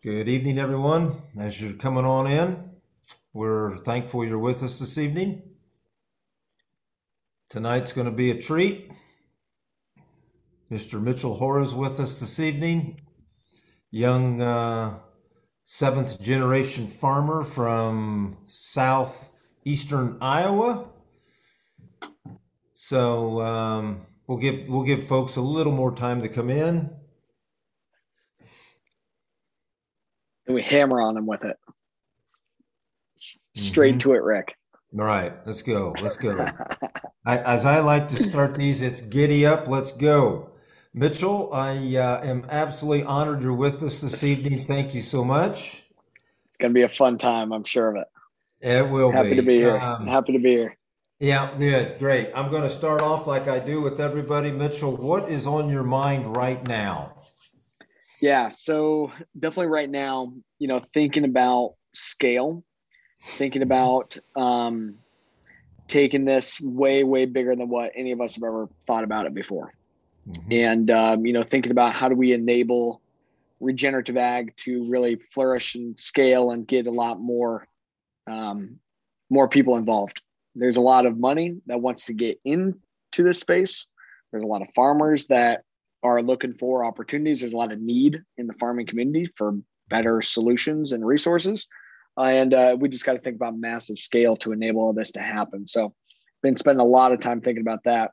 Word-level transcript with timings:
Good 0.00 0.28
evening, 0.28 0.60
everyone. 0.60 1.22
As 1.36 1.60
you're 1.60 1.72
coming 1.72 2.04
on 2.04 2.28
in, 2.28 2.70
we're 3.32 3.78
thankful 3.78 4.24
you're 4.24 4.38
with 4.38 4.62
us 4.62 4.78
this 4.78 4.96
evening. 4.96 5.42
Tonight's 7.50 7.92
going 7.92 8.04
to 8.04 8.12
be 8.12 8.30
a 8.30 8.40
treat. 8.40 8.92
Mr. 10.70 11.02
Mitchell 11.02 11.34
Hora 11.34 11.64
is 11.64 11.74
with 11.74 11.98
us 11.98 12.20
this 12.20 12.38
evening, 12.38 13.00
young 13.90 14.40
uh, 14.40 15.00
seventh 15.64 16.20
generation 16.22 16.86
farmer 16.86 17.42
from 17.42 18.36
southeastern 18.46 20.16
Iowa. 20.20 20.90
So 22.72 23.40
um, 23.40 24.06
we'll 24.28 24.38
give 24.38 24.68
we'll 24.68 24.84
give 24.84 25.02
folks 25.02 25.34
a 25.34 25.40
little 25.40 25.72
more 25.72 25.92
time 25.92 26.22
to 26.22 26.28
come 26.28 26.50
in. 26.50 26.97
And 30.48 30.54
we 30.54 30.62
hammer 30.62 31.00
on 31.00 31.14
them 31.14 31.26
with 31.26 31.44
it. 31.44 31.56
Straight 33.54 33.94
Mhm. 33.96 34.00
to 34.00 34.12
it, 34.14 34.22
Rick. 34.22 34.54
All 34.98 35.04
right, 35.04 35.34
let's 35.46 35.60
go. 35.60 35.94
Let's 36.00 36.16
go. 36.16 36.46
I, 37.26 37.36
as 37.38 37.66
I 37.66 37.80
like 37.80 38.08
to 38.08 38.16
start 38.16 38.54
these, 38.54 38.80
it's 38.80 39.02
giddy 39.02 39.44
up. 39.44 39.68
Let's 39.68 39.92
go. 39.92 40.52
Mitchell, 40.94 41.52
I 41.52 41.72
uh, 41.96 42.24
am 42.24 42.46
absolutely 42.48 43.04
honored 43.04 43.42
you're 43.42 43.52
with 43.52 43.82
us 43.82 44.00
this 44.00 44.24
evening. 44.24 44.64
Thank 44.64 44.94
you 44.94 45.02
so 45.02 45.22
much. 45.22 45.84
It's 46.48 46.56
gonna 46.56 46.72
be 46.72 46.82
a 46.82 46.88
fun 46.88 47.18
time, 47.18 47.52
I'm 47.52 47.64
sure 47.64 47.90
of 47.94 47.96
it. 47.96 48.08
It 48.66 48.88
will 48.88 49.10
be 49.10 49.16
Happy 49.16 49.30
be. 49.30 49.36
to 49.36 49.42
be 49.42 49.56
here. 49.56 49.76
Um, 49.76 50.06
Happy 50.06 50.32
to 50.32 50.38
be 50.38 50.50
here. 50.50 50.76
yeah, 51.20 51.50
good, 51.58 51.98
great. 51.98 52.30
I'm 52.34 52.50
going 52.50 52.62
to 52.64 52.70
start 52.70 53.02
off 53.02 53.26
like 53.28 53.46
I 53.46 53.58
do 53.60 53.80
with 53.80 54.00
everybody. 54.00 54.50
Mitchell, 54.50 54.96
what 54.96 55.28
is 55.28 55.46
on 55.46 55.68
your 55.68 55.84
mind 55.84 56.36
right 56.36 56.66
now? 56.66 57.12
Yeah, 58.20 58.48
so 58.48 59.12
definitely 59.38 59.70
right 59.70 59.88
now, 59.88 60.32
you 60.58 60.66
know, 60.68 60.78
thinking 60.78 61.24
about 61.24 61.74
scale, 61.94 62.64
thinking 63.36 63.62
about 63.62 64.16
um, 64.34 64.96
taking 65.86 66.24
this 66.24 66.60
way, 66.60 67.04
way 67.04 67.26
bigger 67.26 67.54
than 67.54 67.68
what 67.68 67.92
any 67.94 68.12
of 68.12 68.20
us 68.20 68.34
have 68.34 68.44
ever 68.44 68.68
thought 68.86 69.04
about 69.04 69.26
it 69.26 69.34
before. 69.34 69.72
Mhm. 70.28 70.62
And, 70.64 70.90
um, 70.90 71.26
you 71.26 71.32
know, 71.32 71.42
thinking 71.42 71.72
about 71.72 71.94
how 71.94 72.08
do 72.08 72.14
we 72.14 72.32
enable 72.32 73.00
regenerative 73.60 74.16
ag 74.16 74.54
to 74.56 74.88
really 74.88 75.16
flourish 75.16 75.74
and 75.74 75.98
scale 75.98 76.50
and 76.50 76.66
get 76.66 76.86
a 76.86 76.92
lot 76.92 77.20
more, 77.20 77.66
um, 78.30 78.78
more 79.30 79.48
people 79.48 79.76
involved. 79.76 80.22
There's 80.54 80.76
a 80.76 80.82
lot 80.82 81.06
of 81.06 81.18
money 81.18 81.60
that 81.66 81.80
wants 81.80 82.04
to 82.06 82.14
get 82.14 82.40
into 82.44 82.78
this 83.16 83.40
space. 83.40 83.86
There's 84.30 84.44
a 84.44 84.46
lot 84.46 84.62
of 84.62 84.72
farmers 84.74 85.26
that 85.26 85.64
are 86.02 86.22
looking 86.22 86.54
for 86.54 86.84
opportunities. 86.84 87.40
There's 87.40 87.52
a 87.52 87.56
lot 87.56 87.72
of 87.72 87.80
need 87.80 88.22
in 88.36 88.46
the 88.46 88.54
farming 88.54 88.86
community 88.86 89.30
for 89.36 89.54
better 89.88 90.22
solutions 90.22 90.92
and 90.92 91.04
resources. 91.04 91.66
Uh, 92.16 92.22
and 92.24 92.54
uh, 92.54 92.76
we 92.78 92.88
just 92.88 93.04
got 93.04 93.12
to 93.14 93.18
think 93.20 93.36
about 93.36 93.56
massive 93.56 93.98
scale 93.98 94.36
to 94.36 94.52
enable 94.52 94.82
all 94.82 94.92
this 94.92 95.12
to 95.12 95.20
happen. 95.20 95.66
So, 95.66 95.94
been 96.42 96.56
spending 96.56 96.80
a 96.80 96.88
lot 96.88 97.12
of 97.12 97.20
time 97.20 97.40
thinking 97.40 97.62
about 97.62 97.84
that. 97.84 98.12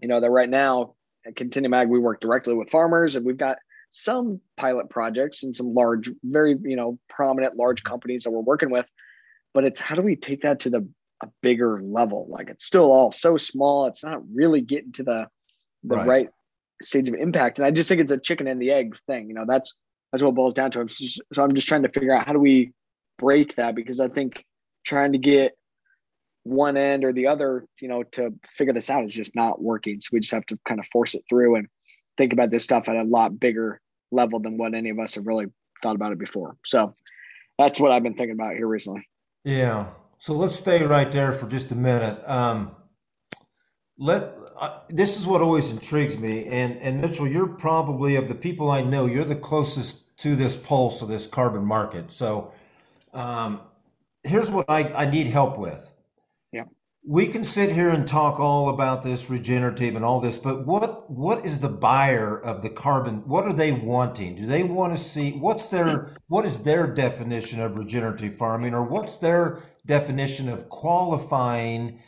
You 0.00 0.08
know, 0.08 0.20
that 0.20 0.30
right 0.30 0.48
now 0.48 0.94
at 1.24 1.36
Continuum 1.36 1.74
Ag, 1.74 1.88
we 1.88 1.98
work 2.00 2.20
directly 2.20 2.54
with 2.54 2.70
farmers 2.70 3.14
and 3.14 3.24
we've 3.24 3.36
got 3.36 3.58
some 3.90 4.40
pilot 4.56 4.90
projects 4.90 5.44
and 5.44 5.54
some 5.54 5.72
large, 5.72 6.10
very, 6.24 6.56
you 6.62 6.74
know, 6.76 6.98
prominent 7.08 7.56
large 7.56 7.84
companies 7.84 8.24
that 8.24 8.30
we're 8.30 8.40
working 8.40 8.70
with. 8.70 8.90
But 9.54 9.64
it's 9.64 9.78
how 9.78 9.94
do 9.94 10.02
we 10.02 10.16
take 10.16 10.42
that 10.42 10.60
to 10.60 10.70
the 10.70 10.88
a 11.22 11.28
bigger 11.40 11.80
level? 11.82 12.26
Like 12.28 12.48
it's 12.50 12.64
still 12.64 12.90
all 12.90 13.12
so 13.12 13.36
small. 13.36 13.86
It's 13.86 14.02
not 14.02 14.22
really 14.34 14.60
getting 14.60 14.92
to 14.92 15.04
the 15.04 15.28
the 15.84 15.96
Right. 15.96 16.06
right 16.06 16.28
stage 16.84 17.08
of 17.08 17.14
impact. 17.14 17.58
And 17.58 17.66
I 17.66 17.70
just 17.70 17.88
think 17.88 18.00
it's 18.00 18.12
a 18.12 18.18
chicken 18.18 18.46
and 18.46 18.60
the 18.60 18.70
egg 18.70 18.96
thing. 19.06 19.28
You 19.28 19.34
know, 19.34 19.44
that's 19.46 19.76
that's 20.10 20.22
what 20.22 20.34
boils 20.34 20.54
down 20.54 20.70
to. 20.72 20.88
So 20.88 21.42
I'm 21.42 21.54
just 21.54 21.68
trying 21.68 21.82
to 21.82 21.88
figure 21.88 22.14
out 22.14 22.26
how 22.26 22.32
do 22.32 22.38
we 22.38 22.72
break 23.18 23.54
that 23.56 23.74
because 23.74 24.00
I 24.00 24.08
think 24.08 24.44
trying 24.84 25.12
to 25.12 25.18
get 25.18 25.56
one 26.44 26.76
end 26.76 27.04
or 27.04 27.12
the 27.12 27.26
other, 27.26 27.66
you 27.80 27.88
know, 27.88 28.02
to 28.02 28.34
figure 28.48 28.74
this 28.74 28.90
out 28.90 29.04
is 29.04 29.14
just 29.14 29.34
not 29.34 29.62
working. 29.62 30.00
So 30.00 30.10
we 30.12 30.20
just 30.20 30.32
have 30.32 30.46
to 30.46 30.58
kind 30.66 30.80
of 30.80 30.86
force 30.86 31.14
it 31.14 31.22
through 31.28 31.56
and 31.56 31.68
think 32.18 32.32
about 32.32 32.50
this 32.50 32.64
stuff 32.64 32.88
at 32.88 32.96
a 32.96 33.04
lot 33.04 33.38
bigger 33.38 33.80
level 34.10 34.40
than 34.40 34.58
what 34.58 34.74
any 34.74 34.90
of 34.90 34.98
us 34.98 35.14
have 35.14 35.26
really 35.26 35.46
thought 35.82 35.94
about 35.94 36.12
it 36.12 36.18
before. 36.18 36.56
So 36.64 36.94
that's 37.58 37.80
what 37.80 37.92
I've 37.92 38.02
been 38.02 38.14
thinking 38.14 38.34
about 38.34 38.54
here 38.54 38.66
recently. 38.66 39.08
Yeah. 39.44 39.86
So 40.18 40.34
let's 40.34 40.54
stay 40.54 40.84
right 40.84 41.10
there 41.10 41.32
for 41.32 41.48
just 41.48 41.72
a 41.72 41.74
minute. 41.74 42.22
Um, 42.28 42.72
let 43.98 44.34
uh, 44.62 44.78
this 44.88 45.18
is 45.18 45.26
what 45.26 45.42
always 45.42 45.72
intrigues 45.72 46.16
me, 46.16 46.44
and 46.46 46.78
and 46.78 47.00
Mitchell, 47.00 47.26
you're 47.26 47.48
probably 47.48 48.14
of 48.14 48.28
the 48.28 48.34
people 48.34 48.70
I 48.70 48.80
know, 48.80 49.06
you're 49.06 49.24
the 49.24 49.34
closest 49.34 50.16
to 50.18 50.36
this 50.36 50.54
pulse 50.54 51.02
of 51.02 51.08
this 51.08 51.26
carbon 51.26 51.64
market. 51.64 52.12
So 52.12 52.52
um, 53.12 53.60
here's 54.22 54.52
what 54.52 54.66
I, 54.68 54.84
I 54.92 55.10
need 55.10 55.26
help 55.26 55.58
with. 55.58 55.92
Yeah. 56.52 56.66
We 57.04 57.26
can 57.26 57.42
sit 57.42 57.72
here 57.72 57.88
and 57.88 58.06
talk 58.06 58.38
all 58.38 58.68
about 58.68 59.02
this 59.02 59.28
regenerative 59.28 59.96
and 59.96 60.04
all 60.04 60.20
this, 60.20 60.38
but 60.38 60.64
what 60.64 61.10
what 61.10 61.44
is 61.44 61.58
the 61.58 61.68
buyer 61.68 62.38
of 62.38 62.62
the 62.62 62.70
carbon? 62.70 63.26
What 63.26 63.46
are 63.46 63.52
they 63.52 63.72
wanting? 63.72 64.36
Do 64.36 64.46
they 64.46 64.62
want 64.62 64.96
to 64.96 65.02
see 65.02 65.32
what's 65.32 65.66
their 65.66 66.14
what 66.28 66.46
is 66.46 66.60
their 66.60 66.86
definition 66.86 67.60
of 67.60 67.76
regenerative 67.76 68.36
farming, 68.36 68.74
or 68.74 68.84
what's 68.84 69.16
their 69.16 69.64
definition 69.84 70.48
of 70.48 70.68
qualifying 70.68 71.98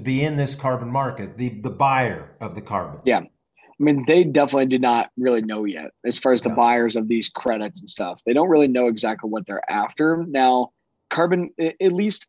to 0.00 0.04
be 0.04 0.22
in 0.22 0.36
this 0.36 0.54
carbon 0.54 0.90
market? 0.90 1.36
The 1.36 1.50
the 1.50 1.70
buyer 1.70 2.30
of 2.40 2.54
the 2.54 2.62
carbon. 2.62 3.00
Yeah. 3.04 3.20
I 3.20 3.82
mean, 3.82 4.04
they 4.06 4.24
definitely 4.24 4.66
do 4.66 4.78
not 4.78 5.10
really 5.16 5.40
know 5.40 5.64
yet 5.64 5.90
as 6.04 6.18
far 6.18 6.32
as 6.32 6.42
the 6.42 6.50
Yeah. 6.50 6.54
buyers 6.56 6.96
of 6.96 7.08
these 7.08 7.30
credits 7.30 7.80
and 7.80 7.88
stuff. 7.88 8.22
They 8.26 8.34
don't 8.34 8.50
really 8.50 8.68
know 8.68 8.88
exactly 8.88 9.30
what 9.30 9.46
they're 9.46 9.68
after. 9.70 10.24
Now, 10.26 10.70
carbon, 11.08 11.50
at 11.58 11.92
least 11.92 12.26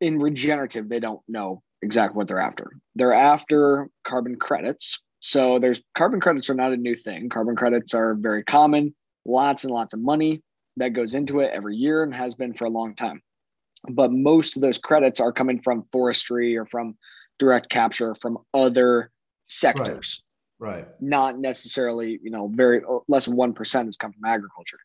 in 0.00 0.18
regenerative, 0.20 0.88
they 0.88 1.00
don't 1.00 1.20
know 1.28 1.62
exactly 1.82 2.16
what 2.16 2.28
they're 2.28 2.40
after. 2.40 2.78
They're 2.94 3.12
after 3.12 3.90
carbon 4.04 4.36
credits. 4.36 5.02
So 5.20 5.58
there's 5.58 5.82
carbon 5.96 6.20
credits 6.20 6.48
are 6.48 6.54
not 6.54 6.72
a 6.72 6.76
new 6.78 6.96
thing. 6.96 7.28
Carbon 7.28 7.56
credits 7.56 7.92
are 7.92 8.14
very 8.14 8.42
common, 8.42 8.94
lots 9.26 9.64
and 9.64 9.72
lots 9.72 9.92
of 9.92 10.00
money 10.00 10.42
that 10.78 10.94
goes 10.94 11.14
into 11.14 11.40
it 11.40 11.50
every 11.52 11.76
year 11.76 12.02
and 12.02 12.14
has 12.14 12.34
been 12.34 12.54
for 12.54 12.64
a 12.64 12.70
long 12.70 12.94
time. 12.94 13.22
But 13.88 14.12
most 14.12 14.56
of 14.56 14.62
those 14.62 14.78
credits 14.78 15.20
are 15.20 15.32
coming 15.32 15.60
from 15.60 15.82
forestry 15.92 16.56
or 16.56 16.66
from 16.66 16.96
direct 17.38 17.68
capture 17.68 18.14
from 18.14 18.38
other 18.52 19.10
sectors 19.46 20.22
Right. 20.58 20.86
not 21.00 21.38
necessarily, 21.38 22.18
you 22.22 22.30
know, 22.30 22.48
very 22.48 22.80
less 23.08 23.26
than 23.26 23.36
1% 23.36 23.84
has 23.86 23.96
come 23.96 24.12
from 24.12 24.24
agriculture. 24.24 24.78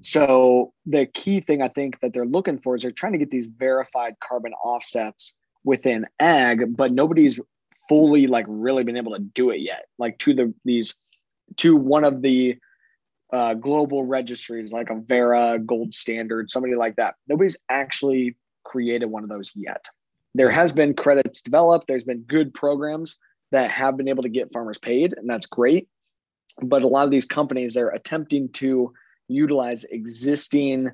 So 0.00 0.72
the 0.84 1.06
key 1.06 1.38
thing 1.38 1.62
I 1.62 1.68
think 1.68 2.00
that 2.00 2.12
they're 2.12 2.26
looking 2.26 2.58
for 2.58 2.74
is 2.74 2.82
they're 2.82 2.90
trying 2.90 3.12
to 3.12 3.18
get 3.18 3.30
these 3.30 3.46
verified 3.46 4.14
carbon 4.20 4.52
offsets 4.64 5.36
within 5.64 6.06
ag, 6.18 6.76
but 6.76 6.92
nobody's 6.92 7.38
fully 7.88 8.26
like 8.26 8.44
really 8.48 8.82
been 8.82 8.96
able 8.96 9.12
to 9.12 9.20
do 9.20 9.50
it 9.50 9.60
yet. 9.60 9.86
Like 9.98 10.18
to 10.18 10.34
the 10.34 10.52
these 10.64 10.96
to 11.58 11.76
one 11.76 12.04
of 12.04 12.20
the 12.20 12.58
uh, 13.32 13.54
global 13.54 14.04
registries 14.04 14.72
like 14.72 14.90
a 14.90 14.96
Verra 14.96 15.58
Gold 15.58 15.94
Standard, 15.94 16.50
somebody 16.50 16.74
like 16.74 16.96
that. 16.96 17.14
Nobody's 17.28 17.56
actually 17.68 18.36
created 18.64 19.06
one 19.06 19.22
of 19.22 19.28
those 19.28 19.52
yet. 19.54 19.86
There 20.34 20.50
has 20.50 20.72
been 20.72 20.94
credits 20.94 21.42
developed. 21.42 21.86
There's 21.88 22.04
been 22.04 22.22
good 22.22 22.54
programs 22.54 23.18
that 23.50 23.70
have 23.70 23.96
been 23.96 24.08
able 24.08 24.22
to 24.22 24.28
get 24.28 24.52
farmers 24.52 24.78
paid, 24.78 25.14
and 25.16 25.28
that's 25.28 25.46
great. 25.46 25.88
But 26.62 26.82
a 26.82 26.88
lot 26.88 27.04
of 27.04 27.10
these 27.10 27.26
companies 27.26 27.76
are 27.76 27.90
attempting 27.90 28.50
to 28.54 28.92
utilize 29.28 29.84
existing 29.84 30.90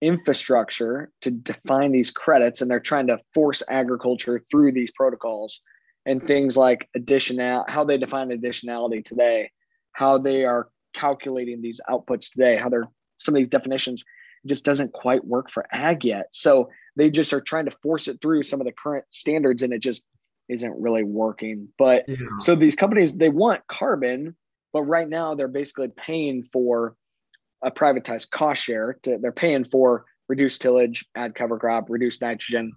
infrastructure 0.00 1.10
to 1.22 1.30
define 1.30 1.92
these 1.92 2.10
credits, 2.10 2.60
and 2.60 2.70
they're 2.70 2.80
trying 2.80 3.06
to 3.08 3.18
force 3.34 3.62
agriculture 3.68 4.40
through 4.50 4.72
these 4.72 4.92
protocols 4.92 5.60
and 6.06 6.26
things 6.26 6.56
like 6.56 6.88
additional, 6.94 7.64
how 7.68 7.84
they 7.84 7.98
define 7.98 8.28
additionality 8.28 9.04
today, 9.04 9.50
how 9.92 10.16
they 10.18 10.44
are 10.44 10.68
calculating 10.94 11.60
these 11.60 11.80
outputs 11.90 12.30
today, 12.30 12.56
how 12.56 12.68
they're 12.68 12.88
some 13.18 13.34
of 13.34 13.38
these 13.38 13.48
definitions 13.48 14.04
just 14.46 14.64
doesn't 14.64 14.92
quite 14.92 15.24
work 15.26 15.50
for 15.50 15.66
ag 15.72 16.04
yet. 16.04 16.26
So 16.32 16.70
they 16.98 17.10
just 17.10 17.32
are 17.32 17.40
trying 17.40 17.64
to 17.64 17.70
force 17.70 18.08
it 18.08 18.18
through 18.20 18.42
some 18.42 18.60
of 18.60 18.66
the 18.66 18.72
current 18.72 19.04
standards, 19.10 19.62
and 19.62 19.72
it 19.72 19.78
just 19.78 20.04
isn't 20.48 20.80
really 20.80 21.04
working. 21.04 21.68
But 21.78 22.08
Yeah. 22.08 22.16
so 22.40 22.54
these 22.54 22.74
companies 22.74 23.14
they 23.14 23.28
want 23.28 23.66
carbon, 23.68 24.36
but 24.72 24.82
right 24.82 25.08
now 25.08 25.34
they're 25.34 25.48
basically 25.48 25.88
paying 25.96 26.42
for 26.42 26.96
a 27.62 27.70
privatized 27.70 28.30
cost 28.30 28.62
share. 28.62 28.98
To, 29.04 29.18
they're 29.18 29.32
paying 29.32 29.64
for 29.64 30.04
reduced 30.28 30.60
tillage, 30.60 31.06
add 31.14 31.34
cover 31.34 31.58
crop, 31.58 31.88
reduced 31.88 32.20
nitrogen, 32.20 32.72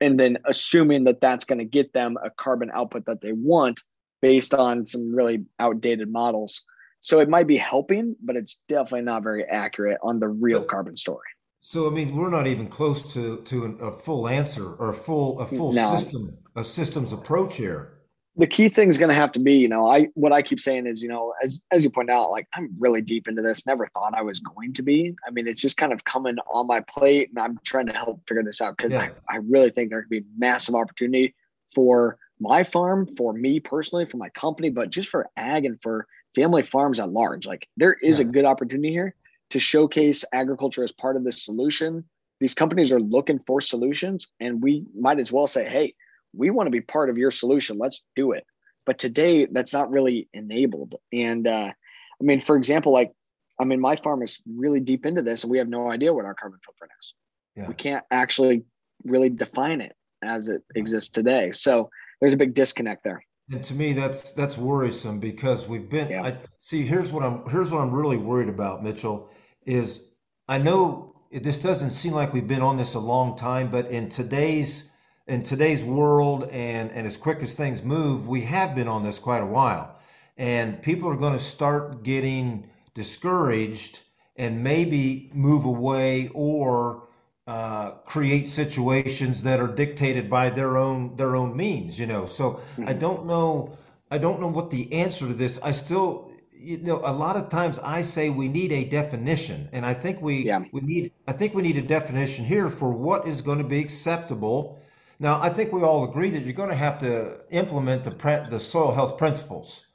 and 0.00 0.20
then 0.20 0.38
assuming 0.44 1.04
that 1.04 1.20
that's 1.20 1.46
going 1.46 1.58
to 1.58 1.64
get 1.64 1.92
them 1.94 2.16
a 2.22 2.30
carbon 2.30 2.70
output 2.74 3.06
that 3.06 3.22
they 3.22 3.32
want 3.32 3.80
based 4.20 4.54
on 4.54 4.86
some 4.86 5.14
really 5.14 5.44
outdated 5.58 6.10
models. 6.12 6.62
So 7.00 7.20
it 7.20 7.28
might 7.28 7.46
be 7.46 7.56
helping, 7.56 8.16
but 8.22 8.36
it's 8.36 8.62
definitely 8.68 9.02
not 9.02 9.22
very 9.22 9.44
accurate 9.44 9.98
on 10.02 10.18
the 10.20 10.28
real 10.28 10.62
carbon 10.62 10.96
story. 10.96 11.28
So 11.68 11.88
I 11.88 11.90
mean, 11.90 12.14
we're 12.14 12.30
not 12.30 12.46
even 12.46 12.68
close 12.68 13.12
to 13.14 13.38
to 13.38 13.64
an, 13.64 13.78
a 13.80 13.90
full 13.90 14.28
answer 14.28 14.74
or 14.74 14.90
a 14.90 14.94
full 14.94 15.40
a 15.40 15.46
full 15.48 15.72
No. 15.72 15.96
system 15.96 16.38
a 16.54 16.62
systems 16.62 17.12
approach 17.12 17.56
here. 17.56 17.92
the 18.36 18.46
key 18.46 18.68
thing 18.68 18.88
is 18.88 18.98
going 18.98 19.08
to 19.08 19.14
have 19.16 19.32
to 19.32 19.40
be, 19.40 19.54
you 19.54 19.66
know, 19.66 19.84
I 19.84 20.04
what 20.14 20.32
I 20.32 20.42
keep 20.42 20.60
saying 20.60 20.86
is, 20.86 21.02
you 21.02 21.08
know, 21.08 21.34
as 21.42 21.60
as 21.72 21.82
you 21.82 21.90
point 21.90 22.08
out, 22.08 22.30
like 22.30 22.46
I'm 22.54 22.68
really 22.78 23.02
deep 23.02 23.26
into 23.26 23.42
this. 23.42 23.66
Never 23.66 23.84
thought 23.86 24.14
I 24.16 24.22
was 24.22 24.38
going 24.38 24.74
to 24.74 24.82
be. 24.82 25.16
I 25.26 25.32
mean, 25.32 25.48
it's 25.48 25.60
just 25.60 25.76
kind 25.76 25.92
of 25.92 26.04
coming 26.04 26.36
on 26.54 26.68
my 26.68 26.82
plate, 26.82 27.30
and 27.30 27.38
I'm 27.40 27.58
trying 27.64 27.86
to 27.86 27.94
help 27.94 28.20
figure 28.28 28.44
this 28.44 28.60
out 28.60 28.76
because 28.76 28.92
yeah. 28.92 29.08
I, 29.28 29.34
I 29.34 29.38
really 29.38 29.70
think 29.70 29.90
there 29.90 30.02
could 30.02 30.16
be 30.20 30.24
massive 30.38 30.76
opportunity 30.76 31.34
for 31.74 32.16
my 32.38 32.62
farm, 32.62 33.08
for 33.08 33.32
me 33.32 33.58
personally, 33.58 34.06
for 34.06 34.18
my 34.18 34.28
company, 34.28 34.70
but 34.70 34.90
just 34.90 35.08
for 35.08 35.28
ag 35.36 35.64
and 35.64 35.82
for 35.82 36.06
family 36.32 36.62
farms 36.62 37.00
at 37.00 37.10
large. 37.10 37.44
Like 37.44 37.66
there 37.76 37.94
is 37.94 38.20
yeah. 38.20 38.26
a 38.26 38.28
good 38.28 38.44
opportunity 38.44 38.92
here 38.92 39.16
to 39.50 39.58
showcase 39.58 40.24
agriculture 40.32 40.84
as 40.84 40.92
part 40.92 41.16
of 41.16 41.24
this 41.24 41.44
solution. 41.44 42.04
These 42.40 42.54
companies 42.54 42.92
are 42.92 43.00
looking 43.00 43.38
for 43.38 43.60
solutions, 43.60 44.28
and 44.40 44.62
we 44.62 44.84
might 44.98 45.18
as 45.18 45.32
well 45.32 45.46
say, 45.46 45.66
hey 45.66 45.94
we 46.36 46.50
want 46.50 46.66
to 46.66 46.70
be 46.70 46.80
part 46.80 47.10
of 47.10 47.18
your 47.18 47.30
solution. 47.30 47.78
Let's 47.78 48.02
do 48.14 48.32
it. 48.32 48.44
But 48.84 48.98
today, 48.98 49.46
that's 49.46 49.72
not 49.72 49.90
really 49.90 50.28
enabled. 50.32 50.94
And 51.12 51.46
uh, 51.46 51.72
I 51.72 52.24
mean, 52.24 52.40
for 52.40 52.56
example, 52.56 52.92
like, 52.92 53.12
I 53.58 53.64
mean, 53.64 53.80
my 53.80 53.96
farm 53.96 54.22
is 54.22 54.40
really 54.46 54.80
deep 54.80 55.06
into 55.06 55.22
this 55.22 55.42
and 55.42 55.50
we 55.50 55.58
have 55.58 55.68
no 55.68 55.90
idea 55.90 56.12
what 56.12 56.24
our 56.24 56.34
carbon 56.34 56.60
footprint 56.64 56.92
is. 57.00 57.14
Yeah. 57.56 57.68
We 57.68 57.74
can't 57.74 58.04
actually 58.10 58.64
really 59.04 59.30
define 59.30 59.80
it 59.80 59.96
as 60.22 60.48
it 60.48 60.62
exists 60.74 61.10
today. 61.10 61.50
So 61.52 61.90
there's 62.20 62.34
a 62.34 62.36
big 62.36 62.54
disconnect 62.54 63.02
there. 63.02 63.24
And 63.50 63.62
to 63.64 63.74
me, 63.74 63.92
that's 63.92 64.32
that's 64.32 64.58
worrisome 64.58 65.20
because 65.20 65.68
we've 65.68 65.88
been. 65.88 66.10
Yeah. 66.10 66.22
I 66.24 66.38
see. 66.60 66.84
Here's 66.84 67.12
what 67.12 67.22
I'm. 67.22 67.48
Here's 67.48 67.70
what 67.70 67.80
I'm 67.80 67.92
really 67.92 68.16
worried 68.16 68.48
about, 68.48 68.82
Mitchell. 68.82 69.30
Is 69.64 70.02
I 70.48 70.58
know 70.58 71.14
this 71.30 71.58
doesn't 71.58 71.90
seem 71.90 72.12
like 72.12 72.32
we've 72.32 72.48
been 72.48 72.62
on 72.62 72.76
this 72.76 72.94
a 72.94 73.00
long 73.00 73.36
time, 73.36 73.70
but 73.70 73.86
in 73.90 74.08
today's 74.08 74.90
in 75.26 75.42
today's 75.42 75.84
world 75.84 76.44
and, 76.50 76.90
and 76.92 77.06
as 77.06 77.16
quick 77.16 77.42
as 77.42 77.54
things 77.54 77.82
move, 77.82 78.28
we 78.28 78.42
have 78.42 78.74
been 78.74 78.88
on 78.88 79.02
this 79.02 79.18
quite 79.18 79.42
a 79.42 79.46
while. 79.46 79.98
And 80.36 80.80
people 80.82 81.08
are 81.08 81.16
going 81.16 81.32
to 81.32 81.38
start 81.38 82.02
getting 82.04 82.70
discouraged 82.94 84.02
and 84.36 84.62
maybe 84.62 85.30
move 85.34 85.64
away 85.64 86.30
or 86.34 87.08
uh, 87.46 87.92
create 88.04 88.48
situations 88.48 89.42
that 89.42 89.60
are 89.60 89.68
dictated 89.68 90.28
by 90.28 90.50
their 90.50 90.76
own 90.76 91.16
their 91.16 91.36
own 91.36 91.56
means. 91.56 91.98
You 91.98 92.06
know, 92.06 92.26
so 92.26 92.52
mm-hmm. 92.52 92.88
I 92.88 92.92
don't 92.92 93.26
know. 93.26 93.76
I 94.10 94.18
don't 94.18 94.40
know 94.40 94.48
what 94.48 94.70
the 94.70 94.92
answer 94.92 95.26
to 95.26 95.34
this. 95.34 95.58
I 95.62 95.72
still, 95.72 96.30
you 96.52 96.78
know, 96.78 97.00
a 97.04 97.12
lot 97.12 97.36
of 97.36 97.48
times 97.48 97.78
I 97.80 98.02
say 98.02 98.30
we 98.30 98.48
need 98.48 98.72
a 98.72 98.84
definition, 98.84 99.68
and 99.72 99.84
I 99.84 99.94
think 99.94 100.22
we 100.22 100.46
yeah. 100.46 100.64
we 100.72 100.80
need. 100.80 101.12
I 101.26 101.32
think 101.32 101.54
we 101.54 101.62
need 101.62 101.76
a 101.76 101.82
definition 101.82 102.44
here 102.44 102.70
for 102.70 102.90
what 102.90 103.26
is 103.26 103.42
going 103.42 103.58
to 103.58 103.64
be 103.64 103.80
acceptable 103.80 104.80
now, 105.18 105.40
I 105.40 105.48
think 105.48 105.72
we 105.72 105.82
all 105.82 106.04
agree 106.04 106.30
that 106.30 106.42
you're 106.42 106.52
going 106.52 106.68
to 106.68 106.76
have 106.76 106.98
to 106.98 107.38
implement 107.50 108.04
the 108.04 108.46
the 108.50 108.60
soil 108.60 108.94
health 108.94 109.16
principles. 109.16 109.86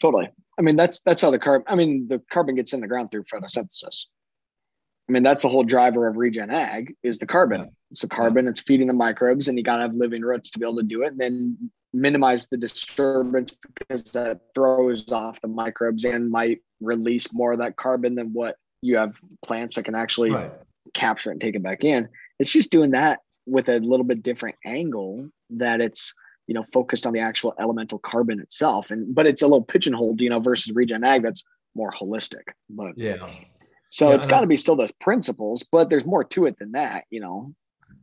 Totally. 0.00 0.28
I 0.58 0.62
mean, 0.62 0.76
that's 0.76 1.00
that's 1.00 1.22
how 1.22 1.30
the 1.30 1.38
carbon. 1.38 1.66
I 1.68 1.74
mean, 1.74 2.06
the 2.08 2.20
carbon 2.30 2.54
gets 2.54 2.72
in 2.72 2.80
the 2.80 2.86
ground 2.86 3.10
through 3.10 3.24
photosynthesis. 3.24 4.06
I 5.08 5.12
mean, 5.12 5.22
that's 5.22 5.42
the 5.42 5.48
whole 5.48 5.64
driver 5.64 6.06
of 6.06 6.16
regen 6.16 6.50
ag 6.50 6.94
is 7.02 7.18
the 7.18 7.26
carbon. 7.26 7.60
Yeah. 7.60 7.66
It's 7.90 8.00
the 8.00 8.08
carbon. 8.08 8.46
Yeah. 8.46 8.50
It's 8.50 8.60
feeding 8.60 8.86
the 8.86 8.94
microbes, 8.94 9.48
and 9.48 9.58
you 9.58 9.64
got 9.64 9.76
to 9.76 9.82
have 9.82 9.94
living 9.94 10.22
roots 10.22 10.50
to 10.50 10.58
be 10.58 10.64
able 10.64 10.76
to 10.76 10.82
do 10.82 11.02
it. 11.02 11.12
And 11.12 11.20
then 11.20 11.70
minimize 11.92 12.48
the 12.48 12.56
disturbance 12.56 13.52
because 13.78 14.02
that 14.12 14.40
throws 14.54 15.10
off 15.12 15.40
the 15.40 15.48
microbes 15.48 16.04
and 16.04 16.28
might 16.28 16.60
release 16.80 17.32
more 17.32 17.52
of 17.52 17.60
that 17.60 17.76
carbon 17.76 18.14
than 18.14 18.32
what 18.32 18.56
you 18.82 18.96
have 18.96 19.16
plants 19.44 19.76
that 19.76 19.84
can 19.84 19.94
actually 19.94 20.30
right. 20.30 20.52
capture 20.92 21.30
it 21.30 21.34
and 21.34 21.40
take 21.40 21.54
it 21.54 21.62
back 21.62 21.84
in. 21.84 22.08
It's 22.38 22.50
just 22.50 22.70
doing 22.70 22.90
that 22.90 23.20
with 23.46 23.68
a 23.68 23.78
little 23.78 24.04
bit 24.04 24.22
different 24.22 24.56
angle 24.64 25.28
that 25.50 25.80
it's 25.80 26.14
you 26.46 26.54
know 26.54 26.62
focused 26.62 27.06
on 27.06 27.12
the 27.12 27.20
actual 27.20 27.54
elemental 27.58 27.98
carbon 27.98 28.40
itself 28.40 28.90
and 28.90 29.14
but 29.14 29.26
it's 29.26 29.42
a 29.42 29.46
little 29.46 29.62
pigeonholed 29.62 30.20
you 30.20 30.28
know 30.28 30.40
versus 30.40 30.74
regen 30.74 31.04
ag 31.04 31.22
that's 31.22 31.42
more 31.74 31.92
holistic 31.92 32.42
but 32.70 32.92
yeah 32.96 33.26
so 33.94 34.08
yeah, 34.08 34.16
it's 34.16 34.26
got 34.26 34.40
to 34.40 34.46
be 34.46 34.56
still 34.56 34.76
those 34.76 34.92
principles 34.92 35.64
but 35.70 35.88
there's 35.88 36.06
more 36.06 36.24
to 36.24 36.46
it 36.46 36.58
than 36.58 36.72
that 36.72 37.04
you 37.10 37.20
know 37.20 37.54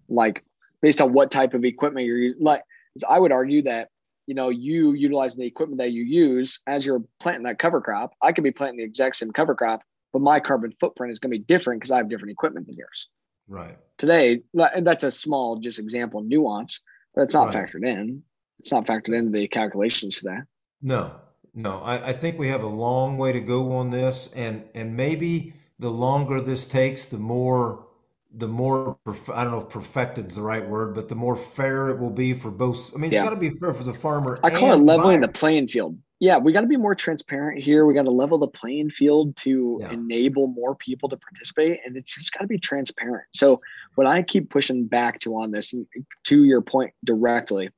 like 0.10 0.44
based 0.82 1.02
on 1.02 1.14
what 1.14 1.32
type 1.32 1.54
of 1.54 1.64
equipment 1.66 2.06
you're 2.06 2.18
using 2.18 2.44
like 2.44 2.64
i 3.08 3.20
would 3.20 3.32
argue 3.32 3.62
that 3.62 3.90
you 4.28 4.36
know 4.36 4.50
you 4.50 4.94
utilizing 4.94 5.40
the 5.40 5.48
equipment 5.48 5.80
that 5.80 5.92
you 5.92 6.04
use 6.04 6.60
as 6.68 6.86
you're 6.86 7.04
planting 7.20 7.44
that 7.44 7.60
cover 7.60 7.82
crop 7.82 8.14
i 8.22 8.32
could 8.32 8.44
be 8.44 8.52
planting 8.52 8.78
the 8.78 8.84
exact 8.84 9.16
same 9.16 9.32
cover 9.32 9.56
crop 9.56 9.82
but 10.14 10.22
my 10.22 10.40
carbon 10.40 10.72
footprint 10.72 11.12
is 11.12 11.20
going 11.20 11.32
to 11.32 11.38
be 11.38 11.44
different 11.44 11.80
because 11.80 11.92
i 11.92 11.98
have 11.98 12.10
different 12.10 12.32
equipment 12.32 12.66
than 12.68 12.76
yours 12.76 13.08
Right. 13.52 13.78
Today, 13.98 14.42
and 14.54 14.88
that's 14.88 15.04
a 15.04 15.12
small 15.12 15.58
just 15.58 15.78
example 15.78 16.22
nuance, 16.24 16.82
but 17.14 17.24
it's 17.24 17.34
not 17.34 17.54
right. 17.54 17.70
factored 17.70 17.86
in. 17.86 18.24
It's 18.60 18.72
not 18.72 18.86
factored 18.86 19.16
into 19.16 19.32
the 19.32 19.48
calculations 19.50 20.18
for 20.18 20.30
that. 20.30 20.46
No, 20.82 21.16
no. 21.54 21.82
I, 21.82 22.10
I 22.10 22.14
think 22.14 22.40
we 22.40 22.48
have 22.48 22.64
a 22.64 22.68
long 22.68 23.18
way 23.18 23.34
to 23.34 23.42
go 23.42 23.74
on 23.74 23.92
this, 23.92 24.30
and 24.34 24.64
and 24.74 24.96
maybe 24.96 25.54
the 25.82 25.92
longer 25.92 26.40
this 26.40 26.66
takes, 26.66 27.06
the 27.06 27.18
more 27.18 27.88
the 28.34 28.48
more 28.48 28.98
I 29.34 29.44
don't 29.44 29.52
know 29.52 29.62
if 29.62 29.70
perfected 29.70 30.30
is 30.30 30.36
the 30.36 30.42
right 30.42 30.66
word, 30.66 30.96
but 30.96 31.10
the 31.10 31.16
more 31.16 31.36
fair 31.36 31.90
it 31.90 32.00
will 32.00 32.10
be 32.10 32.34
for 32.34 32.50
both. 32.50 32.94
I 32.96 32.98
mean, 32.98 33.12
it's 33.12 33.16
yeah. 33.16 33.26
got 33.26 33.32
to 33.32 33.36
be 33.36 33.50
fair 33.50 33.74
for 33.74 33.84
the 33.84 33.94
farmer. 33.94 34.40
I 34.42 34.50
call 34.50 34.72
it 34.72 34.82
leveling 34.82 35.20
the 35.20 35.28
playing 35.28 35.68
field 35.68 35.98
yeah, 36.22 36.38
we 36.38 36.52
got 36.52 36.62
to 36.62 36.68
be 36.68 36.78
more 36.78 36.94
transparent 36.94 37.64
here. 37.64 37.88
We 37.88 37.96
got 37.96 38.04
to 38.04 38.12
level 38.12 38.38
the 38.38 38.48
playing 38.48 38.92
field 38.92 39.36
to 39.38 39.80
yeah. 39.82 39.92
enable 39.92 40.46
more 40.46 40.76
people 40.76 41.10
to 41.10 41.18
participate, 41.18 41.80
and 41.84 41.98
it's 41.98 42.14
just 42.14 42.32
got 42.32 42.42
to 42.42 42.48
be 42.48 42.60
transparent. 42.60 43.26
So, 43.34 43.60
what 43.96 44.06
I 44.06 44.22
keep 44.22 44.52
pushing 44.52 44.86
back 44.86 45.18
to 45.22 45.36
on 45.36 45.50
this, 45.50 45.74
and 45.74 45.88
to 46.26 46.44
your 46.44 46.62
point 46.62 46.94
directly, 47.04 47.72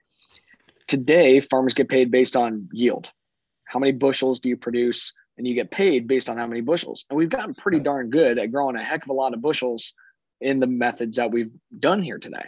today 0.88 1.39
farmers 1.39 1.73
get 1.73 1.88
paid 1.88 2.11
based 2.11 2.35
on 2.35 2.67
yield. 2.73 3.09
How 3.63 3.79
many 3.79 3.94
bushels 3.94 4.41
do 4.41 4.50
you 4.50 4.57
produce? 4.57 5.13
And 5.38 5.47
you 5.47 5.56
get 5.56 5.71
paid 5.71 6.07
based 6.07 6.30
on 6.30 6.38
how 6.38 6.45
many 6.45 6.62
bushels. 6.62 7.06
And 7.09 7.18
we've 7.18 7.30
gotten 7.30 7.56
pretty 7.56 7.80
darn 7.80 8.09
good 8.09 8.38
at 8.38 8.51
growing 8.51 8.75
a 8.75 8.83
heck 8.83 9.03
of 9.03 9.09
a 9.09 9.13
lot 9.13 9.33
of 9.33 9.41
bushels 9.41 9.94
in 10.41 10.59
the 10.59 10.68
methods 10.68 11.18
that 11.18 11.31
we've 11.31 11.51
done 11.80 12.03
here 12.03 12.19
today. 12.19 12.45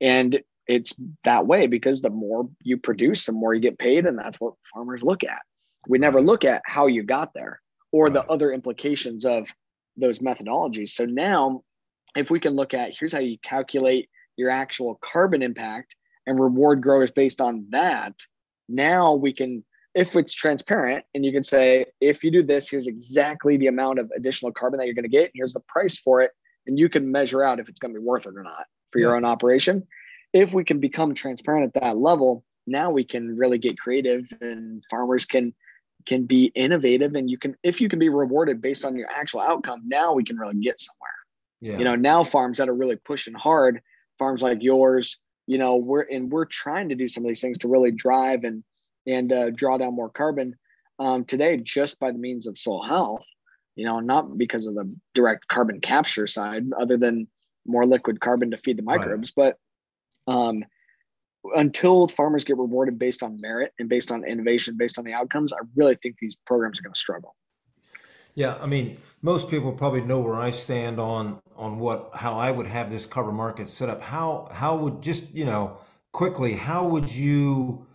And 0.00 0.40
it's 0.66 0.94
that 1.24 1.46
way 1.46 1.66
because 1.66 2.02
the 2.02 2.10
more 2.10 2.48
you 2.62 2.76
produce, 2.76 3.24
the 3.24 3.32
more 3.32 3.54
you 3.54 3.60
get 3.60 3.78
paid, 3.78 4.04
and 4.04 4.18
that's 4.18 4.38
what 4.38 4.54
farmers 4.72 5.02
look 5.02 5.24
at. 5.24 5.40
We 5.88 5.98
never 5.98 6.20
look 6.20 6.44
at 6.44 6.62
how 6.66 6.86
you 6.86 7.02
got 7.02 7.32
there 7.32 7.60
or 7.90 8.04
right. 8.04 8.12
the 8.12 8.26
other 8.26 8.52
implications 8.52 9.24
of 9.24 9.48
those 9.96 10.18
methodologies. 10.18 10.90
So 10.90 11.06
now, 11.06 11.62
if 12.16 12.30
we 12.30 12.40
can 12.40 12.54
look 12.54 12.74
at 12.74 12.96
here's 12.96 13.12
how 13.12 13.20
you 13.20 13.38
calculate 13.38 14.10
your 14.36 14.50
actual 14.50 14.98
carbon 15.02 15.42
impact 15.42 15.96
and 16.26 16.38
reward 16.38 16.82
growers 16.82 17.10
based 17.10 17.40
on 17.40 17.66
that, 17.70 18.14
now 18.68 19.14
we 19.14 19.32
can, 19.32 19.64
if 19.98 20.16
it's 20.16 20.34
transparent, 20.34 21.04
and 21.14 21.24
you 21.24 21.32
can 21.32 21.42
say, 21.42 21.86
if 22.00 22.22
you 22.22 22.30
do 22.30 22.42
this, 22.42 22.70
here's 22.70 22.86
exactly 22.86 23.56
the 23.56 23.66
amount 23.66 23.98
of 23.98 24.10
additional 24.16 24.52
carbon 24.52 24.78
that 24.78 24.86
you're 24.86 24.94
going 24.94 25.02
to 25.02 25.08
get. 25.08 25.24
And 25.24 25.32
here's 25.34 25.54
the 25.54 25.60
price 25.60 25.98
for 25.98 26.20
it. 26.20 26.30
And 26.66 26.78
you 26.78 26.88
can 26.88 27.10
measure 27.10 27.42
out 27.42 27.58
if 27.58 27.68
it's 27.68 27.80
going 27.80 27.94
to 27.94 28.00
be 28.00 28.04
worth 28.04 28.26
it 28.26 28.34
or 28.36 28.42
not 28.42 28.66
for 28.92 28.98
yeah. 28.98 29.06
your 29.06 29.16
own 29.16 29.24
operation 29.24 29.86
if 30.32 30.52
we 30.52 30.64
can 30.64 30.78
become 30.78 31.14
transparent 31.14 31.72
at 31.74 31.82
that 31.82 31.98
level, 31.98 32.44
now 32.66 32.90
we 32.90 33.04
can 33.04 33.34
really 33.36 33.58
get 33.58 33.78
creative 33.78 34.26
and 34.40 34.82
farmers 34.90 35.24
can 35.24 35.54
can 36.06 36.24
be 36.24 36.52
innovative 36.54 37.16
and 37.16 37.28
you 37.28 37.36
can 37.36 37.54
if 37.62 37.80
you 37.80 37.88
can 37.88 37.98
be 37.98 38.08
rewarded 38.08 38.62
based 38.62 38.84
on 38.84 38.96
your 38.96 39.08
actual 39.10 39.40
outcome, 39.40 39.82
now 39.86 40.12
we 40.12 40.24
can 40.24 40.36
really 40.36 40.54
get 40.60 40.80
somewhere. 40.80 41.10
Yeah. 41.60 41.78
You 41.78 41.84
know, 41.84 41.96
now 41.96 42.22
farms 42.22 42.58
that 42.58 42.68
are 42.68 42.74
really 42.74 42.96
pushing 42.96 43.34
hard, 43.34 43.80
farms 44.18 44.42
like 44.42 44.62
yours, 44.62 45.18
you 45.46 45.58
know, 45.58 45.76
we're 45.76 46.02
and 46.02 46.30
we're 46.30 46.44
trying 46.44 46.88
to 46.90 46.94
do 46.94 47.08
some 47.08 47.24
of 47.24 47.28
these 47.28 47.40
things 47.40 47.58
to 47.58 47.68
really 47.68 47.90
drive 47.90 48.44
and 48.44 48.62
and 49.06 49.32
uh, 49.32 49.50
draw 49.50 49.78
down 49.78 49.94
more 49.94 50.10
carbon 50.10 50.54
um, 50.98 51.24
today 51.24 51.56
just 51.56 51.98
by 51.98 52.10
the 52.10 52.18
means 52.18 52.46
of 52.46 52.58
soil 52.58 52.82
health 52.84 53.26
you 53.76 53.84
know 53.84 54.00
not 54.00 54.36
because 54.36 54.66
of 54.66 54.74
the 54.74 54.92
direct 55.14 55.46
carbon 55.48 55.80
capture 55.80 56.26
side 56.26 56.64
other 56.78 56.96
than 56.96 57.26
more 57.66 57.86
liquid 57.86 58.20
carbon 58.20 58.50
to 58.50 58.56
feed 58.56 58.78
the 58.78 58.82
microbes 58.82 59.32
right. 59.36 59.54
but 60.26 60.32
um, 60.32 60.64
until 61.54 62.08
farmers 62.08 62.44
get 62.44 62.56
rewarded 62.56 62.98
based 62.98 63.22
on 63.22 63.40
merit 63.40 63.72
and 63.78 63.88
based 63.88 64.10
on 64.10 64.24
innovation, 64.24 64.76
based 64.76 64.98
on 64.98 65.04
the 65.04 65.12
outcomes, 65.12 65.52
I 65.52 65.58
really 65.76 65.94
think 65.94 66.18
these 66.18 66.36
programs 66.46 66.78
are 66.78 66.82
going 66.82 66.92
to 66.92 66.98
struggle. 66.98 67.34
Yeah, 68.34 68.56
I 68.60 68.66
mean, 68.66 68.98
most 69.22 69.50
people 69.50 69.72
probably 69.72 70.02
know 70.02 70.20
where 70.20 70.36
I 70.36 70.50
stand 70.50 71.00
on 71.00 71.40
on 71.56 71.80
what 71.80 72.10
how 72.14 72.38
I 72.38 72.52
would 72.52 72.68
have 72.68 72.88
this 72.88 73.04
cover 73.04 73.32
market 73.32 73.68
set 73.68 73.88
up. 73.88 74.00
How 74.00 74.48
how 74.52 74.76
would 74.76 75.02
just 75.02 75.32
you 75.34 75.44
know 75.44 75.78
quickly 76.12 76.54
how 76.54 76.86
would 76.86 77.12
you 77.12 77.86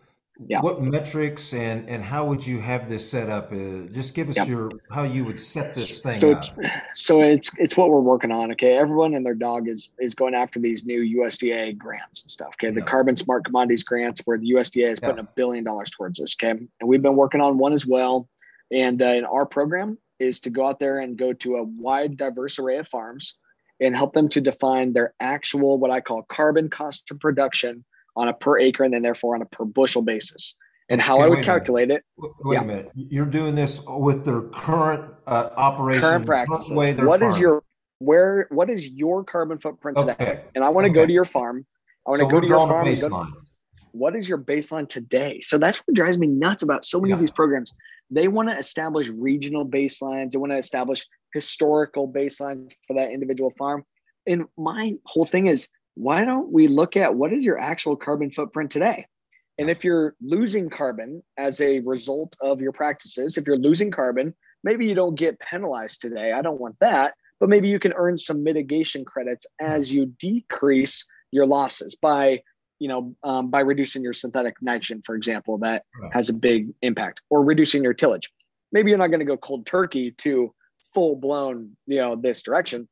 yeah. 0.48 0.62
what 0.62 0.82
metrics 0.82 1.54
and 1.54 1.88
and 1.88 2.04
how 2.04 2.26
would 2.26 2.46
you 2.46 2.60
have 2.60 2.90
this 2.90 3.08
set 3.10 3.30
up? 3.30 3.52
Uh, 3.52 3.88
just 3.92 4.14
give 4.14 4.30
us 4.30 4.38
yeah. 4.38 4.46
your 4.46 4.72
how 4.92 5.04
you 5.04 5.26
would 5.26 5.40
set 5.40 5.74
this 5.74 6.00
thing 6.00 6.20
so 6.20 6.32
it's 6.32 6.52
so 6.96 7.22
it's 7.22 7.52
it's 7.58 7.78
what 7.78 7.90
we're 7.90 8.00
working 8.00 8.32
on 8.32 8.52
okay? 8.52 8.78
Everyone 8.78 9.14
and 9.14 9.26
their 9.26 9.36
dog 9.36 9.68
is 9.68 9.92
is 10.00 10.14
going 10.14 10.34
after 10.34 10.60
these 10.60 10.86
new 10.86 11.24
usda 11.24 11.78
grants 11.78 12.24
and 12.24 12.32
stuff 12.32 12.56
okay? 12.56 12.68
Yeah. 12.68 12.74
the 12.74 12.82
carbon 12.82 13.16
smart 13.16 13.46
commodities 13.46 13.84
grants 13.84 14.22
where 14.26 14.38
the 14.38 14.52
usda 14.52 14.86
is 14.86 15.00
putting 15.00 15.20
a 15.20 15.28
billion 15.36 15.64
dollars 15.64 15.90
towards 15.92 16.20
this 16.20 16.36
okay? 16.42 16.52
And 16.52 16.90
we've 16.90 17.02
been 17.02 17.16
working 17.16 17.42
on 17.42 17.58
one 17.58 17.74
as 17.74 17.86
well. 17.86 18.28
And 18.72 19.02
uh, 19.02 19.06
in 19.06 19.26
our 19.26 19.46
program 19.46 19.98
is 20.20 20.40
to 20.42 20.50
go 20.50 20.68
out 20.68 20.80
there 20.80 21.00
and 21.00 21.18
go 21.18 21.34
to 21.34 21.58
a 21.58 21.64
wide 21.64 22.18
diverse 22.18 22.58
array 22.58 22.78
of 22.78 22.88
farms 22.88 23.36
and 23.80 23.96
help 23.96 24.14
them 24.14 24.30
to 24.30 24.42
define 24.42 24.94
their 24.94 25.14
actual 25.20 25.78
what 25.78 25.92
i 25.92 26.00
call 26.00 26.24
carbon 26.24 26.70
cost 26.70 27.10
of 27.12 27.20
production 27.20 27.84
on 28.16 28.28
a 28.28 28.34
per 28.34 28.58
acre 28.60 28.84
and 28.84 28.94
then 28.94 29.02
therefore 29.02 29.36
on 29.36 29.42
a 29.42 29.46
per 29.46 29.66
bushel 29.66 30.02
basis. 30.02 30.56
And 30.90 31.00
how 31.02 31.16
Okay, 31.16 31.24
I 31.24 31.28
would 31.30 31.44
calculate 31.44 31.92
it, 31.92 32.04
Wait 32.18 32.56
Yeah. 32.56 32.62
a 32.62 32.66
minute. 32.66 32.92
You're 32.96 33.26
doing 33.26 33.56
this 33.56 33.82
with 33.88 34.26
their 34.26 34.42
current 34.42 35.14
uh, 35.26 35.50
operation, 35.56 36.02
current 36.02 36.26
practices. 36.26 36.72
way 36.74 36.92
they're 36.92 37.06
What 37.06 37.24
is 37.24 37.40
your 37.40 37.64
where? 38.00 38.48
What 38.50 38.70
is 38.70 38.90
your 38.90 39.24
carbon 39.24 39.60
footprint 39.60 39.98
today? 39.98 40.12
Okay. 40.20 40.44
And 40.56 40.64
I 40.64 40.70
want 40.70 40.86
to 40.86 40.92
go 40.92 41.06
to 41.06 41.12
your 41.14 41.24
farm. 41.26 41.66
I 42.06 42.10
want 42.12 42.20
So 42.20 42.28
to 42.28 42.32
go 42.34 42.42
to 42.42 42.48
your 42.48 42.68
farm. 42.68 42.88
and 42.88 43.00
go 43.00 43.10
to- 43.10 43.28
what 43.94 44.16
is 44.16 44.28
your 44.28 44.38
baseline 44.40 44.90
today? 44.90 45.40
So 45.40 45.58
that's 45.58 45.78
what 45.78 45.96
drives 45.96 46.18
me 46.20 46.28
nuts 46.28 46.64
about 46.64 46.84
so 46.84 47.00
many 47.00 47.10
Yeah. 47.10 47.16
of 47.16 47.20
these 47.22 47.32
programs. 47.32 47.74
They 48.12 48.28
want 48.28 48.50
to 48.50 48.58
establish 48.58 49.10
regional 49.10 49.66
baselines. 49.66 50.32
They 50.32 50.38
want 50.38 50.52
to 50.52 50.58
establish 50.58 51.06
historical 51.34 52.12
baselines 52.12 52.74
for 52.88 52.94
that 52.96 53.12
individual 53.12 53.52
farm. 53.52 53.86
And 54.28 54.46
my 54.58 54.96
whole 55.06 55.26
thing 55.26 55.48
is, 55.48 55.70
why 55.96 56.26
don't 56.26 56.52
we 56.52 56.68
look 56.68 56.98
at 56.98 57.16
what 57.16 57.34
is 57.34 57.46
your 57.46 57.60
actual 57.60 57.96
carbon 57.96 58.32
footprint 58.32 58.72
today? 58.72 59.06
And 59.60 59.70
if 59.70 59.84
you're 59.84 60.16
losing 60.22 60.70
carbon 60.70 61.22
as 61.38 61.62
a 61.62 61.80
result 61.82 62.36
of 62.42 62.60
your 62.60 62.72
practices, 62.72 63.38
if 63.38 63.46
you're 63.46 63.58
losing 63.58 63.92
carbon, 63.92 64.34
maybe 64.64 64.86
you 64.86 64.96
don't 64.96 65.16
get 65.16 65.40
penalized 65.40 66.02
today. 66.02 66.32
I 66.32 66.42
don't 66.42 66.60
want 66.60 66.78
that. 66.80 67.14
But 67.40 67.50
maybe 67.50 67.68
you 67.68 67.80
can 67.80 67.94
earn 67.94 68.18
some 68.18 68.44
mitigation 68.44 69.06
credits 69.06 69.46
as 69.62 69.92
you 69.92 70.08
decrease 70.18 71.06
your 71.32 71.46
losses 71.46 71.96
by 71.96 72.42
you 72.80 72.90
know, 72.90 73.16
um, 73.24 73.50
by 73.50 73.62
reducing 73.62 74.04
your 74.04 74.12
synthetic 74.12 74.56
nitrogen, 74.62 75.02
for 75.06 75.16
example, 75.16 75.58
that 75.60 75.84
has 76.12 76.28
a 76.28 76.34
big 76.34 76.68
impact, 76.82 77.22
or 77.30 77.42
reducing 77.42 77.82
your 77.82 77.94
tillage. 77.94 78.30
Maybe 78.74 78.90
you're 78.90 78.98
not 78.98 79.08
going 79.08 79.22
to 79.22 79.26
go 79.26 79.38
cold 79.38 79.66
turkey 79.66 80.12
to 80.18 80.54
full 80.94 81.16
blown, 81.16 81.78
you 81.88 82.00
know, 82.00 82.18
this 82.18 82.42
direction, 82.44 82.90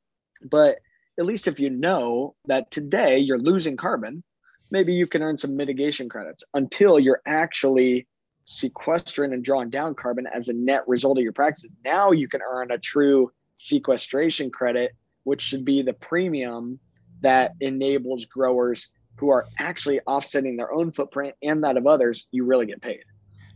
but 0.50 0.78
at 1.20 1.26
least 1.26 1.48
if 1.48 1.60
you 1.60 1.70
know 1.70 2.36
that 2.46 2.72
today 2.72 3.18
you're 3.18 3.40
losing 3.40 3.78
carbon, 3.78 4.24
maybe 4.70 4.94
you 4.94 5.08
can 5.08 5.22
earn 5.22 5.38
some 5.38 5.56
mitigation 5.56 6.10
credits 6.10 6.44
until 6.54 7.00
you're 7.00 7.22
actually 7.26 8.08
sequestering 8.46 9.34
and 9.34 9.44
drawing 9.44 9.70
down 9.70 9.96
carbon 9.96 10.28
as 10.28 10.48
a 10.48 10.54
net 10.54 10.88
result 10.88 11.18
of 11.18 11.24
your 11.24 11.34
practices. 11.34 11.74
Now 11.84 12.12
you 12.12 12.28
can 12.28 12.42
earn 12.42 12.72
a 12.72 12.78
true 12.78 13.32
sequestration 13.56 14.50
credit, 14.50 14.92
which 15.24 15.42
should 15.42 15.64
be 15.66 15.82
the 15.82 15.94
premium 15.94 16.80
that 17.22 17.54
enables 17.60 18.26
growers 18.26 18.90
who 19.18 19.30
are 19.30 19.46
actually 19.60 20.00
offsetting 20.08 20.58
their 20.58 20.74
own 20.74 20.92
footprint 20.92 21.36
and 21.44 21.64
that 21.64 21.78
of 21.78 21.86
others, 21.86 22.28
you 22.32 22.44
really 22.44 22.66
get 22.66 22.82
paid. 22.82 23.04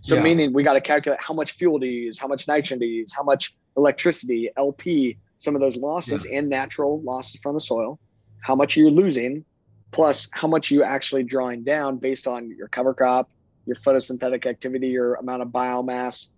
So 0.02 0.16
Yeah. 0.16 0.22
meaning 0.22 0.54
we 0.54 0.62
got 0.62 0.74
to 0.74 0.82
calculate 0.82 1.20
how 1.20 1.34
much 1.34 1.54
fuel 1.54 1.80
to 1.80 1.88
use, 1.88 2.20
how 2.20 2.28
much 2.28 2.48
nitrogen 2.48 2.80
to 2.80 2.86
use, 2.86 3.12
how 3.12 3.24
much 3.24 3.56
electricity, 3.76 4.52
LP, 4.56 5.18
some 5.46 5.56
of 5.56 5.62
those 5.62 5.78
losses 5.78 6.26
and 6.26 6.50
natural 6.50 7.02
losses 7.04 7.40
from 7.42 7.54
the 7.54 7.60
soil, 7.60 8.00
how 8.42 8.56
much 8.56 8.76
you're 8.76 8.92
losing, 8.92 9.46
plus 9.92 10.28
how 10.34 10.48
much 10.48 10.72
you 10.72 10.84
actually 10.84 11.24
drawing 11.24 11.64
down 11.64 11.98
based 11.98 12.28
on 12.28 12.50
your 12.50 12.68
cover 12.68 12.94
crop, 12.94 13.30
your 13.66 13.78
photosynthetic 13.78 14.46
activity, 14.46 14.88
your 14.88 15.16
amount 15.16 15.42
of 15.42 15.50
biomass 15.50 16.32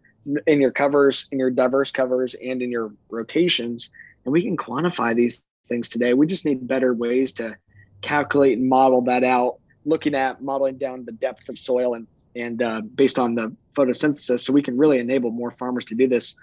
in 0.46 0.62
your 0.62 0.72
covers, 0.72 1.28
in 1.32 1.40
your 1.40 1.50
diverse 1.50 1.90
covers, 1.90 2.36
and 2.36 2.62
in 2.62 2.70
your 2.70 2.94
rotations. 3.10 3.90
And 4.26 4.32
we 4.32 4.44
can 4.44 4.58
quantify 4.58 5.16
these 5.16 5.46
things 5.66 5.90
today. 5.90 6.14
We 6.14 6.28
just 6.28 6.46
need 6.46 6.68
better 6.68 6.94
ways 6.94 7.32
to 7.34 7.56
calculate 8.02 8.58
and 8.58 8.68
model 8.68 9.02
that 9.04 9.24
out, 9.24 9.60
looking 9.86 10.14
at 10.14 10.44
modeling 10.44 10.78
down 10.78 11.06
the 11.06 11.14
depth 11.14 11.50
of 11.50 11.58
soil 11.58 11.96
and 11.96 12.08
and 12.36 12.62
uh, 12.62 12.82
based 12.82 13.18
on 13.18 13.34
the 13.34 13.52
photosynthesis, 13.74 14.42
so 14.42 14.54
we 14.54 14.62
can 14.62 14.78
really 14.78 15.00
enable 15.00 15.32
more 15.32 15.50
farmers 15.50 15.86
to 15.86 15.96
do 15.96 16.08
this 16.08 16.36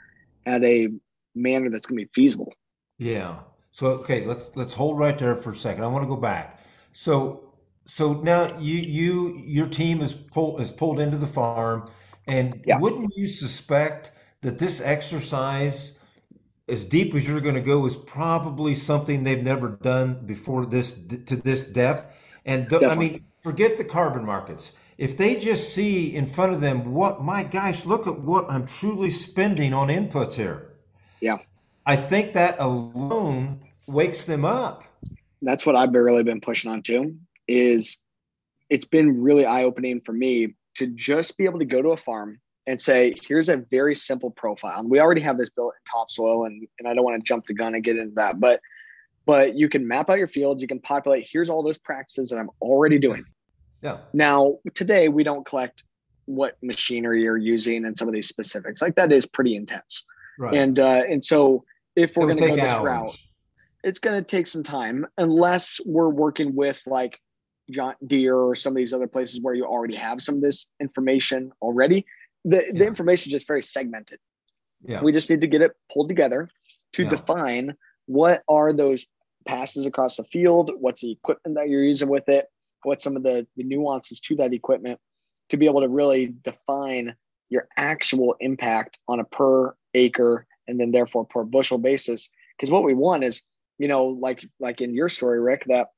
at 0.45 0.65
a 0.65 0.89
manner 1.35 1.71
that's 1.71 1.87
going 1.87 1.99
to 1.99 2.05
be 2.05 2.11
feasible. 2.15 2.53
Yeah. 2.99 3.41
So 3.73 3.87
okay, 3.89 4.25
let's 4.25 4.51
let's 4.55 4.73
hold 4.73 4.99
right 4.99 5.19
there 5.19 5.35
for 5.37 5.51
a 5.51 5.57
second. 5.57 5.83
I 5.83 5.89
want 5.89 6.05
to 6.05 6.09
go 6.09 6.17
back. 6.17 6.61
So 6.93 7.55
so 7.87 8.15
now 8.15 8.57
you 8.59 8.77
you 8.77 9.43
your 9.45 9.67
team 9.67 10.01
is 10.01 10.13
pulled 10.13 10.61
is 10.61 10.71
pulled 10.71 11.01
into 11.01 11.17
the 11.17 11.27
farm, 11.27 11.91
and 12.27 12.63
Yeah. 12.67 12.79
wouldn't 12.79 13.13
you 13.17 13.27
suspect 13.27 14.13
that 14.43 14.59
this 14.59 14.81
exercise, 14.81 15.99
as 16.69 16.85
deep 16.85 17.15
as 17.15 17.27
you're 17.27 17.41
going 17.41 17.55
to 17.57 17.61
go, 17.61 17.85
is 17.85 17.97
probably 17.97 18.75
something 18.75 19.25
they've 19.25 19.43
never 19.43 19.71
done 19.71 20.25
before 20.25 20.67
this 20.67 20.93
to 20.93 21.37
this 21.37 21.65
depth? 21.65 22.07
And 22.45 22.69
th- 22.71 22.83
I 22.83 22.95
mean, 22.95 23.25
forget 23.43 23.77
the 23.77 23.85
carbon 23.85 24.25
markets. 24.25 24.73
If 24.99 25.17
they 25.17 25.35
just 25.35 25.75
see 25.75 26.15
in 26.15 26.27
front 26.27 26.53
of 26.53 26.61
them 26.61 26.93
what 26.93 27.23
my 27.25 27.43
gosh, 27.43 27.85
look 27.85 28.07
at 28.07 28.21
what 28.21 28.49
I'm 28.49 28.67
truly 28.67 29.11
spending 29.11 29.75
on 29.75 29.89
inputs 29.89 30.35
here. 30.35 30.74
Yeah. 31.25 31.39
I 31.87 31.97
think 31.97 32.35
that 32.35 32.57
alone 32.59 33.61
wakes 33.87 34.25
them 34.25 34.45
up. 34.45 34.85
that's 35.41 35.65
what 35.65 35.75
I've 35.75 35.95
really 35.95 36.23
been 36.23 36.41
pushing 36.41 36.71
on 36.71 36.83
too. 36.83 37.17
Is 37.49 38.03
it's 38.69 38.85
been 38.85 39.23
really 39.23 39.47
eye 39.47 39.65
opening 39.65 40.01
for 40.01 40.13
me 40.13 40.55
to 40.75 40.87
just 40.89 41.39
be 41.39 41.47
able 41.47 41.61
to 41.61 41.65
go 41.65 41.81
to 41.81 41.91
a 41.91 41.97
farm 41.97 42.41
and 42.67 42.81
say, 42.81 43.15
here's 43.27 43.49
a 43.49 43.57
very 43.57 43.95
simple 43.95 44.31
profile. 44.31 44.79
And 44.81 44.91
we 44.91 45.01
already 45.01 45.23
have 45.23 45.39
this 45.39 45.49
built 45.49 45.73
in 45.75 45.91
topsoil, 45.91 46.45
and 46.45 46.67
and 46.79 46.87
I 46.87 46.93
don't 46.93 47.05
want 47.05 47.17
to 47.17 47.27
jump 47.27 47.47
the 47.47 47.55
gun 47.55 47.75
and 47.75 47.83
get 47.83 47.97
into 47.97 48.15
that, 48.17 48.39
but 48.39 48.61
but 49.25 49.57
you 49.57 49.71
can 49.71 49.89
map 49.89 50.11
out 50.11 50.19
your 50.19 50.27
fields, 50.27 50.61
you 50.61 50.69
can 50.69 50.81
populate. 50.81 51.27
Here's 51.31 51.49
all 51.49 51.63
those 51.63 51.79
practices 51.79 52.29
that 52.29 52.39
I'm 52.39 52.51
already 52.61 52.99
doing. 52.99 53.25
Yeah. 53.81 53.97
Now 54.13 54.59
today 54.75 55.09
we 55.09 55.25
don't 55.25 55.47
collect 55.47 55.85
what 56.27 56.57
machinery 56.63 57.23
you're 57.23 57.39
using 57.39 57.87
and 57.87 57.97
some 57.97 58.09
of 58.09 58.15
these 58.15 58.29
specifics. 58.29 58.83
Like 58.83 58.97
that 58.97 59.11
is 59.11 59.25
pretty 59.25 59.57
intense. 59.57 60.05
Right. 60.39 60.55
And 60.55 60.79
uh, 60.79 61.03
and 61.09 61.25
so 61.25 61.65
if 61.97 62.17
we're 62.17 62.27
going 62.27 62.39
to 62.39 62.49
go 62.49 62.57
this 62.57 62.73
hours. 62.73 62.85
route, 62.85 63.17
it's 63.85 63.99
going 63.99 64.17
to 64.17 64.27
take 64.27 64.47
some 64.47 64.63
time 64.63 65.07
unless 65.19 65.81
we're 65.85 66.09
working 66.09 66.55
with 66.55 66.83
like 66.87 67.21
John 67.71 67.95
Deere 68.07 68.37
or 68.37 68.55
some 68.55 68.73
of 68.73 68.77
these 68.77 68.93
other 68.93 69.07
places 69.07 69.41
where 69.41 69.55
you 69.55 69.65
already 69.65 69.95
have 69.97 70.21
some 70.23 70.37
of 70.37 70.41
this 70.41 70.69
information 70.81 71.53
already. 71.63 72.05
The, 72.45 72.67
the 72.73 72.87
information 72.87 73.29
is 73.29 73.33
just 73.33 73.47
very 73.47 73.63
segmented. 73.63 74.19
Yeah. 74.83 75.03
We 75.03 75.13
just 75.13 75.31
need 75.31 75.41
to 75.41 75.47
get 75.47 75.63
it 75.63 75.73
pulled 75.93 76.09
together 76.09 76.51
to 76.95 77.03
Yeah. 77.05 77.09
define 77.09 77.77
what 78.07 78.43
are 78.49 78.73
those 78.73 79.07
passes 79.47 79.87
across 79.87 80.17
the 80.17 80.25
field, 80.25 80.71
what's 80.79 81.01
the 81.01 81.13
equipment 81.13 81.57
that 81.57 81.69
you're 81.69 81.83
using 81.83 82.09
with 82.09 82.29
it, 82.29 82.47
what's 82.83 83.05
some 83.05 83.17
of 83.17 83.23
the, 83.23 83.47
the 83.57 83.65
nuances 83.65 84.21
to 84.21 84.37
that 84.37 84.53
equipment 84.53 84.99
to 85.49 85.57
be 85.57 85.67
able 85.67 85.81
to 85.81 85.89
really 85.89 86.35
define 86.43 87.15
your 87.51 87.69
actual 87.77 88.37
impact 88.41 88.99
on 89.09 89.21
a 89.21 89.25
per 89.25 89.75
acre 89.95 90.47
and 90.67 90.81
then 90.81 90.91
therefore 90.91 91.25
per 91.25 91.45
bushel 91.45 91.79
basis. 91.79 92.29
Because 92.57 92.71
what 92.71 92.85
we 92.85 92.95
want 92.95 93.25
is, 93.25 93.43
you 93.79 93.89
know, 93.89 94.07
like 94.07 94.45
like 94.61 94.81
in 94.81 94.95
your 94.95 95.09
story, 95.09 95.41
Rick, 95.41 95.65
that 95.67 95.89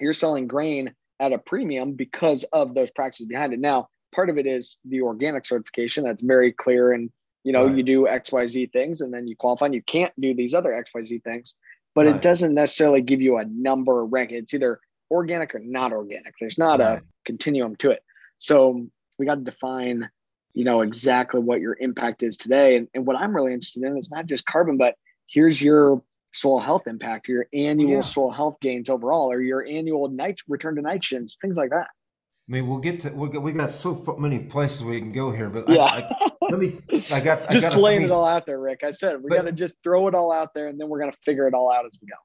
you're 0.00 0.12
selling 0.12 0.46
grain 0.46 0.94
at 1.20 1.32
a 1.32 1.38
premium 1.38 1.92
because 1.92 2.44
of 2.52 2.74
those 2.74 2.90
practices 2.90 3.26
behind 3.26 3.52
it. 3.52 3.60
Now, 3.60 3.88
part 4.14 4.30
of 4.30 4.38
it 4.38 4.46
is 4.46 4.78
the 4.84 5.02
organic 5.02 5.46
certification 5.46 6.04
that's 6.04 6.22
very 6.22 6.52
clear 6.52 6.92
and 6.92 7.10
you 7.44 7.52
know, 7.52 7.66
Right. 7.66 7.76
you 7.76 7.82
do 7.82 8.06
XYZ 8.06 8.72
things 8.72 9.02
and 9.02 9.12
then 9.12 9.28
you 9.28 9.36
qualify 9.36 9.66
and 9.66 9.74
you 9.74 9.82
can't 9.82 10.18
do 10.18 10.34
these 10.34 10.54
other 10.54 10.72
XYZ 10.72 11.22
things, 11.22 11.56
but 11.94 12.06
Right. 12.06 12.16
it 12.16 12.22
doesn't 12.22 12.54
necessarily 12.54 13.02
give 13.02 13.20
you 13.20 13.36
a 13.36 13.44
number 13.44 13.92
or 13.92 14.06
rank. 14.06 14.32
It's 14.32 14.54
either 14.54 14.80
organic 15.10 15.54
or 15.54 15.58
not 15.58 15.92
organic. 15.92 16.34
There's 16.40 16.56
not 16.56 16.80
Right. 16.80 16.98
a 16.98 17.02
continuum 17.26 17.76
to 17.76 17.90
it. 17.90 18.02
So 18.38 18.88
we 19.18 19.26
got 19.26 19.34
to 19.34 19.40
define, 19.42 20.08
you 20.54 20.64
know, 20.64 20.80
exactly 20.80 21.40
what 21.40 21.60
your 21.60 21.76
impact 21.80 22.22
is 22.22 22.36
today. 22.36 22.76
And, 22.76 22.88
and 22.94 23.04
what 23.04 23.18
I'm 23.20 23.34
really 23.34 23.52
interested 23.52 23.82
in 23.82 23.98
is 23.98 24.10
not 24.10 24.26
just 24.26 24.46
carbon, 24.46 24.76
but 24.76 24.94
here's 25.26 25.60
your 25.60 26.02
soil 26.32 26.60
health 26.60 26.86
impact, 26.86 27.28
your 27.28 27.46
annual 27.52 27.90
Yeah. 27.90 28.00
soil 28.00 28.30
health 28.30 28.58
gains 28.60 28.88
overall, 28.88 29.30
or 29.30 29.40
your 29.40 29.64
annual 29.66 30.08
nit- 30.08 30.40
return 30.48 30.76
to 30.76 30.82
nitrogens, 30.82 31.32
things 31.40 31.56
like 31.56 31.70
that. 31.70 31.88
I 32.48 32.52
mean, 32.52 32.68
we'll 32.68 32.78
get 32.78 33.00
to 33.00 33.10
we 33.10 33.28
got, 33.30 33.42
we 33.42 33.52
got 33.52 33.72
so 33.72 34.16
many 34.18 34.38
places 34.38 34.84
we 34.84 35.00
can 35.00 35.12
go 35.12 35.30
here, 35.32 35.48
but 35.48 35.68
Yeah. 35.68 35.82
I, 35.82 36.08
I, 36.10 36.30
let 36.50 36.60
me. 36.60 36.72
I 37.10 37.20
got 37.20 37.48
I 37.48 37.52
just 37.58 37.74
got 37.74 37.80
laying 37.80 38.02
it 38.02 38.10
all 38.10 38.24
out 38.26 38.46
there, 38.46 38.60
Rick. 38.60 38.84
I 38.84 38.90
said 38.90 39.22
we 39.22 39.30
got 39.30 39.42
to 39.42 39.52
just 39.52 39.76
throw 39.82 40.08
it 40.08 40.14
all 40.14 40.30
out 40.30 40.52
there, 40.54 40.68
and 40.68 40.78
then 40.78 40.88
we're 40.88 41.00
gonna 41.00 41.12
figure 41.24 41.48
it 41.48 41.54
all 41.54 41.72
out 41.72 41.86
as 41.86 41.92
we 42.02 42.06
go. 42.06 42.16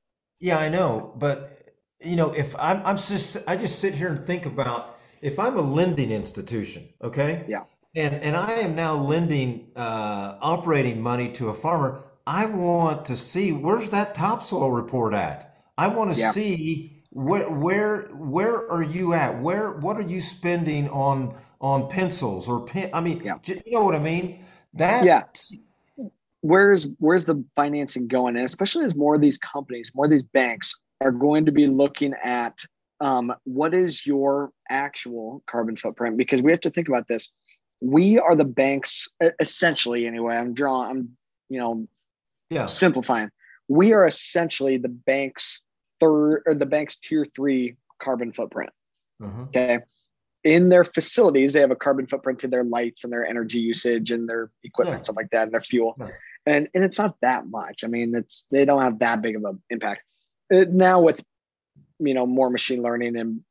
Yeah, 0.42 0.60
I 0.60 0.68
know, 0.70 1.14
but 1.18 1.72
you 2.02 2.18
know, 2.18 2.32
if 2.32 2.54
I'm 2.60 2.82
I'm 2.86 2.98
just 2.98 3.38
I 3.48 3.56
just 3.56 3.80
sit 3.80 3.94
here 3.94 4.10
and 4.10 4.28
think 4.28 4.46
about 4.46 5.00
if 5.22 5.40
I'm 5.40 5.58
a 5.58 5.62
lending 5.62 6.12
institution, 6.12 6.90
okay? 7.02 7.46
Yeah. 7.48 7.64
And 7.96 8.16
and 8.16 8.38
I 8.38 8.54
am 8.54 8.76
now 8.76 8.96
lending 8.96 9.72
uh, 9.76 10.38
operating 10.42 11.02
money 11.02 11.32
to 11.34 11.50
a 11.50 11.54
farmer. 11.54 12.04
I 12.28 12.46
want 12.46 13.06
to 13.06 13.16
see 13.16 13.52
where's 13.52 13.90
that 13.90 14.14
topsoil 14.14 14.70
report 14.72 15.14
at. 15.14 15.58
I 15.78 15.88
want 15.88 16.14
to 16.14 16.20
Yeah. 16.20 16.32
see 16.32 17.04
where 17.10 17.50
where 17.50 18.04
where 18.14 18.72
are 18.72 18.84
you 18.84 19.14
at? 19.14 19.42
Where 19.42 19.72
what 19.72 19.98
are 19.98 20.04
you 20.04 20.22
spending 20.22 20.88
on 20.90 21.36
on 21.60 21.90
pencils 21.90 22.48
or 22.48 22.66
pen? 22.66 22.92
I 22.94 23.02
mean, 23.02 23.22
Yeah. 23.24 23.38
you 23.44 23.72
know 23.72 23.84
what 23.84 23.96
I 23.96 24.00
mean? 24.00 24.46
That 24.76 25.04
Yeah. 25.04 25.24
Where's 26.42 26.88
where's 27.00 27.26
the 27.26 27.44
financing 27.56 28.08
going? 28.08 28.38
And 28.38 28.46
especially 28.46 28.86
as 28.86 28.96
more 28.96 29.16
of 29.16 29.22
these 29.22 29.40
companies, 29.40 29.92
more 29.96 30.06
of 30.06 30.12
these 30.12 30.24
banks 30.24 30.80
are 31.02 31.12
going 31.12 31.46
to 31.48 31.52
be 31.52 31.66
looking 31.66 32.14
at 32.24 32.60
um, 33.02 33.34
what 33.46 33.74
is 33.74 34.06
your 34.06 34.52
actual 34.70 35.42
carbon 35.48 35.76
footprint? 35.76 36.18
Because 36.18 36.42
we 36.42 36.52
have 36.52 36.60
to 36.62 36.70
think 36.70 36.88
about 36.90 37.08
this. 37.08 37.30
We 37.82 38.20
are 38.20 38.36
the 38.36 38.46
banks, 38.46 39.08
essentially. 39.40 40.06
Anyway, 40.06 40.36
I'm 40.36 40.54
drawing. 40.54 40.90
I'm 40.90 41.18
you 41.50 41.60
know 41.60 41.88
yeah. 42.50 42.66
simplifying. 42.66 43.30
We 43.68 43.94
are 43.94 44.06
essentially 44.06 44.78
the 44.78 44.90
bank's 44.90 45.64
third 46.00 46.44
or 46.46 46.54
the 46.54 46.66
bank's 46.66 46.98
tier 46.98 47.26
three 47.36 47.76
carbon 48.02 48.32
footprint. 48.32 48.72
Uh-huh. 49.22 49.42
Okay. 49.44 49.80
in 50.46 50.70
their 50.70 50.86
facilities, 50.86 51.52
they 51.52 51.60
have 51.60 51.72
a 51.72 51.76
carbon 51.76 52.08
footprint 52.08 52.40
to 52.40 52.48
their 52.48 52.64
lights 52.64 53.04
and 53.04 53.12
their 53.12 53.26
energy 53.28 53.60
usage 53.60 54.12
and 54.12 54.30
their 54.30 54.50
equipment, 54.64 55.00
Yeah. 55.00 55.04
stuff 55.04 55.18
like 55.18 55.30
that, 55.32 55.44
and 55.44 55.52
their 55.54 55.60
fuel. 55.60 55.96
Right. 55.98 56.14
And 56.46 56.70
and 56.74 56.84
it's 56.86 56.98
not 56.98 57.16
that 57.22 57.48
much. 57.48 57.84
I 57.84 57.88
mean, 57.88 58.16
it's 58.16 58.48
they 58.50 58.64
don't 58.66 58.82
have 58.82 59.00
that 59.00 59.22
big 59.22 59.36
of 59.36 59.44
an 59.44 59.62
impact. 59.70 60.02
Uh, 60.54 60.66
now 60.70 61.02
with 61.02 61.22
you 62.00 62.14
know 62.14 62.26
more 62.26 62.50
machine 62.50 62.82
learning 62.82 63.18
and 63.18 63.42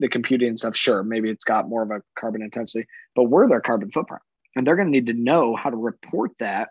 the 0.00 0.08
computing 0.08 0.48
and 0.48 0.58
stuff, 0.58 0.76
sure, 0.76 1.02
maybe 1.02 1.30
it's 1.30 1.44
got 1.44 1.68
more 1.68 1.82
of 1.82 1.90
a 1.90 2.02
carbon 2.18 2.42
intensity, 2.42 2.86
but 3.14 3.24
we're 3.24 3.48
their 3.48 3.60
carbon 3.60 3.90
footprint, 3.90 4.22
and 4.54 4.66
they're 4.66 4.76
going 4.76 4.88
to 4.88 4.92
need 4.92 5.06
to 5.06 5.12
know 5.12 5.56
how 5.56 5.70
to 5.70 5.76
report 5.76 6.32
that 6.38 6.70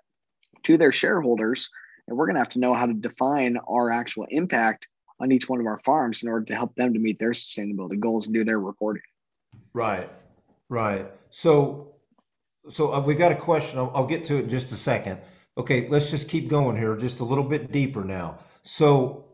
to 0.64 0.78
their 0.78 0.92
shareholders, 0.92 1.70
and 2.08 2.18
we're 2.18 2.26
going 2.26 2.36
to 2.36 2.42
have 2.42 2.50
to 2.50 2.60
know 2.60 2.74
how 2.74 2.86
to 2.86 2.94
define 2.94 3.58
our 3.68 3.92
actual 3.92 4.26
impact 4.30 4.88
on 5.20 5.32
each 5.32 5.48
one 5.48 5.60
of 5.60 5.66
our 5.66 5.78
farms 5.78 6.24
in 6.24 6.30
order 6.30 6.46
to 6.46 6.56
help 6.56 6.76
them 6.76 6.94
to 6.94 7.00
meet 7.00 7.20
their 7.20 7.32
sustainability 7.32 8.00
goals 8.00 8.26
and 8.26 8.34
do 8.34 8.44
their 8.44 8.60
reporting. 8.60 9.04
Right, 9.74 10.10
right. 10.70 11.10
So, 11.30 11.96
so 12.70 12.94
uh, 12.94 13.00
we 13.00 13.16
got 13.16 13.32
a 13.32 13.36
question. 13.36 13.80
I'll, 13.80 13.92
I'll 13.96 14.08
get 14.08 14.26
to 14.26 14.38
it 14.38 14.46
in 14.46 14.50
just 14.50 14.72
a 14.72 14.76
second. 14.76 15.20
Okay, 15.58 15.88
let's 15.88 16.12
just 16.12 16.28
keep 16.28 16.50
going 16.50 16.76
here, 16.76 16.98
just 16.98 17.22
a 17.22 17.26
little 17.26 17.44
bit 17.44 17.72
deeper 17.72 18.04
now. 18.04 18.40
So, 18.64 19.25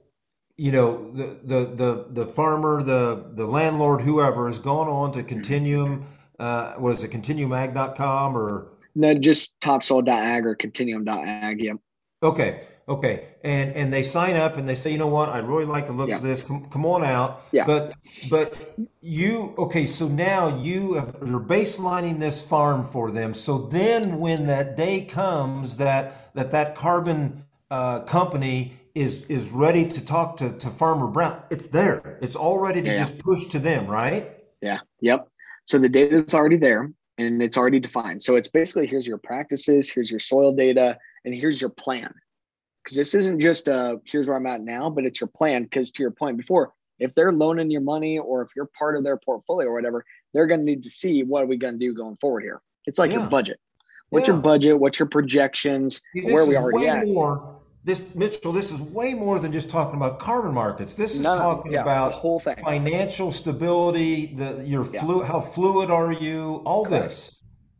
you 0.57 0.71
know, 0.71 1.11
the 1.13 1.37
the 1.43 1.65
the 1.65 2.05
the 2.09 2.25
farmer, 2.25 2.83
the 2.83 3.25
the 3.33 3.45
landlord, 3.45 4.01
whoever 4.01 4.47
has 4.47 4.59
gone 4.59 4.87
on 4.87 5.11
to 5.13 5.23
Continuum. 5.23 6.05
Uh, 6.39 6.73
was 6.79 7.03
it 7.03 7.11
continuumag.com 7.11 8.35
or 8.35 8.67
No, 8.95 9.13
just 9.13 9.59
topsoil.ag 9.61 10.45
or 10.45 10.55
continuum.ag. 10.55 11.63
Yeah. 11.63 11.73
Okay, 12.23 12.67
okay, 12.89 13.27
and 13.43 13.71
and 13.75 13.93
they 13.93 14.01
sign 14.03 14.35
up 14.35 14.57
and 14.57 14.67
they 14.67 14.75
say, 14.75 14.91
you 14.91 14.97
know 14.97 15.07
what, 15.07 15.29
I'd 15.29 15.47
really 15.47 15.65
like 15.65 15.85
the 15.85 15.91
looks 15.93 16.09
Yeah. 16.11 16.17
of 16.17 16.23
this. 16.23 16.41
Come, 16.41 16.67
come 16.69 16.85
on 16.85 17.03
out. 17.03 17.43
Yeah. 17.51 17.65
But 17.65 17.93
but 18.29 18.75
you 19.01 19.53
okay? 19.57 19.85
So 19.85 20.07
now 20.07 20.57
you 20.59 20.93
have, 20.93 21.15
you're 21.25 21.39
baselining 21.39 22.19
this 22.19 22.41
farm 22.43 22.83
for 22.85 23.11
them. 23.11 23.33
So 23.33 23.57
then, 23.59 24.19
when 24.19 24.47
that 24.47 24.75
day 24.75 25.05
comes 25.05 25.77
that 25.77 26.33
that 26.33 26.51
that 26.51 26.75
carbon 26.75 27.45
uh, 27.69 28.01
company 28.01 28.77
is 28.95 29.23
is 29.25 29.49
ready 29.51 29.87
to 29.87 30.01
talk 30.01 30.37
to 30.37 30.57
to 30.57 30.69
Farmer 30.69 31.07
Brown, 31.07 31.43
it's 31.49 31.67
there. 31.67 32.17
It's 32.21 32.35
all 32.35 32.59
ready 32.59 32.81
to 32.81 32.87
Yeah, 32.87 32.93
yeah. 32.93 32.99
just 32.99 33.19
push 33.19 33.45
to 33.45 33.59
them, 33.59 33.87
right? 33.87 34.37
Yeah. 34.61 34.79
Yep. 35.01 35.27
So 35.65 35.77
the 35.77 35.89
data 35.89 36.15
is 36.17 36.33
already 36.33 36.57
there 36.57 36.91
and 37.17 37.41
it's 37.41 37.57
already 37.57 37.79
defined. 37.79 38.23
So 38.23 38.35
it's 38.35 38.49
basically 38.49 38.87
here's 38.87 39.07
your 39.07 39.17
practices, 39.17 39.89
here's 39.89 40.09
your 40.09 40.19
soil 40.19 40.53
data, 40.53 40.97
and 41.25 41.33
here's 41.33 41.59
your 41.61 41.69
plan. 41.69 42.13
Because 42.83 42.97
this 42.97 43.13
isn't 43.13 43.39
just 43.39 43.67
uh 43.69 43.97
here's 44.05 44.27
where 44.27 44.37
I'm 44.37 44.47
at 44.47 44.61
now, 44.61 44.89
but 44.89 45.05
it's 45.05 45.21
your 45.21 45.29
plan. 45.29 45.63
Because 45.63 45.91
to 45.91 46.03
your 46.03 46.11
point 46.11 46.37
before, 46.37 46.73
if 46.99 47.15
they're 47.15 47.31
loaning 47.33 47.71
your 47.71 47.81
money 47.81 48.19
or 48.19 48.41
if 48.41 48.49
you're 48.55 48.69
part 48.77 48.95
of 48.95 49.03
their 49.03 49.17
portfolio 49.17 49.69
or 49.69 49.73
whatever, 49.73 50.05
they're 50.33 50.47
going 50.47 50.61
to 50.61 50.65
need 50.65 50.83
to 50.83 50.89
see 50.89 51.23
what 51.23 51.43
are 51.43 51.47
we 51.47 51.57
going 51.57 51.73
to 51.73 51.79
do 51.79 51.93
going 51.93 52.17
forward 52.17 52.43
here. 52.43 52.61
It's 52.85 52.99
like 52.99 53.11
your 53.11 53.27
budget. 53.27 53.59
What's 54.09 54.27
your 54.27 54.37
budget? 54.37 54.77
What's 54.77 54.99
your 54.99 55.07
projections? 55.07 56.01
Where 56.13 56.45
we 56.45 56.57
way 56.57 56.89
at? 56.89 57.07
more. 57.07 57.60
This 57.83 58.03
Mitchell, 58.13 58.51
this 58.51 58.71
is 58.71 58.79
way 58.79 59.15
more 59.15 59.39
than 59.39 59.51
just 59.51 59.69
talking 59.71 59.95
about 59.95 60.19
carbon 60.19 60.53
markets. 60.53 60.93
This 60.93 61.15
is 61.15 61.21
No, 61.21 61.35
talking 61.37 61.71
yeah, 61.71 61.81
about 61.81 62.11
whole 62.11 62.39
thing. 62.39 62.55
financial 62.57 63.31
stability, 63.31 64.35
the 64.35 64.63
your 64.63 64.85
Yeah. 64.85 65.01
flu, 65.01 65.21
how 65.23 65.41
fluid 65.41 65.89
are 65.89 66.11
you, 66.11 66.61
all 66.63 66.85
Correct. 66.85 67.05
this. 67.09 67.31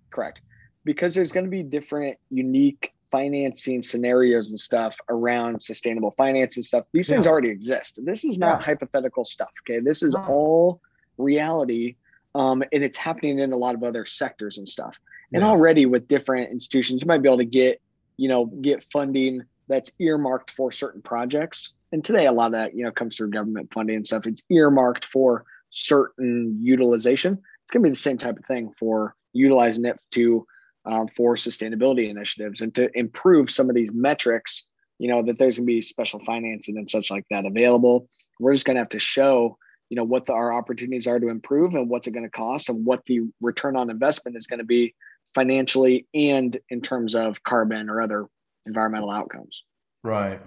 Correct. 0.09 0.41
Because 0.85 1.13
there's 1.13 1.31
going 1.31 1.43
to 1.45 1.51
be 1.51 1.61
different, 1.61 2.17
unique 2.31 2.91
financing 3.11 3.83
scenarios 3.83 4.49
and 4.49 4.59
stuff 4.59 4.97
around 5.09 5.61
sustainable 5.61 6.11
finance 6.11 6.55
and 6.55 6.65
stuff. 6.65 6.85
These 6.93 7.09
things 7.09 7.27
already 7.27 7.49
exist. 7.49 7.99
This 8.03 8.23
is 8.23 8.39
not 8.39 8.59
Yeah. 8.61 8.65
hypothetical 8.65 9.23
stuff. 9.23 9.51
Okay. 9.63 9.79
This 9.81 10.01
is 10.01 10.15
all 10.15 10.81
reality. 11.19 11.95
Um, 12.33 12.63
and 12.71 12.83
it's 12.83 12.97
happening 12.97 13.37
in 13.39 13.51
a 13.51 13.57
lot 13.57 13.75
of 13.75 13.83
other 13.83 14.05
sectors 14.05 14.57
and 14.57 14.67
stuff. 14.67 14.99
And 15.33 15.43
already 15.43 15.85
with 15.85 16.07
different 16.07 16.49
institutions, 16.51 17.01
you 17.03 17.07
might 17.07 17.21
be 17.21 17.29
able 17.29 17.37
to 17.37 17.45
get, 17.45 17.79
you 18.17 18.27
know, 18.29 18.45
get 18.47 18.81
funding 18.83 19.43
that's 19.71 19.91
earmarked 19.99 20.51
for 20.51 20.71
certain 20.71 21.01
projects. 21.01 21.73
And 21.91 22.03
today, 22.03 22.25
a 22.25 22.31
lot 22.31 22.47
of 22.47 22.53
that, 22.53 22.75
you 22.75 22.83
know, 22.83 22.91
comes 22.91 23.17
through 23.17 23.31
government 23.31 23.73
funding 23.73 23.97
and 23.97 24.07
stuff. 24.07 24.27
It's 24.27 24.41
earmarked 24.49 25.05
for 25.05 25.45
certain 25.69 26.57
utilization. 26.61 27.33
It's 27.33 27.71
going 27.71 27.83
to 27.83 27.87
be 27.87 27.91
the 27.91 27.95
same 27.95 28.17
type 28.17 28.37
of 28.37 28.45
thing 28.45 28.71
for 28.71 29.15
utilizing 29.33 29.85
it 29.85 30.01
to 30.11 30.45
um, 30.85 31.07
for 31.07 31.35
sustainability 31.35 32.09
initiatives 32.09 32.61
and 32.61 32.73
to 32.75 32.89
improve 32.97 33.51
some 33.51 33.69
of 33.69 33.75
these 33.75 33.91
metrics. 33.93 34.65
You 34.99 35.09
know 35.09 35.21
that 35.23 35.37
there's 35.39 35.57
going 35.57 35.67
to 35.67 35.73
be 35.73 35.81
special 35.81 36.19
financing 36.19 36.77
and 36.77 36.89
such 36.89 37.09
like 37.09 37.25
that 37.29 37.45
available. 37.45 38.07
We're 38.39 38.53
just 38.53 38.65
going 38.65 38.75
to 38.75 38.81
have 38.81 38.89
to 38.89 38.99
show, 38.99 39.57
you 39.89 39.97
know, 39.97 40.03
what 40.03 40.25
the, 40.25 40.33
our 40.33 40.53
opportunities 40.53 41.07
are 41.07 41.19
to 41.19 41.29
improve 41.29 41.75
and 41.75 41.89
what's 41.89 42.07
it 42.07 42.11
going 42.11 42.25
to 42.25 42.29
cost 42.29 42.69
and 42.69 42.85
what 42.85 43.05
the 43.05 43.21
return 43.41 43.75
on 43.75 43.89
investment 43.89 44.37
is 44.37 44.47
going 44.47 44.59
to 44.59 44.65
be 44.65 44.95
financially 45.33 46.07
and 46.13 46.57
in 46.69 46.81
terms 46.81 47.15
of 47.15 47.43
carbon 47.43 47.89
or 47.89 48.01
other 48.01 48.27
environmental 48.65 49.11
outcomes. 49.11 49.63
Right, 50.03 50.41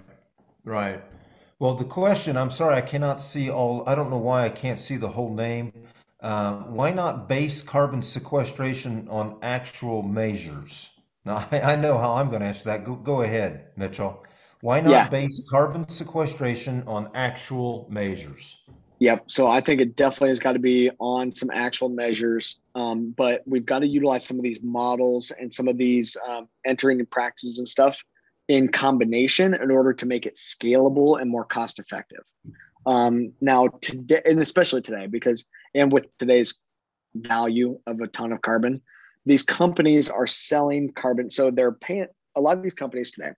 right. 0.63 1.03
Well, 1.59 1.75
the 1.75 1.85
question, 1.85 2.35
I'm 2.35 2.51
sorry, 2.51 2.75
I 2.75 2.81
cannot 2.81 3.21
see 3.21 3.49
all, 3.49 3.87
I 3.87 3.95
don't 3.95 4.09
know 4.09 4.17
why 4.17 4.45
I 4.45 4.49
can't 4.49 4.79
see 4.79 4.97
the 4.97 5.09
whole 5.09 5.33
name. 5.33 5.71
Uh, 6.19 6.55
why 6.63 6.91
not 6.91 7.29
base 7.29 7.61
carbon 7.61 8.01
sequestration 8.01 9.07
on 9.09 9.37
actual 9.41 10.01
measures? 10.03 10.89
Now, 11.23 11.47
I, 11.51 11.61
I 11.73 11.75
know 11.75 11.97
how 11.97 12.15
I'm 12.15 12.29
going 12.29 12.41
to 12.41 12.47
answer 12.47 12.65
that. 12.65 12.83
Go, 12.83 12.95
go 12.95 13.21
ahead, 13.21 13.67
Mitchell. 13.77 14.23
Why 14.61 14.81
not 14.81 14.91
Yeah. 14.91 15.07
base 15.09 15.39
carbon 15.49 15.87
sequestration 15.87 16.83
on 16.87 17.09
actual 17.13 17.87
measures? 17.89 18.57
Yep. 18.99 19.25
So 19.29 19.47
I 19.47 19.59
think 19.59 19.81
it 19.81 19.95
definitely 19.95 20.29
has 20.29 20.39
got 20.39 20.53
to 20.53 20.59
be 20.59 20.89
on 20.99 21.35
some 21.35 21.49
actual 21.53 21.89
measures, 21.89 22.59
um, 22.75 23.13
but 23.17 23.43
we've 23.45 23.65
got 23.65 23.79
to 23.79 23.87
utilize 23.87 24.25
some 24.25 24.37
of 24.37 24.43
these 24.43 24.59
models 24.63 25.31
and 25.37 25.53
some 25.53 25.67
of 25.67 25.77
these 25.77 26.15
um, 26.27 26.47
entering 26.65 26.99
and 26.99 27.09
practices 27.11 27.57
and 27.57 27.67
stuff 27.67 28.01
in 28.47 28.69
combination 28.69 29.53
in 29.53 29.69
order 29.69 29.91
to 29.91 30.05
make 30.05 30.25
it 30.25 30.35
scalable 30.35 31.19
and 31.19 31.29
more 31.29 31.43
cost 31.43 31.79
effective. 31.79 32.23
Um, 32.85 33.33
now 33.41 33.67
today, 33.81 34.21
and 34.25 34.39
especially 34.39 34.81
today, 34.81 35.07
because 35.07 35.45
and 35.73 35.91
with 35.91 36.07
today's 36.19 36.53
value 37.15 37.79
of 37.87 37.99
a 37.99 38.07
ton 38.07 38.31
of 38.31 38.41
carbon, 38.43 38.81
these 39.25 39.43
companies 39.43 40.09
are 40.09 40.27
selling 40.27 40.93
carbon. 40.93 41.29
So 41.31 41.49
they're 41.49 41.71
paying 41.71 42.07
a 42.35 42.41
lot 42.41 42.57
of 42.57 42.63
these 42.63 42.75
companies 42.75 43.11
today. 43.11 43.31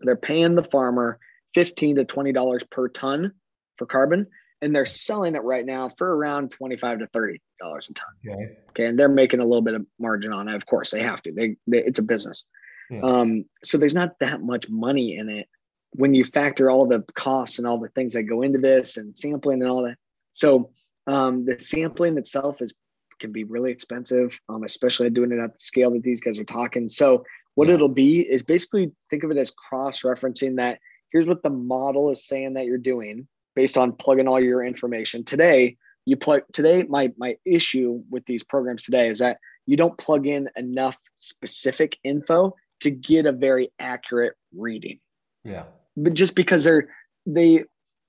They're 0.00 0.14
paying 0.14 0.54
the 0.54 0.62
farmer 0.62 1.18
fifteen 1.54 1.96
to 1.96 2.04
twenty 2.04 2.32
dollars 2.32 2.62
per 2.70 2.88
ton 2.88 3.32
for 3.78 3.86
carbon 3.86 4.26
and 4.62 4.74
they're 4.74 4.86
selling 4.86 5.34
it 5.34 5.42
right 5.42 5.66
now 5.66 5.88
for 5.88 6.16
around 6.16 6.50
25 6.52 7.00
to 7.00 7.06
30 7.08 7.40
dollars 7.60 7.88
a 7.90 7.94
ton. 7.94 8.08
Okay. 8.26 8.56
okay 8.70 8.86
and 8.86 8.98
they're 8.98 9.08
making 9.08 9.40
a 9.40 9.44
little 9.44 9.60
bit 9.62 9.74
of 9.74 9.84
margin 9.98 10.32
on 10.32 10.48
it. 10.48 10.54
Of 10.54 10.64
course 10.64 10.90
they 10.92 11.02
have 11.02 11.20
to. 11.24 11.32
They, 11.32 11.56
they 11.66 11.78
it's 11.84 11.98
a 11.98 12.02
business. 12.02 12.44
Yeah. 12.90 13.00
um 13.02 13.44
so 13.62 13.76
there's 13.76 13.94
not 13.94 14.18
that 14.20 14.40
much 14.42 14.68
money 14.70 15.16
in 15.16 15.28
it 15.28 15.48
when 15.94 16.14
you 16.14 16.24
factor 16.24 16.70
all 16.70 16.86
the 16.86 17.04
costs 17.14 17.58
and 17.58 17.66
all 17.68 17.78
the 17.78 17.88
things 17.90 18.14
that 18.14 18.22
go 18.22 18.40
into 18.42 18.58
this 18.58 18.96
and 18.96 19.14
sampling 19.16 19.60
and 19.62 19.70
all 19.70 19.84
that. 19.84 19.98
So 20.32 20.70
um 21.06 21.44
the 21.44 21.58
sampling 21.58 22.16
itself 22.16 22.62
is 22.62 22.72
can 23.20 23.32
be 23.32 23.44
really 23.44 23.70
expensive 23.70 24.40
um 24.48 24.62
especially 24.64 25.10
doing 25.10 25.32
it 25.32 25.38
at 25.38 25.52
the 25.54 25.60
scale 25.60 25.90
that 25.92 26.02
these 26.02 26.20
guys 26.20 26.38
are 26.38 26.44
talking. 26.44 26.88
So 26.88 27.24
what 27.54 27.68
Yeah. 27.68 27.74
it'll 27.74 27.88
be 27.88 28.20
is 28.20 28.42
basically 28.42 28.92
think 29.10 29.24
of 29.24 29.30
it 29.30 29.36
as 29.36 29.50
cross 29.50 30.00
referencing 30.02 30.56
that 30.56 30.78
here's 31.12 31.28
what 31.28 31.42
the 31.42 31.50
model 31.50 32.10
is 32.10 32.26
saying 32.26 32.54
that 32.54 32.64
you're 32.64 32.78
doing 32.78 33.28
based 33.54 33.76
on 33.76 33.92
plugging 33.92 34.28
all 34.28 34.40
your 34.40 34.62
information 34.62 35.24
today 35.24 35.76
you 36.04 36.16
plug 36.16 36.42
today 36.52 36.84
my 36.88 37.12
my 37.16 37.36
issue 37.44 38.02
with 38.10 38.24
these 38.26 38.42
programs 38.42 38.82
today 38.82 39.08
is 39.08 39.18
that 39.18 39.38
you 39.66 39.76
don't 39.76 39.96
plug 39.98 40.26
in 40.26 40.48
enough 40.56 40.98
specific 41.16 41.96
info 42.04 42.54
to 42.80 42.90
get 42.90 43.26
a 43.26 43.32
very 43.32 43.70
accurate 43.78 44.34
reading 44.56 44.98
Yeah. 45.44 45.64
but 45.96 46.14
just 46.14 46.34
because 46.34 46.64
they're 46.64 46.88
they 47.26 47.64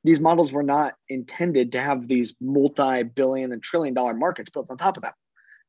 these 0.05 0.19
models 0.19 0.51
were 0.51 0.63
not 0.63 0.95
intended 1.07 1.71
to 1.71 1.79
have 1.79 2.07
these 2.07 2.35
multi-billion 2.41 3.53
and 3.53 3.63
trillion 3.63 3.93
dollar 3.93 4.13
markets 4.13 4.49
built 4.49 4.69
on 4.71 4.77
top 4.77 4.97
of 4.97 5.03
them 5.03 5.13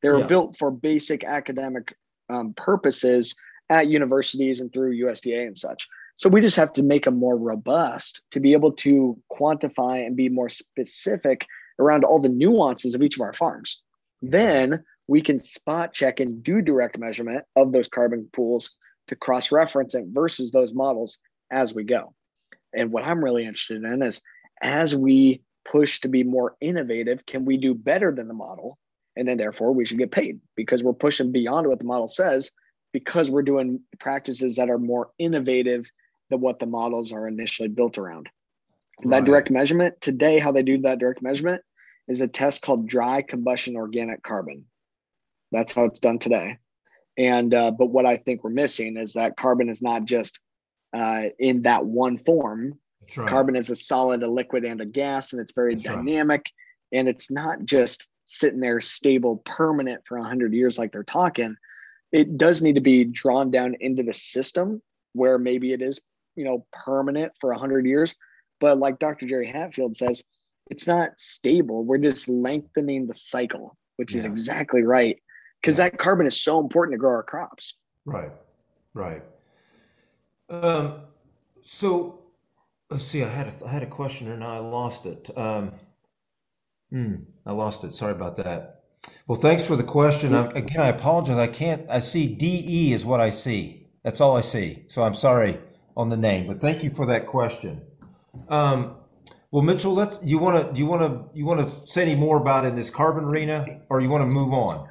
they 0.02 0.08
were 0.08 0.20
Yeah. 0.20 0.26
built 0.26 0.56
for 0.56 0.70
basic 0.70 1.24
academic 1.24 1.94
um, 2.30 2.54
purposes 2.54 3.34
at 3.70 3.88
universities 3.88 4.60
and 4.60 4.72
through 4.72 4.96
usda 5.04 5.46
and 5.46 5.56
such 5.58 5.88
so 6.16 6.28
we 6.28 6.40
just 6.40 6.56
have 6.56 6.72
to 6.74 6.82
make 6.82 7.04
them 7.04 7.18
more 7.18 7.36
robust 7.36 8.22
to 8.30 8.40
be 8.40 8.52
able 8.52 8.72
to 8.72 9.20
quantify 9.32 10.06
and 10.06 10.16
be 10.16 10.28
more 10.28 10.48
specific 10.48 11.46
around 11.78 12.04
all 12.04 12.20
the 12.20 12.28
nuances 12.28 12.94
of 12.94 13.02
each 13.02 13.16
of 13.16 13.22
our 13.22 13.32
farms. 13.32 13.80
Then 14.22 14.84
we 15.08 15.20
can 15.20 15.40
spot 15.40 15.92
check 15.92 16.20
and 16.20 16.42
do 16.42 16.62
direct 16.62 16.98
measurement 16.98 17.44
of 17.56 17.72
those 17.72 17.88
carbon 17.88 18.28
pools 18.32 18.70
to 19.08 19.16
cross 19.16 19.52
reference 19.52 19.94
it 19.94 20.04
versus 20.08 20.50
those 20.50 20.72
models 20.72 21.18
as 21.50 21.74
we 21.74 21.84
go. 21.84 22.14
And 22.72 22.90
what 22.90 23.04
I'm 23.04 23.22
really 23.22 23.44
interested 23.44 23.82
in 23.82 24.02
is 24.02 24.22
as 24.62 24.94
we 24.94 25.42
push 25.68 26.00
to 26.00 26.08
be 26.08 26.22
more 26.22 26.56
innovative, 26.60 27.26
can 27.26 27.44
we 27.44 27.56
do 27.56 27.74
better 27.74 28.12
than 28.12 28.28
the 28.28 28.34
model? 28.34 28.78
And 29.16 29.28
then 29.28 29.36
therefore 29.36 29.72
we 29.72 29.84
should 29.84 29.98
get 29.98 30.10
paid 30.10 30.40
because 30.56 30.82
we're 30.82 30.92
pushing 30.92 31.32
beyond 31.32 31.66
what 31.66 31.78
the 31.78 31.84
model 31.84 32.08
says 32.08 32.50
because 32.92 33.30
we're 33.30 33.42
doing 33.42 33.80
practices 33.98 34.56
that 34.56 34.70
are 34.70 34.78
more 34.78 35.10
innovative 35.18 35.90
than 36.34 36.40
what 36.40 36.58
the 36.58 36.66
models 36.66 37.12
are 37.12 37.26
initially 37.28 37.68
built 37.68 37.96
around. 37.98 38.28
Right. 39.02 39.10
That 39.10 39.24
direct 39.24 39.50
measurement 39.50 40.00
today, 40.00 40.38
how 40.38 40.52
they 40.52 40.62
do 40.62 40.78
that 40.82 40.98
direct 40.98 41.22
measurement 41.22 41.62
is 42.08 42.20
a 42.20 42.28
test 42.28 42.62
called 42.62 42.88
dry 42.88 43.22
combustion 43.22 43.76
organic 43.76 44.22
carbon. 44.22 44.64
That's 45.52 45.72
how 45.72 45.84
it's 45.84 46.00
done 46.00 46.18
today. 46.18 46.58
And 47.16 47.54
uh, 47.54 47.70
but 47.70 47.86
what 47.86 48.06
I 48.06 48.16
think 48.16 48.42
we're 48.42 48.50
missing 48.50 48.96
is 48.96 49.12
that 49.12 49.36
carbon 49.36 49.68
is 49.68 49.80
not 49.80 50.04
just 50.04 50.40
uh, 50.92 51.26
in 51.38 51.62
that 51.62 51.84
one 51.84 52.18
form. 52.18 52.78
Right. 53.16 53.28
Carbon 53.28 53.56
is 53.56 53.70
a 53.70 53.76
solid, 53.76 54.22
a 54.22 54.30
liquid, 54.30 54.64
and 54.64 54.80
a 54.80 54.86
gas, 54.86 55.32
and 55.32 55.40
it's 55.40 55.52
very 55.52 55.74
That's 55.74 55.86
dynamic. 55.86 56.50
Right. 56.92 56.98
And 56.98 57.08
it's 57.08 57.30
not 57.30 57.64
just 57.64 58.08
sitting 58.24 58.60
there 58.60 58.80
stable, 58.80 59.42
permanent 59.44 60.02
for 60.06 60.18
hundred 60.18 60.54
years 60.54 60.78
like 60.78 60.90
they're 60.90 61.04
talking. 61.04 61.56
It 62.12 62.36
does 62.36 62.62
need 62.62 62.76
to 62.76 62.80
be 62.80 63.04
drawn 63.04 63.50
down 63.50 63.76
into 63.80 64.02
the 64.02 64.12
system 64.12 64.80
where 65.14 65.38
maybe 65.38 65.72
it 65.72 65.82
is, 65.82 66.00
you 66.36 66.44
know, 66.44 66.66
permanent 66.72 67.32
for 67.40 67.52
hundred 67.52 67.86
years. 67.86 68.14
But 68.60 68.78
like 68.78 68.98
Dr. 68.98 69.26
Jerry 69.26 69.46
Hatfield 69.46 69.96
says, 69.96 70.24
it's 70.70 70.86
not 70.86 71.18
stable. 71.18 71.84
We're 71.84 71.98
just 71.98 72.28
lengthening 72.28 73.06
the 73.06 73.14
cycle, 73.14 73.76
which 73.96 74.12
yeah. 74.12 74.18
is 74.18 74.24
exactly 74.24 74.82
right. 74.82 75.18
Because 75.60 75.78
yeah. 75.78 75.90
that 75.90 75.98
carbon 75.98 76.26
is 76.26 76.40
so 76.40 76.60
important 76.60 76.94
to 76.94 76.98
grow 76.98 77.10
our 77.10 77.22
crops. 77.22 77.74
Right. 78.04 78.32
Right. 78.94 79.22
Um, 80.48 81.00
so 81.62 82.22
let's 82.90 83.04
see. 83.04 83.22
I 83.22 83.28
had 83.28 83.48
a, 83.48 83.66
I 83.66 83.70
had 83.70 83.82
a 83.82 83.86
question 83.86 84.30
and 84.30 84.44
I 84.44 84.58
lost 84.58 85.06
it. 85.06 85.30
Um, 85.36 85.72
hmm, 86.90 87.14
I 87.44 87.52
lost 87.52 87.84
it. 87.84 87.94
Sorry 87.94 88.12
about 88.12 88.36
that. 88.36 88.82
Well, 89.26 89.38
thanks 89.38 89.66
for 89.66 89.76
the 89.76 89.82
question. 89.82 90.34
I'm, 90.34 90.48
again, 90.56 90.80
I 90.80 90.88
apologize. 90.88 91.36
I 91.36 91.46
can't. 91.46 91.88
I 91.90 92.00
see 92.00 92.26
DE 92.26 92.92
is 92.92 93.04
what 93.04 93.20
I 93.20 93.30
see. 93.30 93.88
That's 94.02 94.20
all 94.20 94.36
I 94.36 94.40
see. 94.42 94.84
So 94.88 95.02
I'm 95.02 95.14
sorry 95.14 95.58
on 95.96 96.08
the 96.08 96.16
name, 96.16 96.46
but 96.46 96.60
thank 96.60 96.82
you 96.82 96.90
for 96.90 97.06
that 97.06 97.26
question. 97.26 97.80
Um, 98.48 98.96
well, 99.50 99.62
Mitchell, 99.62 99.94
let's. 99.94 100.18
You 100.22 100.38
want 100.38 100.66
to? 100.66 100.72
Do 100.72 100.80
you 100.80 100.86
want 100.86 101.02
to? 101.02 101.36
You 101.36 101.46
want 101.46 101.60
to 101.60 101.88
say 101.88 102.02
any 102.02 102.16
more 102.16 102.38
about 102.38 102.64
in 102.64 102.74
this 102.74 102.90
carbon 102.90 103.24
arena, 103.24 103.82
or 103.88 104.00
you 104.00 104.08
want 104.08 104.22
to 104.22 104.26
move 104.26 104.52
on? 104.52 104.88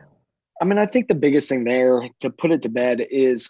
I 0.61 0.65
mean, 0.65 0.79
I 0.79 0.85
think 0.85 1.09
the 1.09 1.15
biggest 1.15 1.49
thing 1.49 1.65
there 1.65 2.07
to 2.21 2.29
put 2.29 2.51
it 2.51 2.61
to 2.61 2.69
bed 2.69 3.05
is 3.11 3.49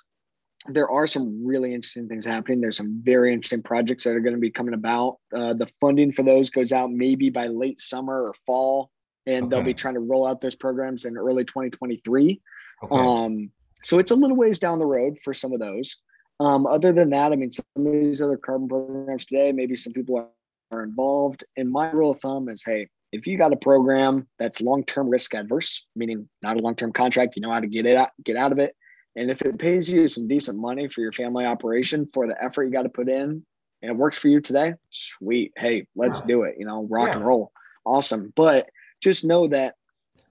there 0.70 0.89
are 0.89 1.06
some 1.06 1.46
really 1.46 1.74
interesting 1.74 2.08
things 2.08 2.26
happening. 2.26 2.62
There's 2.62 2.78
some 2.78 3.02
very 3.04 3.34
interesting 3.34 3.62
projects 3.62 4.04
that 4.06 4.12
are 4.12 4.22
going 4.22 4.34
to 4.34 4.39
be 4.39 4.50
coming 4.50 4.74
about. 4.74 5.18
Uh, 5.36 5.54
the 5.54 5.68
funding 5.80 6.12
for 6.12 6.24
those 6.24 6.50
goes 6.50 6.72
out 6.72 6.92
maybe 6.92 7.30
by 7.30 7.48
late 7.48 7.82
summer 7.82 8.24
or 8.24 8.34
fall, 8.46 8.89
and 9.28 9.44
okay. 9.44 9.50
they'll 9.50 9.66
be 9.66 9.74
trying 9.74 9.96
to 9.96 10.00
roll 10.00 10.26
out 10.26 10.42
those 10.42 10.56
programs 10.56 11.06
in 11.06 11.18
early 11.18 11.44
2023. 11.44 12.42
Okay. 12.84 12.96
Um, 12.96 13.52
so 13.84 14.00
it's 14.00 14.12
a 14.12 14.16
little 14.16 14.38
ways 14.38 14.58
down 14.58 14.80
the 14.80 14.86
road 14.86 15.20
for 15.20 15.34
some 15.34 15.54
of 15.54 15.60
those. 15.60 15.98
Um, 16.39 16.65
other 16.65 16.91
than 16.91 17.10
that, 17.12 17.32
I 17.32 17.36
mean, 17.36 17.52
some 17.52 17.65
of 17.76 17.91
these 17.91 18.22
other 18.22 18.38
carbon 18.38 18.67
programs 18.67 19.26
today, 19.26 19.52
maybe 19.52 19.76
some 19.76 19.93
people 19.93 20.17
are, 20.17 20.30
involved. 20.84 21.43
And 21.56 21.69
my 21.69 21.91
rule 21.91 22.10
of 22.10 22.19
thumb 22.19 22.50
is, 22.50 22.63
hey, 22.65 22.89
if 23.12 23.28
you 23.28 23.38
got 23.38 23.54
a 23.54 23.56
program 23.56 24.28
that's 24.39 24.60
long-term 24.60 25.08
risk 25.08 25.36
adverse, 25.36 25.86
meaning 25.96 26.28
not 26.41 26.58
a 26.58 26.62
long-term 26.62 26.93
contract, 26.93 27.36
you 27.36 27.43
know 27.43 27.52
how 27.52 27.60
to 27.60 27.67
get 27.67 27.86
it 27.86 27.96
out, 27.96 28.10
get 28.24 28.36
out 28.36 28.52
of 28.52 28.58
it 28.58 28.76
and 29.15 29.30
if 29.30 29.41
it 29.41 29.60
pays 29.60 29.89
you 29.89 30.08
some 30.08 30.28
decent 30.28 30.58
money 30.58 30.88
for 30.88 31.02
your 31.02 31.12
family 31.12 31.46
operation 31.46 32.06
for 32.06 32.28
the 32.28 32.41
effort 32.43 32.65
you 32.65 32.72
got 32.72 32.84
to 32.84 32.89
put 32.89 33.10
in 33.10 33.46
and 33.82 33.91
it 33.91 33.96
works 33.96 34.17
for 34.17 34.28
you 34.28 34.41
today, 34.41 34.74
sweet. 34.89 35.52
Hey, 35.58 35.88
let's 35.96 36.22
do 36.22 36.43
it. 36.43 36.56
You 36.58 36.65
know, 36.65 36.88
rock 36.89 37.10
yeah. 37.10 37.17
and 37.17 37.26
roll. 37.26 37.52
Awesome. 37.86 38.34
But 38.36 38.69
just 39.02 39.26
know 39.26 39.48
that 39.50 39.76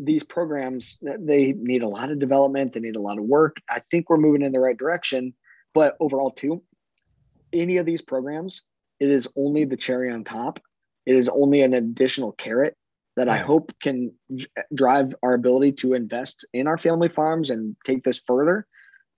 these 0.01 0.25
programs 0.25 0.99
they 1.03 1.53
need 1.53 1.83
a 1.83 1.89
lot 1.89 2.11
of 2.11 2.19
development, 2.19 2.73
they 2.73 2.81
need 2.81 2.97
a 2.97 3.01
lot 3.01 3.19
of 3.19 3.25
work. 3.25 3.57
I 3.71 3.83
think 3.91 4.09
we're 4.09 4.17
moving 4.17 4.43
in 4.43 4.53
the 4.53 4.59
right 4.59 4.77
direction, 4.77 5.35
but 5.75 5.97
overall 6.01 6.31
too, 6.31 6.63
any 7.53 7.77
of 7.77 7.87
these 7.87 8.03
programs, 8.03 8.63
it 9.01 9.11
is 9.11 9.29
only 9.37 9.65
the 9.65 9.77
cherry 9.77 10.11
on 10.11 10.25
top. 10.25 10.61
It 11.07 11.17
is 11.17 11.29
only 11.29 11.63
an 11.63 11.75
additional 11.75 12.33
carrot 12.33 12.77
that 13.17 13.27
yeah. 13.27 13.35
I 13.35 13.39
hope 13.39 13.73
can 13.81 14.13
drive 14.75 15.15
our 15.23 15.35
ability 15.35 15.73
to 15.73 15.95
invest 15.95 16.47
in 16.53 16.67
our 16.67 16.79
family 16.79 17.09
farms 17.09 17.51
and 17.51 17.77
take 17.85 18.03
this 18.03 18.19
further. 18.19 18.67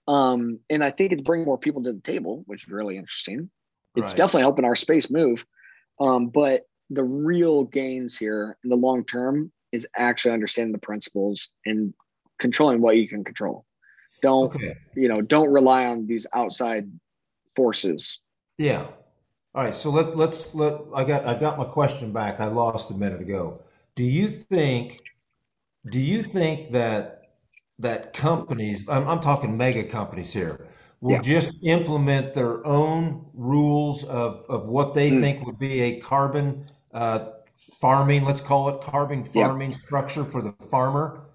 Um, 0.09 0.59
and 0.69 0.83
I 0.83 0.91
think 0.91 1.13
it's 1.13 1.23
bringing 1.23 1.47
more 1.47 1.59
people 1.59 1.83
to 1.85 1.93
the 1.93 2.01
table, 2.01 2.43
which 2.47 2.65
is 2.65 2.71
really 2.71 2.97
interesting. 2.97 3.51
It's 3.95 4.13
right. 4.13 4.17
definitely 4.17 4.43
helping 4.43 4.65
our 4.65 4.77
space 4.77 5.11
move. 5.11 5.47
Um, 6.01 6.29
but 6.29 6.63
the 6.91 7.05
real 7.05 7.65
gains 7.65 8.19
here 8.19 8.57
in 8.65 8.71
the 8.71 8.77
long 8.77 9.05
term 9.05 9.53
is 9.73 9.87
actually 9.97 10.33
understanding 10.33 10.73
the 10.73 10.79
principles 10.79 11.51
and 11.65 11.95
controlling 12.39 12.81
what 12.81 12.97
you 12.97 13.09
can 13.09 13.25
control. 13.25 13.65
Don't 14.25 14.55
okay. 14.55 14.75
you 14.97 15.09
know? 15.09 15.21
Don't 15.21 15.53
rely 15.53 15.85
on 15.85 16.07
these 16.07 16.27
outside 16.33 16.91
forces. 17.55 18.21
Yeah. 18.57 18.87
All 19.55 19.63
right. 19.65 19.75
So 19.75 19.91
let 19.91 20.17
let's 20.17 20.55
let 20.55 20.81
I 20.95 21.05
got 21.05 21.27
I 21.27 21.35
got 21.39 21.59
my 21.59 21.67
question 21.67 22.11
back. 22.11 22.41
I 22.41 22.47
lost 22.47 22.91
a 22.91 22.95
minute 22.95 23.21
ago. 23.21 23.63
Do 23.97 24.03
you 24.03 24.29
think? 24.29 25.03
Do 25.91 26.01
you 26.01 26.23
think 26.23 26.73
that 26.73 27.29
that 27.79 28.15
companies? 28.15 28.89
I'm, 28.89 29.07
I'm 29.07 29.21
talking 29.21 29.59
mega 29.59 29.85
companies 29.85 30.33
here. 30.33 30.69
Will 31.03 31.17
yeah. 31.17 31.21
just 31.21 31.53
implement 31.63 32.33
their 32.33 32.67
own 32.67 33.27
rules 33.35 34.05
of, 34.05 34.43
of 34.49 34.69
what 34.69 34.95
they 34.95 35.11
mm. 35.11 35.21
think 35.21 35.45
would 35.45 35.59
be 35.59 35.83
a 35.83 36.01
carbon 36.01 36.65
uh, 36.95 37.27
farming, 37.79 38.25
let's 38.25 38.41
call 38.41 38.71
it 38.71 38.81
carbon 38.81 39.23
farming 39.23 39.73
yeah. 39.73 39.79
structure 39.85 40.25
for 40.25 40.41
the 40.41 40.55
farmer? 40.71 41.27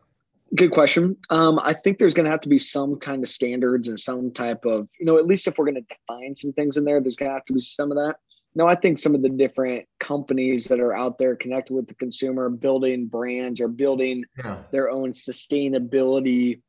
Good 0.56 0.72
question. 0.72 1.16
Um, 1.30 1.60
I 1.62 1.74
think 1.74 1.98
there's 2.00 2.14
going 2.14 2.26
to 2.26 2.32
have 2.32 2.42
to 2.42 2.50
be 2.50 2.58
some 2.58 2.98
kind 2.98 3.24
of 3.24 3.30
standards 3.30 3.88
and 3.88 4.00
some 4.00 4.32
type 4.32 4.66
of, 4.66 4.90
you 5.00 5.06
know, 5.06 5.18
at 5.18 5.28
least 5.28 5.48
if 5.48 5.58
we're 5.58 5.66
going 5.66 5.84
to 5.84 5.96
define 5.96 6.36
some 6.36 6.54
things 6.54 6.76
in 6.76 6.86
there, 6.86 7.00
there's 7.00 7.16
going 7.16 7.30
to 7.30 7.34
have 7.34 7.46
to 7.46 7.54
be 7.54 7.62
some 7.62 7.92
of 7.92 7.98
that 7.98 8.16
no, 8.56 8.68
I 8.68 8.76
think 8.76 8.98
some 8.98 9.14
of 9.14 9.22
the 9.22 9.30
different 9.30 9.86
companies 10.00 10.66
that 10.66 10.80
are 10.80 10.96
out 10.96 11.18
there 11.18 11.36
connected 11.36 11.74
with 11.74 11.88
the 11.88 11.94
consumer, 11.94 12.50
building 12.50 13.06
brands 13.06 13.62
or 13.62 13.68
building 13.68 14.26
yeah. 14.38 14.64
their 14.72 14.90
own 14.90 15.14
sustainability 15.14 16.62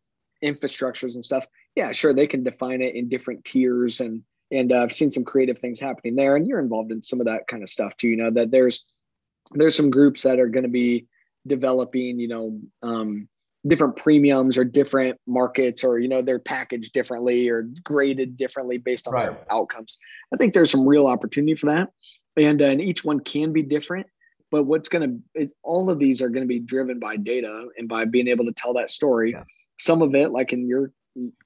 infrastructures 0.45 1.15
and 1.15 1.25
stuff. 1.25 1.47
Yeah, 1.75 1.93
sure, 1.93 2.13
they 2.13 2.27
can 2.27 2.43
define 2.43 2.83
it 2.83 2.95
in 2.95 3.09
different 3.09 3.45
tiers, 3.45 4.01
and 4.01 4.23
and 4.51 4.73
uh, 4.73 4.83
I've 4.83 4.93
seen 4.93 5.11
some 5.11 5.25
creative 5.25 5.59
things 5.59 5.81
happening 5.81 6.17
there. 6.17 6.37
And 6.37 6.47
you're 6.47 6.61
involved 6.61 6.93
in 6.93 7.03
some 7.03 7.21
of 7.21 7.27
that 7.27 7.47
kind 7.47 7.63
of 7.63 7.69
stuff 7.69 7.97
too. 7.97 8.09
You 8.09 8.17
know 8.17 8.31
that 8.31 8.51
there's 8.51 8.85
there's 9.53 9.77
some 9.77 9.91
groups 9.91 10.23
that 10.23 10.39
are 10.39 10.49
going 10.49 10.65
to 10.65 10.69
be 10.69 11.07
developing, 11.47 12.21
you 12.21 12.29
know, 12.29 12.61
um, 12.83 13.29
different 13.67 13.97
premiums 13.97 14.57
or 14.57 14.65
different 14.65 15.19
markets 15.27 15.85
or 15.85 15.99
you 15.99 16.09
know 16.09 16.23
they're 16.23 16.39
packaged 16.39 16.93
differently 16.93 17.49
or 17.49 17.65
graded 17.85 18.37
differently 18.37 18.79
based 18.79 19.07
on 19.07 19.15
right. 19.15 19.27
their 19.27 19.47
outcomes 19.51 19.99
i 20.33 20.37
think 20.37 20.55
there's 20.55 20.71
some 20.71 20.87
real 20.87 21.07
opportunity 21.07 21.55
for 21.55 21.67
that 21.67 21.91
and, 22.37 22.63
uh, 22.63 22.67
and 22.67 22.81
each 22.81 23.05
one 23.05 23.21
can 23.21 23.53
be 23.53 23.63
different 23.63 24.07
but 24.51 24.65
what's 24.65 24.89
going 24.89 25.23
to 25.37 25.51
all 25.63 25.91
of 25.91 25.99
these 25.99 26.23
are 26.23 26.31
going 26.31 26.43
to 26.43 26.49
be 26.49 26.59
driven 26.59 26.99
by 26.99 27.17
data 27.17 27.67
and 27.77 27.87
by 27.87 28.05
being 28.05 28.29
able 28.29 28.47
to 28.47 28.53
tell 28.53 28.73
that 28.73 28.89
story 28.89 29.33
yeah. 29.33 29.45
some 29.79 30.01
of 30.01 30.15
it 30.15 30.31
like 30.31 30.55
in 30.55 30.67
your 30.67 30.91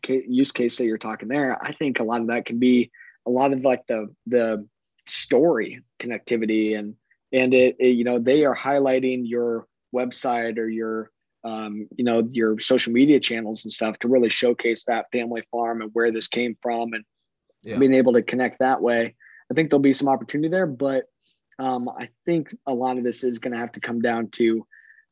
use 0.06 0.52
case 0.52 0.78
that 0.78 0.86
you're 0.86 0.98
talking 0.98 1.28
there 1.28 1.58
i 1.64 1.72
think 1.72 1.98
a 1.98 2.04
lot 2.04 2.20
of 2.20 2.28
that 2.28 2.44
can 2.44 2.60
be 2.60 2.92
a 3.26 3.30
lot 3.30 3.52
of 3.52 3.60
like 3.62 3.84
the 3.88 4.06
the 4.26 4.64
story 5.06 5.82
connectivity 6.00 6.78
and 6.78 6.94
and 7.32 7.52
it, 7.52 7.74
it 7.80 7.96
you 7.96 8.04
know 8.04 8.20
they 8.20 8.44
are 8.44 8.56
highlighting 8.56 9.22
your 9.24 9.66
website 9.94 10.58
or 10.58 10.68
your 10.68 11.10
um, 11.44 11.86
you 11.96 12.04
know, 12.04 12.26
your 12.30 12.58
social 12.58 12.92
media 12.92 13.20
channels 13.20 13.64
and 13.64 13.72
stuff 13.72 13.98
to 13.98 14.08
really 14.08 14.30
showcase 14.30 14.84
that 14.84 15.10
family 15.12 15.42
farm 15.50 15.82
and 15.82 15.90
where 15.92 16.10
this 16.10 16.26
came 16.26 16.56
from 16.62 16.94
and 16.94 17.04
yeah. 17.62 17.78
being 17.78 17.94
able 17.94 18.14
to 18.14 18.22
connect 18.22 18.58
that 18.58 18.80
way. 18.80 19.14
I 19.50 19.54
think 19.54 19.70
there'll 19.70 19.80
be 19.80 19.92
some 19.92 20.08
opportunity 20.08 20.48
there, 20.48 20.66
but 20.66 21.04
um, 21.58 21.88
I 21.88 22.08
think 22.24 22.54
a 22.66 22.74
lot 22.74 22.96
of 22.96 23.04
this 23.04 23.22
is 23.22 23.38
going 23.38 23.52
to 23.52 23.58
have 23.58 23.72
to 23.72 23.80
come 23.80 24.00
down 24.00 24.28
to 24.32 24.66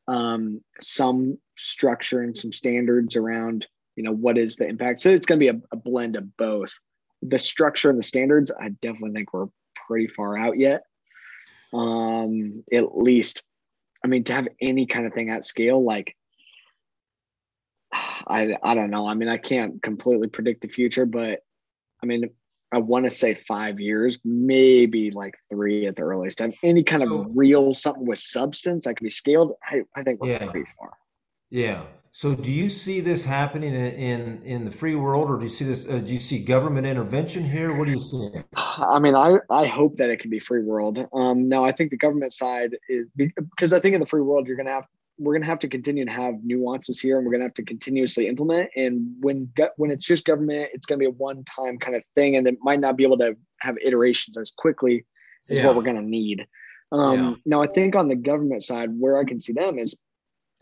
um, 0.07 0.61
some 0.81 1.37
structure 1.55 2.21
and 2.21 2.35
some 2.35 2.51
standards 2.51 3.15
around, 3.15 3.67
you 3.95 4.03
know, 4.03 4.11
what 4.11 4.37
is 4.37 4.55
the 4.55 4.67
impact. 4.67 4.99
So 4.99 5.11
it's 5.11 5.25
going 5.25 5.39
to 5.39 5.51
be 5.51 5.57
a, 5.57 5.61
a 5.71 5.77
blend 5.77 6.15
of 6.15 6.35
both. 6.35 6.77
The 7.21 7.39
structure 7.39 7.89
and 7.89 7.97
the 7.97 8.03
standards, 8.03 8.51
I 8.59 8.69
definitely 8.69 9.11
think 9.11 9.33
we're 9.33 9.47
pretty 9.87 10.07
far 10.07 10.37
out 10.37 10.57
yet. 10.59 10.81
Um, 11.73 12.63
at 12.71 12.97
least, 12.97 13.43
I 14.03 14.07
mean, 14.07 14.23
to 14.25 14.33
have 14.33 14.47
any 14.61 14.85
kind 14.85 15.05
of 15.05 15.13
thing 15.13 15.29
at 15.29 15.45
scale, 15.45 15.81
like 15.83 16.15
I 17.93 18.57
I 18.63 18.73
don't 18.73 18.89
know. 18.89 19.05
I 19.07 19.13
mean, 19.13 19.29
I 19.29 19.37
can't 19.37 19.81
completely 19.81 20.27
predict 20.27 20.61
the 20.61 20.67
future, 20.67 21.05
but 21.05 21.41
I 22.01 22.05
mean, 22.05 22.29
I 22.73 22.79
want 22.79 23.05
to 23.05 23.11
say 23.11 23.35
five 23.35 23.79
years, 23.79 24.17
maybe 24.25 25.11
like 25.11 25.35
three 25.49 25.85
at 25.85 25.95
the 25.95 26.01
earliest 26.01 26.39
time. 26.39 26.53
Any 26.63 26.83
kind 26.83 27.03
so, 27.03 27.21
of 27.21 27.27
real 27.35 27.73
something 27.73 28.05
with 28.05 28.19
substance 28.19 28.85
that 28.85 28.97
can 28.97 29.05
be 29.05 29.11
scaled. 29.11 29.53
I, 29.63 29.83
I 29.95 30.01
think 30.01 30.19
we're 30.19 30.31
yeah. 30.31 30.49
pretty 30.49 30.69
far. 30.77 30.91
Yeah. 31.51 31.83
So, 32.15 32.35
do 32.35 32.51
you 32.51 32.69
see 32.69 32.99
this 32.99 33.25
happening 33.25 33.73
in 33.73 33.93
in, 33.93 34.41
in 34.43 34.65
the 34.65 34.71
free 34.71 34.95
world, 34.95 35.29
or 35.29 35.37
do 35.37 35.43
you 35.43 35.49
see 35.49 35.65
this? 35.65 35.87
Uh, 35.87 35.99
do 35.99 36.13
you 36.13 36.19
see 36.19 36.39
government 36.39 36.87
intervention 36.87 37.43
here? 37.43 37.75
What 37.75 37.87
do 37.87 37.93
you 37.93 38.01
see? 38.01 38.29
I 38.55 38.99
mean, 38.99 39.15
I 39.15 39.37
I 39.49 39.65
hope 39.65 39.97
that 39.97 40.09
it 40.09 40.19
can 40.19 40.31
be 40.31 40.39
free 40.39 40.63
world. 40.63 41.07
Um, 41.13 41.47
no, 41.47 41.63
I 41.63 41.71
think 41.71 41.91
the 41.91 41.97
government 41.97 42.33
side 42.33 42.75
is 42.89 43.07
because 43.15 43.73
I 43.73 43.79
think 43.79 43.93
in 43.93 43.99
the 43.99 44.05
free 44.05 44.21
world 44.21 44.47
you're 44.47 44.55
going 44.55 44.67
to 44.67 44.73
have 44.73 44.85
we're 45.19 45.33
going 45.33 45.43
to 45.43 45.47
have 45.47 45.59
to 45.59 45.67
continue 45.67 46.05
to 46.05 46.11
have 46.11 46.43
nuances 46.43 46.99
here 46.99 47.17
and 47.17 47.25
we're 47.25 47.31
going 47.31 47.41
to 47.41 47.45
have 47.45 47.53
to 47.53 47.63
continuously 47.63 48.27
implement 48.27 48.69
and 48.75 49.15
when 49.19 49.51
when 49.77 49.91
it's 49.91 50.05
just 50.05 50.25
government 50.25 50.69
it's 50.73 50.85
going 50.85 50.99
to 50.99 51.03
be 51.03 51.09
a 51.09 51.11
one 51.11 51.43
time 51.43 51.77
kind 51.77 51.95
of 51.95 52.03
thing 52.03 52.35
and 52.35 52.47
it 52.47 52.57
might 52.61 52.79
not 52.79 52.97
be 52.97 53.03
able 53.03 53.17
to 53.17 53.35
have 53.61 53.77
iterations 53.83 54.37
as 54.37 54.51
quickly 54.51 55.05
as 55.49 55.59
yeah. 55.59 55.65
what 55.65 55.75
we're 55.75 55.83
going 55.83 55.95
to 55.95 56.01
need 56.01 56.45
Um, 56.93 57.19
yeah. 57.19 57.35
Now, 57.45 57.61
I 57.63 57.67
think 57.67 57.95
on 57.95 58.07
the 58.07 58.15
government 58.15 58.63
side, 58.63 58.89
where 58.97 59.17
I 59.17 59.23
can 59.23 59.39
see 59.39 59.53
them 59.53 59.79
is 59.79 59.95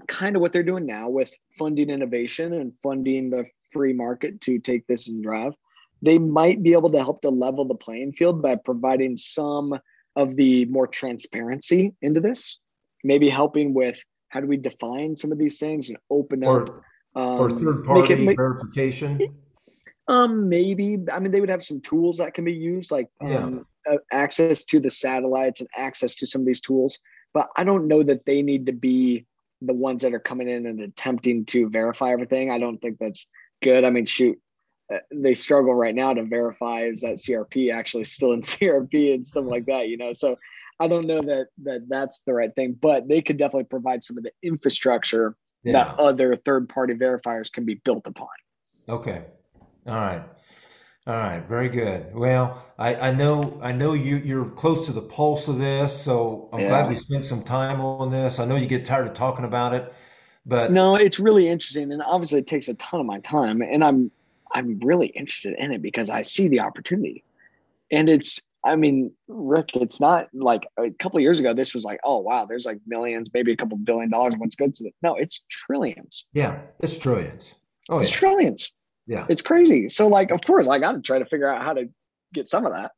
kind 0.08 0.36
of 0.36 0.42
what 0.42 0.54
they're 0.54 0.64
doing 0.64 0.86
now 0.86 1.10
with 1.10 1.34
funding 1.58 1.90
innovation 1.90 2.54
and 2.54 2.74
funding 2.80 3.30
the 3.30 3.46
free 3.72 3.94
market 3.94 4.42
to 4.42 4.58
take 4.58 4.88
this 4.88 5.08
and 5.08 5.22
drive. 5.22 5.54
They 6.02 6.18
might 6.18 6.64
be 6.64 6.74
able 6.74 6.92
to 6.92 7.00
help 7.00 7.22
to 7.22 7.30
level 7.30 7.66
the 7.66 7.76
playing 7.76 8.14
field 8.14 8.42
by 8.42 8.56
providing 8.56 9.18
some 9.18 9.78
of 10.16 10.36
the 10.36 10.66
more 10.66 10.88
transparency 10.88 11.94
into 12.02 12.22
this, 12.22 12.60
maybe 13.04 13.30
helping 13.30 13.74
with 13.74 14.04
how 14.32 14.40
do 14.40 14.48
we 14.48 14.58
define 14.58 15.16
some 15.16 15.32
of 15.32 15.38
these 15.38 15.60
things 15.60 15.90
and 15.90 15.98
open 16.10 16.44
or, 16.44 16.64
up 16.64 16.70
um, 17.16 17.40
or 17.40 17.50
third 17.50 17.84
party 17.84 18.16
make, 18.16 18.38
verification. 18.38 19.20
Um, 20.08 20.50
maybe. 20.50 20.98
I 21.12 21.20
mean, 21.20 21.32
they 21.32 21.42
would 21.42 21.50
have 21.50 21.64
some 21.64 21.82
tools 21.82 22.18
that 22.18 22.34
can 22.34 22.46
be 22.46 22.54
used, 22.54 22.92
like 22.92 23.08
um, 23.22 23.66
uh, 23.90 23.98
access 24.12 24.64
to 24.66 24.80
the 24.80 24.90
satellites 24.90 25.60
and 25.60 25.70
access 25.76 26.16
to 26.16 26.28
some 26.28 26.42
of 26.42 26.48
these 26.48 26.62
tools. 26.62 26.98
But 27.34 27.50
I 27.58 27.64
don't 27.64 27.88
know 27.88 28.04
that 28.04 28.26
they 28.26 28.42
need 28.42 28.66
to 28.66 28.74
be 28.74 29.26
the 29.62 29.74
ones 29.74 30.02
that 30.04 30.14
are 30.14 30.20
coming 30.20 30.50
in 30.50 30.66
and 30.66 30.82
attempting 30.82 31.46
to 31.46 31.70
verify 31.70 32.12
everything. 32.12 32.52
I 32.52 32.58
don't 32.58 32.80
think 32.80 32.98
that's 33.00 33.28
good. 33.62 33.84
I 33.84 33.90
mean, 33.90 34.06
shoot, 34.06 34.40
uh, 34.94 34.98
they 35.14 35.34
struggle 35.34 35.76
right 35.76 35.94
now 35.94 36.14
to 36.14 36.24
verify 36.24 36.84
is 36.84 37.02
that 37.02 37.16
CRP 37.16 37.74
actually 37.74 38.06
still 38.06 38.32
in 38.32 38.42
CRP 38.42 39.14
and 39.14 39.28
stuff 39.28 39.46
like 39.46 39.66
that. 39.66 39.90
You 39.90 39.98
know, 39.98 40.14
so 40.14 40.36
I 40.82 40.88
don't 40.88 41.06
know 41.06 41.22
that 41.22 41.48
that 41.64 41.86
that's 41.88 42.22
the 42.22 42.34
right 42.34 42.54
thing, 42.56 42.76
but 42.82 43.08
they 43.08 43.22
could 43.22 43.38
definitely 43.38 43.66
provide 43.66 44.04
some 44.04 44.18
of 44.18 44.24
the 44.24 44.32
infrastructure 44.42 45.36
yeah. 45.64 45.74
that 45.74 46.00
other 46.00 46.36
third 46.36 46.70
party 46.70 46.96
verifiers 46.96 47.52
can 47.52 47.66
be 47.66 47.76
built 47.76 48.08
upon. 48.08 48.28
Okay. 48.90 49.26
All 49.86 49.94
right. 49.94 50.24
All 51.08 51.16
right, 51.16 51.44
very 51.48 51.68
good. 51.68 52.14
Well, 52.14 52.64
I, 52.78 52.96
I 52.96 53.12
know 53.12 53.60
I 53.62 53.72
know 53.72 53.94
you 53.94 54.18
you're 54.18 54.50
close 54.50 54.86
to 54.86 54.92
the 54.92 55.02
pulse 55.02 55.48
of 55.48 55.58
this, 55.58 56.00
so 56.00 56.50
I'm 56.54 56.60
yeah. 56.60 56.70
glad 56.70 56.90
we 56.90 57.00
spent 57.00 57.26
some 57.26 57.44
time 57.44 57.82
on 57.82 58.12
this. 58.12 58.38
I 58.38 58.46
know 58.46 58.56
you 58.56 58.68
get 58.68 58.86
tired 58.86 59.08
of 59.08 59.14
talking 59.14 59.46
about 59.46 59.74
it, 59.74 59.92
but 60.46 60.72
no, 60.72 60.96
it's 60.96 61.20
really 61.20 61.48
interesting, 61.48 61.92
and 61.92 62.04
obviously 62.04 62.40
it 62.40 62.48
takes 62.48 62.68
a 62.68 62.76
ton 62.76 63.00
of 63.00 63.08
my 63.08 63.20
time, 63.20 63.64
and 63.64 63.84
I'm 63.84 64.12
I'm 64.52 64.78
really 64.80 65.08
interested 65.08 65.56
in 65.58 65.72
it 65.72 65.82
because 65.82 66.10
I 66.10 66.22
see 66.22 66.48
the 66.48 66.60
opportunity, 66.60 67.24
and 67.92 68.08
it's 68.08 68.40
I 68.64 68.76
mean, 68.76 69.12
Rick, 69.28 69.76
it's 69.76 70.00
not 70.00 70.28
like 70.34 70.68
a 70.78 70.92
couple 70.92 71.20
years 71.20 71.40
ago. 71.40 71.54
This 71.54 71.74
was 71.74 71.84
like, 71.84 72.00
oh 72.04 72.20
wow, 72.20 72.46
there's 72.46 72.66
like 72.66 72.80
millions, 72.86 73.30
maybe 73.34 73.52
a 73.52 73.58
couple 73.58 73.78
billion 73.78 74.10
dollars. 74.10 74.36
What's 74.38 74.56
good 74.56 74.76
to 74.76 74.86
it? 74.86 74.94
No, 75.02 75.16
it's 75.16 75.44
trillions. 75.66 76.26
Yeah, 76.34 76.60
it's 76.80 76.98
trillions. 76.98 77.56
Oh, 77.90 78.00
it's 78.00 78.12
yeah. 78.12 78.18
trillions. 78.18 78.72
Yeah. 79.08 79.26
It's 79.30 79.42
crazy. 79.42 79.90
So 79.90 80.08
like, 80.08 80.32
of 80.32 80.42
course, 80.42 80.68
I 80.68 80.80
got 80.80 80.94
to 80.94 81.02
try 81.02 81.20
to 81.20 81.26
figure 81.26 81.48
out 81.48 81.64
how 81.64 81.74
to 81.74 81.90
get 82.34 82.48
some 82.48 82.66
of 82.66 82.74
that. 82.74 82.92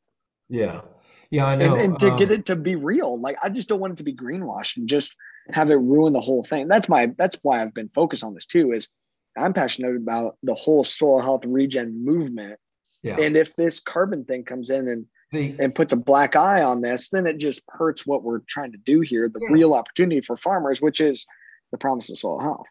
Yeah. 0.48 0.82
Yeah, 1.30 1.46
I 1.46 1.56
know. 1.56 1.74
And, 1.74 1.82
and 1.82 1.98
to 2.00 2.12
um, 2.12 2.18
get 2.18 2.30
it 2.30 2.46
to 2.46 2.56
be 2.56 2.76
real, 2.76 3.18
like 3.20 3.36
I 3.42 3.48
just 3.48 3.68
don't 3.68 3.80
want 3.80 3.94
it 3.94 3.96
to 3.96 4.04
be 4.04 4.14
greenwashed 4.14 4.76
and 4.76 4.88
just 4.88 5.16
have 5.50 5.70
it 5.70 5.76
ruin 5.76 6.12
the 6.12 6.20
whole 6.20 6.44
thing. 6.44 6.68
That's 6.68 6.88
my 6.88 7.12
that's 7.18 7.36
why 7.42 7.60
I've 7.60 7.74
been 7.74 7.88
focused 7.88 8.22
on 8.22 8.34
this 8.34 8.46
too. 8.46 8.72
Is 8.72 8.88
I'm 9.36 9.52
passionate 9.52 9.96
about 9.96 10.36
the 10.42 10.54
whole 10.54 10.84
soil 10.84 11.20
health 11.20 11.44
regen 11.44 12.04
movement. 12.04 12.60
Yeah. 13.02 13.18
And 13.18 13.36
if 13.36 13.56
this 13.56 13.80
carbon 13.80 14.24
thing 14.24 14.44
comes 14.44 14.70
in 14.70 14.88
and 14.88 15.06
the, 15.34 15.54
and 15.58 15.74
puts 15.74 15.92
a 15.92 15.96
black 15.96 16.36
eye 16.36 16.62
on 16.62 16.80
this, 16.80 17.10
then 17.10 17.26
it 17.26 17.38
just 17.38 17.60
hurts 17.68 18.06
what 18.06 18.22
we're 18.22 18.40
trying 18.48 18.72
to 18.72 18.78
do 18.78 19.00
here, 19.00 19.28
the 19.28 19.40
yeah. 19.42 19.52
real 19.52 19.74
opportunity 19.74 20.20
for 20.22 20.36
farmers, 20.36 20.80
which 20.80 21.00
is 21.00 21.26
the 21.72 21.78
promise 21.78 22.08
of 22.08 22.16
soil 22.16 22.40
health. 22.40 22.66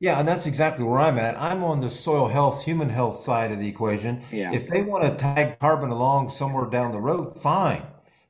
Yeah, 0.00 0.18
and 0.18 0.26
that's 0.26 0.46
exactly 0.46 0.84
where 0.84 0.98
I'm 0.98 1.18
at. 1.18 1.40
I'm 1.40 1.62
on 1.62 1.80
the 1.80 1.90
soil 1.90 2.28
health, 2.28 2.64
human 2.64 2.88
health 2.88 3.16
side 3.16 3.52
of 3.52 3.58
the 3.58 3.68
equation. 3.68 4.22
Yeah. 4.32 4.50
If 4.52 4.66
they 4.66 4.82
want 4.82 5.04
to 5.04 5.14
tag 5.14 5.58
carbon 5.58 5.90
along 5.90 6.30
somewhere 6.30 6.64
down 6.66 6.92
the 6.92 6.98
road, 6.98 7.38
fine. 7.38 7.82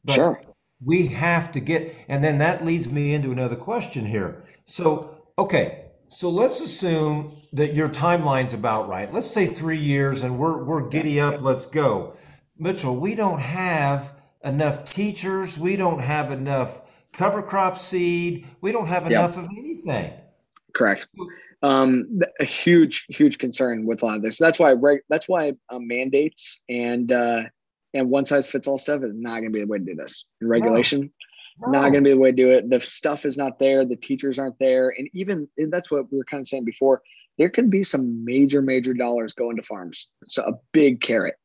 But 0.04 0.16
sure. 0.16 0.42
we 0.84 1.06
have 1.08 1.52
to 1.52 1.60
get, 1.60 1.94
and 2.08 2.24
then 2.24 2.38
that 2.38 2.64
leads 2.64 2.88
me 2.88 3.14
into 3.14 3.30
another 3.30 3.54
question 3.54 4.06
here. 4.06 4.42
So, 4.66 5.22
okay, 5.38 5.90
so 6.08 6.28
let's 6.28 6.60
assume 6.60 7.36
that 7.52 7.72
your 7.72 7.88
timeline's 7.88 8.52
about 8.52 8.88
right. 8.88 9.12
Let's 9.14 9.30
say 9.30 9.46
three 9.46 9.78
years, 9.78 10.24
and 10.24 10.38
we're 10.38 10.64
we're 10.64 10.88
giddy 10.88 11.20
up. 11.20 11.40
Let's 11.40 11.66
go, 11.66 12.14
Mitchell. 12.60 12.96
We 12.96 13.14
don't 13.14 13.40
have 13.40 14.14
enough 14.44 14.84
teachers. 14.84 15.58
We 15.58 15.76
don't 15.76 16.00
have 16.00 16.30
enough 16.30 16.82
cover 17.12 17.42
crop 17.42 17.78
seed. 17.78 18.46
We 18.60 18.70
don't 18.70 18.86
have 18.86 19.06
enough 19.06 19.36
yep. 19.36 19.44
of 19.44 19.50
anything. 19.56 20.12
Correct 20.74 21.08
um, 21.62 22.20
a 22.38 22.44
huge, 22.44 23.06
huge 23.08 23.38
concern 23.38 23.84
with 23.84 24.02
a 24.02 24.06
lot 24.06 24.16
of 24.16 24.22
this. 24.22 24.38
That's 24.38 24.58
why 24.58 24.74
that's 25.08 25.28
why 25.28 25.52
um, 25.70 25.86
mandates 25.86 26.60
and 26.68 27.12
uh, 27.12 27.44
and 27.92 28.08
one 28.08 28.24
size 28.24 28.46
fits 28.46 28.66
all 28.66 28.78
stuff 28.78 29.02
is 29.02 29.14
not 29.14 29.40
going 29.40 29.44
to 29.44 29.50
be 29.50 29.60
the 29.60 29.66
way 29.66 29.78
to 29.78 29.84
do 29.84 29.94
this. 29.94 30.24
regulation, 30.40 31.10
no. 31.60 31.72
No. 31.72 31.80
not 31.80 31.90
going 31.90 32.04
to 32.04 32.08
be 32.08 32.14
the 32.14 32.18
way 32.18 32.30
to 32.30 32.36
do 32.36 32.50
it. 32.50 32.70
The 32.70 32.80
stuff 32.80 33.26
is 33.26 33.36
not 33.36 33.58
there. 33.58 33.84
The 33.84 33.96
teachers 33.96 34.38
aren't 34.38 34.58
there, 34.58 34.94
and 34.96 35.08
even 35.12 35.48
and 35.58 35.72
that's 35.72 35.90
what 35.90 36.10
we 36.10 36.18
were 36.18 36.24
kind 36.24 36.40
of 36.40 36.48
saying 36.48 36.64
before. 36.64 37.02
There 37.38 37.50
can 37.50 37.70
be 37.70 37.82
some 37.82 38.24
major, 38.24 38.60
major 38.60 38.92
dollars 38.92 39.32
going 39.32 39.56
to 39.56 39.62
farms. 39.62 40.08
So 40.28 40.42
a 40.42 40.52
big 40.72 41.00
carrot 41.00 41.36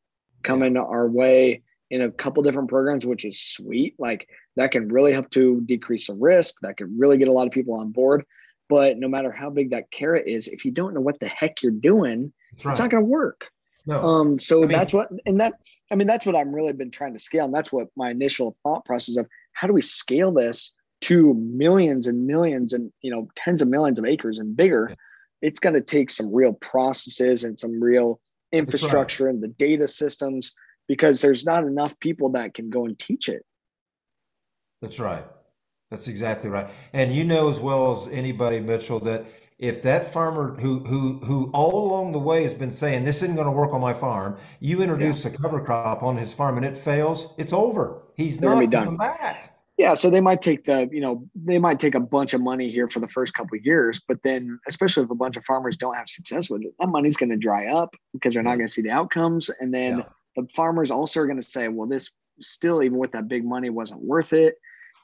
coming 0.42 0.76
our 0.76 1.08
way 1.08 1.62
in 1.90 2.02
a 2.02 2.10
couple 2.10 2.42
different 2.42 2.68
programs, 2.68 3.06
which 3.06 3.24
is 3.24 3.40
sweet. 3.40 3.94
Like 3.98 4.28
that 4.56 4.72
can 4.72 4.88
really 4.88 5.12
help 5.12 5.30
to 5.30 5.60
decrease 5.66 6.08
the 6.08 6.14
risk. 6.14 6.56
That 6.62 6.76
can 6.76 6.98
really 6.98 7.18
get 7.18 7.28
a 7.28 7.32
lot 7.32 7.46
of 7.46 7.52
people 7.52 7.74
on 7.74 7.92
board. 7.92 8.24
But 8.68 8.98
no 8.98 9.06
matter 9.06 9.30
how 9.30 9.50
big 9.50 9.70
that 9.70 9.90
carrot 9.92 10.26
is, 10.26 10.48
if 10.48 10.64
you 10.64 10.72
don't 10.72 10.94
know 10.94 11.00
what 11.00 11.20
the 11.20 11.28
heck 11.28 11.62
you're 11.62 11.70
doing, 11.70 12.32
right. 12.64 12.72
it's 12.72 12.80
not 12.80 12.90
going 12.90 13.04
to 13.04 13.08
work. 13.08 13.48
No. 13.86 14.04
Um, 14.04 14.38
so 14.40 14.58
I 14.58 14.60
mean, 14.62 14.72
that's 14.76 14.92
what, 14.92 15.08
and 15.24 15.40
that, 15.40 15.54
I 15.92 15.94
mean, 15.94 16.08
that's 16.08 16.26
what 16.26 16.34
I'm 16.34 16.52
really 16.52 16.72
been 16.72 16.90
trying 16.90 17.12
to 17.12 17.20
scale. 17.20 17.44
And 17.44 17.54
that's 17.54 17.70
what 17.70 17.86
my 17.96 18.10
initial 18.10 18.56
thought 18.64 18.84
process 18.84 19.16
of 19.16 19.28
how 19.52 19.68
do 19.68 19.72
we 19.72 19.82
scale 19.82 20.32
this 20.32 20.74
to 21.02 21.34
millions 21.34 22.08
and 22.08 22.26
millions 22.26 22.72
and, 22.72 22.92
you 23.02 23.12
know, 23.12 23.28
tens 23.36 23.62
of 23.62 23.68
millions 23.68 24.00
of 24.00 24.04
acres 24.04 24.40
and 24.40 24.56
bigger. 24.56 24.88
Yeah. 24.88 24.96
It's 25.42 25.60
going 25.60 25.74
to 25.74 25.80
take 25.80 26.10
some 26.10 26.34
real 26.34 26.54
processes 26.54 27.44
and 27.44 27.60
some 27.60 27.80
real 27.80 28.18
infrastructure 28.52 29.24
right. 29.24 29.34
and 29.34 29.42
the 29.42 29.48
data 29.48 29.86
systems 29.88 30.52
because 30.88 31.20
there's 31.20 31.44
not 31.44 31.64
enough 31.64 31.98
people 31.98 32.30
that 32.30 32.54
can 32.54 32.70
go 32.70 32.84
and 32.84 32.98
teach 32.98 33.28
it. 33.28 33.44
That's 34.82 35.00
right. 35.00 35.24
That's 35.90 36.08
exactly 36.08 36.50
right. 36.50 36.68
And 36.92 37.14
you 37.14 37.24
know 37.24 37.48
as 37.48 37.58
well 37.58 37.92
as 37.92 38.08
anybody, 38.12 38.60
Mitchell, 38.60 39.00
that 39.00 39.26
if 39.58 39.82
that 39.82 40.06
farmer 40.06 40.54
who 40.60 40.80
who 40.80 41.18
who 41.24 41.50
all 41.52 41.86
along 41.86 42.12
the 42.12 42.18
way 42.18 42.42
has 42.42 42.54
been 42.54 42.70
saying 42.70 43.04
this 43.04 43.22
isn't 43.22 43.36
going 43.36 43.46
to 43.46 43.52
work 43.52 43.72
on 43.72 43.80
my 43.80 43.94
farm, 43.94 44.36
you 44.60 44.82
introduce 44.82 45.24
yeah. 45.24 45.30
a 45.30 45.36
cover 45.36 45.60
crop 45.60 46.02
on 46.02 46.16
his 46.16 46.34
farm 46.34 46.56
and 46.56 46.66
it 46.66 46.76
fails, 46.76 47.32
it's 47.38 47.52
over. 47.52 48.02
He's 48.14 48.38
They're 48.38 48.54
not 48.54 48.70
coming 48.70 48.96
back. 48.96 49.55
Yeah, 49.76 49.92
so 49.92 50.08
they 50.08 50.22
might 50.22 50.40
take 50.40 50.64
the, 50.64 50.88
you 50.90 51.02
know, 51.02 51.28
they 51.34 51.58
might 51.58 51.78
take 51.78 51.94
a 51.94 52.00
bunch 52.00 52.32
of 52.32 52.40
money 52.40 52.70
here 52.70 52.88
for 52.88 53.00
the 53.00 53.08
first 53.08 53.34
couple 53.34 53.58
of 53.58 53.64
years, 53.66 54.00
but 54.08 54.22
then, 54.22 54.58
especially 54.66 55.04
if 55.04 55.10
a 55.10 55.14
bunch 55.14 55.36
of 55.36 55.44
farmers 55.44 55.76
don't 55.76 55.96
have 55.96 56.08
success 56.08 56.48
with 56.48 56.62
it, 56.62 56.72
that 56.80 56.88
money's 56.88 57.18
going 57.18 57.28
to 57.28 57.36
dry 57.36 57.66
up 57.66 57.94
because 58.14 58.32
they're 58.32 58.42
not 58.42 58.56
going 58.56 58.66
to 58.66 58.72
see 58.72 58.80
the 58.80 58.90
outcomes, 58.90 59.50
and 59.60 59.74
then 59.74 59.98
yeah. 59.98 60.04
the 60.36 60.48
farmers 60.54 60.90
also 60.90 61.20
are 61.20 61.26
going 61.26 61.40
to 61.40 61.42
say, 61.42 61.68
well, 61.68 61.86
this 61.86 62.10
still, 62.40 62.82
even 62.82 62.96
with 62.96 63.12
that 63.12 63.28
big 63.28 63.44
money, 63.44 63.68
wasn't 63.68 64.02
worth 64.02 64.32
it 64.32 64.56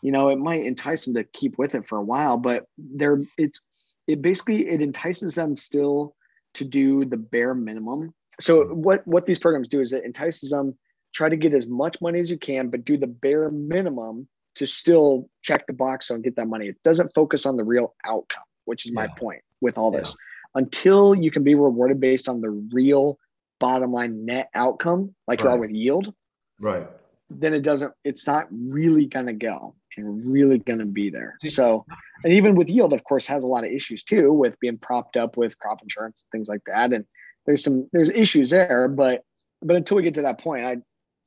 you 0.02 0.10
know, 0.10 0.28
it 0.28 0.38
might 0.38 0.66
entice 0.66 1.04
them 1.04 1.14
to 1.14 1.24
keep 1.24 1.58
with 1.58 1.74
it 1.74 1.84
for 1.84 1.96
a 1.96 2.02
while, 2.02 2.36
but 2.36 2.66
they're 2.76 3.22
it's 3.38 3.60
it 4.08 4.20
basically 4.20 4.68
it 4.68 4.82
entices 4.82 5.36
them 5.36 5.56
still 5.56 6.16
to 6.54 6.64
do 6.64 7.04
the 7.04 7.16
bare 7.16 7.54
minimum. 7.54 8.12
So 8.40 8.64
mm-hmm. 8.64 8.82
what 8.82 9.06
what 9.06 9.24
these 9.24 9.38
programs 9.38 9.68
do 9.68 9.80
is 9.80 9.92
it 9.92 10.04
entices 10.04 10.50
them 10.50 10.76
try 11.14 11.28
to 11.28 11.36
get 11.36 11.54
as 11.54 11.66
much 11.66 12.00
money 12.00 12.18
as 12.18 12.30
you 12.30 12.38
can, 12.38 12.68
but 12.68 12.84
do 12.84 12.96
the 12.96 13.06
bare 13.06 13.50
minimum 13.50 14.28
to 14.54 14.66
still 14.66 15.28
check 15.42 15.66
the 15.66 15.72
box 15.72 16.10
and 16.10 16.22
get 16.22 16.36
that 16.36 16.48
money. 16.48 16.68
It 16.68 16.82
doesn't 16.82 17.12
focus 17.14 17.46
on 17.46 17.56
the 17.56 17.64
real 17.64 17.94
outcome, 18.04 18.44
which 18.64 18.84
is 18.84 18.92
yeah. 18.92 19.02
my 19.02 19.06
point 19.18 19.40
with 19.60 19.78
all 19.78 19.90
this. 19.90 20.10
Yeah. 20.10 20.60
Until 20.60 21.14
you 21.14 21.30
can 21.30 21.42
be 21.42 21.54
rewarded 21.54 22.00
based 22.00 22.28
on 22.28 22.40
the 22.40 22.50
real 22.50 23.18
bottom 23.58 23.92
line 23.92 24.24
net 24.26 24.50
outcome, 24.54 25.14
like 25.26 25.40
right. 25.40 25.46
you 25.46 25.50
are 25.50 25.58
with 25.58 25.70
yield, 25.70 26.12
right? 26.60 26.86
Then 27.30 27.54
it 27.54 27.62
doesn't. 27.62 27.92
It's 28.04 28.26
not 28.26 28.48
really 28.50 29.06
gonna 29.06 29.32
go 29.32 29.74
and 29.96 30.26
really 30.26 30.58
going 30.58 30.78
to 30.78 30.86
be 30.86 31.10
there. 31.10 31.36
So, 31.44 31.84
and 32.24 32.32
even 32.32 32.54
with 32.54 32.68
yield, 32.68 32.92
of 32.92 33.04
course, 33.04 33.26
has 33.26 33.44
a 33.44 33.46
lot 33.46 33.64
of 33.64 33.70
issues 33.70 34.02
too 34.02 34.32
with 34.32 34.58
being 34.60 34.78
propped 34.78 35.16
up 35.16 35.36
with 35.36 35.58
crop 35.58 35.82
insurance, 35.82 36.22
and 36.22 36.38
things 36.38 36.48
like 36.48 36.62
that. 36.66 36.92
And 36.92 37.04
there's 37.46 37.64
some 37.64 37.88
there's 37.92 38.10
issues 38.10 38.50
there, 38.50 38.88
but 38.88 39.22
but 39.60 39.76
until 39.76 39.96
we 39.96 40.02
get 40.02 40.14
to 40.14 40.22
that 40.22 40.38
point, 40.38 40.64
I 40.64 40.76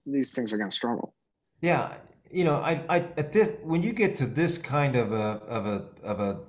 these 0.05 0.33
things 0.33 0.53
are 0.53 0.57
going 0.57 0.69
to 0.69 0.75
struggle. 0.75 1.13
Yeah, 1.61 1.93
you 2.31 2.43
know, 2.43 2.55
I 2.55 2.81
I 2.89 2.97
at 3.17 3.31
this 3.31 3.51
when 3.63 3.83
you 3.83 3.93
get 3.93 4.15
to 4.17 4.25
this 4.25 4.57
kind 4.57 4.95
of 4.95 5.11
a 5.11 5.41
of 5.47 5.65
a 5.65 5.85
of 6.03 6.19
a 6.19 6.39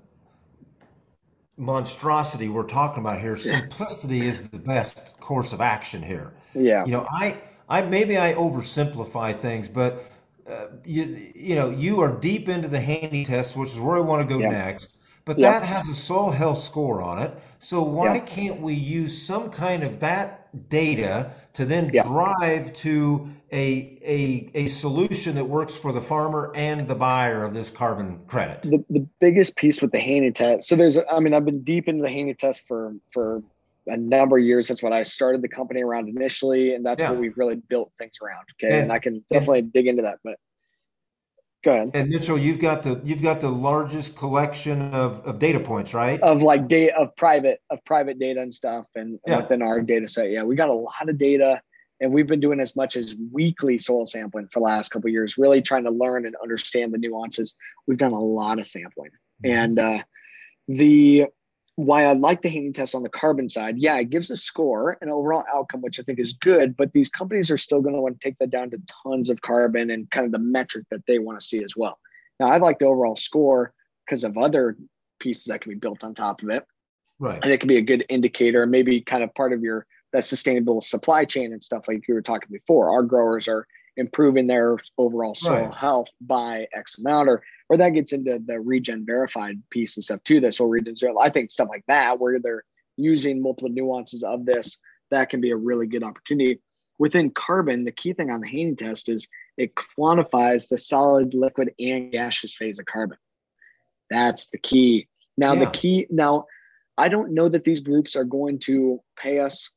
monstrosity 1.56 2.48
we're 2.48 2.64
talking 2.64 3.00
about 3.00 3.20
here, 3.20 3.36
simplicity 3.36 4.26
is 4.26 4.48
the 4.48 4.58
best 4.58 5.18
course 5.20 5.52
of 5.52 5.60
action 5.60 6.02
here. 6.02 6.32
Yeah, 6.54 6.84
you 6.84 6.92
know, 6.92 7.06
I 7.10 7.38
I 7.68 7.82
maybe 7.82 8.18
I 8.18 8.34
oversimplify 8.34 9.40
things, 9.40 9.68
but 9.68 10.10
uh, 10.48 10.66
you 10.84 11.32
you 11.34 11.54
know 11.54 11.70
you 11.70 12.00
are 12.00 12.12
deep 12.12 12.48
into 12.48 12.68
the 12.68 12.80
Haney 12.80 13.24
test, 13.24 13.56
which 13.56 13.70
is 13.70 13.80
where 13.80 13.96
I 13.96 14.00
want 14.00 14.28
to 14.28 14.34
go 14.34 14.40
yeah. 14.40 14.50
next. 14.50 14.95
But 15.26 15.38
yep. 15.38 15.60
that 15.60 15.66
has 15.66 15.88
a 15.88 15.94
soil 15.94 16.30
health 16.30 16.58
score 16.58 17.02
on 17.02 17.20
it. 17.20 17.36
So 17.58 17.82
why 17.82 18.14
yep. 18.14 18.26
can't 18.26 18.60
we 18.60 18.74
use 18.74 19.20
some 19.20 19.50
kind 19.50 19.82
of 19.82 20.00
that 20.00 20.68
data 20.70 21.32
to 21.54 21.64
then 21.64 21.90
yep. 21.92 22.06
drive 22.06 22.72
to 22.74 23.28
a, 23.52 23.98
a 24.04 24.50
a 24.54 24.66
solution 24.66 25.34
that 25.34 25.44
works 25.44 25.76
for 25.76 25.92
the 25.92 26.00
farmer 26.00 26.52
and 26.54 26.86
the 26.86 26.94
buyer 26.94 27.44
of 27.44 27.54
this 27.54 27.70
carbon 27.70 28.20
credit? 28.28 28.62
The, 28.62 28.84
the 28.88 29.06
biggest 29.20 29.56
piece 29.56 29.82
with 29.82 29.90
the 29.90 29.98
Haney 29.98 30.30
test. 30.30 30.68
So 30.68 30.76
there's, 30.76 30.96
I 31.10 31.18
mean, 31.18 31.34
I've 31.34 31.44
been 31.44 31.62
deep 31.64 31.88
into 31.88 32.02
the 32.02 32.08
Haney 32.08 32.34
test 32.34 32.66
for 32.66 32.94
for 33.10 33.42
a 33.88 33.96
number 33.96 34.38
of 34.38 34.44
years. 34.44 34.68
That's 34.68 34.82
what 34.82 34.92
I 34.92 35.02
started 35.02 35.42
the 35.42 35.48
company 35.48 35.82
around 35.82 36.08
initially, 36.08 36.74
and 36.74 36.86
that's 36.86 37.02
yeah. 37.02 37.10
what 37.10 37.20
we've 37.20 37.36
really 37.36 37.56
built 37.56 37.90
things 37.98 38.14
around. 38.22 38.46
Okay, 38.52 38.72
and, 38.72 38.84
and 38.84 38.92
I 38.92 39.00
can 39.00 39.24
definitely 39.32 39.60
and, 39.60 39.72
dig 39.72 39.88
into 39.88 40.02
that, 40.02 40.20
but 40.22 40.38
Go 41.66 41.72
ahead. 41.72 41.90
And 41.94 42.10
Mitchell, 42.10 42.38
you've 42.38 42.60
got 42.60 42.84
the 42.84 43.00
you've 43.02 43.22
got 43.22 43.40
the 43.40 43.50
largest 43.50 44.14
collection 44.14 44.94
of, 44.94 45.20
of 45.26 45.40
data 45.40 45.58
points, 45.58 45.94
right? 45.94 46.20
Of 46.20 46.44
like 46.44 46.68
data 46.68 46.96
of 46.96 47.14
private 47.16 47.60
of 47.70 47.84
private 47.84 48.20
data 48.20 48.40
and 48.40 48.54
stuff, 48.54 48.86
and 48.94 49.18
yeah. 49.26 49.38
within 49.38 49.62
our 49.62 49.80
data 49.80 50.06
set, 50.06 50.30
yeah, 50.30 50.44
we 50.44 50.54
got 50.54 50.68
a 50.68 50.74
lot 50.74 51.08
of 51.08 51.18
data, 51.18 51.60
and 52.00 52.12
we've 52.12 52.28
been 52.28 52.38
doing 52.38 52.60
as 52.60 52.76
much 52.76 52.94
as 52.94 53.16
weekly 53.32 53.78
soil 53.78 54.06
sampling 54.06 54.46
for 54.46 54.60
the 54.60 54.64
last 54.64 54.90
couple 54.90 55.10
years, 55.10 55.36
really 55.38 55.60
trying 55.60 55.82
to 55.82 55.90
learn 55.90 56.24
and 56.24 56.36
understand 56.40 56.94
the 56.94 56.98
nuances. 56.98 57.56
We've 57.88 57.98
done 57.98 58.12
a 58.12 58.22
lot 58.22 58.60
of 58.60 58.66
sampling, 58.68 59.10
mm-hmm. 59.44 59.58
and 59.58 59.78
uh, 59.80 60.02
the 60.68 61.26
why 61.76 62.04
I 62.04 62.14
like 62.14 62.40
the 62.40 62.48
Haney 62.48 62.72
test 62.72 62.94
on 62.94 63.02
the 63.02 63.08
carbon 63.10 63.48
side, 63.48 63.76
yeah, 63.78 63.98
it 63.98 64.08
gives 64.08 64.30
a 64.30 64.36
score 64.36 64.96
and 65.00 65.10
overall 65.10 65.44
outcome, 65.54 65.82
which 65.82 66.00
I 66.00 66.02
think 66.02 66.18
is 66.18 66.32
good, 66.32 66.74
but 66.76 66.92
these 66.92 67.10
companies 67.10 67.50
are 67.50 67.58
still 67.58 67.82
going 67.82 67.94
to 67.94 68.00
want 68.00 68.18
to 68.18 68.26
take 68.26 68.38
that 68.38 68.50
down 68.50 68.70
to 68.70 68.80
tons 69.02 69.28
of 69.28 69.42
carbon 69.42 69.90
and 69.90 70.10
kind 70.10 70.24
of 70.24 70.32
the 70.32 70.38
metric 70.38 70.86
that 70.90 71.02
they 71.06 71.18
want 71.18 71.38
to 71.38 71.46
see 71.46 71.62
as 71.62 71.76
well. 71.76 71.98
Now, 72.40 72.46
I 72.46 72.56
like 72.56 72.78
the 72.78 72.86
overall 72.86 73.16
score 73.16 73.74
because 74.06 74.24
of 74.24 74.38
other 74.38 74.76
pieces 75.20 75.44
that 75.44 75.60
can 75.60 75.70
be 75.70 75.78
built 75.78 76.02
on 76.02 76.14
top 76.14 76.42
of 76.42 76.48
it. 76.48 76.64
Right. 77.18 77.40
And 77.42 77.52
it 77.52 77.60
can 77.60 77.68
be 77.68 77.76
a 77.76 77.82
good 77.82 78.04
indicator, 78.08 78.66
maybe 78.66 79.00
kind 79.02 79.22
of 79.22 79.34
part 79.34 79.52
of 79.52 79.62
your 79.62 79.86
that 80.12 80.24
sustainable 80.24 80.80
supply 80.80 81.24
chain 81.24 81.52
and 81.52 81.62
stuff 81.62 81.88
like 81.88 82.06
you 82.08 82.14
were 82.14 82.22
talking 82.22 82.48
before. 82.50 82.90
Our 82.90 83.02
growers 83.02 83.48
are 83.48 83.66
improving 83.96 84.46
their 84.46 84.78
overall 84.98 85.34
soil 85.34 85.64
right. 85.64 85.74
health 85.74 86.08
by 86.20 86.66
X 86.74 86.98
amount, 86.98 87.28
or 87.28 87.42
or 87.68 87.76
that 87.76 87.90
gets 87.90 88.12
into 88.12 88.38
the 88.38 88.60
regen 88.60 89.04
verified 89.04 89.60
piece 89.70 89.96
and 89.96 90.04
stuff 90.04 90.22
too. 90.24 90.40
This 90.40 90.60
or 90.60 90.68
regen 90.68 90.96
zero. 90.96 91.18
I 91.18 91.30
think 91.30 91.50
stuff 91.50 91.68
like 91.70 91.84
that, 91.88 92.18
where 92.20 92.38
they're 92.38 92.64
using 92.96 93.42
multiple 93.42 93.70
nuances 93.70 94.22
of 94.22 94.46
this, 94.46 94.78
that 95.10 95.28
can 95.28 95.40
be 95.40 95.50
a 95.50 95.56
really 95.56 95.86
good 95.86 96.02
opportunity. 96.02 96.60
Within 96.98 97.30
carbon, 97.30 97.84
the 97.84 97.92
key 97.92 98.14
thing 98.14 98.30
on 98.30 98.40
the 98.40 98.48
Haney 98.48 98.74
test 98.74 99.08
is 99.08 99.28
it 99.58 99.74
quantifies 99.74 100.68
the 100.68 100.78
solid, 100.78 101.34
liquid, 101.34 101.72
and 101.78 102.10
gaseous 102.10 102.54
phase 102.54 102.78
of 102.78 102.86
carbon. 102.86 103.18
That's 104.10 104.48
the 104.48 104.58
key. 104.58 105.08
Now, 105.36 105.52
yeah. 105.52 105.66
the 105.66 105.70
key 105.72 106.06
now, 106.10 106.46
I 106.96 107.08
don't 107.08 107.32
know 107.32 107.48
that 107.48 107.64
these 107.64 107.80
groups 107.80 108.16
are 108.16 108.24
going 108.24 108.58
to 108.60 109.02
pay 109.18 109.40
us 109.40 109.74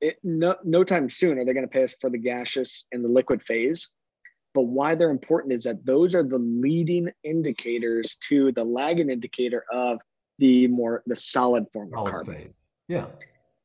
it, 0.00 0.18
no, 0.22 0.56
no 0.64 0.84
time 0.84 1.08
soon 1.08 1.38
are 1.38 1.44
they 1.44 1.52
going 1.52 1.66
to 1.66 1.70
pay 1.72 1.84
us 1.84 1.96
for 2.00 2.10
the 2.10 2.18
gaseous 2.18 2.86
and 2.92 3.04
the 3.04 3.08
liquid 3.08 3.42
phase. 3.42 3.90
But 4.52 4.62
why 4.62 4.94
they're 4.94 5.10
important 5.10 5.52
is 5.52 5.64
that 5.64 5.84
those 5.84 6.14
are 6.14 6.22
the 6.22 6.38
leading 6.38 7.10
indicators 7.24 8.16
to 8.28 8.52
the 8.52 8.64
lagging 8.64 9.10
indicator 9.10 9.64
of 9.72 10.00
the 10.38 10.68
more 10.68 11.02
the 11.06 11.16
solid 11.16 11.66
form 11.72 11.92
of 11.94 12.10
carbon. 12.10 12.34
Phase. 12.34 12.52
Yeah. 12.88 13.06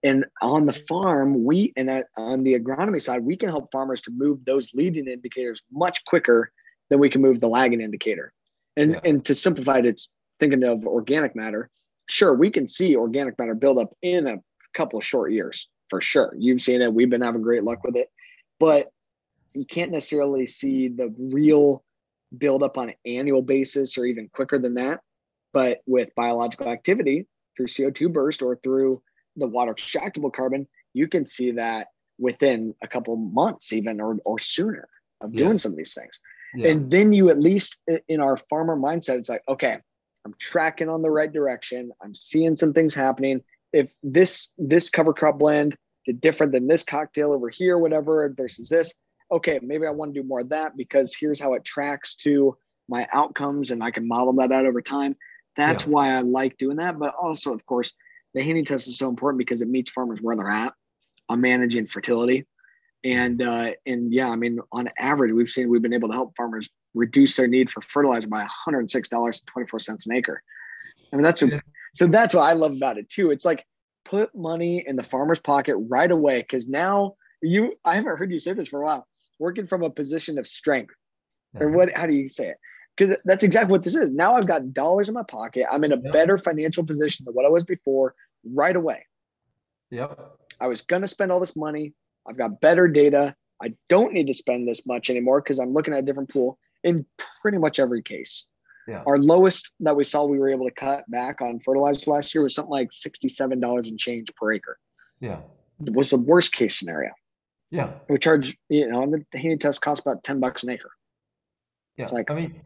And 0.03 0.25
on 0.41 0.65
the 0.65 0.73
farm, 0.73 1.43
we 1.43 1.73
and 1.75 2.03
on 2.17 2.43
the 2.43 2.57
agronomy 2.57 3.01
side, 3.01 3.23
we 3.23 3.35
can 3.35 3.49
help 3.49 3.71
farmers 3.71 4.01
to 4.01 4.11
move 4.11 4.43
those 4.45 4.73
leading 4.73 5.07
indicators 5.07 5.61
much 5.71 6.03
quicker 6.05 6.51
than 6.89 6.99
we 6.99 7.09
can 7.09 7.21
move 7.21 7.39
the 7.39 7.49
lagging 7.49 7.81
indicator. 7.81 8.33
And 8.77 8.91
yeah. 8.91 8.99
and 9.03 9.23
to 9.25 9.35
simplify 9.35 9.79
it, 9.79 9.85
it's 9.85 10.09
thinking 10.39 10.63
of 10.63 10.87
organic 10.87 11.35
matter. 11.35 11.69
Sure, 12.09 12.33
we 12.33 12.49
can 12.49 12.67
see 12.67 12.95
organic 12.95 13.37
matter 13.37 13.53
build 13.53 13.77
up 13.77 13.93
in 14.01 14.25
a 14.25 14.37
couple 14.73 14.97
of 14.97 15.05
short 15.05 15.33
years 15.33 15.67
for 15.89 16.01
sure. 16.01 16.33
You've 16.37 16.61
seen 16.61 16.81
it. 16.81 16.93
We've 16.93 17.09
been 17.09 17.21
having 17.21 17.41
great 17.41 17.63
luck 17.63 17.83
with 17.83 17.95
it, 17.95 18.09
but 18.59 18.91
you 19.53 19.65
can't 19.65 19.91
necessarily 19.91 20.47
see 20.47 20.87
the 20.87 21.13
real 21.17 21.83
build 22.37 22.63
up 22.63 22.77
on 22.77 22.89
an 22.89 22.95
annual 23.05 23.41
basis 23.41 23.97
or 23.97 24.05
even 24.05 24.29
quicker 24.31 24.59
than 24.59 24.75
that. 24.75 25.01
But 25.51 25.81
with 25.87 26.13
biological 26.15 26.69
activity 26.69 27.25
through 27.57 27.67
CO2 27.67 28.13
burst 28.13 28.41
or 28.41 28.59
through 28.63 29.01
the 29.35 29.47
water 29.47 29.73
extractable 29.73 30.31
carbon, 30.31 30.67
you 30.93 31.07
can 31.07 31.25
see 31.25 31.51
that 31.51 31.87
within 32.19 32.75
a 32.83 32.87
couple 32.87 33.15
months, 33.15 33.73
even 33.73 33.99
or, 33.99 34.17
or 34.25 34.37
sooner 34.37 34.87
of 35.21 35.31
doing 35.31 35.51
yeah. 35.51 35.57
some 35.57 35.71
of 35.71 35.77
these 35.77 35.93
things. 35.93 36.19
Yeah. 36.55 36.69
And 36.69 36.91
then 36.91 37.11
you, 37.11 37.29
at 37.29 37.39
least 37.39 37.79
in 38.07 38.21
our 38.21 38.37
farmer 38.37 38.75
mindset, 38.75 39.17
it's 39.17 39.29
like, 39.29 39.43
okay, 39.47 39.77
I'm 40.25 40.35
tracking 40.39 40.89
on 40.89 41.01
the 41.01 41.11
right 41.11 41.31
direction. 41.31 41.91
I'm 42.03 42.13
seeing 42.13 42.55
some 42.55 42.73
things 42.73 42.93
happening 42.93 43.41
if 43.73 43.93
this 44.03 44.51
this 44.57 44.89
cover 44.89 45.13
crop 45.13 45.39
blend 45.39 45.75
did 46.05 46.21
different 46.21 46.51
than 46.51 46.67
this 46.67 46.83
cocktail 46.83 47.31
over 47.31 47.49
here, 47.49 47.77
whatever, 47.77 48.33
versus 48.35 48.69
this, 48.69 48.93
okay, 49.31 49.59
maybe 49.61 49.85
I 49.85 49.91
want 49.91 50.13
to 50.13 50.21
do 50.21 50.27
more 50.27 50.41
of 50.41 50.49
that 50.49 50.75
because 50.75 51.15
here's 51.15 51.39
how 51.39 51.53
it 51.53 51.63
tracks 51.63 52.15
to 52.17 52.57
my 52.87 53.07
outcomes 53.13 53.71
and 53.71 53.83
I 53.83 53.91
can 53.91 54.07
model 54.07 54.33
that 54.33 54.51
out 54.51 54.65
over 54.65 54.81
time. 54.81 55.15
That's 55.55 55.83
yeah. 55.83 55.89
why 55.89 56.09
I 56.11 56.21
like 56.21 56.57
doing 56.57 56.77
that. 56.77 56.97
But 56.97 57.13
also, 57.19 57.53
of 57.53 57.65
course, 57.65 57.91
the 58.33 58.41
Haney 58.41 58.63
test 58.63 58.87
is 58.87 58.97
so 58.97 59.09
important 59.09 59.39
because 59.39 59.61
it 59.61 59.69
meets 59.69 59.91
farmers 59.91 60.21
where 60.21 60.35
they're 60.35 60.49
at 60.49 60.73
on 61.27 61.41
managing 61.41 61.85
fertility. 61.85 62.45
And 63.03 63.41
uh, 63.41 63.71
and 63.85 64.13
yeah, 64.13 64.29
I 64.29 64.35
mean, 64.35 64.59
on 64.71 64.89
average, 64.97 65.31
we've 65.31 65.49
seen 65.49 65.69
we've 65.69 65.81
been 65.81 65.93
able 65.93 66.09
to 66.09 66.15
help 66.15 66.35
farmers 66.35 66.69
reduce 66.93 67.37
their 67.37 67.47
need 67.47 67.69
for 67.69 67.81
fertilizer 67.81 68.27
by 68.27 68.45
$106.24 68.67 70.05
an 70.05 70.15
acre. 70.15 70.41
I 71.11 71.15
mean, 71.15 71.23
that's 71.23 71.43
a 71.43 71.61
so 71.93 72.07
that's 72.07 72.33
what 72.33 72.43
I 72.43 72.53
love 72.53 72.73
about 72.73 72.97
it 72.97 73.09
too. 73.09 73.31
It's 73.31 73.45
like 73.45 73.65
put 74.05 74.33
money 74.35 74.83
in 74.85 74.95
the 74.95 75.03
farmer's 75.03 75.39
pocket 75.39 75.75
right 75.77 76.09
away 76.09 76.41
because 76.41 76.67
now 76.67 77.15
you 77.41 77.73
I 77.85 77.95
haven't 77.95 78.17
heard 78.17 78.31
you 78.31 78.39
say 78.39 78.53
this 78.53 78.67
for 78.67 78.81
a 78.81 78.85
while. 78.85 79.07
Working 79.39 79.67
from 79.67 79.83
a 79.83 79.89
position 79.89 80.37
of 80.37 80.47
strength, 80.47 80.93
or 81.55 81.67
uh-huh. 81.67 81.77
what? 81.77 81.97
How 81.97 82.05
do 82.05 82.13
you 82.13 82.27
say 82.27 82.49
it? 82.49 82.57
Because 82.97 83.15
that's 83.23 83.43
exactly 83.43 83.71
what 83.71 83.83
this 83.83 83.95
is. 83.95 84.09
Now 84.11 84.35
I've 84.35 84.47
got 84.47 84.73
dollars 84.73 85.07
in 85.07 85.13
my 85.13 85.23
pocket. 85.23 85.65
I'm 85.71 85.83
in 85.85 85.93
a 85.93 86.01
yep. 86.01 86.11
better 86.11 86.37
financial 86.37 86.85
position 86.85 87.23
than 87.25 87.33
what 87.33 87.45
I 87.45 87.49
was 87.49 87.63
before 87.63 88.13
right 88.43 88.75
away. 88.75 89.05
Yep. 89.91 90.19
I 90.59 90.67
was 90.67 90.81
going 90.81 91.01
to 91.03 91.07
spend 91.07 91.31
all 91.31 91.39
this 91.39 91.55
money. 91.55 91.93
I've 92.27 92.37
got 92.37 92.59
better 92.59 92.89
data. 92.89 93.35
I 93.61 93.73
don't 93.87 94.13
need 94.13 94.27
to 94.27 94.33
spend 94.33 94.67
this 94.67 94.85
much 94.85 95.09
anymore 95.09 95.41
because 95.41 95.59
I'm 95.59 95.73
looking 95.73 95.93
at 95.93 95.99
a 95.99 96.05
different 96.05 96.29
pool 96.29 96.57
in 96.83 97.05
pretty 97.41 97.57
much 97.57 97.79
every 97.79 98.01
case. 98.01 98.45
Yeah. 98.89 99.03
Our 99.05 99.19
lowest 99.19 99.71
that 99.81 99.95
we 99.95 100.03
saw 100.03 100.25
we 100.25 100.39
were 100.39 100.49
able 100.49 100.65
to 100.65 100.73
cut 100.73 101.09
back 101.11 101.41
on 101.41 101.59
fertilizer 101.59 102.09
last 102.09 102.33
year 102.33 102.41
was 102.43 102.55
something 102.55 102.71
like 102.71 102.89
$67 102.89 103.87
and 103.87 103.99
change 103.99 104.33
per 104.35 104.51
acre. 104.51 104.79
Yeah. 105.19 105.41
It 105.85 105.93
was 105.93 106.09
the 106.09 106.17
worst 106.17 106.53
case 106.53 106.79
scenario. 106.79 107.11
Yeah. 107.69 107.91
We 108.09 108.17
charge, 108.17 108.57
you 108.67 108.89
know, 108.89 109.03
and 109.03 109.23
the 109.31 109.37
Haney 109.37 109.57
test 109.57 109.81
costs 109.81 110.03
about 110.03 110.23
10 110.23 110.39
bucks 110.39 110.63
an 110.63 110.71
acre. 110.71 110.89
Yeah. 111.97 112.03
It's 112.03 112.11
like, 112.11 112.31
I 112.31 112.33
mean, 112.33 112.61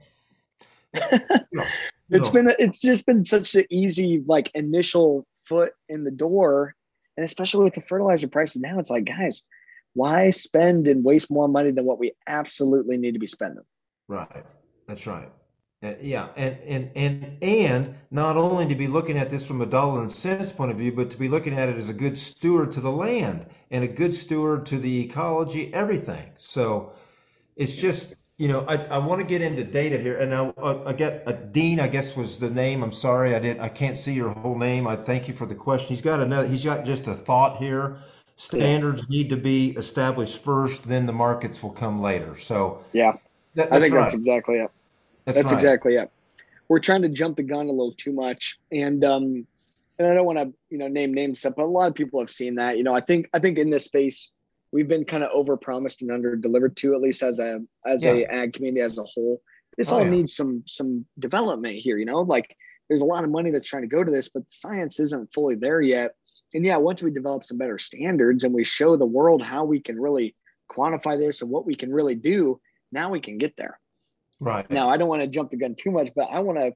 it's 2.10 2.30
been, 2.30 2.54
it's 2.58 2.80
just 2.80 3.06
been 3.06 3.26
such 3.26 3.54
an 3.56 3.66
easy, 3.70 4.24
like 4.26 4.50
initial 4.56 5.28
foot 5.42 5.74
in 5.90 6.06
the 6.06 6.12
door. 6.12 6.74
And 7.18 7.26
especially 7.26 7.66
with 7.66 7.74
the 7.74 7.82
fertilizer 7.82 8.30
prices 8.30 8.62
now, 8.62 8.80
it's 8.80 8.90
like, 8.90 9.04
guys, 9.04 9.44
why 9.94 10.30
spend 10.30 10.88
and 10.88 11.04
waste 11.04 11.30
more 11.30 11.50
money 11.50 11.72
than 11.72 11.84
what 11.84 12.00
we 12.00 12.14
absolutely 12.28 12.96
need 12.96 13.12
to 13.12 13.20
be 13.20 13.28
spending? 13.28 13.66
Right. 14.08 14.46
That's 14.88 15.06
right. 15.06 15.30
Uh, 15.84 15.96
yeah, 16.02 16.30
and 16.38 16.58
and 16.65 16.91
and 16.96 17.38
and 17.43 17.96
not 18.10 18.38
only 18.38 18.65
to 18.65 18.76
be 18.76 18.88
looking 18.88 19.17
at 19.17 19.30
this 19.30 19.46
from 19.46 19.60
a 19.60 19.65
dollar 19.65 20.02
and 20.02 20.13
cents 20.13 20.52
point 20.54 20.72
of 20.72 20.78
view, 20.78 20.93
but 20.93 21.10
to 21.10 21.17
be 21.17 21.28
looking 21.28 21.58
at 21.58 21.67
it 21.67 21.76
as 21.76 21.89
a 21.89 21.93
good 21.93 22.17
steward 22.17 22.72
to 22.72 22.80
the 22.80 22.91
land 22.91 23.46
and 23.69 23.84
a 23.84 23.88
good 23.88 24.15
steward 24.15 24.65
to 24.67 24.78
the 24.78 25.02
ecology, 25.02 25.74
everything. 25.74 26.32
So 26.38 26.93
it's 27.58 27.76
just 27.76 28.15
you 28.38 28.48
know 28.48 28.62
I, 28.65 28.78
I 28.86 28.98
want 29.00 29.19
to 29.19 29.28
get 29.28 29.41
into 29.41 29.65
data 29.65 29.98
here, 29.98 30.17
and 30.17 30.34
I, 30.34 30.54
I, 30.58 30.89
I 30.89 30.93
get 30.93 31.24
a 31.26 31.34
Dean, 31.34 31.82
I 31.82 31.89
guess 31.89 32.15
was 32.15 32.38
the 32.38 32.50
name. 32.50 32.82
I'm 32.82 32.93
sorry, 32.93 33.36
I 33.36 33.39
didn't, 33.39 33.60
I 33.60 33.67
can't 33.67 33.98
see 33.98 34.13
your 34.13 34.30
whole 34.30 34.58
name. 34.58 34.88
I 34.88 34.96
thank 34.96 35.28
you 35.28 35.34
for 35.34 35.46
the 35.46 35.56
question. 35.56 35.89
He's 35.89 36.02
got 36.02 36.22
another. 36.22 36.48
He's 36.48 36.63
got 36.63 36.86
just 36.86 37.08
a 37.08 37.13
thought 37.13 37.58
here. 37.58 37.98
Standards 38.38 39.08
need 39.10 39.30
to 39.30 39.38
be 39.38 39.72
established 39.72 40.41
first, 40.41 40.88
then 40.88 41.08
the 41.08 41.13
markets 41.13 41.62
will 41.62 41.72
come 41.72 42.02
later. 42.02 42.38
So 42.38 42.82
yeah, 42.93 43.17
that, 43.56 43.72
I 43.74 43.82
think 43.82 43.93
right. 43.93 44.02
that's 44.02 44.13
exactly 44.13 44.60
it. 44.60 44.72
That's, 45.26 45.38
That's 45.38 45.52
right. 45.52 45.54
exactly 45.56 45.96
it. 45.96 46.12
We're 46.70 46.80
trying 46.80 47.02
to 47.04 47.10
jump 47.10 47.38
the 47.38 47.44
gun 47.44 47.68
a 47.68 47.72
little 47.72 47.94
too 47.94 48.12
much, 48.14 48.60
and 48.72 49.04
um, 49.04 49.48
and 50.00 50.08
I 50.08 50.14
don't 50.14 50.26
want 50.26 50.40
to 50.40 50.54
you 50.70 50.78
know 50.78 50.88
name 50.88 51.14
names 51.14 51.40
stuff, 51.40 51.54
but 51.56 51.66
a 51.66 51.68
lot 51.68 51.88
of 51.88 51.96
people 51.96 52.19
have 52.19 52.32
seen 52.32 52.56
that. 52.56 52.78
You 52.78 52.84
know, 52.84 52.94
I 52.94 53.02
think 53.02 53.30
I 53.34 53.40
think 53.40 53.58
in 53.58 53.69
this 53.69 53.86
space 53.86 54.32
we've 54.71 54.88
been 54.88 55.06
kind 55.06 55.24
of 55.24 55.30
over 55.32 55.56
promised 55.56 56.02
and 56.02 56.12
under 56.12 56.36
delivered 56.36 56.76
to 56.78 56.96
at 56.96 57.02
least 57.02 57.21
as 57.21 57.40
a 57.40 57.62
as 57.86 58.04
yeah. 58.04 58.13
a 58.13 58.24
ag 58.26 58.54
community 58.54 58.82
as 58.82 58.98
a 58.98 59.04
whole. 59.04 59.42
This 59.78 59.92
oh, 59.92 59.98
all 59.98 60.04
yeah. 60.04 60.10
needs 60.10 60.36
some 60.36 60.63
some 60.65 61.06
development 61.19 61.76
here. 61.76 61.98
You 61.98 62.06
know, 62.06 62.21
like 62.21 62.56
there's 62.88 63.02
a 63.02 63.06
lot 63.06 63.24
of 63.24 63.30
money 63.30 63.52
that's 63.52 63.67
trying 63.67 63.84
to 63.84 63.88
go 63.88 64.04
to 64.04 64.12
this, 64.12 64.30
but 64.30 64.46
the 64.46 64.52
science 64.52 65.00
isn't 65.00 65.32
fully 65.34 65.56
there 65.56 65.82
yet. 65.82 66.15
And 66.54 66.65
yeah, 66.65 66.78
once 66.78 67.02
we 67.02 67.12
develop 67.12 67.44
some 67.44 67.58
better 67.58 67.78
standards 67.78 68.44
and 68.44 68.54
we 68.54 68.63
show 68.63 68.96
the 68.96 69.06
world 69.06 69.44
how 69.44 69.63
we 69.63 69.80
can 69.80 70.00
really 70.00 70.36
quantify 70.69 71.17
this 71.17 71.42
and 71.42 71.50
what 71.50 71.65
we 71.65 71.76
can 71.76 71.92
really 71.92 72.15
do, 72.15 72.60
now 72.92 73.10
we 73.10 73.19
can 73.19 73.38
get 73.38 73.58
there. 73.58 73.80
Right. 74.44 74.69
Now, 74.69 74.89
I 74.89 74.98
don't 74.98 75.08
want 75.08 75.21
to 75.21 75.27
jump 75.27 75.52
the 75.52 75.58
gun 75.58 75.73
too 75.73 75.89
much, 75.89 76.10
but 76.15 76.27
I 76.29 76.39
want 76.39 76.60
to 76.60 76.73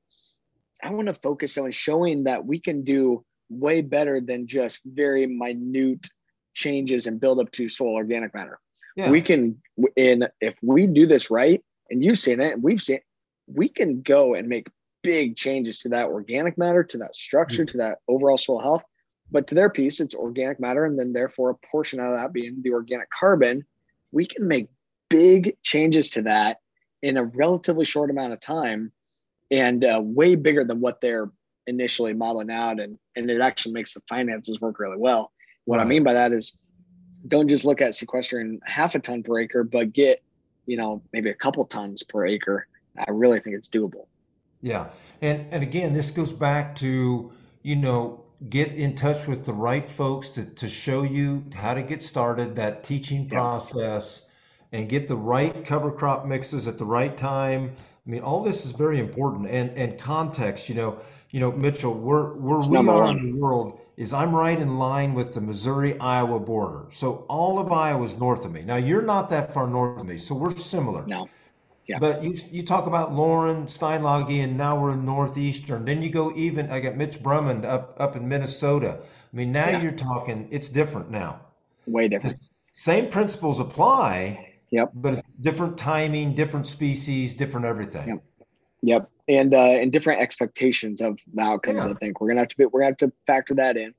I 0.81 0.91
want 0.91 1.07
to 1.07 1.13
focus 1.13 1.57
on 1.57 1.71
showing 1.71 2.23
that 2.25 2.45
we 2.45 2.59
can 2.59 2.83
do 2.83 3.25
way 3.49 3.81
better 3.81 4.21
than 4.21 4.47
just 4.47 4.79
very 4.85 5.25
minute 5.25 6.07
changes 6.53 7.07
and 7.07 7.19
build 7.19 7.39
up 7.39 7.51
to 7.51 7.67
soil 7.67 7.95
organic 7.95 8.33
matter. 8.33 8.59
Yeah. 8.95 9.09
We 9.09 9.21
can, 9.21 9.61
in 9.95 10.27
if 10.39 10.55
we 10.61 10.87
do 10.87 11.07
this 11.07 11.29
right, 11.29 11.61
and 11.89 12.03
you've 12.03 12.19
seen 12.19 12.39
it, 12.39 12.53
and 12.53 12.63
we've 12.63 12.81
seen, 12.81 12.97
it, 12.97 13.03
we 13.47 13.67
can 13.69 14.01
go 14.01 14.33
and 14.33 14.47
make 14.47 14.67
big 15.03 15.35
changes 15.35 15.79
to 15.79 15.89
that 15.89 16.05
organic 16.05 16.57
matter, 16.57 16.83
to 16.83 16.97
that 16.99 17.15
structure, 17.15 17.63
mm-hmm. 17.63 17.71
to 17.71 17.77
that 17.79 17.97
overall 18.07 18.37
soil 18.37 18.61
health. 18.61 18.83
But 19.29 19.47
to 19.47 19.55
their 19.55 19.69
piece, 19.69 19.99
it's 19.99 20.15
organic 20.15 20.59
matter, 20.59 20.85
and 20.85 20.97
then 20.97 21.11
therefore 21.11 21.49
a 21.49 21.67
portion 21.67 21.99
of 21.99 22.15
that 22.15 22.31
being 22.31 22.61
the 22.61 22.71
organic 22.71 23.09
carbon. 23.09 23.65
We 24.13 24.25
can 24.25 24.47
make 24.47 24.69
big 25.09 25.57
changes 25.63 26.09
to 26.11 26.21
that 26.23 26.59
in 27.01 27.17
a 27.17 27.23
relatively 27.23 27.85
short 27.85 28.09
amount 28.09 28.33
of 28.33 28.39
time, 28.39 28.91
and 29.51 29.85
uh, 29.85 30.01
way 30.03 30.35
bigger 30.35 30.63
than 30.63 30.79
what 30.79 31.01
they're 31.01 31.31
initially 31.67 32.13
modeling 32.13 32.51
out, 32.51 32.79
and 32.79 32.97
and 33.15 33.29
it 33.29 33.41
actually 33.41 33.73
makes 33.73 33.93
the 33.93 34.01
finances 34.07 34.61
work 34.61 34.79
really 34.79 34.97
well. 34.97 35.31
What. 35.65 35.79
I 35.79 35.83
mean 35.83 36.03
by 36.03 36.13
that 36.13 36.31
is, 36.31 36.53
don't 37.27 37.49
just 37.49 37.65
look 37.65 37.81
at 37.81 37.93
sequestering 37.93 38.59
half 38.63 38.95
a 38.95 38.99
ton 38.99 39.21
per 39.21 39.39
acre, 39.39 39.63
but 39.63 39.93
get 39.93 40.23
you 40.65 40.77
know 40.77 41.01
maybe 41.13 41.29
a 41.29 41.35
couple 41.35 41.65
tons 41.65 42.03
per 42.03 42.25
acre. 42.25 42.67
I 42.97 43.11
really 43.11 43.39
think 43.39 43.55
it's 43.55 43.69
doable. 43.69 44.07
Yeah. 44.61 44.87
And 45.21 45.45
and 45.51 45.63
again, 45.63 45.93
this 45.93 46.11
goes 46.11 46.33
back 46.33 46.75
to, 46.77 47.31
you 47.63 47.75
know, 47.75 48.23
get 48.49 48.73
in 48.73 48.95
touch 48.95 49.27
with 49.27 49.45
the 49.45 49.53
right 49.53 49.87
folks 49.87 50.29
to, 50.29 50.45
to 50.45 50.67
show 50.67 51.03
you 51.03 51.45
how 51.55 51.73
to 51.73 51.81
get 51.81 52.03
started, 52.03 52.55
that 52.55 52.83
teaching 52.83 53.27
process, 53.27 54.23
and 54.77 54.87
get 54.87 55.07
the 55.07 55.15
right 55.15 55.65
cover 55.65 55.91
crop 55.91 56.25
mixes 56.25 56.67
at 56.67 56.77
the 56.77 56.85
right 56.85 57.17
time. 57.17 57.73
I 58.05 58.09
mean, 58.09 58.21
all 58.21 58.43
this 58.43 58.63
is 58.63 58.71
very 58.73 58.99
important 58.99 59.49
and 59.49 59.71
and 59.71 59.99
context, 59.99 60.69
you 60.69 60.75
know, 60.75 60.99
you 61.31 61.39
know, 61.39 61.51
Mitchell, 61.51 61.95
we're 61.95 62.33
where 62.35 62.59
we 62.59 62.77
are 62.77 63.01
one. 63.01 63.17
in 63.17 63.31
the 63.31 63.37
world 63.37 63.79
is 63.97 64.13
I'm 64.13 64.35
right 64.35 64.59
in 64.59 64.77
line 64.77 65.15
with 65.15 65.33
the 65.33 65.41
Missouri 65.41 65.99
Iowa 65.99 66.39
border. 66.39 66.85
So 66.91 67.25
all 67.27 67.57
of 67.57 67.71
Iowa 67.71 68.05
is 68.05 68.15
north 68.15 68.45
of 68.45 68.51
me. 68.51 68.61
Now 68.61 68.75
you're 68.75 69.01
not 69.01 69.29
that 69.29 69.51
far 69.51 69.67
north 69.67 70.01
of 70.01 70.07
me, 70.07 70.19
so 70.19 70.35
we're 70.35 70.55
similar. 70.55 71.05
No. 71.07 71.27
Yeah. 71.87 71.97
But 71.99 72.23
you 72.23 72.35
you 72.51 72.63
talk 72.63 72.85
about 72.85 73.13
Loran, 73.13 73.65
Steinlage, 73.65 74.43
and 74.43 74.57
now 74.57 74.79
we're 74.79 74.91
in 74.93 75.05
northeastern. 75.05 75.85
Then 75.85 76.03
you 76.03 76.09
go 76.09 76.31
even. 76.35 76.69
I 76.69 76.81
got 76.81 76.95
Mitch 76.95 77.23
Brummond 77.23 77.65
up 77.65 77.95
up 77.97 78.15
in 78.15 78.27
Minnesota. 78.27 78.99
I 79.01 79.35
mean, 79.35 79.51
now 79.51 79.69
yeah. 79.69 79.81
you're 79.81 79.91
talking. 79.91 80.47
It's 80.51 80.69
different 80.69 81.09
now. 81.09 81.41
Way 81.87 82.09
different. 82.09 82.37
Same 82.75 83.09
principles 83.09 83.59
apply. 83.59 84.46
Yep. 84.71 84.91
But 84.95 85.25
different 85.39 85.77
timing, 85.77 86.35
different 86.35 86.67
species, 86.67 87.33
different 87.35 87.65
everything. 87.65 88.07
Yep. 88.07 88.23
Yep. 88.81 89.09
And 89.29 89.53
uh, 89.53 89.57
and 89.57 89.91
different 89.91 90.21
expectations 90.21 91.01
of 91.01 91.19
the 91.33 91.41
outcomes. 91.41 91.85
Yeah. 91.85 91.91
I 91.91 91.93
think 91.95 92.21
we're 92.21 92.27
gonna 92.29 92.41
have 92.41 92.49
to 92.49 92.57
be, 92.57 92.65
we're 92.65 92.81
gonna 92.81 92.91
have 92.91 92.97
to 92.97 93.11
factor 93.25 93.53
that 93.55 93.77
in. 93.77 93.93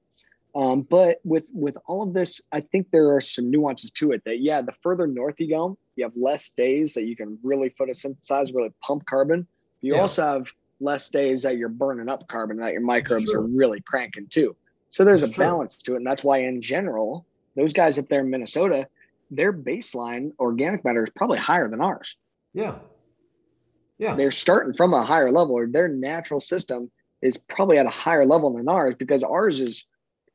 Um, 0.55 0.83
but 0.83 1.21
with 1.25 1.45
with 1.53 1.77
all 1.87 2.03
of 2.03 2.15
this, 2.15 2.41
I 2.53 2.61
think 2.61 2.91
there 2.91 3.15
are 3.15 3.21
some 3.21 3.51
nuances 3.51 3.91
to 3.93 4.13
it. 4.13 4.23
That 4.25 4.41
yeah, 4.41 4.63
the 4.63 4.73
further 4.73 5.07
north 5.07 5.39
you 5.41 5.49
go, 5.49 5.77
you 5.97 6.05
have 6.05 6.17
less 6.17 6.51
days 6.51 6.95
that 6.95 7.05
you 7.05 7.17
can 7.17 7.39
really 7.43 7.71
photosynthesize, 7.71 8.55
really 8.55 8.73
pump 8.81 9.05
carbon. 9.07 9.47
You 9.81 9.95
yeah. 9.95 10.01
also 10.01 10.23
have 10.23 10.53
less 10.81 11.11
days 11.11 11.43
that 11.43 11.57
you're 11.57 11.69
burning 11.69 12.09
up 12.09 12.27
carbon, 12.29 12.59
that 12.59 12.73
your 12.73 12.83
microbes 12.83 13.33
are 13.33 13.43
really 13.43 13.81
cranking 13.81 14.27
too. 14.29 14.57
So 14.91 15.05
there's 15.05 15.21
that's 15.21 15.37
a 15.37 15.39
balance 15.39 15.77
to 15.83 15.95
it, 15.95 15.97
and 15.99 16.07
that's 16.07 16.25
why 16.25 16.39
in 16.39 16.63
general, 16.63 17.27
those 17.55 17.73
guys 17.73 17.99
up 17.99 18.09
there 18.09 18.21
in 18.21 18.31
Minnesota, 18.31 18.89
their 19.31 19.53
baseline 19.53 20.33
organic 20.39 20.85
matter 20.85 21.05
is 21.05 21.11
probably 21.15 21.39
higher 21.39 21.69
than 21.69 21.81
ours. 21.81 22.17
Yeah. 22.55 22.77
Yeah. 23.99 24.15
They're 24.15 24.31
starting 24.31 24.73
from 24.73 24.95
a 24.95 25.03
higher 25.03 25.31
level, 25.31 25.55
or 25.55 25.67
their 25.67 25.89
natural 25.89 26.41
system 26.41 26.91
is 27.21 27.37
probably 27.37 27.79
at 27.79 27.87
a 27.87 27.91
higher 27.91 28.25
level 28.25 28.53
than 28.55 28.69
ours 28.69 28.95
because 28.99 29.23
ours 29.23 29.61
is 29.61 29.85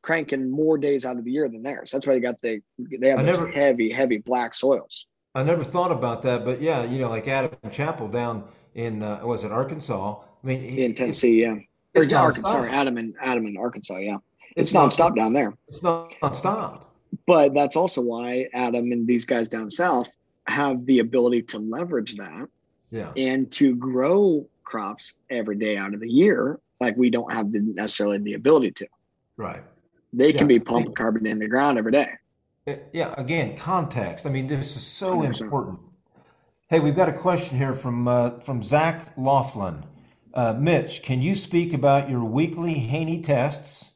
cranking 0.01 0.51
more 0.51 0.77
days 0.77 1.05
out 1.05 1.17
of 1.17 1.23
the 1.23 1.31
year 1.31 1.47
than 1.47 1.63
theirs. 1.63 1.91
That's 1.91 2.05
why 2.05 2.13
they 2.13 2.19
got 2.19 2.41
the 2.41 2.61
they 2.77 3.07
have 3.07 3.25
never, 3.25 3.47
heavy, 3.47 3.91
heavy 3.91 4.17
black 4.17 4.53
soils. 4.53 5.07
I 5.33 5.43
never 5.43 5.63
thought 5.63 5.91
about 5.91 6.21
that, 6.23 6.45
but 6.45 6.61
yeah, 6.61 6.83
you 6.83 6.99
know, 6.99 7.09
like 7.09 7.27
Adam 7.27 7.51
Chappell 7.71 8.09
down 8.09 8.43
in 8.75 9.01
uh, 9.01 9.21
was 9.23 9.43
it 9.43 9.51
Arkansas? 9.51 10.19
I 10.19 10.47
mean, 10.47 10.61
he, 10.61 10.83
in 10.83 10.93
Tennessee, 10.93 11.41
yeah, 11.41 11.55
or 11.95 12.05
Arkansas. 12.15 12.51
Sorry, 12.51 12.69
Adam 12.69 12.97
in 12.97 13.15
Adam 13.21 13.47
in 13.47 13.57
Arkansas, 13.57 13.97
yeah. 13.97 14.17
It's, 14.55 14.71
it's 14.71 14.77
nonstop 14.77 15.09
not, 15.09 15.15
down 15.15 15.33
there. 15.33 15.53
It's 15.69 15.81
not 15.81 16.11
nonstop. 16.21 16.83
But 17.25 17.53
that's 17.53 17.75
also 17.75 18.01
why 18.01 18.47
Adam 18.53 18.91
and 18.91 19.07
these 19.07 19.25
guys 19.25 19.47
down 19.47 19.69
south 19.69 20.15
have 20.47 20.85
the 20.85 20.99
ability 20.99 21.43
to 21.43 21.59
leverage 21.59 22.15
that, 22.15 22.47
yeah, 22.91 23.11
and 23.15 23.51
to 23.53 23.75
grow 23.75 24.47
crops 24.63 25.15
every 25.29 25.55
day 25.55 25.77
out 25.77 25.93
of 25.93 25.99
the 25.99 26.09
year, 26.09 26.59
like 26.81 26.97
we 26.97 27.09
don't 27.09 27.31
have 27.31 27.51
the, 27.51 27.59
necessarily 27.59 28.17
the 28.17 28.33
ability 28.33 28.71
to. 28.71 28.87
Right 29.37 29.63
they 30.13 30.31
can 30.31 30.47
be 30.47 30.59
pumping 30.59 30.93
carbon 30.93 31.25
in 31.25 31.39
the 31.39 31.47
ground 31.47 31.77
every 31.77 31.91
day. 31.91 32.11
Yeah, 32.93 33.13
again, 33.17 33.57
context. 33.57 34.25
I 34.25 34.29
mean, 34.29 34.47
this 34.47 34.77
is 34.77 34.85
so 34.85 35.17
100%. 35.17 35.41
important. 35.41 35.79
Hey, 36.69 36.79
we've 36.79 36.95
got 36.95 37.09
a 37.09 37.13
question 37.13 37.57
here 37.57 37.73
from 37.73 38.07
uh, 38.07 38.39
from 38.39 38.63
Zach 38.63 39.11
Laughlin. 39.17 39.83
Uh, 40.33 40.53
Mitch, 40.57 41.03
can 41.03 41.21
you 41.21 41.35
speak 41.35 41.73
about 41.73 42.09
your 42.09 42.23
weekly 42.23 42.75
Haney 42.75 43.21
tests? 43.21 43.91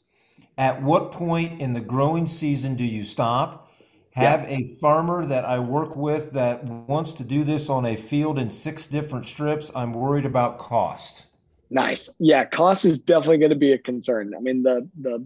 At 0.57 0.81
what 0.81 1.11
point 1.11 1.61
in 1.61 1.73
the 1.73 1.81
growing 1.81 2.27
season 2.27 2.75
do 2.75 2.83
you 2.83 3.03
stop? 3.03 3.71
Have 4.11 4.49
yeah. 4.49 4.57
a 4.57 4.75
farmer 4.81 5.25
that 5.27 5.45
I 5.45 5.59
work 5.59 5.95
with 5.95 6.31
that 6.31 6.63
wants 6.63 7.13
to 7.13 7.23
do 7.23 7.43
this 7.43 7.69
on 7.69 7.85
a 7.85 7.95
field 7.95 8.39
in 8.39 8.49
six 8.49 8.87
different 8.87 9.25
strips. 9.25 9.69
I'm 9.75 9.93
worried 9.93 10.25
about 10.25 10.57
cost. 10.57 11.27
Nice. 11.69 12.09
Yeah, 12.17 12.45
cost 12.45 12.85
is 12.85 12.97
definitely 12.97 13.37
going 13.37 13.51
to 13.51 13.55
be 13.55 13.73
a 13.73 13.77
concern. 13.77 14.33
I 14.35 14.39
mean, 14.39 14.63
the 14.63 14.89
the 14.99 15.23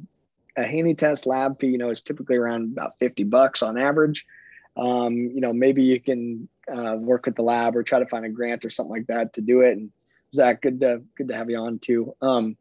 a 0.58 0.66
Haney 0.66 0.96
test 0.96 1.26
lab 1.26 1.60
fee, 1.60 1.68
you 1.68 1.78
know, 1.78 1.90
is 1.90 2.02
typically 2.02 2.36
around 2.36 2.74
about 2.74 2.98
50 3.00 3.24
bucks 3.26 3.64
on 3.64 3.78
average. 3.78 4.26
Um, 4.76 5.16
you 5.16 5.40
know, 5.40 5.54
maybe 5.54 5.84
you 5.84 6.02
can 6.02 6.50
uh, 6.70 6.96
work 6.98 7.26
with 7.26 7.36
the 7.36 7.44
lab 7.44 7.76
or 7.76 7.84
try 7.84 8.00
to 8.00 8.06
find 8.08 8.26
a 8.26 8.30
grant 8.30 8.66
or 8.66 8.70
something 8.70 8.92
like 8.92 9.08
that 9.08 9.34
to 9.34 9.42
do 9.42 9.62
it. 9.62 9.78
And 9.78 9.92
Zach, 10.34 10.62
good 10.62 10.80
to 10.82 11.02
good 11.16 11.30
to 11.30 11.36
have 11.36 11.50
you 11.50 11.58
on 11.58 11.80
too. 11.80 12.16
Um, 12.22 12.58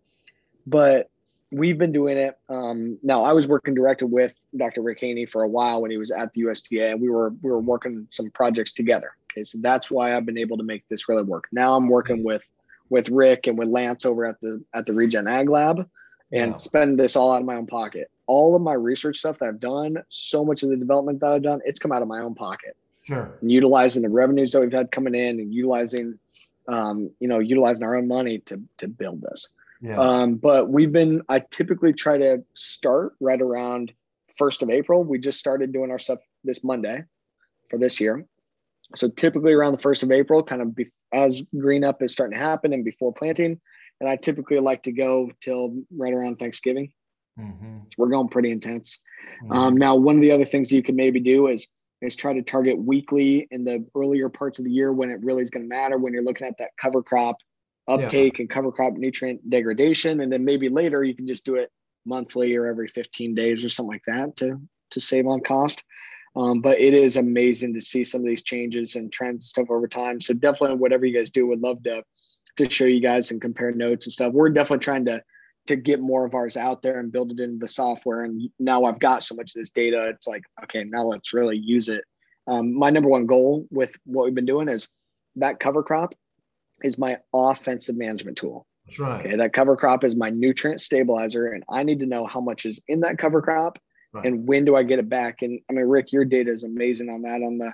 but 0.67 1.10
we've 1.53 1.79
been 1.79 1.93
doing 1.93 2.17
it. 2.17 2.39
Um, 2.49 2.99
now 3.03 3.25
I 3.25 3.33
was 3.33 3.49
working 3.49 3.75
directly 3.75 4.09
with 4.09 4.39
Dr. 4.57 4.83
Rick 4.83 5.01
Haney 5.01 5.27
for 5.27 5.43
a 5.43 5.49
while 5.49 5.83
when 5.83 5.91
he 5.91 5.97
was 5.97 6.11
at 6.11 6.33
the 6.33 6.43
USDA 6.43 6.93
and 6.93 7.01
we 7.01 7.11
were, 7.11 7.31
we 7.43 7.51
were 7.51 7.61
working 7.61 8.07
some 8.11 8.31
projects 8.31 8.73
together. 8.73 9.13
Okay. 9.33 9.45
So 9.45 9.59
that's 9.61 9.91
why 9.91 10.17
I've 10.17 10.27
been 10.27 10.39
able 10.39 10.57
to 10.57 10.63
make 10.63 10.87
this 10.89 11.09
really 11.09 11.23
work. 11.23 11.49
Now 11.53 11.77
I'm 11.77 11.89
working 11.89 12.25
with, 12.25 12.49
with 12.89 13.09
Rick 13.09 13.47
and 13.47 13.59
with 13.59 13.69
Lance 13.69 14.05
over 14.05 14.25
at 14.27 14.41
the, 14.41 14.63
at 14.75 14.87
the 14.87 14.93
Regen 14.93 15.29
Ag 15.29 15.49
Lab 15.49 15.89
and 16.33 16.61
spend 16.61 16.99
this 16.99 17.17
all 17.17 17.33
out 17.33 17.41
of 17.41 17.47
my 17.47 17.57
own 17.57 17.67
pocket. 17.67 18.11
All 18.27 18.55
of 18.55 18.63
my 18.63 18.75
research 18.75 19.19
stuff 19.19 19.39
that 19.39 19.49
I've 19.49 19.61
done, 19.61 19.97
so 20.09 20.45
much 20.45 20.63
of 20.63 20.71
the 20.71 20.77
development 20.77 21.21
that 21.21 21.31
I've 21.31 21.43
done, 21.43 21.61
it's 21.65 21.81
come 21.81 21.91
out 21.91 22.03
of 22.03 22.09
my 22.09 22.21
own 22.21 22.35
pocket. 22.35 22.77
Sure. 23.05 23.37
And 23.41 23.51
utilizing 23.51 24.03
the 24.03 24.09
revenues 24.09 24.53
that 24.53 24.61
we've 24.61 24.73
had 24.73 24.93
coming 24.93 25.15
in 25.15 25.41
and 25.41 25.53
utilizing, 25.53 26.19
um, 26.69 27.11
you 27.19 27.27
know, 27.27 27.41
utilizing 27.41 27.83
our 27.83 27.97
own 27.97 28.07
money 28.07 28.39
to 28.41 28.63
to 28.79 28.87
build 28.87 29.23
this. 29.23 29.49
Yeah. 29.81 29.99
Um, 29.99 30.35
but 30.35 30.69
we've 30.69 30.93
been. 30.93 31.23
I 31.29 31.41
typically 31.41 31.93
try 31.93 32.19
to 32.19 32.45
start 32.55 33.15
right 33.21 33.41
around 33.41 33.93
first 34.37 34.63
of 34.63 34.71
April. 34.71 35.03
We 35.05 35.19
just 35.19 35.39
started 35.39 35.73
doing 35.73 35.91
our 35.91 35.99
stuff 35.99 36.19
this 36.45 36.63
Monday 36.63 37.05
for 37.71 37.79
this 37.79 38.01
year. 38.01 38.27
So 38.95 39.09
typically 39.09 39.53
around 39.53 39.73
the 39.73 39.79
first 39.79 40.03
of 40.03 40.11
April, 40.11 40.43
kind 40.43 40.61
of 40.61 40.75
be, 40.75 40.87
as 41.13 41.43
green 41.57 41.85
up 41.85 42.03
is 42.03 42.13
starting 42.13 42.37
to 42.37 42.45
happen 42.45 42.73
and 42.73 42.85
before 42.85 43.13
planting, 43.13 43.61
and 44.01 44.09
I 44.09 44.17
typically 44.17 44.59
like 44.59 44.83
to 44.85 44.93
go 44.93 45.31
till 45.41 45.83
right 45.97 46.13
around 46.13 46.39
Thanksgiving. 46.39 46.93
Mm-hmm. 47.39 47.79
we're 47.97 48.09
going 48.09 48.29
pretty 48.29 48.51
intense. 48.51 49.01
Mm-hmm. 49.45 49.53
Um, 49.53 49.77
now, 49.77 49.97
one 49.97 50.17
of 50.17 50.21
the 50.21 50.33
other 50.33 50.45
things 50.45 50.73
you 50.73 50.83
can 50.83 50.97
maybe 50.97 51.21
do 51.21 51.47
is 51.47 51.67
is 52.03 52.15
try 52.15 52.33
to 52.33 52.43
target 52.43 52.79
weekly 52.79 53.47
in 53.51 53.65
the 53.65 53.85
earlier 53.95 54.29
parts 54.29 54.59
of 54.59 54.65
the 54.65 54.71
year 54.71 54.93
when 54.93 55.11
it 55.11 55.23
really 55.23 55.43
is 55.43 55.51
going 55.51 55.63
to 55.63 55.69
matter 55.69 55.99
when 55.99 56.13
you're 56.13 56.25
looking 56.25 56.47
at 56.47 56.57
that 56.59 56.71
cover 56.81 57.03
crop 57.03 57.37
uptake 57.89 58.39
yeah. 58.39 58.43
and 58.43 58.51
cover 58.51 58.73
crop 58.73 58.95
nutrient 58.95 59.49
degradation, 59.49 60.21
and 60.21 60.33
then 60.33 60.45
maybe 60.45 60.69
later 60.69 61.03
you 61.03 61.15
can 61.15 61.27
just 61.27 61.45
do 61.45 61.57
it 61.57 61.71
monthly 62.07 62.57
or 62.57 62.67
every 62.67 62.89
15 62.89 63.35
days 63.35 63.65
or 63.65 63.69
something 63.69 63.93
like 63.93 64.05
that 64.07 64.37
to 64.37 64.61
to 64.91 65.01
save 65.01 65.27
on 65.27 65.41
cost. 65.41 65.85
Um, 66.37 66.61
but 66.61 66.81
it 66.81 66.95
is 66.95 67.17
amazing 67.17 67.75
to 67.75 67.83
see 67.83 68.05
some 68.05 68.21
of 68.21 68.27
these 68.27 68.43
changes 68.43 68.95
and 68.95 69.13
trends 69.13 69.47
stuff 69.47 69.71
over 69.71 69.89
time. 69.89 70.21
So 70.21 70.35
definitely, 70.35 70.79
whatever 70.79 71.05
you 71.05 71.17
guys 71.17 71.31
do, 71.31 71.47
would 71.47 71.61
love 71.61 71.83
to 71.85 72.05
to 72.57 72.71
show 72.71 72.85
you 72.85 73.01
guys 73.01 73.31
and 73.31 73.41
compare 73.41 73.73
notes 73.73 74.07
and 74.07 74.13
stuff. 74.13 74.33
We're 74.33 74.51
definitely 74.51 74.85
trying 74.85 75.05
to 75.07 75.23
to 75.67 75.77
get 75.77 76.01
more 76.01 76.25
of 76.25 76.35
ours 76.35 76.57
out 76.57 76.83
there 76.83 76.99
and 76.99 77.13
build 77.13 77.33
it 77.33 77.41
into 77.41 77.59
the 77.59 77.69
software. 77.69 78.25
And 78.25 78.49
now 78.59 78.85
I've 78.85 78.99
got 78.99 79.23
so 79.23 79.35
much 79.35 79.55
of 79.55 79.61
this 79.61 79.71
data. 79.71 80.09
It's 80.09 80.27
like, 80.27 80.43
okay, 80.65 80.85
now 80.85 81.05
let's 81.05 81.33
really 81.33 81.59
use 81.59 81.89
it. 81.89 82.03
Um, 82.47 82.75
my 82.75 82.91
number 82.91 83.09
one 83.09 83.27
goal 83.27 83.67
with 83.71 83.95
what 84.05 84.25
we've 84.25 84.35
been 84.35 84.47
doing 84.47 84.69
is 84.69 84.89
that 85.37 85.61
cover 85.61 85.83
crop 85.83 86.15
is 86.83 86.99
my 86.99 87.19
offensive 87.33 87.97
management 87.97 88.39
tool. 88.39 88.67
That's 88.87 88.99
right. 88.99 89.27
Okay, 89.27 89.37
that 89.37 89.53
cover 89.53 89.77
crop 89.77 90.05
is 90.05 90.17
my 90.17 90.31
nutrient 90.31 90.81
stabilizer, 90.81 91.47
and 91.47 91.65
I 91.69 91.83
need 91.83 92.01
to 92.01 92.07
know 92.07 92.27
how 92.27 92.41
much 92.41 92.67
is 92.67 92.81
in 92.89 93.01
that 93.01 93.19
cover 93.19 93.43
crop 93.43 93.79
right. 94.13 94.25
and 94.25 94.47
when 94.47 94.65
do 94.65 94.77
I 94.77 94.83
get 94.83 94.99
it 94.99 95.09
back. 95.09 95.43
And 95.43 95.61
I 95.69 95.73
mean, 95.73 95.85
Rick, 95.85 96.13
your 96.13 96.25
data 96.25 96.53
is 96.53 96.65
amazing 96.65 97.11
on 97.11 97.23
that 97.23 97.43
on 97.43 97.59
the 97.59 97.73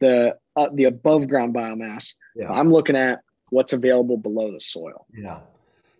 the 0.00 0.36
uh, 0.56 0.68
the 0.72 0.84
above 0.84 1.28
ground 1.28 1.54
biomass. 1.54 2.14
Yeah. 2.34 2.50
I'm 2.50 2.70
looking 2.70 2.96
at 2.96 3.20
what's 3.50 3.72
available 3.72 4.16
below 4.16 4.52
the 4.52 4.60
soil. 4.60 5.06
Yeah. 5.14 5.40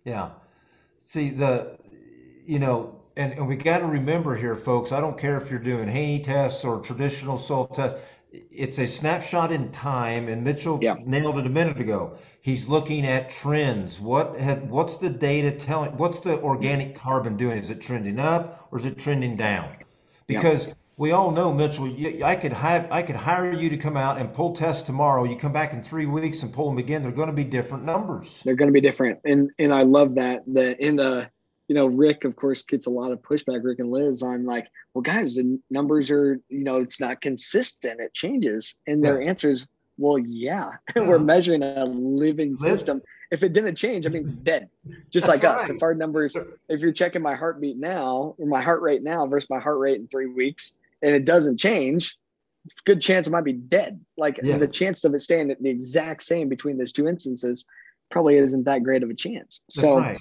Yeah. 0.03 0.31
See 1.03 1.29
the, 1.29 1.77
you 2.45 2.59
know, 2.59 2.99
and, 3.15 3.33
and 3.33 3.47
we 3.47 3.55
got 3.55 3.79
to 3.79 3.85
remember 3.87 4.35
here, 4.35 4.55
folks. 4.55 4.91
I 4.91 5.01
don't 5.01 5.17
care 5.17 5.37
if 5.41 5.49
you're 5.49 5.59
doing 5.59 5.87
Haney 5.87 6.23
tests 6.23 6.63
or 6.63 6.79
traditional 6.79 7.37
soil 7.37 7.67
tests. 7.67 7.99
It's 8.31 8.77
a 8.77 8.87
snapshot 8.87 9.51
in 9.51 9.71
time, 9.71 10.27
and 10.27 10.43
Mitchell 10.43 10.79
Yeah. 10.81 10.95
nailed 11.05 11.39
it 11.39 11.45
a 11.45 11.49
minute 11.49 11.79
ago. 11.79 12.17
He's 12.41 12.67
looking 12.67 13.05
at 13.05 13.29
trends. 13.29 13.99
What 13.99 14.39
have, 14.39 14.63
what's 14.63 14.97
the 14.97 15.09
data 15.09 15.51
telling? 15.51 15.91
What's 15.97 16.19
the 16.19 16.39
organic 16.41 16.95
carbon 16.95 17.37
doing? 17.37 17.57
Is 17.57 17.69
it 17.69 17.79
trending 17.81 18.19
up 18.19 18.67
or 18.71 18.79
is 18.79 18.85
it 18.85 18.97
trending 18.97 19.35
down? 19.37 19.69
Yeah. 20.27 20.41
Because 20.41 20.69
we 20.97 21.11
all 21.11 21.31
know, 21.31 21.53
Mitchell. 21.53 21.87
You, 21.87 22.23
I 22.23 22.35
could 22.35 22.53
have 22.53 22.91
I 22.91 23.01
could 23.03 23.15
hire 23.15 23.53
you 23.53 23.69
to 23.69 23.77
come 23.77 23.95
out 23.95 24.17
and 24.17 24.33
pull 24.33 24.53
tests 24.53 24.83
tomorrow. 24.85 25.23
You 25.23 25.37
come 25.37 25.53
back 25.53 25.73
in 25.73 25.81
three 25.81 26.05
weeks 26.05 26.43
and 26.43 26.51
pull 26.51 26.69
them 26.69 26.79
again. 26.79 27.03
They're 27.03 27.11
going 27.11 27.29
to 27.29 27.33
be 27.33 27.43
different 27.43 27.85
numbers. 27.85 28.41
They're 28.43 28.55
going 28.55 28.69
to 28.69 28.73
be 28.73 28.81
different, 28.81 29.19
and 29.23 29.51
and 29.59 29.73
I 29.73 29.83
love 29.83 30.15
that. 30.15 30.43
that 30.47 30.79
in 30.79 30.97
the 30.97 31.29
you 31.67 31.75
know 31.75 31.85
Rick, 31.85 32.23
of 32.23 32.35
course, 32.35 32.63
gets 32.63 32.87
a 32.87 32.91
lot 32.91 33.11
of 33.11 33.21
pushback. 33.21 33.63
Rick 33.63 33.79
and 33.79 33.91
Liz 33.91 34.23
on 34.23 34.45
like, 34.45 34.67
well, 34.93 35.01
guys, 35.01 35.35
the 35.35 35.59
numbers 35.69 36.09
are 36.11 36.39
you 36.49 36.63
know 36.63 36.77
it's 36.77 36.99
not 36.99 37.21
consistent. 37.21 37.99
It 37.99 38.13
changes, 38.13 38.79
and 38.87 39.03
their 39.03 39.21
answer 39.21 39.49
is, 39.49 39.67
well, 39.97 40.17
yeah, 40.27 40.71
we're 40.95 41.19
measuring 41.19 41.63
a 41.63 41.85
living 41.85 42.55
system. 42.55 43.01
If 43.29 43.43
it 43.43 43.51
didn't 43.51 43.75
change, 43.75 44.05
I 44.05 44.09
mean, 44.09 44.23
it's 44.23 44.37
dead. 44.37 44.69
Just 45.11 45.27
That's 45.27 45.43
like 45.43 45.43
us. 45.43 45.69
If 45.69 45.83
our 45.83 45.93
numbers, 45.93 46.35
if 46.69 46.79
you're 46.79 46.93
checking 46.93 47.21
my 47.21 47.35
heartbeat 47.35 47.77
now 47.77 48.35
or 48.37 48.47
my 48.47 48.61
heart 48.61 48.81
rate 48.81 49.03
now 49.03 49.25
versus 49.27 49.49
my 49.49 49.59
heart 49.59 49.79
rate 49.79 49.99
in 49.99 50.07
three 50.07 50.27
weeks, 50.27 50.77
and 51.01 51.13
it 51.13 51.25
doesn't 51.25 51.57
change, 51.57 52.17
good 52.85 53.01
chance 53.01 53.27
it 53.27 53.31
might 53.31 53.43
be 53.43 53.53
dead. 53.53 53.99
Like 54.17 54.39
Yeah. 54.41 54.57
the 54.57 54.67
chance 54.67 55.03
of 55.03 55.13
it 55.13 55.21
staying 55.21 55.53
the 55.59 55.69
exact 55.69 56.23
same 56.23 56.49
between 56.49 56.77
those 56.77 56.91
two 56.91 57.07
instances 57.07 57.65
probably 58.09 58.35
isn't 58.35 58.63
that 58.63 58.83
great 58.83 59.03
of 59.03 59.09
a 59.09 59.13
chance. 59.13 59.61
That's 59.67 59.81
so 59.81 59.99
right. 59.99 60.19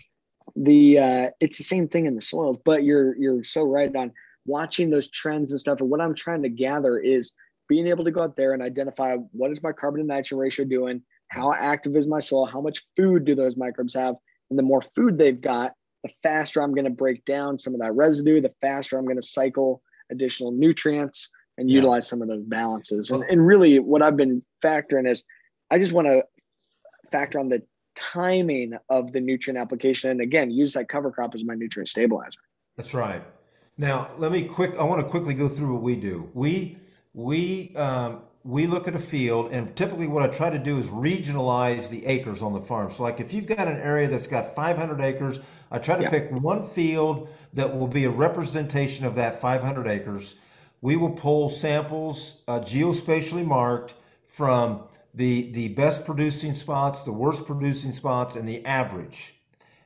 The 0.54 0.98
uh, 0.98 1.30
it's 1.40 1.58
the 1.58 1.64
same 1.64 1.88
thing 1.88 2.06
in 2.06 2.14
the 2.14 2.20
soils, 2.20 2.58
but 2.64 2.84
you're 2.84 3.16
you're 3.16 3.42
so 3.42 3.64
right 3.64 3.94
on 3.96 4.12
watching 4.46 4.90
those 4.90 5.08
trends 5.10 5.50
and 5.50 5.58
stuff. 5.58 5.80
And 5.80 5.90
what 5.90 6.00
I'm 6.00 6.14
trying 6.14 6.42
to 6.42 6.48
gather 6.48 6.98
is 6.98 7.32
being 7.68 7.88
able 7.88 8.04
to 8.04 8.12
go 8.12 8.22
out 8.22 8.36
there 8.36 8.52
and 8.52 8.62
identify 8.62 9.16
what 9.32 9.50
is 9.50 9.62
my 9.62 9.72
carbon 9.72 10.00
to 10.00 10.06
nitrogen 10.06 10.38
ratio 10.38 10.64
doing, 10.64 11.02
how 11.28 11.52
active 11.52 11.96
is 11.96 12.06
my 12.06 12.20
soil, 12.20 12.46
how 12.46 12.60
much 12.60 12.84
food 12.96 13.24
do 13.24 13.34
those 13.34 13.56
microbes 13.56 13.94
have, 13.94 14.14
and 14.50 14.58
the 14.58 14.62
more 14.62 14.80
food 14.80 15.18
they've 15.18 15.40
got, 15.40 15.72
the 16.04 16.10
faster 16.22 16.62
I'm 16.62 16.72
going 16.72 16.84
to 16.84 16.90
break 16.90 17.24
down 17.24 17.58
some 17.58 17.74
of 17.74 17.80
that 17.80 17.94
residue, 17.94 18.40
the 18.40 18.54
faster 18.60 18.96
I'm 18.96 19.04
going 19.04 19.20
to 19.20 19.26
cycle 19.26 19.82
additional 20.12 20.52
nutrients 20.52 21.28
and 21.58 21.68
Yeah. 21.68 21.76
utilize 21.76 22.06
some 22.06 22.22
of 22.22 22.28
those 22.28 22.44
balances. 22.44 23.10
And, 23.10 23.24
and 23.24 23.44
really, 23.44 23.80
what 23.80 24.02
I've 24.02 24.16
been 24.16 24.42
factoring 24.62 25.10
is 25.10 25.24
I 25.70 25.78
just 25.78 25.92
want 25.92 26.06
to 26.06 26.24
factor 27.10 27.40
on 27.40 27.48
the 27.48 27.62
timing 27.96 28.74
of 28.88 29.12
the 29.12 29.20
nutrient 29.20 29.58
application. 29.58 30.10
And 30.10 30.20
again, 30.20 30.50
use 30.50 30.74
that 30.74 30.88
cover 30.88 31.10
crop 31.10 31.34
as 31.34 31.44
my 31.44 31.54
nutrient 31.54 31.88
stabilizer. 31.88 32.40
That's 32.76 32.94
right. 32.94 33.22
Now, 33.78 34.10
let 34.18 34.32
me 34.32 34.44
quick. 34.44 34.76
I 34.78 34.84
want 34.84 35.00
to 35.02 35.08
quickly 35.08 35.34
go 35.34 35.48
through 35.48 35.72
what 35.74 35.82
we 35.82 35.96
do. 35.96 36.30
We 36.34 36.78
we 37.12 37.74
um, 37.76 38.20
we 38.44 38.66
look 38.66 38.86
at 38.86 38.94
a 38.94 38.98
field, 39.00 39.50
and 39.50 39.74
typically 39.74 40.06
what 40.06 40.22
I 40.22 40.28
try 40.28 40.50
to 40.50 40.58
do 40.58 40.78
is 40.78 40.86
regionalize 40.88 41.90
the 41.90 42.06
acres 42.06 42.42
on 42.42 42.52
the 42.52 42.60
farm. 42.60 42.90
So, 42.92 43.02
like 43.02 43.18
if 43.20 43.34
you've 43.34 43.46
got 43.46 43.66
an 43.66 43.78
area 43.78 44.08
that's 44.08 44.26
got 44.28 44.54
500 44.54 45.00
acres, 45.00 45.40
I 45.70 45.78
try 45.78 45.96
to 45.96 46.02
Yeah. 46.02 46.10
pick 46.10 46.30
one 46.30 46.62
field 46.62 47.28
that 47.54 47.76
will 47.76 47.88
be 47.88 48.04
a 48.04 48.10
representation 48.10 49.04
of 49.04 49.14
that 49.16 49.40
500 49.40 49.86
acres. 49.88 50.36
We 50.80 50.96
will 50.96 51.10
pull 51.10 51.48
samples 51.48 52.36
uh, 52.46 52.60
geospatially 52.60 53.44
marked 53.44 53.94
from 54.26 54.82
the 55.16 55.50
the 55.52 55.68
best 55.68 56.04
producing 56.04 56.54
spots, 56.54 57.02
the 57.02 57.12
worst 57.12 57.46
producing 57.46 57.92
spots, 57.92 58.36
and 58.36 58.48
the 58.48 58.64
average 58.64 59.36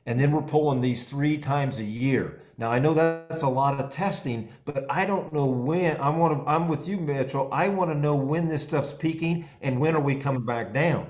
and 0.05 0.19
then 0.19 0.31
we're 0.31 0.41
pulling 0.41 0.81
these 0.81 1.03
three 1.03 1.37
times 1.37 1.79
a 1.79 1.83
year. 1.83 2.41
Now 2.57 2.71
I 2.71 2.79
know 2.79 2.93
that's 2.93 3.43
a 3.43 3.47
lot 3.47 3.79
of 3.79 3.89
testing, 3.89 4.49
but 4.65 4.85
I 4.89 5.05
don't 5.05 5.31
know 5.33 5.45
when. 5.45 5.97
I 5.97 6.09
want 6.09 6.39
to. 6.39 6.49
I'm 6.49 6.67
with 6.67 6.87
you, 6.87 6.97
Mitchell. 6.97 7.49
I 7.51 7.69
want 7.69 7.91
to 7.91 7.95
know 7.95 8.15
when 8.15 8.47
this 8.47 8.63
stuff's 8.63 8.93
peaking 8.93 9.47
and 9.61 9.79
when 9.79 9.95
are 9.95 10.01
we 10.01 10.15
coming 10.15 10.45
back 10.45 10.73
down. 10.73 11.09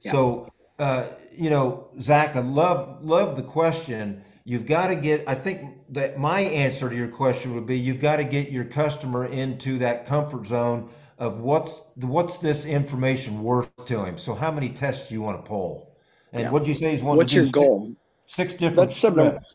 So, 0.00 0.52
uh, 0.78 1.06
you 1.32 1.48
know, 1.48 1.88
Zach, 2.00 2.36
I 2.36 2.40
love 2.40 3.04
love 3.04 3.36
the 3.36 3.42
question. 3.42 4.24
You've 4.44 4.66
got 4.66 4.88
to 4.88 4.96
get. 4.96 5.24
I 5.26 5.34
think 5.34 5.78
that 5.90 6.18
my 6.18 6.40
answer 6.40 6.90
to 6.90 6.94
your 6.94 7.08
question 7.08 7.54
would 7.54 7.66
be: 7.66 7.78
you've 7.78 8.00
got 8.00 8.16
to 8.16 8.24
get 8.24 8.50
your 8.50 8.64
customer 8.64 9.24
into 9.24 9.78
that 9.78 10.06
comfort 10.06 10.46
zone 10.46 10.90
of 11.18 11.40
what's 11.40 11.80
what's 11.96 12.38
this 12.38 12.64
information 12.66 13.42
worth 13.42 13.70
to 13.86 14.04
him. 14.04 14.18
So, 14.18 14.34
how 14.34 14.50
many 14.50 14.68
tests 14.70 15.08
do 15.08 15.14
you 15.14 15.22
want 15.22 15.42
to 15.44 15.48
pull? 15.48 15.96
And 16.32 16.42
Yeah. 16.42 16.50
what'd 16.50 16.66
you 16.68 16.74
say 16.74 16.90
he's 16.90 17.02
wanting 17.02 17.18
What's 17.18 17.32
to 17.32 17.38
do? 17.40 17.44
your 17.44 17.52
goal? 17.52 17.96
Six, 18.26 18.52
six 18.52 18.54
different 18.54 18.76
That's 18.90 18.96
something- 18.96 19.26
strips. 19.30 19.54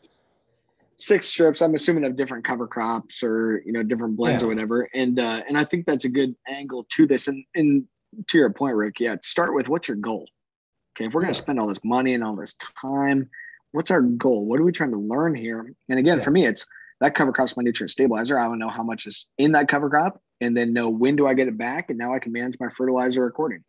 Six 0.96 1.26
strips, 1.28 1.62
I'm 1.62 1.74
assuming 1.74 2.04
of 2.04 2.14
different 2.16 2.44
cover 2.44 2.66
crops 2.66 3.22
or 3.22 3.62
you 3.64 3.72
know 3.72 3.82
different 3.82 4.16
blends 4.16 4.42
Yeah. 4.42 4.46
or 4.46 4.50
whatever. 4.52 4.88
And 4.94 5.18
uh, 5.18 5.42
and 5.48 5.56
I 5.56 5.64
think 5.64 5.86
that's 5.86 6.04
a 6.04 6.08
good 6.10 6.34
angle 6.46 6.86
to 6.90 7.06
this. 7.06 7.26
And 7.28 7.44
and 7.54 7.84
to 8.26 8.38
your 8.38 8.50
point, 8.50 8.76
Rick, 8.76 9.00
yeah, 9.00 9.16
start 9.22 9.54
with 9.54 9.68
what's 9.68 9.88
your 9.88 9.96
goal. 9.96 10.26
Okay, 10.96 11.06
if 11.06 11.14
we're 11.14 11.20
going 11.22 11.32
to 11.32 11.38
spend 11.38 11.58
all 11.60 11.66
this 11.68 11.82
money 11.84 12.14
and 12.14 12.24
all 12.24 12.34
this 12.36 12.54
time, 12.82 13.30
what's 13.72 13.90
our 13.90 14.02
goal? 14.02 14.44
What 14.46 14.58
are 14.60 14.64
we 14.64 14.72
trying 14.72 14.90
to 14.90 14.98
learn 14.98 15.34
here? 15.34 15.72
And 15.88 15.98
again, 15.98 16.18
Yeah. 16.18 16.24
for 16.24 16.32
me, 16.32 16.44
it's 16.46 16.66
that 17.00 17.14
cover 17.14 17.32
crop's 17.32 17.56
my 17.56 17.62
nutrient 17.62 17.90
stabilizer. 17.90 18.38
I 18.38 18.46
want 18.48 18.60
to 18.60 18.66
know 18.66 18.70
how 18.72 18.82
much 18.82 19.06
is 19.06 19.26
in 19.38 19.52
that 19.52 19.68
cover 19.68 19.88
crop, 19.88 20.20
and 20.40 20.56
then 20.56 20.72
know 20.72 20.88
when 20.88 21.16
do 21.16 21.26
I 21.26 21.34
get 21.34 21.48
it 21.48 21.58
back, 21.58 21.90
and 21.90 21.98
now 21.98 22.14
I 22.14 22.18
can 22.18 22.32
manage 22.32 22.58
my 22.60 22.68
fertilizer 22.68 23.26
accordingly. 23.26 23.64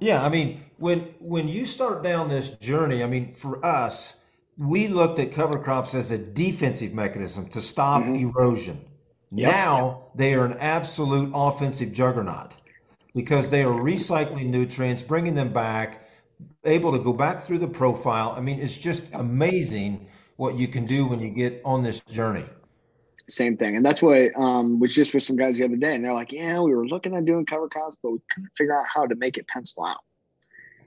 Yeah, 0.00 0.22
I 0.24 0.28
mean, 0.28 0.64
when 0.78 1.00
when 1.18 1.48
you 1.48 1.66
start 1.66 2.02
down 2.02 2.28
this 2.28 2.56
journey, 2.58 3.02
I 3.02 3.06
mean, 3.06 3.32
for 3.32 3.64
us, 3.64 4.16
we 4.56 4.88
looked 4.88 5.18
at 5.18 5.32
cover 5.32 5.58
crops 5.58 5.94
as 5.94 6.10
a 6.10 6.18
defensive 6.18 6.92
mechanism 6.92 7.48
to 7.48 7.60
stop 7.60 8.02
Mhm. 8.04 8.20
erosion. 8.20 8.80
Yep. 9.34 9.50
Now 9.50 10.04
they 10.14 10.34
are 10.34 10.44
an 10.44 10.58
absolute 10.58 11.30
offensive 11.34 11.92
juggernaut 11.92 12.56
because 13.14 13.50
they 13.50 13.62
are 13.64 13.74
recycling 13.74 14.46
nutrients, 14.50 15.02
bringing 15.02 15.34
them 15.34 15.52
back, 15.52 16.06
able 16.64 16.92
to 16.92 16.98
go 16.98 17.12
back 17.12 17.40
through 17.40 17.58
the 17.58 17.68
profile. 17.68 18.34
I 18.36 18.40
mean, 18.40 18.60
it's 18.60 18.76
just 18.76 19.10
amazing 19.12 20.06
what 20.36 20.58
you 20.58 20.68
can 20.68 20.84
do 20.84 21.06
when 21.06 21.20
you 21.20 21.30
get 21.30 21.60
on 21.64 21.82
this 21.82 22.00
journey. 22.00 22.44
Same 23.28 23.56
thing. 23.56 23.76
And 23.76 23.84
that's 23.84 24.02
what 24.02 24.30
um 24.36 24.80
was 24.80 24.94
just 24.94 25.14
with 25.14 25.22
some 25.22 25.36
guys 25.36 25.58
the 25.58 25.64
other 25.64 25.76
day. 25.76 25.94
And 25.94 26.04
they're 26.04 26.12
like, 26.12 26.32
Yeah, 26.32 26.60
we 26.60 26.74
were 26.74 26.86
looking 26.86 27.14
at 27.14 27.24
doing 27.24 27.46
cover 27.46 27.68
crops, 27.68 27.96
but 28.02 28.12
we 28.12 28.18
couldn't 28.30 28.50
figure 28.56 28.78
out 28.78 28.86
how 28.92 29.06
to 29.06 29.14
make 29.14 29.38
it 29.38 29.48
pencil 29.48 29.84
out. 29.84 30.00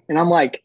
And 0.09 0.19
I'm 0.19 0.29
like, 0.29 0.63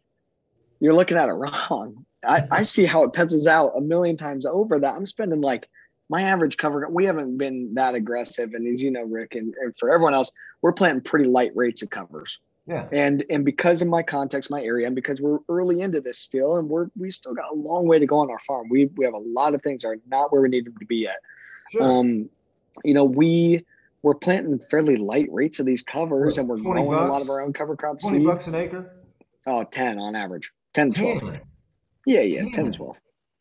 You're 0.80 0.94
looking 0.94 1.16
at 1.16 1.28
it 1.28 1.32
wrong. 1.32 2.04
I, 2.24 2.46
I 2.50 2.62
see 2.62 2.84
how 2.84 3.04
it 3.04 3.14
pencils 3.14 3.46
out 3.46 3.72
a 3.76 3.80
million 3.80 4.16
times 4.16 4.44
over 4.44 4.78
that 4.78 4.94
I'm 4.94 5.06
spending 5.06 5.40
like 5.40 5.68
my 6.10 6.22
average 6.22 6.56
cover. 6.56 6.86
We 6.90 7.06
haven't 7.06 7.38
been 7.38 7.74
that 7.74 7.94
aggressive. 7.94 8.52
And 8.52 8.66
as 8.66 8.82
you 8.82 8.90
know, 8.90 9.04
Rick, 9.04 9.36
and, 9.36 9.54
and 9.62 9.74
for 9.76 9.90
everyone 9.90 10.12
else, 10.12 10.30
we're 10.60 10.72
planting 10.72 11.02
pretty 11.02 11.26
light 11.26 11.52
rates 11.54 11.82
of 11.82 11.90
covers. 11.90 12.40
Yeah. 12.66 12.86
And 12.92 13.24
and 13.30 13.44
because 13.44 13.80
of 13.80 13.88
my 13.88 14.02
context, 14.02 14.50
my 14.50 14.62
area, 14.62 14.86
and 14.86 14.94
because 14.94 15.20
we're 15.20 15.38
early 15.48 15.80
into 15.80 16.00
this 16.00 16.18
still, 16.18 16.58
and 16.58 16.68
we're 16.68 16.88
we 16.96 17.10
still 17.10 17.34
got 17.34 17.50
a 17.50 17.54
long 17.54 17.86
way 17.86 17.98
to 17.98 18.06
go 18.06 18.18
on 18.18 18.30
our 18.30 18.38
farm. 18.40 18.68
We 18.68 18.86
we 18.96 19.04
have 19.04 19.14
a 19.14 19.18
lot 19.18 19.54
of 19.54 19.62
things 19.62 19.82
that 19.82 19.88
are 19.88 19.98
not 20.06 20.30
where 20.30 20.42
we 20.42 20.50
need 20.50 20.66
them 20.66 20.76
to 20.78 20.86
be 20.86 20.98
yet. 20.98 21.16
Sure. 21.70 21.82
Um, 21.82 22.28
you 22.84 22.94
know, 22.94 23.04
we 23.04 23.64
we're 24.02 24.14
planting 24.14 24.58
fairly 24.58 24.96
light 24.96 25.28
rates 25.30 25.60
of 25.60 25.66
these 25.66 25.82
covers, 25.82 26.34
What, 26.36 26.40
and 26.40 26.48
we're 26.48 26.58
20 26.58 26.82
growing 26.86 27.08
a 27.08 27.12
lot 27.12 27.20
of 27.22 27.28
our 27.28 27.40
own 27.42 27.52
cover 27.52 27.76
crop 27.76 28.00
20 28.00 28.18
seed. 28.18 28.26
bucks 28.26 28.46
an 28.46 28.54
acre? 28.54 28.96
Oh, 29.46 29.62
10 29.64 29.98
on 29.98 30.14
average. 30.16 30.52
10 30.74 30.92
to 30.92 31.00
12. 31.00 31.20
Ten. 31.20 31.40
Yeah, 32.06 32.20
yeah, 32.20 32.42
10 32.44 32.52
Ten. 32.52 32.72
to 32.72 32.78
12. 32.78 32.96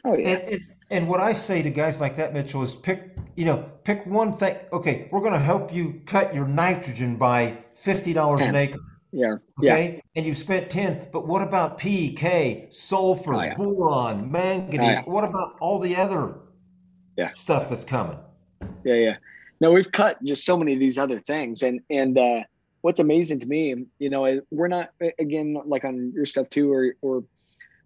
Oh, 0.06 0.18
yeah. 0.18 0.30
And, 0.30 0.42
and 0.54 0.62
and 0.92 1.08
what 1.08 1.20
I 1.20 1.34
say 1.34 1.62
to 1.62 1.70
guys 1.70 2.02
like 2.02 2.16
that, 2.16 2.34
Mitchell, 2.34 2.64
is 2.64 2.74
pick 2.76 3.16
you 3.36 3.46
know 3.46 3.70
pick 3.84 4.06
one 4.08 4.34
thing. 4.34 4.58
Okay, 4.74 5.08
we're 5.12 5.20
going 5.22 5.34
to 5.34 5.40
help 5.40 5.72
you 5.74 6.02
cut 6.08 6.34
your 6.34 6.48
nitrogen 6.48 7.16
by 7.16 7.60
fifty 7.74 8.12
dollars 8.12 8.42
an 8.42 8.56
acre. 8.56 8.80
yeah, 9.12 9.34
yeah. 9.62 9.74
Okay, 9.74 10.02
and 10.16 10.26
you 10.26 10.34
spent 10.34 10.70
ten. 10.72 11.08
But 11.12 11.28
what 11.28 11.42
about 11.44 11.78
P, 11.78 12.14
K, 12.14 12.68
sulfur, 12.72 13.36
Oh, 13.36 13.42
yeah. 13.42 13.56
boron, 13.56 14.32
manganese? 14.32 14.80
Oh, 14.80 14.84
yeah. 14.92 15.02
What 15.04 15.24
about 15.26 15.56
all 15.62 15.78
the 15.80 15.96
other 15.96 16.34
Yeah. 17.20 17.34
stuff 17.34 17.70
that's 17.70 17.84
coming? 17.84 18.18
yeah 18.84 18.96
yeah 18.96 19.16
no 19.62 19.72
we've 19.72 19.92
cut 19.92 20.22
just 20.24 20.46
so 20.46 20.58
many 20.58 20.74
of 20.74 20.80
these 20.80 20.98
other 20.98 21.20
things 21.20 21.64
and 21.64 21.82
and 21.90 22.18
uh 22.18 22.44
what's 22.82 23.00
amazing 23.00 23.40
to 23.42 23.46
me 23.46 23.86
you 24.00 24.10
know 24.10 24.42
we're 24.52 24.68
not 24.68 24.92
again 25.18 25.58
like 25.66 25.84
on 25.84 26.12
your 26.16 26.26
stuff 26.26 26.50
too 26.50 26.72
or 26.72 26.96
or 27.02 27.24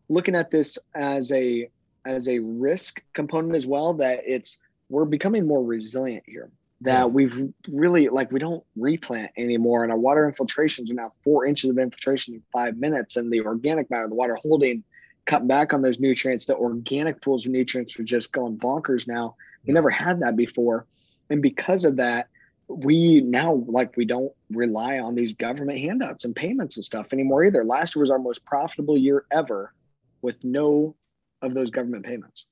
looking 0.09 0.36
at 0.36 0.51
this 0.51 0.77
as 0.95 1.31
a 1.31 1.69
as 2.05 2.27
a 2.27 2.39
risk 2.39 3.01
component 3.13 3.55
as 3.55 3.65
well 3.65 3.93
that 3.93 4.21
it's 4.25 4.59
we're 4.89 5.05
becoming 5.05 5.47
more 5.47 5.63
resilient 5.63 6.23
here 6.27 6.51
that 6.81 7.11
we've 7.11 7.49
really 7.69 8.09
like 8.09 8.31
we 8.31 8.39
don't 8.39 8.63
replant 8.75 9.31
anymore 9.38 9.84
and 9.84 9.91
our 9.91 9.97
water 9.97 10.27
infiltrations 10.27 10.91
are 10.91 10.95
now 10.95 11.09
four 11.23 11.45
inches 11.45 11.69
of 11.69 11.77
infiltration 11.77 12.34
in 12.36 12.43
five 12.51 12.77
minutes 12.77 13.15
and 13.15 13.31
the 13.31 13.39
organic 13.41 13.89
matter 13.89 14.07
the 14.07 14.15
water 14.15 14.36
holding 14.36 14.84
cut 15.26 15.47
back 15.47 15.74
on 15.74 15.82
those 15.82 15.99
nutrients 15.99 16.45
the 16.45 16.55
organic 16.55 17.21
pools 17.21 17.45
of 17.45 17.51
nutrients 17.51 17.97
are 17.99 18.03
just 18.03 18.32
going 18.32 18.57
bonkers 18.57 19.07
now 19.07 19.36
we 19.65 19.74
never 19.74 19.89
had 19.89 20.19
that 20.21 20.36
before. 20.36 20.86
And 21.30 21.41
because 21.41 21.86
of 21.86 21.95
that, 21.97 22.28
we 22.67 23.21
now 23.21 23.63
like 23.67 23.95
we 23.97 24.05
don't 24.05 24.32
rely 24.49 24.99
on 24.99 25.15
these 25.15 25.34
government 25.34 25.80
handouts 25.80 26.26
and 26.26 26.36
payments 26.36 26.78
and 26.78 26.84
stuff 26.84 27.13
anymore 27.13 27.43
either. 27.43 27.63
Last 27.63 27.95
year 27.95 28.01
was 28.01 28.11
our 28.11 28.19
most 28.19 28.45
profitable 28.45 28.97
year 28.97 29.26
ever 29.32 29.74
with 30.21 30.43
no 30.43 30.95
of 31.41 31.53
those 31.53 31.69
government 31.69 32.05
payments 32.05 32.47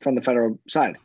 from 0.00 0.14
the 0.14 0.22
federal 0.22 0.58
side. 0.68 0.96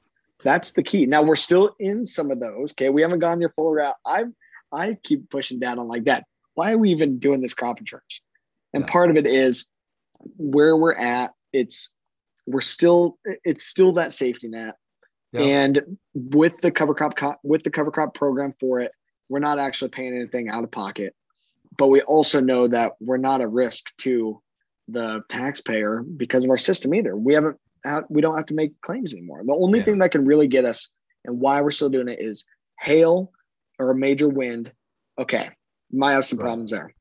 That's 0.44 0.74
the 0.74 0.84
key. 0.84 1.06
Now 1.06 1.24
we're 1.24 1.36
still 1.36 1.76
in 1.80 2.06
some 2.06 2.30
of 2.30 2.40
those. 2.40 2.72
Okay, 2.72 2.90
we 2.90 3.02
haven't 3.02 3.20
gone 3.20 3.42
your 3.42 3.50
full 3.50 3.72
route. 3.72 3.96
I 4.06 4.26
I 4.72 4.98
keep 5.04 5.30
pushing 5.30 5.60
down 5.60 5.80
on 5.80 5.88
like 5.88 6.06
that. 6.06 6.26
Why 6.54 6.74
are 6.74 6.78
we 6.78 6.92
even 6.92 7.18
doing 7.18 7.42
this 7.42 7.54
crop 7.54 7.80
insurance? 7.80 8.22
And 8.74 8.86
part 8.86 9.10
of 9.10 9.18
it 9.18 9.26
is 9.26 9.68
where 10.38 10.76
we're 10.78 10.96
at. 10.96 11.32
It's 11.52 11.94
we're 12.46 12.62
still 12.62 13.18
it's 13.24 13.66
still 13.66 13.94
that 13.94 14.14
safety 14.14 14.48
net. 14.48 14.76
And 15.34 15.98
with 16.14 16.62
the 16.62 16.72
cover 16.72 16.94
crop 16.94 17.40
with 17.44 17.64
the 17.64 17.72
cover 17.72 17.92
crop 17.92 18.14
program 18.14 18.54
for 18.60 18.82
it, 18.82 18.92
we're 19.30 19.40
not 19.40 19.58
actually 19.58 19.90
paying 19.90 20.16
anything 20.16 20.50
out 20.50 20.64
of 20.64 20.72
pocket. 20.72 21.16
But 21.78 21.88
we 21.88 22.02
also 22.02 22.40
know 22.40 22.68
that 22.68 22.94
we're 23.00 23.18
not 23.18 23.42
a 23.42 23.48
risk 23.48 23.96
to 24.00 24.42
the 24.88 25.24
taxpayer 25.30 26.04
because 26.04 26.44
of 26.44 26.52
our 26.52 26.58
system 26.58 26.94
either. 26.94 27.16
We 27.16 27.34
haven't 27.34 27.58
we 28.10 28.22
don't 28.22 28.38
have 28.38 28.46
to 28.48 28.54
make 28.54 28.80
claims 28.82 29.14
anymore. 29.14 29.42
The 29.46 29.56
only 29.56 29.80
yeah. 29.80 29.86
thing 29.86 29.98
that 30.00 30.12
can 30.12 30.26
really 30.26 30.48
get 30.48 30.66
us 30.66 30.90
and 31.26 31.40
why 31.40 31.62
we're 31.62 31.72
still 31.72 31.90
doing 31.90 32.10
it 32.10 32.20
is 32.22 32.46
hail 32.80 33.32
or 33.80 33.92
a 33.92 33.96
major 33.96 34.30
wind. 34.30 34.72
Okay, 35.18 35.50
might 35.92 36.14
have 36.14 36.26
some 36.26 36.40
right. 36.40 36.46
problems 36.46 36.72
there, 36.72 36.94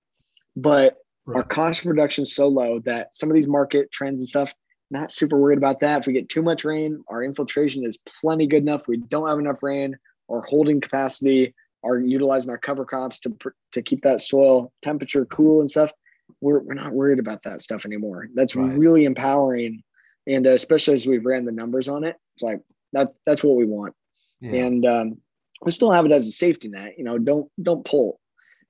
but 0.57 0.97
right. 1.33 1.39
our 1.39 1.45
cost 1.45 1.80
of 1.80 1.87
production 1.87 2.22
is 2.22 2.35
so 2.35 2.49
low 2.49 2.80
that 2.80 3.14
some 3.14 3.30
of 3.30 3.35
these 3.35 3.49
market 3.49 3.91
trends 3.93 4.20
and 4.20 4.28
stuff, 4.28 4.55
not 4.91 5.11
super 5.11 5.39
worried 5.39 5.59
about 5.59 5.80
that. 5.80 6.01
If 6.01 6.07
we 6.07 6.12
get 6.12 6.28
too 6.28 6.43
much 6.43 6.64
rain, 6.64 7.03
our 7.09 7.22
infiltration 7.22 7.85
is 7.85 7.99
plenty 8.20 8.47
good 8.47 8.62
enough. 8.62 8.89
We 8.89 8.99
don't 8.99 9.28
have 9.28 9.39
enough 9.39 9.62
rain, 9.62 9.97
our 10.30 10.43
holding 10.43 10.80
capacity, 10.80 11.55
are 11.85 11.99
utilizing 11.99 12.51
our 12.51 12.59
cover 12.59 12.85
crops 12.85 13.18
to 13.20 13.37
to 13.72 13.83
keep 13.83 14.03
that 14.03 14.20
soil 14.20 14.72
temperature 14.83 15.24
cool 15.26 15.61
and 15.61 15.70
stuff. 15.70 15.93
We're 16.41 16.61
we're 16.61 16.74
not 16.74 16.93
worried 16.93 17.18
about 17.18 17.43
that 17.43 17.61
stuff 17.61 17.85
anymore. 17.85 18.28
That's 18.35 18.55
right. 18.55 18.78
really 18.78 19.05
empowering 19.05 19.83
and 20.26 20.47
uh, 20.47 20.51
especially 20.51 20.95
as 20.95 21.07
we've 21.07 21.26
ran 21.26 21.45
the 21.45 21.53
numbers 21.53 21.89
on 21.89 22.05
it, 22.05 22.16
it's 22.37 22.43
like 22.43 22.61
that 22.93 23.12
that's 23.26 23.43
what 23.43 23.57
we 23.57 23.64
want. 23.64 23.95
Yeah. 24.41 24.64
And 24.64 24.87
um, 24.87 25.16
we 25.62 25.72
still 25.72 25.93
have 25.93 26.05
it 26.05 26.12
as 26.12 26.28
a 26.28 26.33
safety 26.33 26.68
net. 26.68 26.95
You 26.99 27.05
know, 27.05 27.18
don't 27.18 27.51
don't 27.62 27.85
pull. 27.85 28.20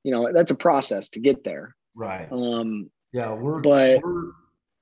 You 0.03 0.13
know, 0.13 0.33
that's 0.33 0.51
a 0.51 0.57
process 0.57 1.09
to 1.11 1.21
get 1.21 1.45
there. 1.45 1.75
Right. 1.95 2.29
Um, 2.31 2.91
yeah, 3.13 3.33
we're 3.33 3.61
but 3.61 4.03
we're, 4.03 4.33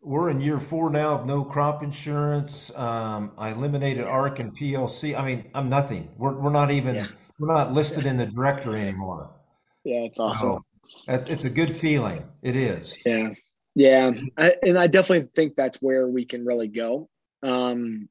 we're 0.03 0.31
in 0.31 0.41
year 0.41 0.61
four 0.61 0.91
now 0.91 1.15
of 1.17 1.27
no 1.27 1.45
crop 1.45 1.83
insurance. 1.83 2.75
Um, 2.77 3.33
I 3.37 3.51
eliminated 3.51 4.05
ARC 4.05 4.39
and 4.39 4.57
PLC. 4.57 5.19
I 5.19 5.25
mean, 5.25 5.51
I'm 5.55 5.69
nothing. 5.69 6.09
We're 6.17 6.39
we're 6.39 6.51
not 6.53 6.71
even 6.71 6.97
yeah. 6.97 7.07
we're 7.39 7.53
not 7.53 7.73
listed 7.73 8.07
in 8.07 8.17
the 8.17 8.27
directory 8.27 8.81
anymore. 8.81 9.31
Yeah, 9.85 10.01
it's 10.01 10.19
awesome. 10.19 10.49
So, 10.49 10.65
it's, 11.09 11.27
it's 11.27 11.45
a 11.45 11.51
good 11.51 11.75
feeling. 11.75 12.25
It 12.43 12.57
is. 12.57 12.97
Yeah. 13.05 13.31
Yeah, 13.75 14.11
I, 14.37 14.57
and 14.65 14.79
I 14.79 14.89
definitely 14.89 15.27
think 15.27 15.55
that's 15.55 15.81
where 15.81 16.09
we 16.09 16.25
can 16.25 16.45
really 16.45 16.67
go, 16.67 17.09
um, 17.43 18.09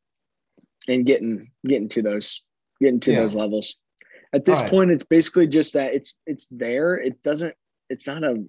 and 0.87 1.05
getting 1.05 1.51
getting 1.67 1.89
to 1.89 2.01
those 2.01 2.43
getting 2.81 2.99
to 3.01 3.11
yeah. 3.11 3.19
those 3.19 3.35
levels. 3.35 3.75
At 4.31 4.45
this 4.45 4.61
right. 4.61 4.69
point, 4.69 4.91
it's 4.91 5.03
basically 5.03 5.47
just 5.47 5.73
that 5.73 5.93
it's 5.93 6.15
it's 6.25 6.47
there. 6.49 6.95
It 6.95 7.21
doesn't. 7.23 7.53
It's 7.89 8.07
not 8.07 8.23
a 8.23 8.43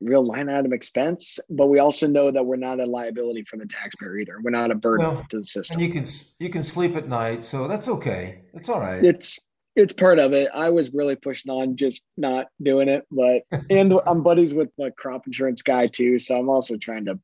real 0.00 0.24
line 0.24 0.48
item 0.48 0.72
expense, 0.72 1.38
but 1.50 1.66
we 1.66 1.78
also 1.78 2.06
know 2.06 2.30
that 2.30 2.44
we're 2.44 2.56
not 2.56 2.80
a 2.80 2.86
liability 2.86 3.42
for 3.42 3.56
the 3.56 3.66
taxpayer 3.66 4.18
either. 4.18 4.38
We're 4.42 4.50
not 4.50 4.70
a 4.70 4.74
burden 4.74 5.06
well, 5.06 5.26
to 5.30 5.38
the 5.38 5.44
system. 5.44 5.80
And 5.80 5.86
you 5.86 5.92
can 5.92 6.10
you 6.38 6.50
can 6.50 6.62
sleep 6.62 6.96
at 6.96 7.08
night, 7.08 7.44
so 7.44 7.66
that's 7.68 7.88
okay. 7.88 8.42
It's 8.54 8.68
all 8.68 8.80
right. 8.80 9.04
It's 9.04 9.40
it's 9.74 9.92
part 9.92 10.18
of 10.18 10.32
it. 10.32 10.50
I 10.54 10.70
was 10.70 10.92
really 10.92 11.16
pushing 11.16 11.50
on 11.50 11.76
just 11.76 12.02
not 12.16 12.48
doing 12.62 12.88
it, 12.88 13.06
but 13.10 13.42
and 13.70 13.94
I'm 14.06 14.22
buddies 14.22 14.54
with 14.54 14.70
the 14.78 14.90
crop 14.92 15.26
insurance 15.26 15.62
guy 15.62 15.86
too, 15.86 16.18
so 16.18 16.38
I'm 16.38 16.48
also 16.48 16.76
trying 16.76 17.04
to 17.06 17.18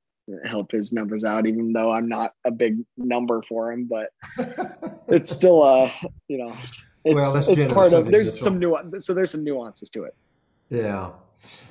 help 0.45 0.71
his 0.71 0.93
numbers 0.93 1.25
out, 1.25 1.47
even 1.47 1.73
though 1.73 1.93
I'm 1.93 2.09
not 2.09 2.33
a 2.45 2.51
big 2.51 2.79
number 2.97 3.43
for 3.49 3.73
him. 3.73 3.89
But 3.89 4.11
it's 5.09 5.31
still, 5.31 5.63
uh, 5.63 5.91
you 6.29 6.39
know, 6.39 6.57
it's, 7.05 7.15
well, 7.15 7.37
it's 7.37 7.73
part 7.73 7.93
of. 7.93 8.11
There's 8.11 8.39
some 8.39 8.59
nuance, 8.59 9.07
so 9.07 9.15
there's 9.15 9.31
some 9.31 9.45
nuances 9.45 9.91
to 9.91 10.05
it. 10.05 10.15
Yeah. 10.71 11.11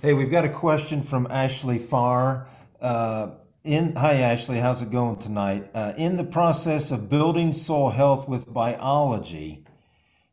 Hey, 0.02 0.14
we've 0.14 0.32
got 0.32 0.46
a 0.46 0.50
question 0.50 1.02
from 1.02 1.28
Ashley 1.30 1.78
Farr. 1.78 2.48
Uh, 2.82 3.32
in 3.64 3.96
hi 3.96 4.16
Ashley, 4.16 4.58
how's 4.58 4.82
it 4.82 4.90
going 4.90 5.18
tonight? 5.18 5.70
Uh, 5.74 5.94
in 5.98 6.18
the 6.18 6.24
process 6.24 6.92
of 6.92 7.10
building 7.10 7.54
soil 7.54 7.90
health 7.92 8.28
with 8.28 8.52
biology 8.52 9.64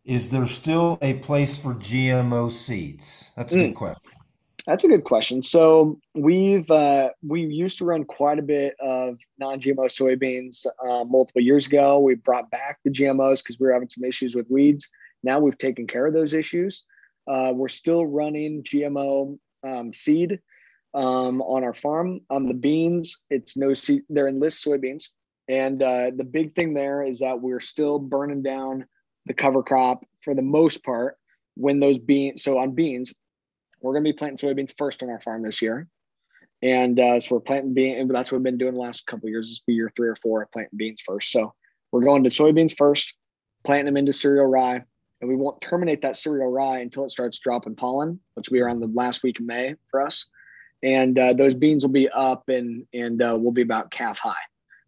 is 0.08 0.30
there 0.30 0.46
still 0.46 0.98
a 1.02 1.14
place 1.14 1.58
for 1.58 1.74
GMO 1.74 2.50
seeds? 2.50 3.28
That's 3.36 3.52
a 3.52 3.56
mm. 3.56 3.66
good 3.66 3.74
question. 3.74 4.10
That's 4.66 4.84
a 4.84 4.88
good 4.88 5.04
question. 5.04 5.42
So 5.42 6.00
we've 6.14 6.70
uh, 6.70 7.10
we 7.22 7.42
used 7.42 7.76
to 7.78 7.84
run 7.84 8.04
quite 8.04 8.38
a 8.38 8.42
bit 8.42 8.74
of 8.80 9.18
non-GMO 9.38 9.86
soybeans 9.88 10.66
uh, 10.82 11.04
multiple 11.04 11.42
years 11.42 11.66
ago. 11.66 11.98
We 11.98 12.14
brought 12.14 12.50
back 12.50 12.78
the 12.84 12.90
GMOs 12.90 13.42
because 13.42 13.60
we 13.60 13.66
were 13.66 13.72
having 13.74 13.90
some 13.90 14.02
issues 14.02 14.34
with 14.34 14.46
weeds. 14.48 14.88
Now 15.22 15.40
we've 15.40 15.58
taken 15.58 15.86
care 15.86 16.06
of 16.06 16.14
those 16.14 16.32
issues. 16.32 16.84
Uh, 17.28 17.52
we're 17.54 17.68
still 17.68 18.06
running 18.06 18.62
GMO 18.62 19.38
um, 19.66 19.92
seed 19.92 20.40
um, 20.94 21.42
on 21.42 21.62
our 21.64 21.74
farm. 21.74 22.20
On 22.30 22.46
the 22.46 22.54
beans, 22.54 23.22
it's 23.30 23.56
no 23.56 23.74
seed. 23.74 24.02
They're 24.08 24.28
enlist 24.28 24.64
soybeans, 24.64 25.10
and 25.48 25.82
uh, 25.82 26.10
the 26.16 26.24
big 26.24 26.54
thing 26.54 26.74
there 26.74 27.02
is 27.02 27.20
that 27.20 27.40
we're 27.40 27.60
still 27.60 27.98
burning 27.98 28.42
down 28.42 28.86
the 29.26 29.34
cover 29.34 29.62
crop 29.62 30.04
for 30.20 30.34
the 30.34 30.42
most 30.42 30.82
part 30.82 31.16
when 31.54 31.80
those 31.80 31.98
beans 31.98 32.42
so 32.42 32.58
on 32.58 32.72
beans 32.72 33.14
we're 33.80 33.92
going 33.92 34.04
to 34.04 34.12
be 34.12 34.16
planting 34.16 34.38
soybeans 34.38 34.74
first 34.76 35.02
on 35.02 35.10
our 35.10 35.20
farm 35.20 35.42
this 35.42 35.62
year 35.62 35.86
and 36.62 36.98
uh, 36.98 37.20
so 37.20 37.34
we're 37.34 37.40
planting 37.40 37.74
beans 37.74 38.10
that's 38.10 38.32
what 38.32 38.38
we've 38.38 38.44
been 38.44 38.58
doing 38.58 38.74
the 38.74 38.80
last 38.80 39.06
couple 39.06 39.28
years 39.28 39.48
this 39.48 39.60
be 39.60 39.74
year 39.74 39.92
three 39.94 40.08
or 40.08 40.16
four 40.16 40.48
planting 40.52 40.76
beans 40.76 41.02
first 41.04 41.30
so 41.30 41.52
we're 41.92 42.02
going 42.02 42.24
to 42.24 42.30
soybeans 42.30 42.76
first 42.76 43.14
planting 43.64 43.86
them 43.86 43.96
into 43.96 44.12
cereal 44.12 44.46
rye 44.46 44.82
and 45.20 45.28
we 45.28 45.36
won't 45.36 45.60
terminate 45.60 46.00
that 46.02 46.16
cereal 46.16 46.50
rye 46.50 46.78
until 46.78 47.04
it 47.04 47.10
starts 47.10 47.38
dropping 47.38 47.74
pollen 47.74 48.20
which 48.34 48.48
will 48.48 48.56
be 48.56 48.60
around 48.60 48.80
the 48.80 48.86
last 48.88 49.22
week 49.22 49.40
of 49.40 49.46
may 49.46 49.74
for 49.90 50.00
us. 50.00 50.26
And 50.82 51.18
uh, 51.18 51.32
those 51.32 51.54
beans 51.54 51.84
will 51.84 51.92
be 51.92 52.08
up 52.08 52.48
and 52.48 52.86
and 52.94 53.20
uh, 53.20 53.36
will 53.36 53.52
be 53.52 53.62
about 53.62 53.90
calf 53.90 54.18
high. 54.18 54.32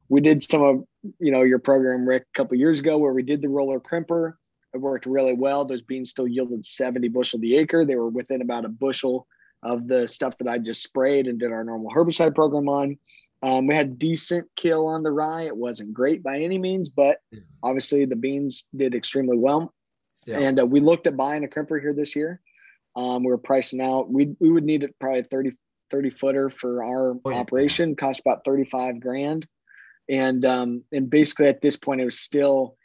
We 0.09 0.21
did 0.21 0.43
some 0.43 0.63
of 0.63 0.85
you 1.19 1.33
know 1.33 1.43
your 1.43 1.59
program 1.59 2.09
rick 2.09 2.27
a 2.35 2.39
couple 2.39 2.57
years 2.57 2.79
ago 2.79 2.99
where 2.99 3.13
we 3.13 3.25
did 3.25 3.43
the 3.43 3.49
roller 3.49 3.81
crimper. 3.81 4.35
It 4.73 4.81
worked 4.81 5.07
really 5.07 5.35
well. 5.35 5.65
Those 5.65 5.83
beans 5.83 6.11
still 6.11 6.29
yielded 6.29 6.65
70 6.65 7.09
bushel 7.09 7.41
the 7.41 7.57
acre. 7.57 7.85
They 7.85 7.97
were 7.97 8.09
within 8.09 8.41
about 8.41 8.65
a 8.65 8.69
bushel 8.69 9.27
of 9.65 9.89
the 9.89 10.09
stuff 10.09 10.39
that 10.39 10.49
i 10.49 10.57
just 10.57 10.83
sprayed 10.83 11.27
and 11.27 11.39
did 11.39 11.53
our 11.53 11.65
normal 11.65 11.91
herbicide 11.91 12.35
program 12.35 12.69
on. 12.69 12.97
Um, 13.43 13.67
we 13.67 13.75
had 13.75 13.99
decent 13.99 14.47
kill 14.57 14.87
on 14.87 15.03
the 15.03 15.11
rye. 15.11 15.45
It 15.45 15.57
wasn't 15.57 15.93
great 15.93 16.23
by 16.23 16.39
any 16.39 16.57
means 16.57 16.89
but 16.89 17.19
obviously 17.63 18.07
the 18.07 18.17
beans 18.17 18.65
did 18.75 18.95
extremely 18.95 19.37
well 19.37 19.75
yeah. 20.27 20.39
and 20.39 20.61
uh, 20.61 20.67
we 20.67 20.81
looked 20.81 21.07
at 21.07 21.17
buying 21.17 21.45
a 21.45 21.49
crimper 21.49 21.81
here 21.81 21.95
this 21.95 22.15
year. 22.15 22.41
Um, 22.97 23.23
we 23.23 23.31
were 23.31 23.39
pricing 23.39 23.81
out. 23.81 24.11
We, 24.11 24.35
we 24.41 24.51
would 24.51 24.65
need 24.65 24.83
it 24.83 24.95
probably 24.99 25.23
30 25.23 25.53
30 25.91 26.11
footer 26.11 26.51
for 26.51 26.85
our 26.85 27.15
oh, 27.25 27.31
yeah. 27.31 27.37
operation. 27.37 27.97
Cost 27.97 28.21
about 28.21 28.45
35 28.45 29.01
grand. 29.01 29.47
And 30.09 30.45
um, 30.45 30.85
and 30.93 31.09
basically 31.09 31.47
at 31.47 31.61
this 31.61 31.77
point 31.77 32.01
it 32.01 32.05
was 32.05 32.19
still 32.19 32.77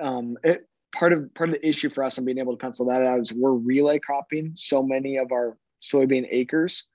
um, 0.00 0.36
it, 0.44 0.66
part 0.92 1.12
of 1.12 1.32
part 1.34 1.48
of 1.50 1.54
the 1.54 1.66
issue 1.66 1.90
for 1.90 2.04
us 2.04 2.18
on 2.18 2.24
being 2.24 2.38
able 2.38 2.52
to 2.52 2.58
pencil 2.58 2.86
that 2.86 3.02
out 3.02 3.20
is 3.20 3.32
we're 3.32 3.52
relay 3.52 3.98
cropping 3.98 4.52
so 4.54 4.82
many 4.82 5.16
of 5.16 5.32
our 5.32 5.56
soybean 5.82 6.26
acres 6.30 6.86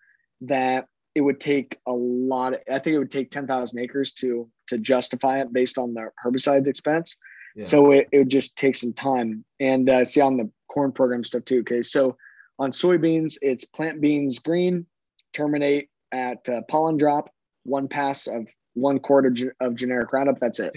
that 0.42 0.88
it 1.14 1.22
would 1.22 1.40
take 1.40 1.80
a 1.88 1.94
lot 1.94 2.54
of, 2.54 2.60
i 2.70 2.78
think 2.78 2.94
it 2.96 3.00
would 3.00 3.12
take 3.12 3.32
10,000 3.32 3.80
acres 3.80 4.12
to 4.12 4.50
to 4.68 4.78
justify 4.78 5.40
it 5.40 5.54
based 5.54 5.78
on 5.78 5.94
the 5.94 6.10
herbicide 6.24 6.68
expense 6.68 7.18
yeah. 7.56 7.64
so 7.64 7.92
it, 7.92 8.08
it 8.12 8.20
would 8.20 8.30
just 8.30 8.56
take 8.56 8.76
some 8.76 8.94
time 8.94 9.44
and 9.60 9.90
uh, 9.90 10.06
see 10.06 10.22
on 10.22 10.38
the 10.38 10.50
corn 10.68 10.92
program 10.92 11.24
stuff 11.24 11.46
too 11.46 11.60
okay 11.60 11.82
so 11.82 12.16
on 12.60 12.72
soybeans 12.72 13.38
it's 13.42 13.64
plant 13.64 14.02
beans 14.02 14.40
green 14.40 14.86
terminate 15.34 15.90
at 16.12 16.48
uh, 16.50 16.62
pollen 16.70 16.98
drop 16.98 17.30
one 17.64 17.88
pass 17.88 18.28
of 18.28 18.48
one 18.76 19.00
quart 19.00 19.26
of, 19.26 19.38
of 19.60 19.76
generic 19.76 20.14
Roundup. 20.14 20.40
That's 20.40 20.60
it. 20.60 20.74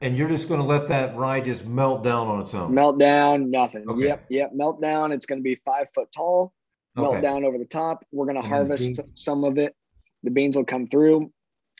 And 0.00 0.16
you're 0.16 0.28
just 0.28 0.48
going 0.48 0.60
to 0.60 0.66
let 0.66 0.88
that 0.88 1.14
rye 1.16 1.40
just 1.40 1.64
melt 1.64 2.02
down 2.02 2.26
on 2.26 2.40
its 2.40 2.54
own. 2.54 2.74
Melt 2.74 2.98
down, 2.98 3.50
nothing. 3.50 3.88
Okay. 3.88 4.06
Yep, 4.06 4.26
yep. 4.30 4.50
Melt 4.52 4.80
down. 4.80 5.12
It's 5.12 5.26
going 5.26 5.38
to 5.38 5.44
be 5.44 5.54
five 5.64 5.88
foot 5.94 6.08
tall. 6.14 6.52
Melt 6.96 7.14
okay. 7.14 7.20
down 7.20 7.44
over 7.44 7.56
the 7.56 7.66
top. 7.66 8.04
We're 8.10 8.26
going 8.26 8.40
to 8.42 8.48
harvest 8.48 9.00
some 9.14 9.44
of 9.44 9.58
it. 9.58 9.76
The 10.24 10.30
beans 10.30 10.56
will 10.56 10.64
come 10.64 10.86
through. 10.86 11.30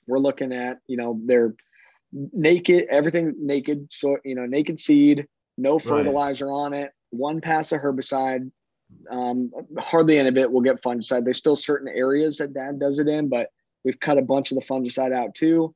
We're 0.06 0.18
looking 0.18 0.52
at, 0.52 0.78
you 0.86 0.96
know, 0.96 1.20
they're 1.24 1.54
naked, 2.12 2.86
everything 2.88 3.34
naked. 3.38 3.88
So, 3.90 4.18
you 4.24 4.34
know, 4.34 4.46
naked 4.46 4.80
seed, 4.80 5.26
no 5.58 5.78
fertilizer 5.78 6.46
right. 6.46 6.52
on 6.52 6.74
it, 6.74 6.92
one 7.10 7.40
pass 7.40 7.72
of 7.72 7.80
herbicide. 7.80 8.50
Um, 9.10 9.50
hardly 9.78 10.18
any 10.18 10.28
of 10.28 10.36
it 10.36 10.50
will 10.50 10.60
get 10.60 10.82
fungicide. 10.82 11.24
There's 11.24 11.38
still 11.38 11.56
certain 11.56 11.88
areas 11.88 12.36
that 12.38 12.52
dad 12.52 12.78
does 12.78 12.98
it 12.98 13.08
in, 13.08 13.28
but 13.28 13.50
We've 13.84 13.98
cut 13.98 14.18
a 14.18 14.22
bunch 14.22 14.52
of 14.52 14.58
the 14.58 14.64
fungicide 14.64 15.14
out 15.14 15.34
too. 15.34 15.74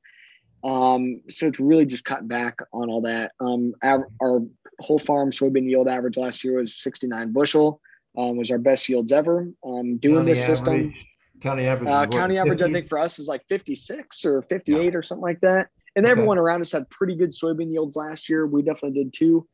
Um, 0.64 1.20
so 1.28 1.46
it's 1.46 1.60
really 1.60 1.86
just 1.86 2.04
cutting 2.04 2.28
back 2.28 2.58
on 2.72 2.90
all 2.90 3.02
that. 3.02 3.32
Um, 3.40 3.74
our, 3.82 4.08
our 4.22 4.40
whole 4.80 4.98
farm 4.98 5.30
soybean 5.30 5.68
yield 5.68 5.88
average 5.88 6.16
last 6.16 6.44
year 6.44 6.58
was 6.58 6.76
69 6.80 7.32
bushel. 7.32 7.80
Um, 8.16 8.36
was 8.36 8.50
our 8.50 8.58
best 8.58 8.88
yields 8.88 9.12
ever. 9.12 9.50
Um, 9.64 9.98
doing 9.98 10.16
county 10.16 10.32
this 10.32 10.46
system, 10.46 10.74
average, 10.74 11.06
county 11.42 11.66
average, 11.66 11.90
uh, 11.90 12.06
county 12.06 12.38
average, 12.38 12.62
I 12.62 12.72
think 12.72 12.88
for 12.88 12.98
us 12.98 13.18
is 13.18 13.28
like 13.28 13.44
56 13.46 14.24
or 14.24 14.40
58 14.40 14.84
yeah. 14.84 14.90
or 14.98 15.02
something 15.02 15.22
like 15.22 15.40
that. 15.40 15.68
And 15.96 16.04
okay. 16.04 16.12
everyone 16.12 16.38
around 16.38 16.60
us 16.60 16.72
had 16.72 16.88
pretty 16.90 17.16
good 17.16 17.30
soybean 17.30 17.72
yields 17.72 17.96
last 17.96 18.28
year. 18.28 18.46
We 18.46 18.62
definitely 18.62 19.02
did 19.02 19.12
too. 19.12 19.48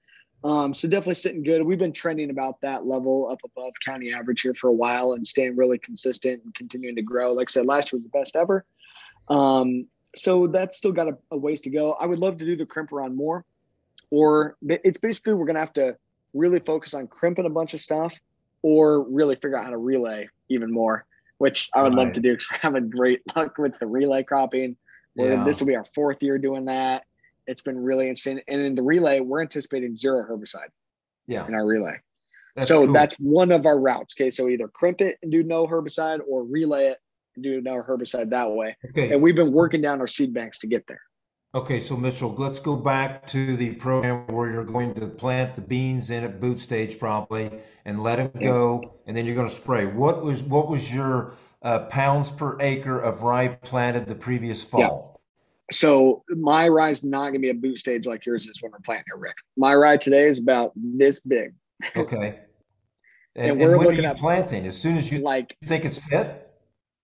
Um, 0.44 0.74
so 0.74 0.88
definitely 0.88 1.14
sitting 1.14 1.44
good. 1.44 1.62
We've 1.62 1.78
been 1.78 1.92
trending 1.92 2.30
about 2.30 2.60
that 2.62 2.84
level 2.84 3.28
up 3.30 3.38
above 3.44 3.74
county 3.84 4.12
average 4.12 4.40
here 4.40 4.54
for 4.54 4.68
a 4.68 4.72
while 4.72 5.12
and 5.12 5.24
staying 5.24 5.56
really 5.56 5.78
consistent 5.78 6.42
and 6.42 6.52
continuing 6.54 6.96
to 6.96 7.02
grow. 7.02 7.32
Like 7.32 7.48
I 7.48 7.52
said, 7.52 7.66
last 7.66 7.92
year 7.92 7.98
was 7.98 8.04
the 8.04 8.18
best 8.18 8.34
ever. 8.34 8.64
Um, 9.28 9.86
so 10.16 10.48
that's 10.48 10.76
still 10.76 10.92
got 10.92 11.08
a, 11.08 11.16
a, 11.30 11.36
ways 11.36 11.60
to 11.62 11.70
go. 11.70 11.92
I 11.92 12.06
would 12.06 12.18
love 12.18 12.38
to 12.38 12.44
do 12.44 12.56
the 12.56 12.66
crimp 12.66 12.92
around 12.92 13.16
more, 13.16 13.44
or 14.10 14.56
it's 14.62 14.98
basically 14.98 15.34
we're 15.34 15.46
going 15.46 15.54
to 15.54 15.60
have 15.60 15.72
to 15.74 15.96
really 16.34 16.58
focus 16.58 16.92
on 16.92 17.06
crimping 17.06 17.46
a 17.46 17.50
bunch 17.50 17.72
of 17.72 17.80
stuff 17.80 18.18
or 18.62 19.02
really 19.08 19.36
figure 19.36 19.56
out 19.56 19.64
how 19.64 19.70
to 19.70 19.78
relay 19.78 20.28
even 20.48 20.72
more, 20.72 21.06
which 21.38 21.70
I 21.74 21.82
would 21.82 21.94
right. 21.94 22.04
love 22.04 22.12
to 22.14 22.20
do 22.20 22.32
because 22.32 22.48
we're 22.50 22.58
having 22.58 22.90
great 22.90 23.22
luck 23.36 23.58
with 23.58 23.78
the 23.78 23.86
relay 23.86 24.22
cropping. 24.22 24.76
Yeah. 25.14 25.44
This 25.44 25.60
will 25.60 25.66
be 25.66 25.76
our 25.76 25.84
fourth 25.84 26.22
year 26.22 26.38
doing 26.38 26.64
that. 26.66 27.04
It's 27.46 27.62
been 27.62 27.78
really 27.78 28.08
interesting. 28.08 28.40
And 28.48 28.60
in 28.60 28.74
the 28.74 28.82
relay, 28.82 29.20
we're 29.20 29.42
anticipating 29.42 29.96
zero 29.96 30.24
herbicide. 30.28 30.68
Yeah. 31.26 31.46
In 31.46 31.54
our 31.54 31.66
relay. 31.66 31.96
That's 32.56 32.68
so 32.68 32.84
cool. 32.84 32.92
that's 32.92 33.16
one 33.16 33.52
of 33.52 33.66
our 33.66 33.78
routes. 33.78 34.14
Okay. 34.18 34.30
So 34.30 34.48
either 34.48 34.68
crimp 34.68 35.00
it 35.00 35.18
and 35.22 35.30
do 35.30 35.42
no 35.42 35.66
herbicide 35.66 36.20
or 36.28 36.44
relay 36.44 36.86
it 36.86 36.98
and 37.36 37.42
do 37.42 37.60
no 37.60 37.82
herbicide 37.82 38.30
that 38.30 38.50
way. 38.50 38.76
Okay. 38.90 39.12
And 39.12 39.22
we've 39.22 39.36
been 39.36 39.52
working 39.52 39.80
down 39.80 40.00
our 40.00 40.06
seed 40.06 40.34
banks 40.34 40.58
to 40.60 40.66
get 40.66 40.86
there. 40.86 41.00
Okay, 41.54 41.80
so 41.80 41.98
Mitchell, 41.98 42.34
let's 42.38 42.58
go 42.58 42.76
back 42.76 43.26
to 43.26 43.56
the 43.58 43.74
program 43.74 44.26
where 44.28 44.50
you're 44.50 44.64
going 44.64 44.94
to 44.94 45.06
plant 45.06 45.54
the 45.54 45.60
beans 45.60 46.10
in 46.10 46.24
at 46.24 46.40
boot 46.40 46.60
stage 46.60 46.98
probably 46.98 47.50
and 47.84 48.02
let 48.02 48.16
them 48.16 48.30
go, 48.42 48.94
and 49.06 49.14
then 49.14 49.26
you're 49.26 49.34
going 49.34 49.48
to 49.48 49.54
spray. 49.54 49.84
What 49.84 50.24
was 50.24 50.42
what 50.42 50.70
was 50.70 50.94
your 50.94 51.34
uh, 51.62 51.80
pounds 51.86 52.30
per 52.30 52.56
acre 52.60 52.98
of 52.98 53.22
rye 53.22 53.48
planted 53.48 54.06
the 54.06 54.14
previous 54.14 54.62
fall? 54.62 54.80
Yeah. 55.70 55.76
So 55.76 56.22
my 56.28 56.68
rye 56.68 56.90
is 56.90 57.02
not 57.02 57.30
going 57.30 57.34
to 57.34 57.38
be 57.40 57.50
a 57.50 57.54
boot 57.54 57.78
stage 57.78 58.06
like 58.06 58.26
yours 58.26 58.46
is 58.46 58.60
when 58.62 58.72
we're 58.72 58.78
planting 58.84 59.06
it, 59.14 59.18
Rick. 59.18 59.36
My 59.56 59.74
rye 59.74 59.96
today 59.96 60.24
is 60.24 60.38
about 60.38 60.72
this 60.76 61.20
big. 61.20 61.54
Okay. 61.96 62.38
And, 63.34 63.52
and 63.52 63.60
we're 63.60 63.74
and 63.74 63.84
looking 63.84 64.04
at 64.04 64.18
planting 64.18 64.66
as 64.66 64.78
soon 64.78 64.96
as 64.96 65.10
you 65.10 65.18
like 65.18 65.56
think 65.64 65.84
it's 65.84 65.98
fit. 65.98 66.48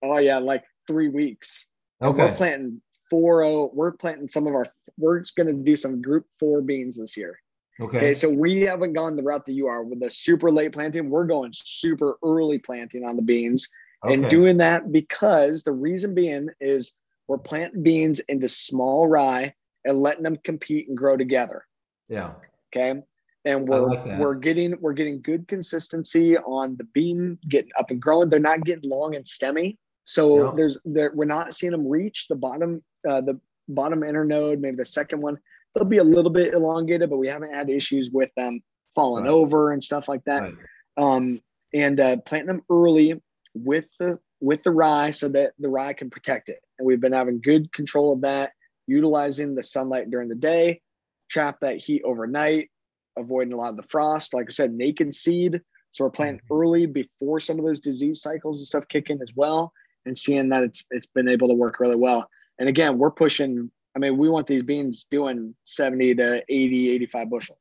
Oh 0.05 0.19
yeah, 0.19 0.39
like 0.39 0.63
three 0.87 1.09
weeks. 1.09 1.67
Okay. 2.03 2.25
we're 2.27 2.35
planting 2.35 2.81
four 3.09 3.43
oh. 3.45 3.71
We're 3.73 3.93
planting 3.93 4.29
some 4.29 4.47
of 4.47 4.55
our. 4.55 4.67
We're 4.99 5.25
going 5.37 5.47
to 5.47 5.53
do 5.55 5.75
some 5.75 6.03
group 6.03 6.27
four 6.39 6.61
beans 6.61 6.99
this 6.99 7.17
year. 7.17 7.41
Okay. 7.81 7.97
okay. 7.97 8.15
So 8.15 8.29
we 8.29 8.61
haven't 8.63 8.93
gone 8.93 9.17
the 9.17 9.23
route 9.23 9.47
that 9.47 9.53
you 9.53 9.69
are 9.69 9.83
with 9.83 10.01
the 10.01 10.11
super 10.11 10.51
late 10.51 10.73
planting. 10.73 11.09
We're 11.09 11.25
going 11.25 11.53
super 11.55 12.19
early 12.23 12.59
planting 12.59 13.05
on 13.05 13.17
the 13.17 13.23
beans, 13.23 13.69
okay. 14.05 14.15
and 14.15 14.29
doing 14.29 14.57
that 14.59 14.93
because 14.93 15.63
the 15.63 15.73
reason 15.73 16.15
being 16.15 16.49
is 16.61 16.95
we're 17.27 17.39
planting 17.39 17.83
beans 17.83 18.21
into 18.21 18.49
small 18.49 19.07
rye 19.07 19.55
and 19.85 20.01
letting 20.01 20.23
them 20.23 20.37
compete 20.45 20.89
and 20.89 20.97
grow 20.97 21.17
together. 21.17 21.65
Yeah. 22.09 22.33
Okay. 22.75 23.01
And 23.45 23.69
we're 23.69 23.81
like 23.81 24.05
we're 24.19 24.35
getting 24.35 24.75
we're 24.81 24.93
getting 24.93 25.23
good 25.23 25.49
consistency 25.49 26.37
on 26.37 26.77
the 26.77 26.85
bean 26.85 27.39
getting 27.49 27.71
up 27.79 27.91
and 27.91 28.01
growing. 28.01 28.29
They're 28.29 28.41
not 28.41 28.65
getting 28.65 28.91
long 28.91 29.15
and 29.15 29.25
stemmy. 29.25 29.77
So 30.05 30.47
yeah. 30.47 30.53
there's 30.55 30.79
there 30.85 31.13
we're 31.15 31.25
not 31.25 31.55
seeing 31.55 31.73
them 31.73 31.87
reach 31.87 32.27
the 32.29 32.37
bottom 32.37 32.83
uh, 33.09 33.21
the 33.21 33.41
bottom 33.69 34.01
internode, 34.01 34.61
maybe 34.61 34.77
the 34.77 34.85
second 34.85 35.21
one. 35.21 35.39
They'll 35.75 35.85
be 35.85 35.99
a 35.99 36.05
little 36.05 36.31
bit 36.31 36.55
elongated, 36.55 37.11
but 37.11 37.19
we 37.19 37.29
haven't 37.29 37.55
had 37.55 37.71
issues 37.71 38.11
with 38.11 38.33
them 38.37 38.61
falling 38.95 39.25
right. 39.25 39.33
over 39.33 39.73
and 39.73 39.83
stuff 39.83 40.09
like 40.09 40.25
that. 40.25 40.43
Right. 40.43 40.55
Um, 40.97 41.41
and 41.75 42.01
uh, 42.01 42.17
planting 42.19 42.49
them 42.49 42.63
early 42.71 43.21
with 43.65 43.89
the 43.99 44.19
with 44.41 44.63
the 44.63 44.71
rye 44.71 45.11
so 45.11 45.29
that 45.29 45.53
the 45.59 45.69
rye 45.69 45.93
can 45.93 46.11
protect 46.11 46.49
it. 46.49 46.61
And 46.79 46.87
we've 46.87 47.01
been 47.01 47.13
having 47.13 47.41
good 47.41 47.73
control 47.73 48.13
of 48.13 48.21
that, 48.23 48.53
utilizing 48.87 49.55
the 49.55 49.63
sunlight 49.63 50.11
during 50.11 50.29
the 50.29 50.35
day, 50.35 50.81
trap 51.29 51.59
that 51.61 51.79
heat 51.79 52.03
overnight, 52.05 52.71
avoiding 53.17 53.53
a 53.53 53.57
lot 53.57 53.71
of 53.71 53.77
the 53.77 53.83
frost. 53.83 54.35
Like 54.35 54.47
I 54.49 54.53
said, 54.53 54.73
naked 54.73 55.15
seed. 55.15 55.61
So 55.91 56.05
we're 56.05 56.11
planting 56.11 56.41
mm-hmm. 56.41 56.55
early 56.55 56.87
before 56.87 57.41
some 57.41 57.59
of 57.59 57.65
those 57.65 57.81
disease 57.81 58.23
cycles 58.23 58.59
and 58.59 58.67
stuff 58.67 58.89
kick 58.89 59.11
in 59.11 59.21
as 59.23 59.33
well, 59.35 59.73
and 60.07 60.17
seeing 60.17 60.49
that 60.51 60.63
it's 60.63 60.85
it's 60.91 61.07
been 61.07 61.29
able 61.29 61.49
to 61.49 61.55
work 61.55 61.81
really 61.81 61.97
well. 61.97 62.29
And 62.59 62.69
again, 62.69 62.99
we're 62.99 63.11
pushing. 63.11 63.71
I 63.97 63.99
mean, 63.99 64.17
we 64.17 64.29
want 64.29 64.47
these 64.47 64.63
beans 64.63 65.07
doing 65.11 65.55
70 65.65 66.17
to 66.17 66.45
80, 66.49 66.91
85 66.91 67.31
bushel, 67.31 67.59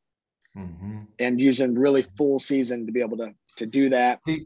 mm-hmm. 0.56 1.00
and 1.20 1.39
using 1.39 1.74
really 1.74 2.04
full 2.04 2.38
season 2.38 2.86
to 2.86 2.91
be 2.91 3.02
able 3.02 3.18
to 3.18 3.34
to 3.56 3.66
do 3.66 3.89
that. 3.89 4.24
See, 4.26 4.45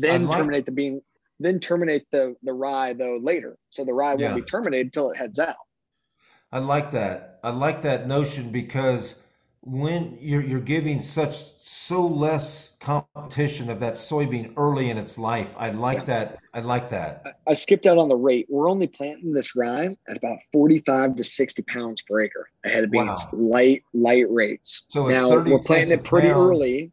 then 0.00 0.26
like, 0.26 0.38
terminate 0.38 0.66
the 0.66 0.72
bean. 0.72 1.02
Then 1.38 1.58
terminate 1.58 2.06
the 2.10 2.36
the 2.42 2.52
rye 2.52 2.92
though 2.92 3.18
later, 3.20 3.56
so 3.70 3.84
the 3.84 3.92
rye 3.92 4.14
yeah. 4.18 4.32
won't 4.32 4.44
be 4.44 4.50
terminated 4.50 4.86
until 4.86 5.10
it 5.10 5.16
heads 5.16 5.38
out. 5.38 5.56
I 6.50 6.58
like 6.58 6.92
that. 6.92 7.40
I 7.42 7.50
like 7.50 7.82
that 7.82 8.06
notion 8.06 8.50
because 8.50 9.16
when 9.62 10.18
you're 10.20 10.42
you're 10.42 10.60
giving 10.60 11.00
such 11.00 11.34
so 11.82 12.06
less 12.06 12.76
competition 12.78 13.68
of 13.68 13.80
that 13.80 13.94
soybean 13.94 14.52
early 14.56 14.88
in 14.88 14.96
its 14.96 15.18
life. 15.18 15.54
I 15.58 15.70
like 15.70 15.98
yeah. 15.98 16.04
that. 16.04 16.38
I 16.54 16.60
like 16.60 16.90
that. 16.90 17.22
I, 17.26 17.50
I, 17.50 17.54
skipped 17.54 17.86
out 17.86 17.98
on 17.98 18.08
the 18.08 18.16
rate. 18.16 18.46
We're 18.48 18.70
only 18.70 18.86
planting 18.86 19.32
this 19.32 19.56
rye 19.56 19.96
at 20.08 20.16
about 20.16 20.38
45 20.52 21.16
to 21.16 21.24
60 21.24 21.62
pounds 21.62 22.00
per 22.02 22.20
acre 22.20 22.48
ahead 22.64 22.84
of 22.84 22.90
being 22.90 23.08
wow. 23.08 23.16
light, 23.32 23.82
light 23.92 24.30
rates. 24.30 24.86
So 24.90 25.08
now 25.08 25.28
we're 25.28 25.58
planting 25.58 25.98
it 25.98 26.04
pretty 26.04 26.28
pound. 26.28 26.50
early. 26.50 26.92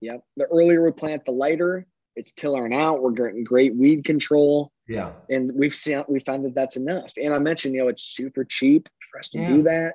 Yep. 0.00 0.22
The 0.36 0.44
earlier 0.44 0.84
we 0.84 0.92
plant, 0.92 1.24
the 1.24 1.32
lighter 1.32 1.84
it's 2.18 2.32
tillering 2.32 2.74
out. 2.74 3.02
We're 3.02 3.12
getting 3.12 3.44
great 3.44 3.74
weed 3.76 4.04
control. 4.04 4.72
Yeah. 4.86 5.12
And 5.30 5.52
we've 5.54 5.74
seen, 5.74 6.04
we 6.08 6.20
found 6.20 6.44
that 6.44 6.54
that's 6.54 6.76
enough. 6.76 7.12
And 7.16 7.32
I 7.32 7.38
mentioned, 7.38 7.74
you 7.74 7.82
know, 7.82 7.88
it's 7.88 8.02
super 8.02 8.44
cheap 8.44 8.88
for 9.10 9.20
us 9.20 9.28
to 9.30 9.38
yeah. 9.38 9.48
do 9.48 9.62
that. 9.62 9.94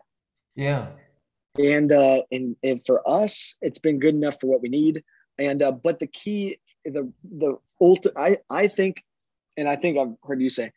Yeah 0.56 0.88
and 1.60 1.92
uh, 1.92 2.22
and 2.32 2.56
and 2.64 2.84
for 2.84 3.08
us, 3.10 3.58
it's 3.62 3.80
been 3.80 4.00
good 4.00 4.16
enough 4.16 4.40
for 4.40 4.48
what 4.48 4.62
we 4.62 4.70
need. 4.70 5.04
And 5.38 5.62
uh, 5.62 5.72
but 5.72 6.00
the 6.00 6.08
key, 6.08 6.58
the 6.86 7.12
the 7.24 7.58
ultimate, 7.80 8.18
I 8.18 8.38
I 8.50 8.68
think, 8.68 9.04
and 9.58 9.68
I 9.70 9.76
think 9.76 9.98
I've 9.98 10.16
heard 10.24 10.42
you 10.42 10.50
say, 10.50 10.72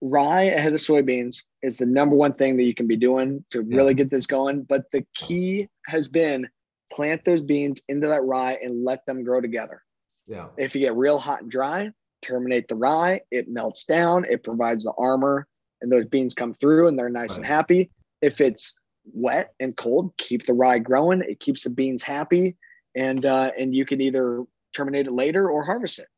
rye 0.00 0.44
ahead 0.44 0.72
of 0.72 0.80
soybeans 0.80 1.44
is 1.62 1.78
the 1.78 1.86
number 1.86 2.16
one 2.16 2.32
thing 2.32 2.56
that 2.56 2.64
you 2.64 2.74
can 2.74 2.86
be 2.86 2.96
doing 2.96 3.44
to 3.50 3.62
really 3.62 3.94
get 3.94 4.10
this 4.10 4.26
going. 4.26 4.62
But 4.62 4.90
the 4.92 5.04
key 5.14 5.68
has 5.86 6.08
been 6.08 6.48
plant 6.92 7.24
those 7.24 7.42
beans 7.42 7.80
into 7.88 8.06
that 8.08 8.22
rye 8.22 8.58
and 8.62 8.84
let 8.84 9.04
them 9.06 9.24
grow 9.24 9.40
together. 9.40 9.82
Yeah. 10.26 10.46
If 10.56 10.74
you 10.74 10.80
get 10.80 10.96
real 10.96 11.18
hot 11.18 11.42
and 11.42 11.50
dry, 11.50 11.90
terminate 12.22 12.68
the 12.68 12.76
rye. 12.76 13.20
It 13.30 13.48
melts 13.48 13.84
down. 13.84 14.24
It 14.24 14.44
provides 14.44 14.84
the 14.84 14.92
armor, 14.96 15.46
and 15.80 15.90
those 15.90 16.06
beans 16.06 16.34
come 16.34 16.54
through, 16.54 16.88
and 16.88 16.98
they're 16.98 17.10
nice 17.10 17.30
right. 17.30 17.38
and 17.38 17.46
happy. 17.46 17.90
If 18.20 18.40
it's 18.40 18.76
wet 19.12 19.52
and 19.60 19.76
cold, 19.76 20.12
keep 20.16 20.46
the 20.46 20.54
rye 20.54 20.78
growing. 20.78 21.22
It 21.22 21.40
keeps 21.40 21.64
the 21.64 21.70
beans 21.70 22.02
happy, 22.02 22.56
and 22.94 23.26
uh, 23.26 23.50
and 23.58 23.74
you 23.74 23.84
can 23.84 24.00
either 24.00 24.44
terminate 24.72 25.06
it 25.06 25.12
later 25.12 25.50
or 25.50 25.64
harvest 25.64 25.98
it. 25.98 26.08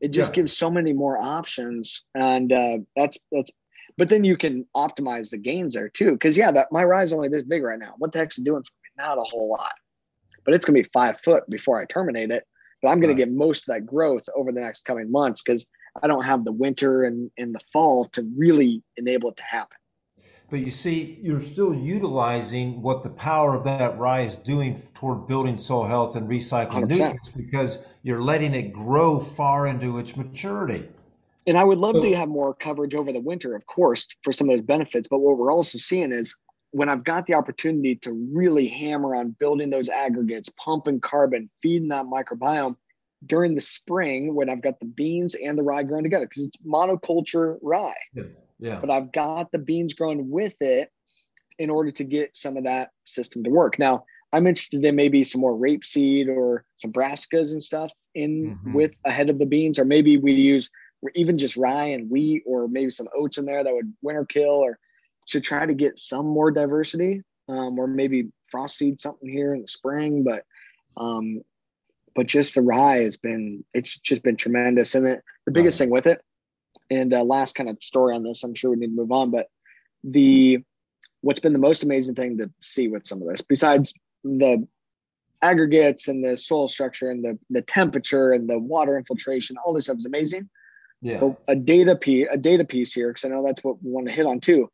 It 0.00 0.08
just 0.08 0.32
yeah. 0.32 0.42
gives 0.42 0.56
so 0.56 0.70
many 0.70 0.92
more 0.92 1.18
options, 1.18 2.04
and 2.14 2.52
uh, 2.52 2.78
that's 2.96 3.18
that's. 3.32 3.50
But 3.96 4.08
then 4.08 4.24
you 4.24 4.36
can 4.36 4.66
optimize 4.76 5.30
the 5.30 5.38
gains 5.38 5.74
there 5.74 5.88
too, 5.88 6.12
because 6.12 6.36
yeah, 6.36 6.50
that 6.50 6.72
my 6.72 6.84
rye 6.84 7.04
is 7.04 7.12
only 7.12 7.28
this 7.28 7.44
big 7.44 7.62
right 7.62 7.78
now. 7.78 7.94
What 7.98 8.12
the 8.12 8.18
heck's 8.18 8.38
it 8.38 8.44
doing 8.44 8.62
for 8.62 8.72
me? 8.82 9.04
Not 9.04 9.18
a 9.18 9.22
whole 9.22 9.48
lot, 9.48 9.72
but 10.44 10.52
it's 10.52 10.64
gonna 10.64 10.74
be 10.74 10.82
five 10.82 11.18
foot 11.18 11.48
before 11.48 11.80
I 11.80 11.86
terminate 11.86 12.30
it. 12.30 12.44
But 12.84 12.90
I'm 12.90 13.00
gonna 13.00 13.14
get 13.14 13.32
most 13.32 13.66
of 13.66 13.74
that 13.74 13.86
growth 13.86 14.28
over 14.36 14.52
the 14.52 14.60
next 14.60 14.84
coming 14.84 15.10
months 15.10 15.40
because 15.40 15.66
I 16.02 16.06
don't 16.06 16.22
have 16.22 16.44
the 16.44 16.52
winter 16.52 17.04
and 17.04 17.30
in 17.38 17.52
the 17.52 17.60
fall 17.72 18.04
to 18.12 18.30
really 18.36 18.82
enable 18.98 19.30
it 19.30 19.38
to 19.38 19.42
happen. 19.42 19.78
But 20.50 20.60
you 20.60 20.70
see, 20.70 21.18
you're 21.22 21.40
still 21.40 21.74
utilizing 21.74 22.82
what 22.82 23.02
the 23.02 23.08
power 23.08 23.54
of 23.54 23.64
that 23.64 23.98
rye 23.98 24.20
is 24.20 24.36
doing 24.36 24.78
toward 24.92 25.26
building 25.26 25.56
soil 25.56 25.84
health 25.84 26.14
and 26.14 26.28
recycling 26.28 26.84
100%. 26.84 26.88
nutrients 26.90 27.28
because 27.30 27.78
you're 28.02 28.20
letting 28.20 28.52
it 28.52 28.74
grow 28.74 29.18
far 29.18 29.66
into 29.66 29.96
its 29.96 30.14
maturity. 30.14 30.86
And 31.46 31.56
I 31.56 31.64
would 31.64 31.78
love 31.78 31.96
so, 31.96 32.02
to 32.02 32.14
have 32.14 32.28
more 32.28 32.52
coverage 32.52 32.94
over 32.94 33.12
the 33.12 33.20
winter, 33.20 33.56
of 33.56 33.64
course, 33.64 34.06
for 34.20 34.30
some 34.30 34.50
of 34.50 34.56
those 34.56 34.66
benefits. 34.66 35.08
But 35.08 35.20
what 35.20 35.38
we're 35.38 35.52
also 35.52 35.78
seeing 35.78 36.12
is 36.12 36.36
when 36.74 36.88
I've 36.88 37.04
got 37.04 37.26
the 37.26 37.34
opportunity 37.34 37.94
to 37.94 38.12
really 38.32 38.66
hammer 38.66 39.14
on 39.14 39.30
building 39.38 39.70
those 39.70 39.88
aggregates, 39.88 40.48
pumping 40.58 40.98
carbon, 40.98 41.48
feeding 41.62 41.86
that 41.90 42.06
microbiome 42.06 42.74
during 43.24 43.54
the 43.54 43.60
spring 43.60 44.34
when 44.34 44.50
I've 44.50 44.60
got 44.60 44.80
the 44.80 44.86
beans 44.86 45.36
and 45.36 45.56
the 45.56 45.62
rye 45.62 45.84
growing 45.84 46.02
together 46.02 46.26
because 46.26 46.48
it's 46.48 46.56
monoculture 46.66 47.58
rye. 47.62 47.94
Yeah. 48.12 48.24
Yeah. 48.58 48.80
But 48.80 48.90
I've 48.90 49.12
got 49.12 49.52
the 49.52 49.60
beans 49.60 49.94
growing 49.94 50.28
with 50.28 50.60
it 50.60 50.90
in 51.60 51.70
order 51.70 51.92
to 51.92 52.02
get 52.02 52.36
some 52.36 52.56
of 52.56 52.64
that 52.64 52.90
system 53.04 53.44
to 53.44 53.50
work. 53.50 53.78
Now, 53.78 54.04
I'm 54.32 54.48
interested 54.48 54.84
in 54.84 54.96
maybe 54.96 55.22
some 55.22 55.42
more 55.42 55.56
rapeseed 55.56 56.26
or 56.26 56.64
some 56.74 56.92
brassicas 56.92 57.52
and 57.52 57.62
stuff 57.62 57.92
in 58.16 58.56
mm-hmm. 58.56 58.72
with 58.72 58.98
ahead 59.04 59.30
of 59.30 59.38
the 59.38 59.46
beans, 59.46 59.78
or 59.78 59.84
maybe 59.84 60.16
we 60.16 60.32
use 60.32 60.68
even 61.14 61.38
just 61.38 61.56
rye 61.56 61.86
and 61.86 62.10
wheat, 62.10 62.42
or 62.44 62.66
maybe 62.66 62.90
some 62.90 63.06
oats 63.16 63.38
in 63.38 63.44
there 63.44 63.62
that 63.62 63.72
would 63.72 63.94
winter 64.02 64.24
kill, 64.24 64.56
or 64.56 64.80
to 65.28 65.40
try 65.40 65.64
to 65.64 65.74
get 65.74 65.98
some 65.98 66.26
more 66.26 66.50
diversity, 66.50 67.22
um, 67.48 67.78
or 67.78 67.86
maybe 67.86 68.30
frost 68.48 68.76
seed 68.76 69.00
something 69.00 69.28
here 69.28 69.54
in 69.54 69.62
the 69.62 69.66
spring. 69.66 70.22
But 70.24 70.44
um, 70.96 71.42
but 72.14 72.26
just 72.26 72.54
the 72.54 72.62
rye 72.62 72.98
has 72.98 73.16
been 73.16 73.64
it's 73.74 73.96
just 73.96 74.22
been 74.22 74.36
tremendous, 74.36 74.94
and 74.94 75.06
the, 75.06 75.22
the 75.46 75.52
biggest 75.52 75.80
right. 75.80 75.86
thing 75.86 75.90
with 75.90 76.06
it 76.06 76.20
and 76.90 77.14
uh, 77.14 77.22
last 77.22 77.54
kind 77.54 77.68
of 77.68 77.82
story 77.82 78.14
on 78.14 78.22
this, 78.22 78.42
I'm 78.44 78.54
sure 78.54 78.70
we 78.70 78.76
need 78.76 78.88
to 78.88 78.92
move 78.96 79.12
on, 79.12 79.30
but 79.30 79.48
the 80.02 80.62
what's 81.22 81.40
been 81.40 81.54
the 81.54 81.58
most 81.58 81.82
amazing 81.82 82.14
thing 82.14 82.36
to 82.38 82.50
see 82.60 82.88
with 82.88 83.06
some 83.06 83.22
of 83.22 83.28
this, 83.28 83.40
besides 83.40 83.94
the 84.24 84.66
aggregates 85.40 86.08
and 86.08 86.22
the 86.22 86.36
soil 86.36 86.68
structure 86.68 87.10
and 87.10 87.24
the, 87.24 87.38
the 87.48 87.62
temperature 87.62 88.32
and 88.32 88.48
the 88.48 88.58
water 88.58 88.98
infiltration, 88.98 89.56
all 89.64 89.72
this 89.72 89.84
stuff 89.84 89.98
is 89.98 90.04
amazing. 90.04 90.48
Yeah. 91.00 91.20
But 91.20 91.36
a 91.48 91.56
data 91.56 91.96
piece, 91.96 92.26
a 92.30 92.36
data 92.36 92.64
piece 92.64 92.92
here, 92.92 93.08
because 93.08 93.24
I 93.24 93.28
know 93.28 93.44
that's 93.44 93.64
what 93.64 93.82
we 93.82 93.90
want 93.90 94.08
to 94.08 94.14
hit 94.14 94.26
on 94.26 94.40
too. 94.40 94.70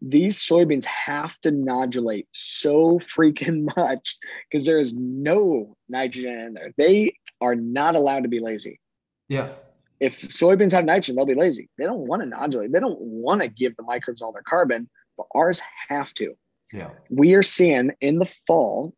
These 0.00 0.38
soybeans 0.38 0.84
have 0.84 1.40
to 1.40 1.50
nodulate 1.50 2.26
so 2.32 2.98
freaking 2.98 3.68
much 3.76 4.16
because 4.50 4.66
there 4.66 4.80
is 4.80 4.92
no 4.94 5.76
nitrogen 5.88 6.38
in 6.38 6.54
there. 6.54 6.72
They 6.76 7.16
are 7.40 7.54
not 7.54 7.94
allowed 7.94 8.24
to 8.24 8.28
be 8.28 8.40
lazy. 8.40 8.80
Yeah. 9.28 9.52
If 10.00 10.20
soybeans 10.20 10.72
have 10.72 10.84
nitrogen, 10.84 11.16
they'll 11.16 11.24
be 11.24 11.34
lazy. 11.34 11.70
They 11.78 11.84
don't 11.84 12.06
want 12.06 12.22
to 12.22 12.28
nodulate. 12.28 12.72
They 12.72 12.80
don't 12.80 13.00
want 13.00 13.40
to 13.40 13.48
give 13.48 13.76
the 13.76 13.84
microbes 13.84 14.20
all 14.20 14.32
their 14.32 14.42
carbon, 14.42 14.88
but 15.16 15.26
ours 15.34 15.62
have 15.88 16.12
to. 16.14 16.34
Yeah. 16.72 16.90
We 17.08 17.34
are 17.34 17.42
seeing 17.42 17.92
in 18.00 18.18
the 18.18 18.26
fall, 18.26 18.92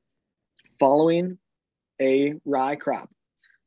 following 0.80 1.38
a 2.00 2.34
rye 2.44 2.76
crop, 2.76 3.10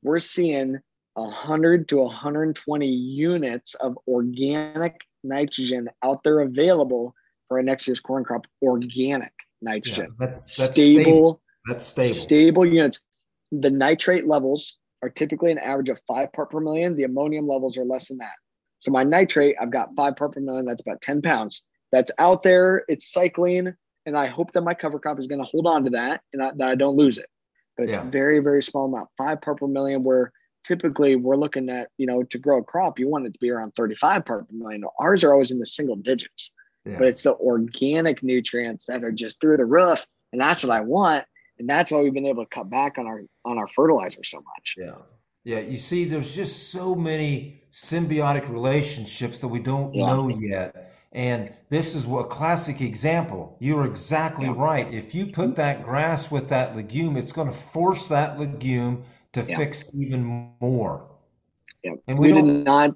we're 0.04 0.20
seeing 0.20 0.80
100 1.14 1.90
to 1.90 1.98
120 1.98 2.88
units 2.88 3.76
of 3.76 3.98
organic 4.08 5.02
nitrogen 5.24 5.90
out 6.04 6.24
there 6.24 6.40
available 6.40 7.14
for 7.50 7.60
a 7.60 7.64
next 7.64 7.88
year's 7.88 8.00
corn 8.00 8.24
crop. 8.24 8.48
Organic 8.62 9.34
nitrogen, 9.62 10.16
yeah, 10.18 10.28
that, 10.28 10.36
that's 10.36 10.72
stable, 10.72 11.04
stable. 11.04 11.42
That's 11.68 11.86
stable. 11.86 12.14
Stable 12.14 12.66
units. 12.66 13.00
The 13.52 13.70
nitrate 13.70 14.26
levels 14.28 14.78
are 15.02 15.10
typically 15.10 15.52
an 15.52 15.58
average 15.58 15.90
of 15.90 16.02
five 16.08 16.32
part 16.32 16.52
per 16.52 16.62
million. 16.62 16.96
The 16.96 17.04
ammonium 17.04 17.48
levels 17.48 17.78
are 17.78 17.84
less 17.84 18.08
than 18.08 18.20
that. 18.20 18.36
So 18.80 18.92
my 18.92 19.04
nitrate, 19.04 19.56
I've 19.60 19.72
got 19.72 19.90
five 19.96 20.16
part 20.16 20.34
per 20.34 20.40
million. 20.40 20.66
That's 20.66 20.82
about 20.82 21.02
10 21.02 21.22
pounds. 21.22 21.64
That's 21.92 22.12
out 22.20 22.44
there. 22.44 22.84
It's 22.88 23.12
cycling. 23.12 23.74
And 24.06 24.18
I 24.18 24.28
hope 24.28 24.54
that 24.54 24.62
my 24.62 24.74
cover 24.74 25.00
crop 25.00 25.20
is 25.20 25.28
going 25.28 25.44
to 25.44 25.50
hold 25.50 25.68
on 25.68 25.84
to 25.84 25.90
that 25.92 26.22
and 26.32 26.42
I, 26.42 26.52
that 26.56 26.70
I 26.70 26.76
don't 26.76 26.96
lose 26.96 27.18
it. 27.18 27.28
But 27.78 27.90
it's 27.90 27.98
yeah. 27.98 28.10
very, 28.10 28.40
very 28.40 28.64
small 28.64 28.86
amount, 28.86 29.10
five 29.18 29.42
part 29.42 29.60
per 29.60 29.68
million, 29.68 30.04
where 30.04 30.32
typically 30.64 31.16
we're 31.16 31.38
looking 31.38 31.70
at, 31.70 31.90
you 31.98 32.06
know, 32.06 32.24
to 32.24 32.38
grow 32.38 32.60
a 32.60 32.64
crop, 32.64 33.00
you 33.00 33.08
want 33.08 33.26
it 33.26 33.34
to 33.34 33.40
be 33.40 33.50
around 33.50 33.72
35 33.76 34.26
part 34.26 34.48
per 34.48 34.56
million. 34.56 34.84
Ours 35.00 35.24
are 35.24 35.32
always 35.32 35.52
in 35.52 35.60
the 35.60 35.66
single 35.66 35.96
digits, 35.96 36.52
yeah. 36.86 36.98
but 36.98 37.08
it's 37.08 37.24
the 37.24 37.36
organic 37.36 38.24
nutrients 38.24 38.86
that 38.86 39.04
are 39.04 39.12
just 39.12 39.40
through 39.42 39.58
the 39.58 39.66
roof. 39.66 40.06
And 40.32 40.40
that's 40.40 40.64
what 40.64 40.72
I 40.72 40.82
want 40.82 41.26
and 41.60 41.70
that's 41.70 41.92
why 41.92 42.02
we've 42.02 42.14
been 42.14 42.26
able 42.26 42.44
to 42.44 42.50
cut 42.50 42.70
back 42.70 42.98
on 42.98 43.06
our 43.06 43.22
on 43.46 43.58
our 43.58 43.68
fertilizer 43.68 44.24
so 44.24 44.38
much. 44.38 44.76
Yeah, 44.78 44.96
yeah. 45.44 45.60
You 45.60 45.78
see, 45.78 46.06
there's 46.06 46.34
just 46.34 46.72
so 46.72 46.96
many 46.96 47.64
symbiotic 47.72 48.50
relationships 48.50 49.42
that 49.42 49.50
we 49.50 49.60
don't 49.60 49.94
yeah. 49.94 50.08
know 50.08 50.30
yet. 50.30 50.96
And 51.12 51.52
this 51.70 51.96
is 51.96 52.06
a 52.06 52.24
classic 52.24 52.82
example. 52.82 53.58
You're 53.60 53.86
exactly 53.86 54.46
yeah. 54.46 54.54
right. 54.56 54.94
If 54.94 55.16
you 55.16 55.26
put 55.26 55.56
that 55.56 55.84
grass 55.84 56.30
with 56.30 56.50
that 56.50 56.76
legume, 56.76 57.18
it's 57.18 57.32
going 57.32 57.48
to 57.48 57.54
force 57.54 58.08
that 58.08 58.40
legume 58.40 59.04
to 59.34 59.42
yeah. 59.42 59.58
fix 59.58 59.86
even 59.96 60.52
more. 60.62 61.10
Yeah, 61.84 61.94
and 62.08 62.20
we, 62.20 62.32
we 62.32 62.42
did 62.42 62.64
not 62.64 62.96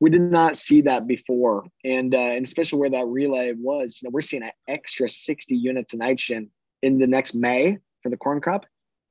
we 0.00 0.10
did 0.10 0.20
not 0.20 0.56
see 0.56 0.80
that 0.82 1.06
before, 1.06 1.64
and 1.84 2.14
uh, 2.14 2.18
and 2.18 2.44
especially 2.44 2.78
where 2.78 2.90
that 2.90 3.06
relay 3.06 3.52
was. 3.52 4.00
You 4.00 4.06
know, 4.06 4.12
we're 4.12 4.20
seeing 4.20 4.44
an 4.44 4.52
extra 4.68 5.08
60 5.08 5.56
units 5.56 5.92
of 5.92 5.98
nitrogen 5.98 6.50
in 6.82 6.98
the 6.98 7.06
next 7.06 7.34
May 7.34 7.78
for 8.02 8.10
the 8.10 8.16
corn 8.16 8.40
crop, 8.40 8.64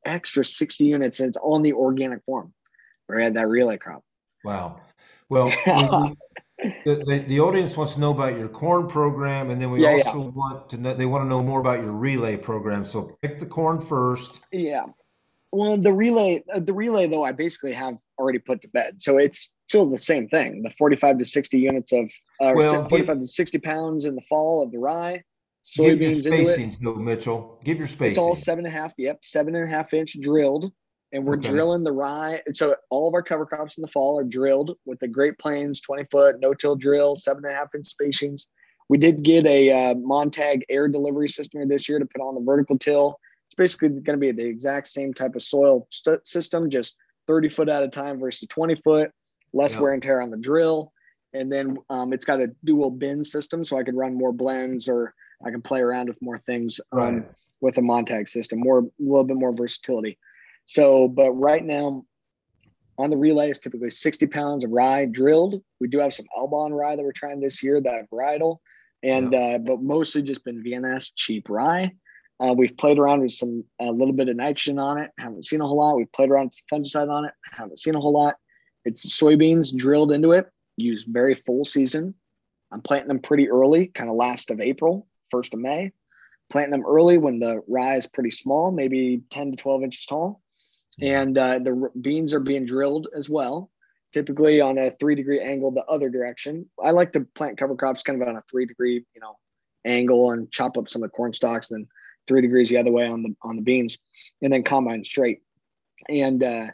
extra 0.05 0.43
60 0.45 0.83
units, 0.83 1.19
and 1.19 1.27
it's 1.27 1.38
all 1.38 1.57
in 1.57 1.63
the 1.63 1.73
organic 1.73 2.23
form. 2.23 2.53
We 3.09 3.23
had 3.23 3.35
that 3.35 3.47
relay 3.47 3.77
crop. 3.77 4.03
Wow. 4.43 4.81
Well, 5.29 5.47
the, 5.65 6.15
the, 6.85 7.23
the, 7.27 7.39
audience 7.39 7.75
wants 7.75 7.95
to 7.95 7.99
know 7.99 8.11
about 8.11 8.38
your 8.38 8.47
corn 8.47 8.88
program, 8.88 9.49
and 9.49 9.61
then 9.61 9.71
we 9.71 9.83
yeah, 9.83 10.01
also 10.05 10.23
yeah. 10.23 10.29
want 10.29 10.69
to 10.69 10.77
know, 10.77 10.93
they 10.93 11.05
want 11.05 11.23
to 11.23 11.27
know 11.27 11.43
more 11.43 11.59
about 11.59 11.81
your 11.81 11.91
relay 11.91 12.38
program. 12.38 12.85
So 12.85 13.17
pick 13.21 13.39
the 13.39 13.45
corn 13.45 13.81
first. 13.81 14.45
Yeah. 14.51 14.85
Well, 15.51 15.77
the 15.77 15.93
relay, 15.93 16.43
uh, 16.53 16.59
the 16.59 16.73
relay 16.73 17.07
though, 17.07 17.23
I 17.23 17.31
basically 17.31 17.71
have 17.73 17.95
already 18.19 18.39
put 18.39 18.61
to 18.61 18.69
bed. 18.69 19.01
So 19.01 19.17
it's 19.17 19.53
still 19.67 19.85
the 19.89 19.97
same 19.97 20.27
thing. 20.27 20.63
The 20.63 20.69
45 20.71 21.19
to 21.19 21.25
60 21.25 21.57
units 21.57 21.93
of, 21.93 22.11
uh, 22.41 22.53
well, 22.55 22.87
45 22.87 23.21
to 23.21 23.27
60 23.27 23.57
pounds 23.59 24.05
in 24.05 24.15
the 24.15 24.21
fall 24.21 24.61
of 24.61 24.71
the 24.71 24.79
rye, 24.79 25.23
soybeans 25.67 26.23
Give 26.23 26.25
your 26.25 26.33
spacings, 26.33 26.79
though, 26.79 26.95
Mitchell. 26.95 27.59
Give 27.63 27.77
your 27.77 27.87
spacing. 27.87 28.11
It's 28.11 28.17
all 28.17 28.35
seven 28.35 28.65
and 28.65 28.73
a 28.73 28.77
half. 28.77 28.93
Yep, 28.97 29.19
seven 29.23 29.55
and 29.55 29.67
a 29.67 29.71
half 29.71 29.93
inch 29.93 30.17
drilled, 30.21 30.71
and 31.11 31.25
we're 31.25 31.37
okay. 31.37 31.49
drilling 31.49 31.83
the 31.83 31.91
rye. 31.91 32.41
And 32.45 32.55
so 32.55 32.75
all 32.89 33.07
of 33.07 33.13
our 33.13 33.23
cover 33.23 33.45
crops 33.45 33.77
in 33.77 33.81
the 33.81 33.87
fall 33.87 34.19
are 34.19 34.23
drilled 34.23 34.77
with 34.85 34.99
the 34.99 35.07
Great 35.07 35.37
Plains 35.39 35.81
twenty 35.81 36.03
foot 36.05 36.39
no 36.39 36.53
till 36.53 36.75
drill, 36.75 37.15
seven 37.15 37.45
and 37.45 37.53
a 37.53 37.57
half 37.57 37.73
inch 37.75 37.85
spacings. 37.85 38.47
We 38.89 38.97
did 38.97 39.23
get 39.23 39.45
a 39.45 39.91
uh, 39.91 39.95
Montag 39.95 40.63
air 40.69 40.87
delivery 40.87 41.27
system 41.27 41.67
this 41.67 41.89
year 41.89 41.99
to 41.99 42.05
put 42.05 42.21
on 42.21 42.35
the 42.35 42.41
vertical 42.41 42.77
till. 42.77 43.19
It's 43.58 43.76
basically 43.76 43.89
going 44.01 44.18
to 44.18 44.18
be 44.18 44.32
the 44.32 44.47
exact 44.47 44.88
same 44.88 45.14
type 45.14 45.36
of 45.36 45.43
soil 45.43 45.88
st- 45.89 46.26
system, 46.26 46.70
just 46.70 46.95
30 47.28 47.49
foot 47.49 47.70
at 47.70 47.84
a 47.84 47.88
time 47.88 48.20
versus 48.20 48.47
20 48.49 48.76
foot, 48.76 49.12
less 49.53 49.74
yep. 49.74 49.82
wear 49.82 49.93
and 49.93 50.03
tear 50.03 50.22
on 50.22 50.32
the 50.32 50.38
drill. 50.38 50.93
And 51.34 51.51
then 51.51 51.78
um, 51.89 52.14
it's 52.14 52.26
got 52.26 52.39
a 52.39 52.47
dual 52.64 52.89
bin 52.89 53.24
system, 53.24 53.66
so 53.66 53.78
I 53.78 53.84
could 53.84 53.95
run 53.95 54.16
more 54.16 54.32
blends 54.32 54.88
or 54.88 55.14
I 55.45 55.51
can 55.51 55.62
play 55.62 55.82
around 55.82 56.08
with 56.10 56.22
more 56.22 56.38
things 56.38 56.80
um, 56.91 56.99
right. 56.99 57.32
with 57.62 57.78
a 57.78 57.82
Montag 57.82 58.28
system, 58.28 58.60
more 58.60 58.80
a 58.80 58.84
little 58.99 59.24
bit 59.24 59.38
more 59.38 59.53
versatility. 59.53 60.18
So, 60.66 61.08
but 61.08 61.32
right 61.32 61.64
now 61.64 62.05
on 62.97 63.10
the 63.10 63.18
relay 63.18 63.49
is 63.49 63.60
typically 63.60 63.89
60 63.89 64.28
pounds 64.28 64.64
of 64.64 64.72
rye 64.72 65.05
drilled. 65.05 65.62
We 65.80 65.88
do 65.88 65.99
have 65.99 66.14
some 66.14 66.26
Elbon 66.38 66.74
rye 66.74 66.95
that 66.95 67.03
we're 67.03 67.12
trying 67.12 67.39
this 67.39 67.62
year, 67.62 67.80
that 67.82 68.10
varietal, 68.12 68.58
and 69.03 69.34
yeah. 69.34 69.39
uh, 69.39 69.58
but 69.60 69.82
mostly 69.82 70.22
just 70.22 70.43
been 70.43 70.64
VNS 70.64 71.12
cheap 71.16 71.49
rye. 71.49 71.91
Uh, 72.39 72.53
we've 72.55 72.77
played 72.77 72.99
around 72.99 73.21
with 73.21 73.31
some 73.31 73.63
a 73.79 73.91
little 73.91 74.13
bit 74.13 74.29
of 74.29 74.35
nitrogen 74.35 74.77
on 74.77 74.99
it. 74.99 75.11
Haven't 75.17 75.45
seen 75.45 75.61
a 75.61 75.67
whole 75.67 75.77
lot. 75.77 75.97
We've 75.97 76.11
played 76.11 76.29
around 76.29 76.45
with 76.45 76.53
some 76.53 76.81
fungicide 76.81 77.11
on 77.11 77.25
it. 77.25 77.33
Haven't 77.51 77.79
seen 77.79 77.95
a 77.95 77.99
whole 77.99 78.13
lot. 78.13 78.35
It's 78.85 79.05
soybeans 79.19 79.75
drilled 79.75 80.11
into 80.11 80.33
it. 80.33 80.47
Used 80.77 81.07
very 81.07 81.33
full 81.33 81.65
season. 81.65 82.13
I'm 82.71 82.81
planting 82.81 83.07
them 83.07 83.19
pretty 83.19 83.49
early, 83.49 83.88
kind 83.88 84.09
of 84.09 84.15
last 84.15 84.51
of 84.51 84.61
April 84.61 85.07
first 85.31 85.53
of 85.53 85.59
May. 85.59 85.91
Planting 86.49 86.71
them 86.71 86.85
early 86.88 87.17
when 87.17 87.39
the 87.39 87.61
rye 87.67 87.97
is 87.97 88.07
pretty 88.07 88.31
small, 88.31 88.71
maybe 88.71 89.23
10 89.31 89.51
to 89.51 89.57
12 89.57 89.83
inches 89.83 90.05
tall. 90.05 90.41
And 91.01 91.38
uh, 91.38 91.59
the 91.59 91.89
beans 91.99 92.33
are 92.33 92.39
being 92.39 92.65
drilled 92.65 93.07
as 93.15 93.29
well, 93.29 93.69
typically 94.13 94.61
on 94.61 94.77
a 94.77 94.91
three 94.91 95.15
degree 95.15 95.41
angle 95.41 95.71
the 95.71 95.85
other 95.85 96.09
direction. 96.09 96.69
I 96.81 96.91
like 96.91 97.11
to 97.13 97.21
plant 97.35 97.57
cover 97.57 97.75
crops 97.75 98.03
kind 98.03 98.21
of 98.21 98.27
on 98.27 98.38
a 98.38 98.43
three 98.49 98.65
degree, 98.65 99.05
you 99.13 99.21
know, 99.21 99.38
angle 99.85 100.31
and 100.31 100.51
chop 100.51 100.77
up 100.77 100.89
some 100.89 101.03
of 101.03 101.09
the 101.09 101.15
corn 101.15 101.33
stalks, 101.33 101.69
then 101.69 101.88
three 102.28 102.41
degrees 102.41 102.69
the 102.69 102.78
other 102.78 102.91
way 102.91 103.07
on 103.07 103.23
the 103.23 103.36
on 103.41 103.55
the 103.55 103.61
beans, 103.61 103.97
and 104.41 104.51
then 104.51 104.63
combine 104.63 105.03
straight. 105.03 105.41
And 106.09 106.43
uh, 106.43 106.67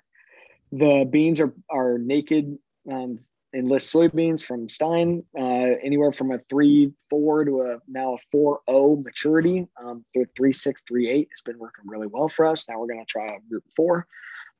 the 0.71 1.07
beans 1.09 1.39
are 1.39 1.53
are 1.69 1.97
naked 1.97 2.57
um, 2.91 3.19
enlist 3.53 3.93
soybeans 3.93 4.43
from 4.43 4.67
Stine, 4.67 5.23
uh, 5.39 5.75
anywhere 5.81 6.11
from 6.11 6.31
a 6.31 6.39
three 6.49 6.91
four 7.09 7.45
to 7.45 7.61
a 7.61 7.79
now 7.87 8.15
a 8.15 8.17
four 8.17 8.61
zero 8.69 8.95
maturity. 8.95 9.67
Um, 9.81 10.03
through 10.13 10.25
three 10.35 10.53
six 10.53 10.81
three 10.81 11.09
eight. 11.09 11.29
It's 11.31 11.41
been 11.41 11.59
working 11.59 11.85
really 11.87 12.07
well 12.07 12.27
for 12.27 12.45
us. 12.45 12.67
Now 12.67 12.79
we're 12.79 12.87
going 12.87 12.99
to 12.99 13.05
try 13.05 13.27
a 13.27 13.49
group 13.49 13.63
four. 13.75 14.07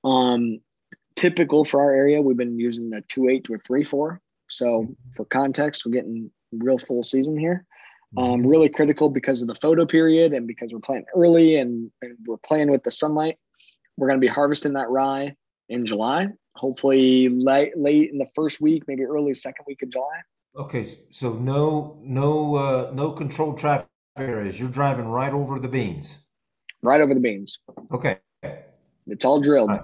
Um, 0.03 0.59
typical 1.15 1.63
for 1.63 1.81
our 1.81 1.93
area, 1.93 2.21
we've 2.21 2.37
been 2.37 2.59
using 2.59 2.91
a 2.93 3.01
two 3.01 3.29
eight 3.29 3.43
to 3.45 3.55
a 3.55 3.57
three 3.57 3.83
four. 3.83 4.21
So 4.49 4.95
for 5.15 5.25
context, 5.25 5.85
we're 5.85 5.93
getting 5.93 6.29
real 6.51 6.77
full 6.77 7.03
season 7.03 7.37
here. 7.37 7.65
Um, 8.15 8.45
really 8.45 8.69
critical 8.69 9.09
because 9.09 9.41
of 9.41 9.47
the 9.47 9.55
photo 9.55 9.85
period 9.85 10.33
and 10.33 10.45
because 10.47 10.71
we're 10.71 10.79
playing 10.79 11.05
early 11.15 11.57
and, 11.57 11.91
and 12.01 12.15
we're 12.27 12.37
playing 12.37 12.69
with 12.69 12.83
the 12.83 12.91
sunlight. 12.91 13.37
We're 13.97 14.07
going 14.07 14.19
to 14.19 14.25
be 14.25 14.31
harvesting 14.31 14.73
that 14.73 14.89
rye 14.89 15.35
in 15.69 15.85
July 15.85 16.29
hopefully 16.55 17.29
late 17.29 17.77
late 17.77 18.11
in 18.11 18.17
the 18.17 18.29
first 18.35 18.61
week, 18.61 18.83
maybe 18.87 19.03
early 19.03 19.33
second 19.33 19.65
week 19.67 19.81
of 19.81 19.89
July. 19.89 20.21
Okay, 20.55 20.87
so 21.09 21.33
no 21.33 21.99
no 22.01 22.55
uh, 22.55 22.91
no 22.93 23.11
controlled 23.11 23.57
traffic 23.57 23.87
areas. 24.17 24.59
You're 24.59 24.69
driving 24.69 25.07
right 25.07 25.33
over 25.33 25.59
the 25.59 25.67
beans. 25.67 26.19
Right 26.81 27.01
over 27.01 27.13
the 27.13 27.19
beans. 27.19 27.59
Okay. 27.91 28.19
It's 29.07 29.25
all 29.25 29.41
drilled. 29.41 29.69
Right. 29.69 29.81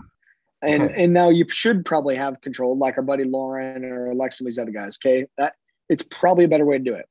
And 0.61 0.83
okay. 0.83 1.03
and 1.03 1.13
now 1.13 1.29
you 1.29 1.45
should 1.49 1.85
probably 1.85 2.15
have 2.15 2.39
control, 2.41 2.77
like 2.77 2.97
our 2.97 3.03
buddy 3.03 3.23
Loran 3.23 3.83
or 3.83 4.13
like 4.13 4.33
some 4.33 4.45
of 4.45 4.51
these 4.51 4.59
other 4.59 4.71
guys. 4.71 4.97
Okay, 5.03 5.25
that 5.37 5.53
it's 5.87 6.03
probably 6.03 6.43
a 6.43 6.47
better 6.47 6.65
way 6.65 6.77
to 6.77 6.83
do 6.83 6.93
it. 6.93 7.05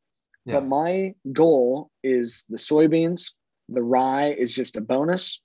Yeah. 0.49 0.61
But 0.61 0.68
my 0.68 1.14
goal 1.32 1.90
is 2.03 2.44
the 2.49 2.57
soybeans. 2.57 3.32
The 3.68 3.82
rye 3.82 4.28
is 4.30 4.55
just 4.55 4.78
a 4.78 4.80
bonus. 4.80 5.42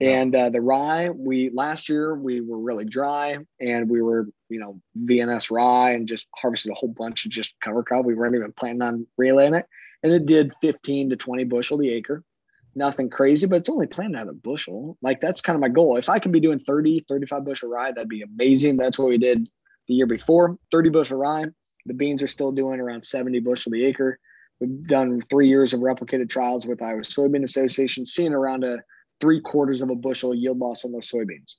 And 0.00 0.34
uh, 0.34 0.50
the 0.50 0.60
rye, 0.60 1.10
we 1.10 1.50
last 1.54 1.88
year 1.88 2.14
we 2.16 2.40
were 2.40 2.58
really 2.58 2.84
dry, 2.84 3.38
and 3.60 3.88
we 3.88 4.02
were 4.02 4.28
you 4.48 4.58
know 4.60 4.80
VNS 5.04 5.50
rye 5.50 5.92
and 5.92 6.06
just 6.06 6.28
harvested 6.34 6.72
a 6.72 6.74
whole 6.74 6.90
bunch 6.90 7.24
of 7.24 7.30
just 7.30 7.54
cover 7.62 7.82
crop. 7.82 8.04
We 8.04 8.14
weren't 8.14 8.34
even 8.34 8.52
planning 8.52 8.82
on 8.82 9.06
relaying 9.16 9.54
it, 9.54 9.66
and 10.02 10.12
it 10.12 10.26
did 10.26 10.54
15 10.60 11.10
to 11.10 11.16
20 11.16 11.44
bushel 11.44 11.78
the 11.78 11.90
acre. 11.90 12.22
Nothing 12.74 13.08
crazy, 13.08 13.46
but 13.46 13.56
it's 13.56 13.70
only 13.70 13.86
planted 13.86 14.18
out 14.18 14.28
a 14.28 14.34
bushel. 14.34 14.98
Like 15.00 15.20
that's 15.20 15.40
kind 15.40 15.54
of 15.54 15.62
my 15.62 15.70
goal. 15.70 15.96
If 15.96 16.10
I 16.10 16.18
can 16.18 16.30
be 16.30 16.40
doing 16.40 16.58
30, 16.58 17.06
35 17.08 17.44
bushel 17.44 17.70
rye, 17.70 17.92
that'd 17.92 18.08
be 18.08 18.22
amazing. 18.22 18.76
That's 18.76 18.98
what 18.98 19.08
we 19.08 19.16
did 19.16 19.48
the 19.88 19.94
year 19.94 20.06
before 20.06 20.58
30 20.72 20.90
bushel 20.90 21.18
rye. 21.18 21.46
The 21.86 21.94
beans 21.94 22.22
are 22.22 22.28
still 22.28 22.52
doing 22.52 22.80
around 22.80 23.02
70 23.02 23.40
bushel 23.40 23.72
the 23.72 23.84
acre. 23.86 24.18
We've 24.60 24.86
done 24.86 25.20
three 25.28 25.48
years 25.48 25.74
of 25.74 25.80
replicated 25.80 26.30
trials 26.30 26.66
with 26.66 26.82
Iowa 26.82 27.00
Soybean 27.00 27.44
Association, 27.44 28.06
seeing 28.06 28.32
around 28.32 28.64
a 28.64 28.78
three 29.20 29.40
quarters 29.40 29.82
of 29.82 29.90
a 29.90 29.94
bushel 29.94 30.34
yield 30.34 30.58
loss 30.58 30.84
on 30.84 30.92
those 30.92 31.10
soybeans. 31.10 31.56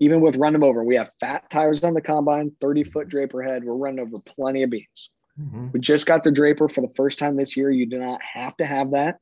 Even 0.00 0.20
with 0.20 0.36
run 0.36 0.52
them 0.52 0.62
over, 0.62 0.84
we 0.84 0.94
have 0.96 1.10
fat 1.18 1.48
tires 1.50 1.82
on 1.82 1.94
the 1.94 2.00
combine, 2.00 2.52
30 2.60 2.84
foot 2.84 3.08
draper 3.08 3.42
head. 3.42 3.64
We're 3.64 3.76
running 3.76 4.00
over 4.00 4.16
plenty 4.24 4.62
of 4.62 4.70
beans. 4.70 5.10
Mm-hmm. 5.40 5.68
We 5.72 5.80
just 5.80 6.06
got 6.06 6.22
the 6.22 6.30
draper 6.30 6.68
for 6.68 6.82
the 6.82 6.92
first 6.96 7.18
time 7.18 7.36
this 7.36 7.56
year. 7.56 7.70
You 7.70 7.86
do 7.86 7.98
not 7.98 8.20
have 8.22 8.56
to 8.58 8.66
have 8.66 8.92
that. 8.92 9.18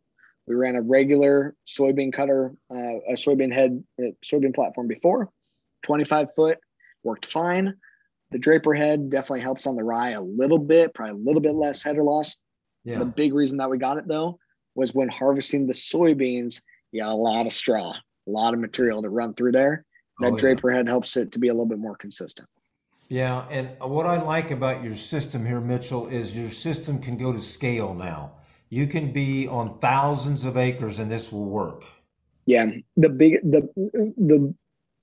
We 0.47 0.55
ran 0.55 0.77
a 0.77 0.83
regular 0.83 1.55
soybean 1.67 2.13
cutter, 2.13 2.55
uh, 2.71 2.99
a 3.09 3.13
soybean 3.13 3.53
head, 3.53 3.83
uh, 3.99 4.11
soybean 4.25 4.55
platform 4.55 4.87
before, 4.87 5.31
25 5.85 6.35
foot, 6.35 6.59
worked 7.03 7.27
fine. 7.27 7.75
The 8.31 8.39
draper 8.39 8.75
head 8.75 9.11
definitely 9.11 9.41
helps 9.41 9.67
on 9.67 9.77
the 9.77 9.83
rye 9.83 10.11
a 10.11 10.23
little 10.23 10.59
bit, 10.59 10.95
probably 10.95 11.21
a 11.21 11.25
little 11.25 11.41
bit 11.41 11.55
less 11.55 11.83
header 11.83 12.03
loss. 12.03 12.39
Yeah. 12.87 13.01
The 13.01 13.05
big 13.05 13.35
reason 13.35 13.59
that 13.59 13.69
we 13.69 13.79
got 13.79 13.99
it 13.99 14.07
though 14.07 14.39
was 14.77 14.95
when 14.95 15.09
harvesting 15.09 15.67
the 15.67 15.73
soybeans, 15.73 16.63
you 16.93 17.03
got 17.03 17.11
a 17.11 17.15
lot 17.15 17.47
of 17.47 17.53
straw, 17.53 17.93
a 17.93 18.31
lot 18.31 18.55
of 18.55 18.61
material 18.61 19.03
to 19.03 19.09
run 19.11 19.33
through 19.33 19.53
there. 19.53 19.85
Oh, 20.21 20.25
that 20.25 20.33
oh, 20.35 20.37
draper 20.37 20.71
yeah. 20.71 20.79
head 20.79 20.89
helps 20.89 21.17
it 21.17 21.33
to 21.33 21.41
be 21.41 21.49
a 21.49 21.53
little 21.53 21.67
bit 21.67 21.81
more 21.81 21.97
consistent. 21.97 22.49
Yeah, 23.09 23.47
and 23.51 23.71
what 23.81 24.07
I 24.07 24.23
like 24.23 24.51
about 24.51 24.83
your 24.83 24.97
system 24.97 25.45
here, 25.45 25.61
Mitchell, 25.61 26.07
is 26.07 26.37
your 26.37 26.49
system 26.49 27.01
can 27.01 27.17
go 27.17 27.33
to 27.33 27.41
scale 27.41 27.93
now. 27.93 28.33
You 28.69 28.87
can 28.87 29.13
be 29.13 29.47
on 29.47 29.79
thousands 29.79 30.45
of 30.45 30.57
acres, 30.57 30.99
and 30.99 31.11
this 31.11 31.31
will 31.31 31.45
work. 31.45 31.85
Yeah, 32.47 32.67
the 32.97 33.09
big 33.09 33.39
the 33.43 33.69
the 34.17 34.55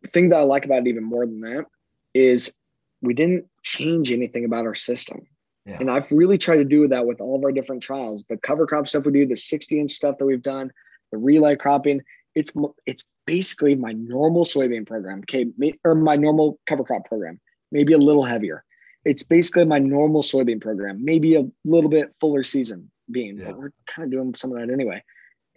thing 0.08 0.30
that 0.30 0.38
I 0.38 0.42
like 0.42 0.66
about 0.66 0.80
it 0.80 0.88
even 0.88 1.04
more 1.04 1.26
than 1.26 1.42
that 1.42 1.66
is 2.14 2.54
we 3.02 3.14
didn't 3.14 3.46
change 3.62 4.12
anything 4.12 4.46
about 4.46 4.66
our 4.66 4.76
system. 4.76 5.28
Yeah. 5.66 5.78
And 5.80 5.90
I've 5.90 6.12
really 6.12 6.38
tried 6.38 6.58
to 6.58 6.66
do 6.66 6.88
that 6.90 7.06
with 7.06 7.22
all 7.22 7.38
of 7.38 7.44
our 7.44 7.52
different 7.52 7.82
trials. 7.82 8.26
The 8.28 8.38
cover 8.38 8.68
crop 8.68 8.88
stuff 8.88 9.06
we 9.06 9.14
do, 9.14 9.26
the 9.26 9.38
60 9.38 9.80
inch 9.80 9.92
stuff 9.92 10.18
that 10.18 10.26
we've 10.26 10.42
done, 10.42 10.72
the 11.12 11.18
relay 11.18 11.56
cropping. 11.56 12.02
It's 12.36 12.52
it's 12.86 13.06
basically 13.26 13.76
my 13.76 13.94
normal 13.94 14.44
soybean 14.44 14.86
program, 14.86 15.20
okay, 15.20 15.46
or 15.86 15.96
my 15.96 16.16
normal 16.16 16.60
cover 16.68 16.84
crop 16.84 17.06
program 17.06 17.40
maybe 17.74 17.92
a 17.92 17.98
little 17.98 18.24
heavier. 18.24 18.64
It's 19.04 19.24
basically 19.24 19.66
my 19.66 19.80
normal 19.80 20.22
soybean 20.22 20.62
program, 20.62 21.04
maybe 21.04 21.36
a 21.36 21.44
little 21.66 21.90
bit 21.90 22.16
fuller 22.22 22.44
season 22.44 22.90
bean, 23.12 23.38
yeah. 23.38 23.48
but 23.48 23.58
we're 23.58 23.74
kind 23.94 24.06
of 24.06 24.12
doing 24.12 24.34
some 24.36 24.52
of 24.52 24.60
that 24.60 24.72
anyway. 24.72 25.04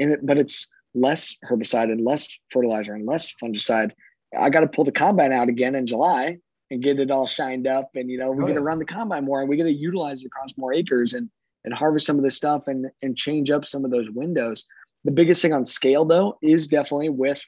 And 0.01 0.13
it, 0.13 0.27
but 0.27 0.37
it's 0.37 0.69
less 0.95 1.39
herbicide 1.49 1.93
and 1.93 2.05
less 2.05 2.41
fertilizer 2.51 2.95
and 2.95 3.07
less 3.07 3.33
fungicide. 3.41 3.93
I 4.37 4.51
got 4.51 4.61
to 4.61 4.67
pull 4.67 4.85
the 4.85 4.91
combine 4.91 5.33
out 5.33 5.49
again 5.49 5.77
in 5.77 5.87
July 5.87 6.39
and 6.71 6.83
get 6.83 7.01
it 7.01 7.11
all 7.11 7.27
shined 7.27 7.67
up. 7.67 7.91
And 7.95 8.11
you 8.11 8.19
know, 8.19 8.31
we're 8.31 8.43
oh, 8.43 8.47
going 8.47 8.55
to 8.55 8.61
yeah. 8.61 8.67
run 8.67 8.79
the 8.79 8.85
combine 8.85 9.25
more 9.25 9.41
and 9.41 9.49
we're 9.49 9.57
going 9.57 9.73
to 9.73 9.81
utilize 9.81 10.23
it 10.23 10.27
across 10.27 10.57
more 10.57 10.73
acres 10.73 11.15
and 11.15 11.31
and 11.65 11.75
harvest 11.75 12.07
some 12.07 12.17
of 12.17 12.23
this 12.23 12.37
stuff 12.37 12.69
and 12.69 12.87
and 13.03 13.17
change 13.17 13.51
up 13.51 13.65
some 13.65 13.85
of 13.85 13.91
those 13.91 14.11
windows. 14.11 14.65
The 15.05 15.13
biggest 15.13 15.43
thing 15.43 15.53
on 15.53 15.65
scale 15.65 16.05
though 16.05 16.39
is 16.43 16.69
definitely 16.69 17.11
with 17.11 17.45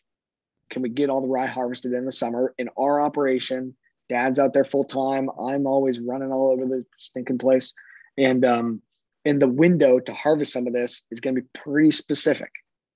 can 0.71 0.83
we 0.83 0.91
get 0.91 1.09
all 1.09 1.23
the 1.23 1.29
rye 1.29 1.47
harvested 1.47 1.93
in 1.93 2.05
the 2.05 2.13
summer 2.13 2.55
in 2.59 2.69
our 2.77 3.01
operation 3.01 3.75
dad's 4.09 4.39
out 4.39 4.53
there 4.53 4.65
full 4.65 4.85
time. 4.85 5.29
I'm 5.41 5.67
always 5.67 6.01
running 6.01 6.33
all 6.33 6.49
over 6.49 6.65
the 6.65 6.85
stinking 6.97 7.39
place. 7.39 7.75
And 8.17 8.45
um, 8.45 8.83
and 9.25 9.41
the 9.41 9.49
window 9.49 9.99
to 9.99 10.15
harvest 10.15 10.53
some 10.53 10.67
of 10.67 10.73
this 10.73 11.05
is 11.11 11.21
going 11.21 11.37
to 11.37 11.43
be 11.43 11.49
pretty 11.55 11.91
specific. 11.91 12.51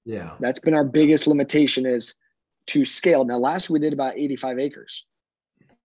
Yeah. 0.04 0.32
That's 0.40 0.58
been 0.58 0.74
our 0.74 0.84
biggest 0.84 1.26
limitation 1.26 1.86
is 1.86 2.14
to 2.68 2.84
scale. 2.84 3.24
Now, 3.24 3.38
last 3.38 3.70
we 3.70 3.78
did 3.78 3.92
about 3.92 4.16
85 4.16 4.58
acres. 4.58 5.04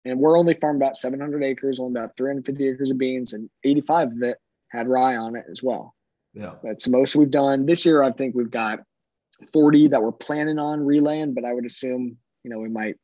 And 0.10 0.20
we're 0.20 0.38
only 0.38 0.54
farmed 0.54 0.82
about 0.82 0.98
700 0.98 1.44
acres, 1.44 1.80
only 1.80 2.00
about 2.00 2.16
350 2.16 2.68
acres 2.68 2.92
of 2.92 2.98
beans, 2.98 3.34
and 3.34 3.50
85 3.64 4.14
of 4.14 4.24
it 4.24 4.38
had 4.70 4.88
rye 4.88 5.16
on 5.16 5.36
it 5.36 5.46
as 5.52 5.62
well. 5.62 5.94
Yeah. 6.34 6.56
That's 6.64 6.86
the 6.86 6.92
most 6.92 7.16
we've 7.16 7.32
done. 7.32 7.66
This 7.66 7.86
year, 7.86 8.04
I 8.04 8.12
think 8.12 8.36
we've 8.36 8.52
got 8.52 8.80
40 9.54 9.90
that 9.90 10.02
we're 10.02 10.12
planning 10.12 10.60
on 10.60 10.86
relaying, 10.86 11.34
but 11.34 11.46
I 11.46 11.54
would 11.54 11.66
assume, 11.66 12.18
you 12.44 12.52
know, 12.52 12.60
we 12.60 12.70
might 12.70 12.96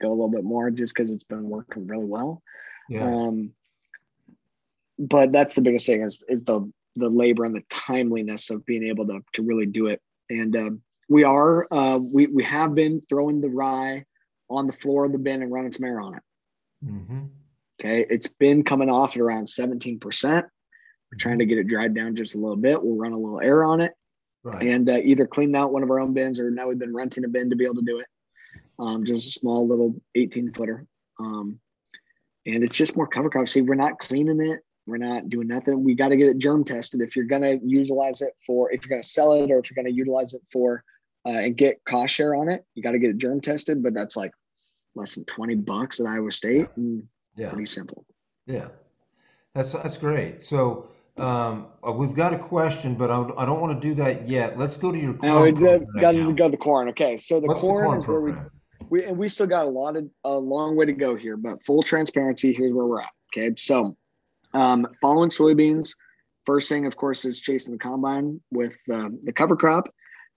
go 0.00 0.08
a 0.08 0.10
little 0.10 0.30
bit 0.30 0.44
more 0.44 0.70
just 0.70 0.94
because 0.94 1.10
it's 1.10 1.24
been 1.24 1.48
working 1.48 1.86
really 1.86 2.04
well. 2.04 2.42
Yeah. 2.88 3.04
Um, 3.04 3.52
but 4.98 5.32
that's 5.32 5.54
the 5.54 5.62
biggest 5.62 5.86
thing 5.86 6.02
is, 6.02 6.24
is 6.28 6.44
the 6.44 6.70
the 6.96 7.08
labor 7.08 7.44
and 7.44 7.56
the 7.56 7.64
timeliness 7.70 8.50
of 8.50 8.64
being 8.64 8.84
able 8.84 9.06
to 9.06 9.20
to 9.32 9.42
really 9.42 9.66
do 9.66 9.88
it. 9.88 10.00
And 10.30 10.54
um, 10.56 10.82
we 11.08 11.24
are 11.24 11.66
uh, 11.70 11.98
we 12.14 12.26
we 12.26 12.44
have 12.44 12.74
been 12.74 13.00
throwing 13.00 13.40
the 13.40 13.48
rye 13.48 14.04
on 14.48 14.66
the 14.66 14.72
floor 14.72 15.04
of 15.06 15.12
the 15.12 15.18
bin 15.18 15.42
and 15.42 15.52
running 15.52 15.72
some 15.72 15.84
air 15.84 16.00
on 16.00 16.14
it. 16.14 16.22
Mm-hmm. 16.84 17.24
Okay, 17.80 18.06
it's 18.08 18.26
been 18.26 18.62
coming 18.62 18.90
off 18.90 19.16
at 19.16 19.22
around 19.22 19.48
seventeen 19.48 19.98
percent. 19.98 20.46
We're 21.10 21.18
trying 21.18 21.38
to 21.38 21.46
get 21.46 21.58
it 21.58 21.68
dried 21.68 21.94
down 21.94 22.16
just 22.16 22.34
a 22.34 22.38
little 22.38 22.56
bit. 22.56 22.82
We'll 22.82 22.96
run 22.96 23.12
a 23.12 23.18
little 23.18 23.40
air 23.40 23.64
on 23.64 23.80
it, 23.80 23.92
right. 24.42 24.62
and 24.62 24.88
uh, 24.88 25.00
either 25.02 25.26
clean 25.26 25.54
out 25.54 25.72
one 25.72 25.82
of 25.82 25.90
our 25.90 26.00
own 26.00 26.14
bins 26.14 26.40
or 26.40 26.50
now 26.50 26.68
we've 26.68 26.78
been 26.78 26.94
renting 26.94 27.24
a 27.24 27.28
bin 27.28 27.50
to 27.50 27.56
be 27.56 27.64
able 27.64 27.76
to 27.76 27.82
do 27.82 27.98
it 27.98 28.06
um, 28.78 29.04
just 29.04 29.28
a 29.28 29.38
small 29.38 29.66
little 29.66 29.94
18 30.14 30.52
footer. 30.52 30.86
Um, 31.18 31.60
and 32.46 32.62
it's 32.62 32.76
just 32.76 32.96
more 32.96 33.06
cover 33.06 33.30
crop. 33.30 33.48
See, 33.48 33.62
we're 33.62 33.74
not 33.74 33.98
cleaning 33.98 34.40
it. 34.40 34.60
We're 34.86 34.98
not 34.98 35.28
doing 35.28 35.48
nothing. 35.48 35.82
We 35.82 35.94
got 35.94 36.08
to 36.08 36.16
get 36.16 36.28
it 36.28 36.38
germ 36.38 36.64
tested. 36.64 37.00
If 37.00 37.16
you're 37.16 37.24
going 37.24 37.42
to 37.42 37.58
utilize 37.64 38.20
it 38.20 38.34
for, 38.44 38.70
if 38.70 38.84
you're 38.84 38.90
going 38.90 39.02
to 39.02 39.08
sell 39.08 39.32
it 39.32 39.50
or 39.50 39.58
if 39.58 39.70
you're 39.70 39.82
going 39.82 39.92
to 39.92 39.96
utilize 39.96 40.34
it 40.34 40.42
for 40.52 40.84
uh, 41.26 41.30
and 41.30 41.56
get 41.56 41.82
cost 41.88 42.12
share 42.12 42.34
on 42.34 42.50
it, 42.50 42.64
you 42.74 42.82
got 42.82 42.92
to 42.92 42.98
get 42.98 43.10
it 43.10 43.16
germ 43.16 43.40
tested. 43.40 43.82
But 43.82 43.94
that's 43.94 44.16
like 44.16 44.32
less 44.94 45.14
than 45.14 45.24
20 45.24 45.56
bucks 45.56 46.00
at 46.00 46.06
Iowa 46.06 46.30
State. 46.30 46.66
And 46.76 47.04
yeah. 47.36 47.48
Pretty 47.50 47.66
simple. 47.66 48.04
Yeah. 48.46 48.68
That's, 49.54 49.72
that's 49.72 49.98
great. 49.98 50.44
So, 50.44 50.88
um, 51.16 51.66
uh, 51.86 51.92
we've 51.92 52.14
got 52.14 52.34
a 52.34 52.38
question, 52.38 52.96
but 52.96 53.10
I, 53.10 53.24
I 53.38 53.44
don't 53.44 53.60
want 53.60 53.80
to 53.80 53.88
do 53.88 53.94
that 53.94 54.28
yet. 54.28 54.58
Let's 54.58 54.76
go 54.76 54.90
to 54.90 54.98
your 54.98 55.14
corn. 55.14 55.32
No, 55.32 55.42
we 55.42 55.52
did, 55.52 55.86
got 56.00 56.12
to 56.12 56.32
go 56.32 56.44
to 56.44 56.50
the 56.50 56.56
corn. 56.56 56.88
Okay, 56.88 57.16
so 57.16 57.40
the 57.40 57.46
corn, 57.46 57.60
the 57.60 57.60
corn, 57.60 57.98
is 57.98 58.06
where 58.06 58.20
we 58.20 58.32
we 58.90 59.04
and 59.04 59.16
we 59.16 59.28
still 59.28 59.46
got 59.46 59.64
a 59.64 59.68
lot 59.68 59.96
of 59.96 60.08
a 60.24 60.32
long 60.32 60.76
way 60.76 60.86
to 60.86 60.92
go 60.92 61.14
here, 61.14 61.36
but 61.36 61.62
full 61.62 61.82
transparency, 61.82 62.52
here's 62.52 62.72
where 62.72 62.86
we're 62.86 63.00
at. 63.00 63.12
Okay, 63.32 63.54
so 63.56 63.96
um, 64.54 64.86
following 65.00 65.30
soybeans, 65.30 65.90
first 66.44 66.68
thing, 66.68 66.86
of 66.86 66.96
course, 66.96 67.24
is 67.24 67.40
chasing 67.40 67.72
the 67.72 67.78
combine 67.78 68.40
with 68.50 68.76
uh, 68.92 69.10
the 69.22 69.32
cover 69.32 69.56
crop. 69.56 69.88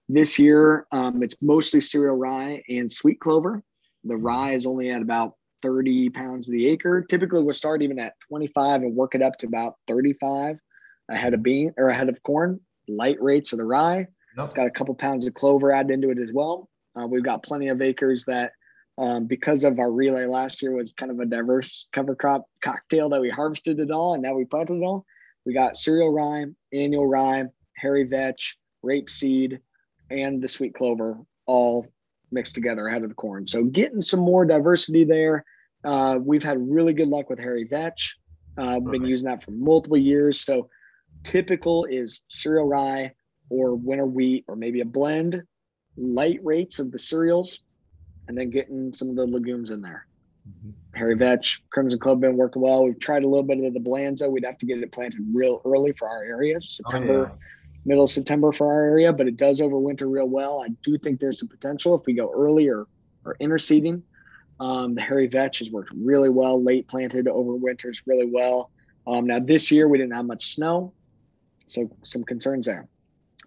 This 0.08 0.38
year, 0.38 0.86
um, 0.92 1.22
it's 1.22 1.36
mostly 1.42 1.80
cereal 1.80 2.16
rye 2.16 2.62
and 2.68 2.90
sweet 2.90 3.20
clover. 3.20 3.62
The 4.04 4.16
rye 4.16 4.52
is 4.52 4.66
only 4.66 4.90
at 4.90 5.02
about 5.02 5.34
30 5.62 6.10
pounds 6.10 6.48
of 6.48 6.52
the 6.52 6.68
acre. 6.68 7.02
Typically, 7.02 7.42
we'll 7.42 7.54
start 7.54 7.82
even 7.82 7.98
at 7.98 8.14
25 8.28 8.82
and 8.82 8.94
work 8.94 9.14
it 9.14 9.22
up 9.22 9.36
to 9.38 9.46
about 9.46 9.74
35 9.88 10.56
ahead 11.10 11.34
of 11.34 11.42
bean 11.42 11.72
or 11.76 11.88
ahead 11.88 12.08
of 12.08 12.22
corn. 12.22 12.60
Light 12.88 13.20
rates 13.20 13.52
of 13.52 13.58
the 13.58 13.64
rye. 13.64 14.06
It's 14.46 14.54
got 14.54 14.66
a 14.66 14.70
couple 14.70 14.94
pounds 14.94 15.26
of 15.26 15.34
clover 15.34 15.72
added 15.72 15.90
into 15.90 16.10
it 16.10 16.18
as 16.18 16.30
well. 16.32 16.68
Uh, 16.94 17.06
we've 17.06 17.24
got 17.24 17.42
plenty 17.42 17.68
of 17.68 17.82
acres 17.82 18.24
that, 18.26 18.52
um, 18.98 19.26
because 19.26 19.64
of 19.64 19.78
our 19.78 19.90
relay 19.90 20.26
last 20.26 20.62
year, 20.62 20.72
was 20.72 20.92
kind 20.92 21.10
of 21.10 21.18
a 21.18 21.26
diverse 21.26 21.88
cover 21.92 22.14
crop 22.14 22.44
cocktail 22.62 23.08
that 23.08 23.20
we 23.20 23.30
harvested 23.30 23.80
it 23.80 23.90
all 23.90 24.14
and 24.14 24.22
now 24.22 24.34
we 24.34 24.44
planted 24.44 24.76
it 24.76 24.84
all. 24.84 25.04
We 25.44 25.54
got 25.54 25.76
cereal 25.76 26.12
rye, 26.12 26.46
annual 26.72 27.06
rye, 27.06 27.44
hairy 27.76 28.04
vetch, 28.04 28.56
rapeseed, 28.84 29.58
and 30.10 30.42
the 30.42 30.48
sweet 30.48 30.74
clover 30.74 31.18
all 31.46 31.86
mixed 32.30 32.54
together 32.54 32.86
ahead 32.86 33.02
of 33.02 33.08
the 33.08 33.14
corn. 33.14 33.46
So 33.46 33.64
getting 33.64 34.00
some 34.00 34.20
more 34.20 34.44
diversity 34.44 35.04
there. 35.04 35.44
Uh, 35.84 36.18
we've 36.20 36.42
had 36.42 36.58
really 36.68 36.92
good 36.92 37.08
luck 37.08 37.30
with 37.30 37.38
hairy 37.38 37.64
vetch. 37.64 38.16
Uh, 38.56 38.80
been 38.80 39.04
using 39.04 39.28
that 39.28 39.42
for 39.42 39.52
multiple 39.52 39.96
years. 39.96 40.40
So 40.40 40.68
typical 41.22 41.84
is 41.84 42.20
cereal 42.28 42.66
rye 42.66 43.12
or 43.50 43.76
winter 43.76 44.06
wheat 44.06 44.44
or 44.48 44.56
maybe 44.56 44.80
a 44.80 44.84
blend 44.84 45.42
light 45.96 46.40
rates 46.42 46.78
of 46.78 46.90
the 46.90 46.98
cereals 46.98 47.60
and 48.26 48.36
then 48.36 48.50
getting 48.50 48.92
some 48.92 49.08
of 49.08 49.16
the 49.16 49.26
legumes 49.26 49.70
in 49.70 49.80
there. 49.80 50.06
Mm-hmm. 50.48 50.70
Hairy 50.98 51.16
Vetch, 51.16 51.62
Crimson 51.70 51.98
Club 51.98 52.20
been 52.20 52.36
working 52.36 52.62
well. 52.62 52.84
We've 52.84 52.98
tried 52.98 53.24
a 53.24 53.28
little 53.28 53.42
bit 53.44 53.62
of 53.62 53.74
the 53.74 53.80
Balansa. 53.80 54.30
We'd 54.30 54.44
have 54.44 54.58
to 54.58 54.66
get 54.66 54.78
it 54.78 54.92
planted 54.92 55.20
real 55.32 55.60
early 55.64 55.92
for 55.92 56.08
our 56.08 56.22
area, 56.24 56.60
September, 56.60 57.32
oh. 57.32 57.38
Middle 57.88 58.04
of 58.04 58.10
September 58.10 58.52
for 58.52 58.70
our 58.72 58.84
area, 58.84 59.12
but 59.12 59.26
it 59.26 59.36
does 59.36 59.60
overwinter 59.60 60.10
real 60.12 60.28
well. 60.28 60.62
I 60.64 60.68
do 60.82 60.96
think 60.98 61.18
there's 61.18 61.40
some 61.40 61.48
potential 61.48 61.94
if 61.94 62.02
we 62.06 62.12
go 62.12 62.30
early 62.32 62.68
or, 62.68 62.86
interseeding. 63.42 64.00
Um, 64.58 64.94
the 64.94 65.02
Hairy 65.02 65.28
Vetch 65.28 65.58
has 65.58 65.70
worked 65.70 65.92
really 65.94 66.30
well, 66.30 66.62
late 66.62 66.88
planted, 66.88 67.26
overwinters 67.26 68.00
really 68.06 68.24
well. 68.24 68.70
Um, 69.06 69.26
now, 69.26 69.38
this 69.38 69.70
year 69.70 69.86
we 69.86 69.98
didn't 69.98 70.14
have 70.14 70.24
much 70.24 70.54
snow, 70.54 70.94
so 71.66 71.90
some 72.02 72.24
concerns 72.24 72.64
there. 72.64 72.88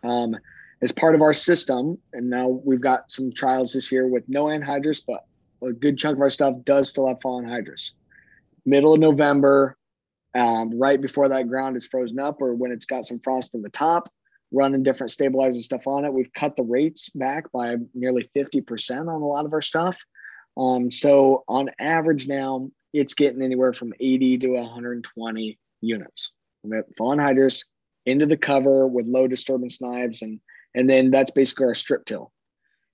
Um, 0.04 0.36
as 0.82 0.92
part 0.92 1.16
of 1.16 1.22
our 1.22 1.34
system. 1.34 1.98
And 2.14 2.30
now 2.30 2.48
we've 2.48 2.82
got 2.82 3.12
some 3.12 3.32
trials 3.32 3.74
this 3.74 3.92
year 3.92 4.08
with 4.08 4.24
no 4.28 4.46
anhydrous, 4.46 5.04
but 5.06 5.26
a 5.68 5.72
good 5.72 5.98
chunk 5.98 6.18
of 6.18 6.22
our 6.22 6.30
stuff 6.30 6.56
does 6.64 6.90
still 6.90 7.08
have 7.08 7.22
fallen 7.22 7.46
anhydrous. 7.46 7.92
Middle 8.66 8.94
of 8.94 9.00
November, 9.00 9.78
um, 10.34 10.78
right 10.80 11.00
before 11.00 11.30
that 11.30 11.48
ground 11.48 11.76
is 11.76 11.86
frozen 11.86 12.20
up 12.20 12.42
or 12.42 12.56
when 12.56 12.72
it's 12.72 12.86
got 12.86 13.06
some 13.06 13.20
frost 13.20 13.56
in 13.56 13.62
the 13.62 13.70
top, 13.70 14.12
running 14.52 14.84
different 14.84 15.12
stabilizer 15.12 15.60
stuff 15.60 15.88
on 15.88 16.06
it. 16.06 16.14
We've 16.14 16.34
cut 16.34 16.56
the 16.56 16.64
rates 16.64 17.10
back 17.10 17.52
by 17.52 17.76
nearly 17.94 18.24
50% 18.36 19.00
on 19.00 19.08
a 19.08 19.26
lot 19.26 19.46
of 19.46 19.54
our 19.54 19.62
stuff. 19.62 20.04
Um, 20.58 20.92
so 20.92 21.44
on 21.48 21.70
average 21.80 22.28
now, 22.28 22.70
it's 22.94 23.14
getting 23.14 23.42
anywhere 23.42 23.74
from 23.74 23.94
80 24.00 24.40
to 24.40 24.50
120 24.50 25.60
units. 25.82 26.32
Fallen 26.98 27.20
anhydrous, 27.20 27.66
into 28.06 28.26
the 28.26 28.38
cover 28.38 28.88
with 28.88 29.06
low 29.06 29.28
disturbance 29.28 29.82
knives, 29.82 30.22
and 30.22 30.40
and 30.74 30.90
then 30.90 31.12
that's 31.12 31.32
basically 31.32 31.66
our 31.66 31.76
strip 31.76 32.06
till. 32.06 32.32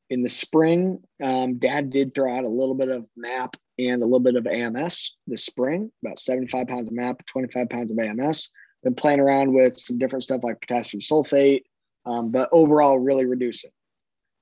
In 0.10 0.24
the 0.24 0.30
spring, 0.30 1.00
um, 1.22 1.60
Dad 1.60 1.90
did 1.90 2.14
throw 2.14 2.36
out 2.36 2.44
a 2.44 2.50
little 2.50 2.76
bit 2.76 2.90
of 2.90 3.06
MAP 3.16 3.56
and 3.78 4.02
a 4.02 4.06
little 4.06 4.20
bit 4.20 4.36
of 4.36 4.48
AMS 4.48 5.16
this 5.28 5.46
spring, 5.46 5.92
about 6.04 6.18
75 6.18 6.68
pounds 6.68 6.90
of 6.90 6.96
MAP, 6.96 7.26
25 7.28 7.70
pounds 7.70 7.92
of 7.92 8.00
AMS. 8.00 8.52
Been 8.84 8.96
playing 8.96 9.20
around 9.20 9.54
with 9.54 9.78
some 9.78 9.98
different 9.98 10.24
stuff 10.24 10.44
like 10.44 10.62
potassium 10.62 11.02
sulfate, 11.02 11.64
um, 12.06 12.32
but 12.32 12.50
overall, 12.52 13.00
really 13.00 13.26
reduce 13.26 13.64
it. 13.64 13.74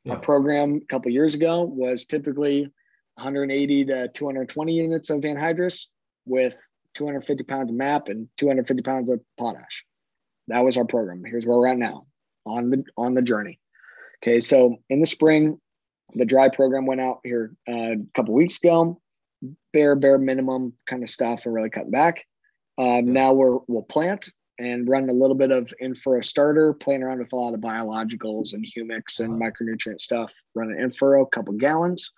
Yeah. 0.04 0.14
Our 0.14 0.20
program 0.20 0.82
a 0.84 0.86
couple 0.86 1.12
years 1.12 1.34
ago 1.34 1.64
was 1.64 2.06
typically 2.06 2.62
180 3.16 3.86
to 3.86 4.08
220 4.10 4.74
units 4.74 5.10
of 5.10 5.22
anhydrous 5.22 5.88
with 6.26 6.60
250 6.96 7.44
pounds 7.44 7.72
of 7.72 7.78
MAP 7.78 8.08
and 8.10 8.28
250 8.38 8.82
pounds 8.84 9.10
of 9.10 9.20
potash. 9.38 9.86
That 10.48 10.64
was 10.64 10.78
our 10.78 10.86
program. 10.86 11.24
Here's 11.26 11.46
where 11.46 11.58
we're 11.58 11.68
at 11.68 11.78
now 11.78 12.06
on 12.46 12.70
the 12.70 12.84
on 12.98 13.14
the 13.14 13.22
journey. 13.22 13.60
Okay, 14.24 14.40
so 14.40 14.78
in 14.90 15.00
the 15.00 15.06
spring, 15.06 15.60
the 16.14 16.26
dry 16.26 16.50
program 16.50 16.86
went 16.86 17.02
out 17.02 17.20
here 17.24 17.56
uh, 17.68 17.94
a 17.94 18.06
couple 18.16 18.34
weeks 18.34 18.58
ago. 18.58 19.02
Bare 19.74 19.96
bare 19.96 20.18
minimum 20.18 20.74
kind 20.88 21.04
of 21.04 21.10
stuff. 21.10 21.46
We're 21.46 21.54
really 21.54 21.70
cutting 21.70 21.92
back. 21.92 22.26
Um, 22.78 23.14
now 23.14 23.34
we're 23.34 23.60
we'll 23.68 23.84
plant 23.84 24.30
and 24.58 24.88
run 24.88 25.10
a 25.10 25.14
little 25.14 25.36
bit 25.36 25.52
of 25.52 25.74
in-furrow 25.80 26.22
starter, 26.22 26.74
playing 26.74 27.04
around 27.04 27.20
with 27.20 27.34
a 27.34 27.36
lot 27.36 27.54
of 27.54 27.60
biologicals 27.60 28.54
and 28.54 28.66
humics 28.66 29.20
and 29.20 29.42
micronutrient 29.42 30.00
stuff. 30.00 30.34
Run 30.54 30.72
an 30.72 30.80
in-furrow, 30.80 31.24
a 31.24 31.28
couple 31.28 31.54
gallons. 31.56 32.12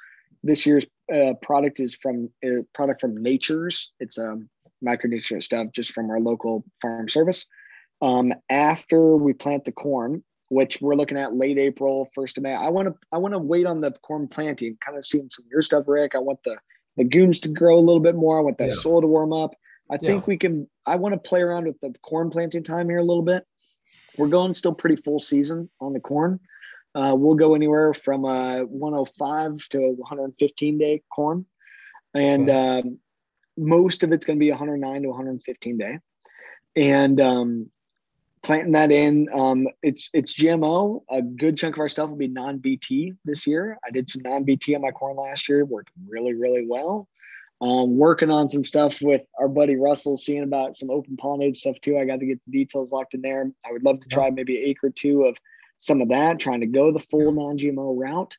This 0.43 0.65
year's 0.65 0.85
uh, 1.13 1.33
product 1.41 1.79
is 1.79 1.95
from 1.95 2.29
a 2.43 2.59
uh, 2.59 2.61
product 2.75 3.01
from 3.01 3.21
Nature's. 3.21 3.91
It's 3.99 4.17
a 4.17 4.37
micronutrient 4.85 5.41
stuff 5.41 5.67
just 5.73 5.91
from 5.93 6.09
our 6.09 6.19
local 6.19 6.63
farm 6.81 7.09
service. 7.09 7.45
Um, 8.01 8.31
after 8.49 9.15
we 9.15 9.33
plant 9.33 9.65
the 9.65 9.71
corn, 9.71 10.23
which 10.49 10.81
we're 10.81 10.95
looking 10.95 11.17
at 11.17 11.35
late 11.35 11.57
April, 11.57 12.07
first 12.13 12.37
of 12.37 12.43
May. 12.43 12.53
I 12.53 12.69
want 12.69 12.87
to 12.87 12.93
I 13.11 13.17
want 13.17 13.33
to 13.33 13.39
wait 13.39 13.65
on 13.65 13.81
the 13.81 13.91
corn 14.03 14.27
planting, 14.27 14.77
kind 14.85 14.97
of 14.97 15.05
seeing 15.05 15.29
some 15.29 15.45
of 15.45 15.51
your 15.51 15.61
stuff, 15.61 15.85
Rick. 15.87 16.15
I 16.15 16.19
want 16.19 16.39
the 16.45 16.57
legumes 16.97 17.39
to 17.41 17.49
grow 17.49 17.77
a 17.77 17.81
little 17.81 17.99
bit 17.99 18.15
more. 18.15 18.37
I 18.37 18.41
want 18.41 18.57
that 18.59 18.69
yeah. 18.69 18.75
soil 18.75 19.01
to 19.01 19.07
warm 19.07 19.33
up. 19.33 19.55
I 19.89 19.97
think 19.97 20.23
yeah. 20.23 20.25
we 20.27 20.37
can. 20.37 20.69
I 20.85 20.95
want 20.95 21.13
to 21.13 21.19
play 21.19 21.41
around 21.41 21.65
with 21.65 21.79
the 21.79 21.93
corn 22.01 22.29
planting 22.29 22.63
time 22.63 22.89
here 22.89 22.99
a 22.99 23.03
little 23.03 23.23
bit. 23.23 23.45
We're 24.17 24.27
going 24.27 24.53
still 24.53 24.73
pretty 24.73 24.95
full 24.95 25.19
season 25.19 25.69
on 25.79 25.93
the 25.93 25.99
corn. 25.99 26.39
Uh, 26.95 27.15
we'll 27.15 27.35
go 27.35 27.53
anywhere 27.53 27.93
from 27.93 28.25
a 28.25 28.61
105 28.61 29.69
to 29.69 29.77
115 29.97 30.77
day 30.77 31.01
corn, 31.13 31.45
and 32.13 32.49
okay. 32.49 32.79
um, 32.79 32.99
most 33.57 34.03
of 34.03 34.11
it's 34.11 34.25
going 34.25 34.37
to 34.37 34.43
be 34.43 34.49
109 34.49 35.01
to 35.03 35.09
115 35.09 35.77
day. 35.77 35.99
And 36.75 37.21
um, 37.21 37.71
planting 38.47 38.71
that 38.71 38.91
in. 38.91 39.27
Um, 39.33 39.67
it's 39.83 40.09
it's 40.13 40.33
GMO. 40.33 41.01
A 41.09 41.21
good 41.21 41.57
chunk 41.57 41.75
of 41.75 41.79
our 41.79 41.89
stuff 41.89 42.09
will 42.09 42.17
be 42.17 42.27
non 42.27 42.57
BT 42.57 43.13
this 43.25 43.45
year. 43.45 43.77
I 43.85 43.91
did 43.91 44.09
some 44.09 44.21
non 44.23 44.43
BT 44.43 44.75
on 44.75 44.81
my 44.81 44.91
corn 44.91 45.17
last 45.17 45.47
year. 45.49 45.65
Worked 45.65 45.91
really 46.07 46.33
really 46.33 46.65
well. 46.67 47.07
Um, 47.59 47.97
working 47.97 48.29
on 48.29 48.49
some 48.49 48.63
stuff 48.63 49.01
with 49.01 49.23
our 49.39 49.47
buddy 49.47 49.75
Russell, 49.75 50.15
seeing 50.15 50.43
about 50.43 50.77
some 50.77 50.91
open 50.91 51.17
pollinated 51.17 51.55
stuff 51.55 51.79
too. 51.81 51.97
I 51.97 52.05
got 52.05 52.19
to 52.19 52.25
get 52.27 52.39
the 52.45 52.51
details 52.51 52.91
locked 52.91 53.15
in 53.15 53.21
there. 53.21 53.51
I 53.65 53.71
would 53.71 53.83
love 53.83 53.99
to 54.01 54.09
try 54.09 54.29
maybe 54.29 54.61
an 54.61 54.69
acre 54.69 54.87
or 54.87 54.91
two 54.91 55.23
of 55.23 55.37
some 55.77 56.01
of 56.01 56.09
that, 56.09 56.39
trying 56.39 56.61
to 56.61 56.67
go 56.67 56.91
the 56.91 56.99
full 56.99 57.31
non 57.31 57.57
GMO 57.57 57.95
route. 57.97 58.37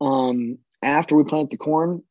Um, 0.00 0.58
after 0.82 1.14
we 1.14 1.22
plant 1.22 1.50
the 1.50 1.56
corn, 1.56 2.02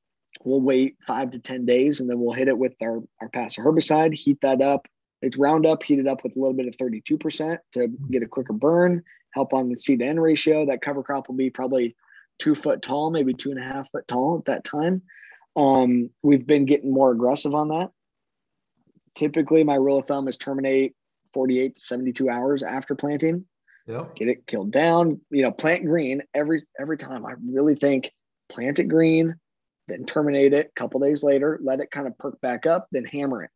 we'll 0.44 0.62
wait 0.62 0.96
five 1.06 1.32
to 1.32 1.40
10 1.40 1.66
days 1.66 2.00
and 2.00 2.10
then 2.10 2.20
we'll 2.20 2.34
hit 2.34 2.48
it 2.48 2.58
with 2.58 2.74
our, 2.82 3.02
our 3.22 3.30
passer 3.30 3.62
herbicide, 3.62 4.14
heat 4.18 4.40
that 4.42 4.62
up, 4.62 4.88
it's 5.26 5.38
Roundup 5.38 5.82
heat 5.82 6.00
it 6.00 6.08
up 6.08 6.24
with 6.24 6.36
a 6.36 6.40
little 6.40 6.56
bit 6.56 6.68
of 6.68 6.78
32% 6.78 7.58
to 7.74 7.88
get 8.12 8.24
a 8.24 8.28
quicker 8.28 8.54
burn, 8.54 9.02
help 9.32 9.54
on 9.54 9.70
the 9.70 9.78
C 9.78 9.98
to 9.98 10.06
N 10.06 10.20
ratio. 10.20 10.68
That 10.68 10.82
cover 10.82 11.02
crop 11.02 11.28
will 11.28 11.36
be 11.36 11.50
probably 11.50 11.96
two 12.38 12.54
foot 12.54 12.84
tall, 12.84 13.10
maybe 13.10 13.34
two 13.34 13.50
and 13.50 13.60
a 13.60 13.64
half 13.64 13.90
foot 13.90 14.08
tall 14.08 14.38
at 14.38 14.46
that 14.46 14.64
time. 14.64 15.02
Um, 15.56 16.10
we've 16.22 16.46
been 16.46 16.66
getting 16.66 16.94
more 16.94 17.12
aggressive 17.12 17.56
on 17.56 17.70
that. 17.70 17.92
Typically, 19.16 19.64
my 19.64 19.76
rule 19.76 20.00
of 20.00 20.06
thumb 20.06 20.28
is 20.28 20.38
terminate 20.38 20.96
48 21.34 21.76
to 21.76 21.82
72 21.82 22.30
hours 22.30 22.64
after 22.64 22.96
planting. 22.96 23.46
Yep. 23.88 24.16
Get 24.16 24.28
it 24.28 24.48
killed 24.48 24.72
down. 24.72 25.22
You 25.30 25.44
know, 25.44 25.52
plant 25.52 25.86
green 25.86 26.24
every 26.34 26.64
every 26.80 26.98
time. 26.98 27.26
I 27.26 27.34
really 27.48 27.76
think 27.76 28.12
plant 28.50 28.80
it 28.80 28.86
green, 28.86 29.36
then 29.88 30.06
terminate 30.06 30.54
it. 30.54 30.72
A 30.76 30.80
couple 30.80 31.00
days 31.00 31.24
later, 31.24 31.60
let 31.64 31.80
it 31.80 31.92
kind 31.92 32.08
of 32.08 32.18
perk 32.18 32.42
back 32.42 32.66
up, 32.66 32.88
then 32.92 33.06
hammer 33.06 33.44
it. 33.44 33.52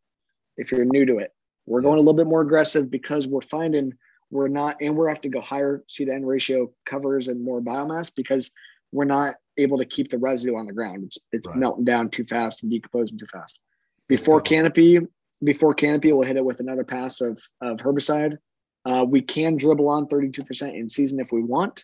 If 0.55 0.71
you're 0.71 0.85
new 0.85 1.05
to 1.05 1.17
it, 1.17 1.31
we're 1.65 1.81
going 1.81 1.95
a 1.95 1.99
little 1.99 2.13
bit 2.13 2.27
more 2.27 2.41
aggressive 2.41 2.91
because 2.91 3.27
we're 3.27 3.41
finding 3.41 3.93
we're 4.31 4.47
not, 4.47 4.77
and 4.81 4.95
we're 4.95 5.09
have 5.09 5.21
to 5.21 5.29
go 5.29 5.41
higher 5.41 5.83
C 5.87 6.05
to 6.05 6.13
N 6.13 6.25
ratio 6.25 6.71
covers 6.85 7.27
and 7.27 7.43
more 7.43 7.61
biomass 7.61 8.13
because 8.13 8.51
we're 8.91 9.05
not 9.05 9.35
able 9.59 9.77
to 9.77 9.85
keep 9.85 10.09
the 10.09 10.17
residue 10.17 10.55
on 10.55 10.65
the 10.65 10.73
ground. 10.73 11.03
It's 11.03 11.17
it's 11.31 11.47
right. 11.47 11.57
melting 11.57 11.85
down 11.85 12.09
too 12.09 12.23
fast 12.23 12.63
and 12.63 12.71
decomposing 12.71 13.17
too 13.17 13.27
fast. 13.31 13.59
Before 14.07 14.41
canopy, 14.41 14.99
before 15.43 15.73
canopy, 15.73 16.11
we'll 16.11 16.27
hit 16.27 16.37
it 16.37 16.45
with 16.45 16.59
another 16.59 16.83
pass 16.83 17.21
of 17.21 17.41
of 17.61 17.77
herbicide. 17.77 18.37
Uh, 18.85 19.05
we 19.07 19.21
can 19.21 19.57
dribble 19.57 19.89
on 19.89 20.07
32% 20.07 20.73
in 20.73 20.87
season 20.87 21.19
if 21.19 21.33
we 21.33 21.43
want, 21.43 21.83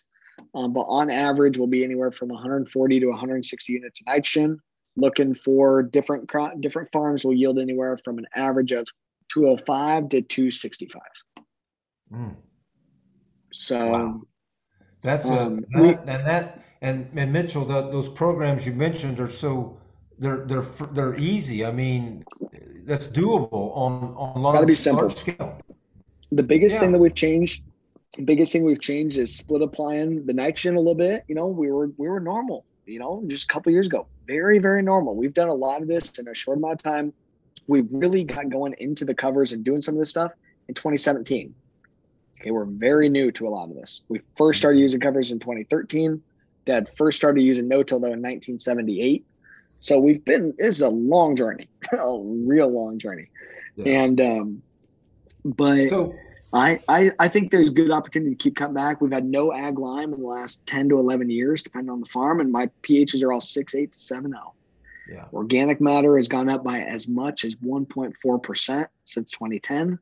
um, 0.54 0.72
but 0.72 0.82
on 0.82 1.10
average, 1.10 1.58
we'll 1.58 1.66
be 1.66 1.84
anywhere 1.84 2.10
from 2.10 2.30
140 2.30 3.00
to 3.00 3.06
160 3.06 3.72
units 3.72 4.00
of 4.00 4.06
nitrogen. 4.06 4.60
Looking 4.96 5.34
for 5.34 5.82
different 5.82 6.30
different 6.60 6.90
farms 6.90 7.24
will 7.24 7.34
yield 7.34 7.58
anywhere 7.58 7.96
from 7.98 8.18
an 8.18 8.26
average 8.34 8.72
of 8.72 8.88
205 9.30 10.08
to 10.10 10.22
265. 10.22 11.02
Mm. 12.12 12.36
So 13.52 13.90
wow. 13.90 14.22
that's 15.02 15.28
um, 15.28 15.64
a 15.74 15.78
that, 15.78 15.82
we, 15.82 15.88
and 16.12 16.26
that 16.26 16.62
and, 16.80 17.08
and 17.16 17.32
Mitchell, 17.32 17.64
the, 17.64 17.90
those 17.90 18.08
programs 18.08 18.66
you 18.66 18.72
mentioned 18.72 19.20
are 19.20 19.28
so 19.28 19.78
they're 20.18 20.44
they're 20.46 20.64
they're 20.92 21.16
easy. 21.16 21.64
I 21.64 21.72
mean, 21.72 22.24
that's 22.84 23.06
doable 23.06 23.76
on 23.76 24.14
on 24.16 24.42
large, 24.42 24.86
large 24.86 25.16
scale. 25.16 25.60
The 26.32 26.42
biggest 26.42 26.74
yeah. 26.74 26.80
thing 26.80 26.92
that 26.92 26.98
we've 26.98 27.14
changed, 27.14 27.64
the 28.16 28.22
biggest 28.22 28.52
thing 28.52 28.64
we've 28.64 28.80
changed 28.80 29.18
is 29.18 29.34
split 29.34 29.62
applying 29.62 30.24
the 30.26 30.32
nitrogen 30.32 30.76
a 30.76 30.80
little 30.80 30.94
bit. 30.94 31.24
You 31.28 31.34
know, 31.34 31.46
we 31.46 31.70
were 31.70 31.90
we 31.96 32.08
were 32.08 32.20
normal. 32.20 32.64
You 32.86 32.98
know, 32.98 33.22
just 33.26 33.44
a 33.44 33.46
couple 33.48 33.72
years 33.72 33.86
ago, 33.86 34.06
very 34.26 34.58
very 34.58 34.82
normal. 34.82 35.14
We've 35.14 35.34
done 35.34 35.48
a 35.48 35.54
lot 35.54 35.82
of 35.82 35.88
this 35.88 36.18
in 36.18 36.28
a 36.28 36.34
short 36.34 36.58
amount 36.58 36.74
of 36.74 36.82
time 36.82 37.12
we 37.66 37.82
really 37.90 38.24
got 38.24 38.48
going 38.48 38.74
into 38.78 39.04
the 39.04 39.14
covers 39.14 39.52
and 39.52 39.64
doing 39.64 39.82
some 39.82 39.94
of 39.94 39.98
this 39.98 40.10
stuff 40.10 40.32
in 40.68 40.74
2017. 40.74 41.54
Okay, 42.40 42.50
we're 42.50 42.64
very 42.64 43.08
new 43.08 43.32
to 43.32 43.48
a 43.48 43.50
lot 43.50 43.70
of 43.70 43.76
this. 43.76 44.02
We 44.08 44.18
first 44.18 44.58
started 44.58 44.78
using 44.78 45.00
covers 45.00 45.30
in 45.30 45.38
2013. 45.38 46.22
Dad 46.66 46.88
first 46.88 47.16
started 47.16 47.42
using 47.42 47.68
no-till 47.68 48.00
though 48.00 48.06
in 48.06 48.22
1978. 48.22 49.24
So 49.80 49.98
we've 49.98 50.24
been 50.24 50.54
this 50.58 50.76
is 50.76 50.82
a 50.82 50.88
long 50.88 51.36
journey, 51.36 51.68
a 51.92 52.18
real 52.18 52.68
long 52.68 52.98
journey. 52.98 53.28
Yeah. 53.76 54.02
And 54.02 54.20
um, 54.20 54.62
but 55.44 55.88
so, 55.88 56.14
I, 56.52 56.80
I 56.88 57.10
I 57.18 57.28
think 57.28 57.50
there's 57.50 57.70
good 57.70 57.90
opportunity 57.90 58.34
to 58.34 58.36
keep 58.36 58.56
cutting 58.56 58.74
back. 58.74 59.00
We've 59.00 59.12
had 59.12 59.26
no 59.26 59.52
ag 59.52 59.78
lime 59.78 60.12
in 60.12 60.20
the 60.20 60.26
last 60.26 60.66
10 60.66 60.88
to 60.90 60.98
11 60.98 61.30
years, 61.30 61.62
depending 61.62 61.90
on 61.90 62.00
the 62.00 62.06
farm, 62.06 62.40
and 62.40 62.50
my 62.50 62.68
pHs 62.82 63.22
are 63.22 63.32
all 63.32 63.40
six 63.40 63.74
eight 63.74 63.92
to 63.92 63.98
seven 63.98 64.32
zero. 64.32 64.54
Yeah. 65.08 65.26
Organic 65.32 65.80
matter 65.80 66.16
has 66.16 66.26
gone 66.26 66.48
up 66.48 66.64
by 66.64 66.80
as 66.80 67.06
much 67.06 67.44
as 67.44 67.54
1.4% 67.56 68.86
since 69.04 69.30
2010. 69.30 69.98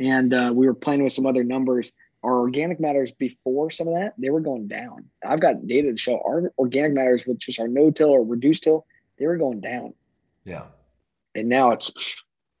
And 0.00 0.34
uh, 0.34 0.52
we 0.52 0.66
were 0.66 0.74
playing 0.74 1.04
with 1.04 1.12
some 1.12 1.26
other 1.26 1.44
numbers. 1.44 1.92
Our 2.22 2.38
organic 2.38 2.78
matters 2.78 3.10
before 3.12 3.70
some 3.70 3.88
of 3.88 3.94
that, 3.94 4.14
they 4.16 4.30
were 4.30 4.40
going 4.40 4.68
down. 4.68 5.06
I've 5.26 5.40
got 5.40 5.66
data 5.66 5.90
to 5.90 5.96
show 5.96 6.20
our 6.24 6.52
organic 6.58 6.92
matters 6.92 7.26
with 7.26 7.38
just 7.38 7.58
our 7.58 7.68
no 7.68 7.90
till 7.90 8.10
or 8.10 8.24
reduced 8.24 8.62
till, 8.62 8.86
they 9.18 9.26
were 9.26 9.36
going 9.36 9.60
down. 9.60 9.94
Yeah. 10.44 10.64
And 11.34 11.48
now 11.48 11.72
it's 11.72 11.92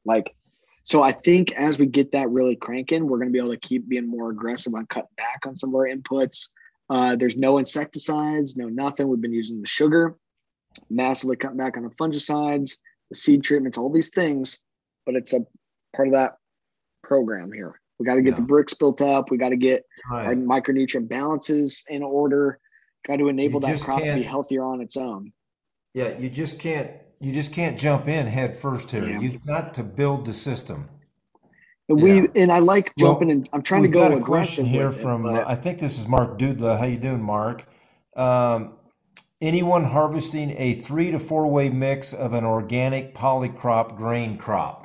like, 0.04 0.34
so 0.82 1.02
I 1.02 1.12
think 1.12 1.52
as 1.52 1.78
we 1.78 1.86
get 1.86 2.12
that 2.12 2.28
really 2.30 2.56
cranking, 2.56 3.06
we're 3.06 3.18
going 3.18 3.28
to 3.28 3.32
be 3.32 3.38
able 3.38 3.52
to 3.52 3.56
keep 3.56 3.88
being 3.88 4.08
more 4.08 4.30
aggressive 4.30 4.74
on 4.74 4.86
cutting 4.86 5.08
back 5.16 5.46
on 5.46 5.56
some 5.56 5.70
of 5.70 5.76
our 5.76 5.86
inputs. 5.86 6.48
Uh, 6.90 7.14
there's 7.14 7.36
no 7.36 7.58
insecticides, 7.58 8.56
no 8.56 8.68
nothing. 8.68 9.06
We've 9.06 9.20
been 9.20 9.32
using 9.32 9.60
the 9.60 9.66
sugar 9.66 10.16
massively 10.90 11.36
cutting 11.36 11.56
back 11.56 11.76
on 11.76 11.84
the 11.84 11.90
fungicides, 11.90 12.78
the 13.10 13.14
seed 13.14 13.42
treatments, 13.42 13.78
all 13.78 13.90
these 13.90 14.10
things, 14.10 14.60
but 15.04 15.14
it's 15.14 15.32
a 15.32 15.40
part 15.94 16.08
of 16.08 16.14
that 16.14 16.36
program 17.02 17.52
here. 17.52 17.80
We 17.98 18.06
got 18.06 18.16
to 18.16 18.22
get 18.22 18.30
yeah. 18.30 18.40
the 18.40 18.42
Brix 18.42 18.78
built 18.78 19.00
up. 19.00 19.30
We 19.30 19.36
got 19.36 19.50
to 19.50 19.56
get 19.56 19.84
right. 20.10 20.26
our 20.26 20.34
micronutrient 20.34 21.08
balances 21.08 21.84
in 21.88 22.02
order. 22.02 22.58
Got 23.06 23.16
to 23.16 23.28
enable 23.28 23.60
you 23.60 23.66
that 23.66 23.80
crop 23.80 24.02
to 24.02 24.14
be 24.14 24.22
healthier 24.22 24.64
on 24.64 24.80
its 24.80 24.96
own. 24.96 25.32
Yeah, 25.94 26.16
you 26.18 26.30
just 26.30 26.58
can't 26.58 26.90
you 27.20 27.32
just 27.32 27.52
can't 27.52 27.78
jump 27.78 28.08
in 28.08 28.26
head 28.26 28.56
first 28.56 28.90
here. 28.90 29.08
Yeah. 29.08 29.20
You've 29.20 29.46
got 29.46 29.74
to 29.74 29.84
build 29.84 30.24
the 30.24 30.34
system. 30.34 30.88
And 31.88 32.02
we 32.02 32.22
yeah. 32.22 32.26
and 32.34 32.52
I 32.52 32.60
like 32.60 32.92
jumping 32.96 33.28
well, 33.28 33.36
and 33.36 33.48
I'm 33.52 33.62
trying 33.62 33.82
to 33.82 33.88
go 33.88 34.08
got 34.08 34.18
a 34.18 34.20
question 34.20 34.64
here 34.64 34.90
from 34.90 35.26
it, 35.26 35.44
I 35.46 35.54
think 35.54 35.78
this 35.78 35.98
is 35.98 36.08
Mark 36.08 36.38
Dudla. 36.38 36.78
How 36.78 36.86
you 36.86 36.98
doing, 36.98 37.22
Mark? 37.22 37.66
Um, 38.16 38.74
anyone 39.40 39.84
harvesting 39.84 40.54
a 40.56 40.74
three 40.74 41.10
to 41.10 41.18
four 41.18 41.46
way 41.48 41.68
mix 41.68 42.12
of 42.12 42.32
an 42.32 42.44
organic 42.44 43.14
polycrop 43.14 43.96
grain 43.96 44.38
crop? 44.38 44.81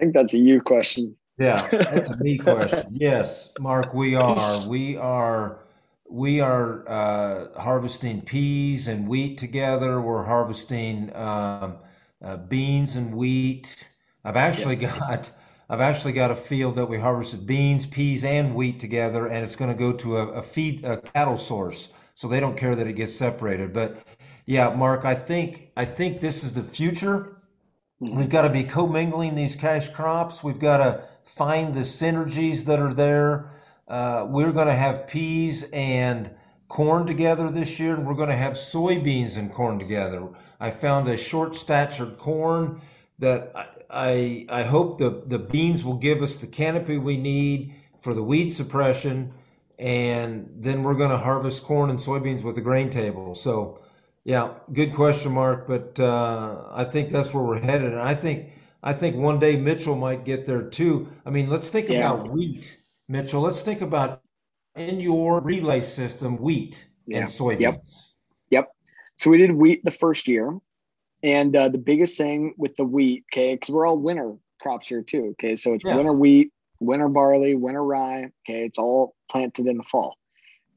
Think 0.00 0.14
that's 0.14 0.34
a 0.34 0.38
you 0.38 0.60
question. 0.60 1.14
Yeah, 1.38 1.68
that's 1.70 2.10
a 2.10 2.16
me 2.16 2.38
question. 2.38 2.88
Yes, 2.90 3.50
Mark, 3.60 3.94
we 3.94 4.16
are. 4.16 4.66
We 4.66 4.96
are. 4.96 5.60
We 6.08 6.40
are 6.40 6.88
uh, 6.88 7.60
harvesting 7.60 8.22
peas 8.22 8.88
and 8.88 9.06
wheat 9.06 9.38
together. 9.38 10.00
We're 10.00 10.24
harvesting 10.24 11.14
um, 11.14 11.76
uh, 12.20 12.36
beans 12.38 12.96
and 12.96 13.14
wheat. 13.14 13.76
I've 14.24 14.36
actually 14.36 14.76
got. 14.76 15.30
I've 15.68 15.80
actually 15.80 16.14
got 16.14 16.32
a 16.32 16.36
field 16.36 16.74
that 16.76 16.86
we 16.86 16.98
harvested 16.98 17.46
beans, 17.46 17.86
peas, 17.86 18.24
and 18.24 18.56
wheat 18.56 18.80
together, 18.80 19.28
and 19.28 19.44
it's 19.44 19.54
going 19.54 19.70
to 19.70 19.78
go 19.78 19.92
to 19.92 20.16
a, 20.16 20.26
a 20.30 20.42
feed 20.42 20.84
a 20.84 20.96
cattle 20.96 21.36
source, 21.36 21.90
so 22.16 22.26
they 22.26 22.40
don't 22.40 22.56
care 22.56 22.74
that 22.74 22.88
it 22.88 22.94
gets 22.94 23.14
separated. 23.14 23.72
But 23.72 24.02
yeah, 24.46 24.74
Mark, 24.74 25.04
I 25.04 25.14
think 25.14 25.70
I 25.76 25.84
think 25.84 26.20
this 26.20 26.42
is 26.42 26.54
the 26.54 26.62
future. 26.62 27.39
We've 28.00 28.30
got 28.30 28.42
to 28.42 28.48
be 28.48 28.64
commingling 28.64 29.34
these 29.34 29.54
cash 29.54 29.90
crops. 29.90 30.42
We've 30.42 30.58
got 30.58 30.78
to 30.78 31.04
find 31.22 31.74
the 31.74 31.80
synergies 31.80 32.64
that 32.64 32.78
are 32.80 32.94
there. 32.94 33.50
Uh, 33.86 34.26
we're 34.26 34.52
going 34.52 34.68
to 34.68 34.74
have 34.74 35.06
peas 35.06 35.64
and 35.70 36.30
corn 36.66 37.06
together 37.06 37.50
this 37.50 37.78
year, 37.78 37.94
and 37.94 38.06
we're 38.06 38.14
going 38.14 38.30
to 38.30 38.36
have 38.36 38.54
soybeans 38.54 39.36
and 39.36 39.52
corn 39.52 39.78
together. 39.78 40.28
I 40.58 40.70
found 40.70 41.08
a 41.08 41.16
short 41.18 41.54
statured 41.54 42.16
corn 42.16 42.80
that 43.18 43.52
I, 43.54 43.66
I, 43.90 44.46
I 44.48 44.62
hope 44.62 44.96
the, 44.96 45.22
the 45.26 45.38
beans 45.38 45.84
will 45.84 45.98
give 45.98 46.22
us 46.22 46.36
the 46.36 46.46
canopy 46.46 46.96
we 46.96 47.18
need 47.18 47.74
for 48.00 48.14
the 48.14 48.22
weed 48.22 48.48
suppression, 48.48 49.34
and 49.78 50.48
then 50.56 50.84
we're 50.84 50.94
going 50.94 51.10
to 51.10 51.18
harvest 51.18 51.64
corn 51.64 51.90
and 51.90 51.98
soybeans 51.98 52.42
with 52.42 52.54
the 52.54 52.62
grain 52.62 52.88
table. 52.88 53.34
So, 53.34 53.78
yeah, 54.24 54.54
good 54.72 54.94
question, 54.94 55.32
Mark. 55.32 55.66
But 55.66 55.98
uh, 55.98 56.64
I 56.70 56.84
think 56.84 57.10
that's 57.10 57.32
where 57.34 57.42
we're 57.44 57.60
headed, 57.60 57.92
and 57.92 58.00
I 58.00 58.14
think 58.14 58.50
I 58.82 58.92
think 58.92 59.16
one 59.16 59.38
day 59.38 59.56
Mitchell 59.56 59.96
might 59.96 60.24
get 60.24 60.46
there 60.46 60.62
too. 60.62 61.08
I 61.26 61.30
mean, 61.30 61.48
let's 61.50 61.68
think 61.68 61.88
Yeah. 61.88 62.12
about 62.12 62.30
wheat, 62.30 62.78
Mitchell. 63.08 63.40
Let's 63.42 63.62
think 63.62 63.80
about 63.80 64.22
in 64.76 65.00
your 65.00 65.40
relay 65.40 65.80
system 65.80 66.36
wheat 66.38 66.86
and 67.12 67.26
soybeans. 67.28 67.60
Yep. 67.60 67.82
Yep. 68.50 68.72
So 69.18 69.30
we 69.30 69.38
did 69.38 69.52
wheat 69.52 69.84
the 69.84 69.90
first 69.90 70.28
year. 70.28 70.56
And 71.22 71.54
uh, 71.54 71.68
the 71.68 71.76
biggest 71.76 72.16
thing 72.16 72.54
with 72.56 72.74
the 72.76 72.84
wheat, 72.84 73.24
okay, 73.30 73.54
because 73.54 73.68
we're 73.68 73.86
all 73.86 73.98
winter 73.98 74.34
crops 74.62 74.88
here 74.88 75.02
too. 75.02 75.26
Okay. 75.32 75.54
So 75.56 75.74
it's 75.74 75.84
Yeah. 75.84 75.96
winter 75.96 76.14
wheat, 76.14 76.50
winter 76.78 77.08
barley, 77.08 77.54
winter 77.54 77.84
rye. 77.84 78.30
Okay. 78.48 78.64
It's 78.64 78.78
all 78.78 79.14
planted 79.30 79.66
in 79.66 79.76
the 79.76 79.84
fall. 79.84 80.16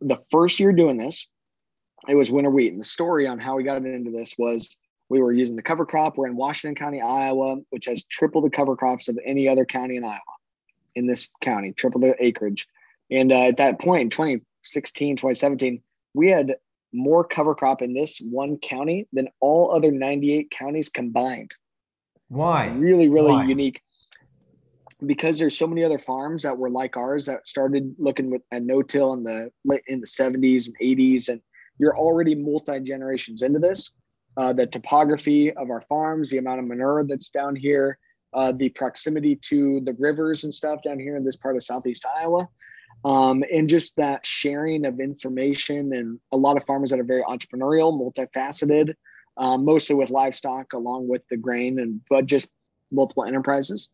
The 0.01 0.17
first 0.31 0.59
year 0.59 0.73
doing 0.73 0.97
this, 0.97 1.27
it 2.07 2.15
was 2.15 2.31
winter 2.31 2.49
wheat. 2.49 2.71
And 2.71 2.79
the 2.79 2.85
story 2.85 3.27
on 3.27 3.39
how 3.39 3.55
we 3.55 3.63
got 3.63 3.77
into 3.77 4.11
this 4.11 4.35
was 4.37 4.77
we 5.09 5.21
were 5.21 5.31
using 5.31 5.55
the 5.55 5.61
cover 5.61 5.85
crop. 5.85 6.17
We're 6.17 6.27
in 6.27 6.35
Washington 6.35 6.75
County, 6.75 7.01
Iowa, 7.01 7.57
which 7.69 7.85
has 7.85 8.03
triple 8.05 8.41
the 8.41 8.49
cover 8.49 8.75
crops 8.75 9.07
of 9.07 9.19
any 9.25 9.47
other 9.47 9.65
county 9.65 9.95
in 9.95 10.03
Iowa 10.03 10.19
in 10.95 11.07
this 11.07 11.29
county, 11.41 11.71
triple 11.71 12.01
the 12.01 12.15
acreage. 12.23 12.67
And 13.11 13.31
uh, 13.31 13.47
at 13.47 13.57
that 13.57 13.79
point 13.79 14.11
2016, 14.11 15.17
2017, 15.17 15.81
we 16.13 16.29
had 16.29 16.55
more 16.93 17.23
cover 17.23 17.55
crop 17.55 17.81
in 17.81 17.93
this 17.93 18.19
one 18.19 18.57
county 18.57 19.07
than 19.13 19.27
all 19.39 19.73
other 19.73 19.91
98 19.91 20.51
counties 20.51 20.89
combined. 20.89 21.55
Why? 22.29 22.67
Really, 22.69 23.09
really 23.09 23.33
Why? 23.33 23.45
unique. 23.45 23.81
Because 25.05 25.37
there's 25.37 25.57
so 25.57 25.67
many 25.67 25.83
other 25.83 25.97
farms 25.97 26.43
that 26.43 26.57
were 26.57 26.69
like 26.69 26.95
ours 26.95 27.25
that 27.25 27.45
started 27.45 27.93
looking 27.97 28.29
with 28.29 28.41
at 28.51 28.63
no-till 28.63 29.13
in 29.13 29.23
the 29.23 29.51
late 29.65 29.81
in 29.87 29.99
the 29.99 30.07
70s 30.07 30.67
and 30.67 30.77
80s, 30.81 31.29
and 31.29 31.41
you're 31.83 31.97
already 31.97 32.33
multi 32.33 32.79
generations 32.79 33.41
into 33.41 33.59
this. 33.59 33.91
Uh, 34.37 34.53
the 34.53 34.65
topography 34.65 35.51
of 35.53 35.69
our 35.69 35.81
farms, 35.81 36.29
the 36.29 36.37
amount 36.37 36.59
of 36.59 36.65
manure 36.65 37.03
that's 37.03 37.29
down 37.29 37.55
here, 37.55 37.99
uh, 38.33 38.53
the 38.53 38.69
proximity 38.69 39.35
to 39.35 39.81
the 39.81 39.93
rivers 39.99 40.45
and 40.45 40.53
stuff 40.53 40.81
down 40.81 40.97
here 40.97 41.17
in 41.17 41.25
this 41.25 41.35
part 41.35 41.57
of 41.57 41.61
southeast 41.61 42.05
Iowa, 42.17 42.47
um, 43.03 43.43
and 43.51 43.67
just 43.67 43.97
that 43.97 44.25
sharing 44.25 44.85
of 44.85 45.01
information 45.01 45.93
and 45.93 46.19
a 46.31 46.37
lot 46.37 46.55
of 46.55 46.63
farmers 46.63 46.89
that 46.89 47.01
are 47.01 47.03
very 47.03 47.21
entrepreneurial, 47.23 47.91
multifaceted, 47.93 48.95
um, 49.35 49.65
mostly 49.65 49.95
with 49.95 50.09
livestock 50.09 50.71
along 50.71 51.09
with 51.09 51.27
the 51.29 51.37
grain 51.37 51.79
and 51.79 51.99
but 52.09 52.25
just 52.25 52.47
multiple 52.91 53.25
enterprises, 53.25 53.89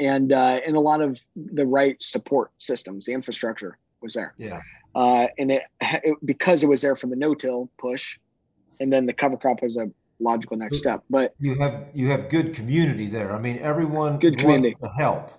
and 0.00 0.32
uh, 0.32 0.60
and 0.66 0.74
a 0.74 0.80
lot 0.80 1.02
of 1.02 1.20
the 1.36 1.66
right 1.66 2.02
support 2.02 2.50
systems, 2.56 3.04
the 3.04 3.12
infrastructure 3.12 3.76
was 4.00 4.14
there, 4.14 4.32
Yeah. 4.38 4.62
Uh, 4.94 5.26
and 5.38 5.52
it, 5.52 5.62
it 5.80 6.16
because 6.24 6.62
it 6.62 6.68
was 6.68 6.82
there 6.82 6.94
from 6.96 7.10
the 7.10 7.16
no-till 7.16 7.70
push, 7.78 8.18
and 8.80 8.92
then 8.92 9.06
the 9.06 9.12
cover 9.12 9.36
crop 9.36 9.62
was 9.62 9.76
a 9.76 9.90
logical 10.20 10.56
next 10.56 10.78
step, 10.78 11.02
but. 11.08 11.34
You 11.40 11.54
have 11.58 11.86
you 11.94 12.10
have 12.10 12.28
good 12.28 12.54
community 12.54 13.06
there. 13.06 13.32
I 13.32 13.38
mean, 13.38 13.58
everyone 13.58 14.18
Good 14.18 14.32
wants 14.32 14.44
community. 14.44 14.76
to 14.82 14.88
help. 14.88 15.32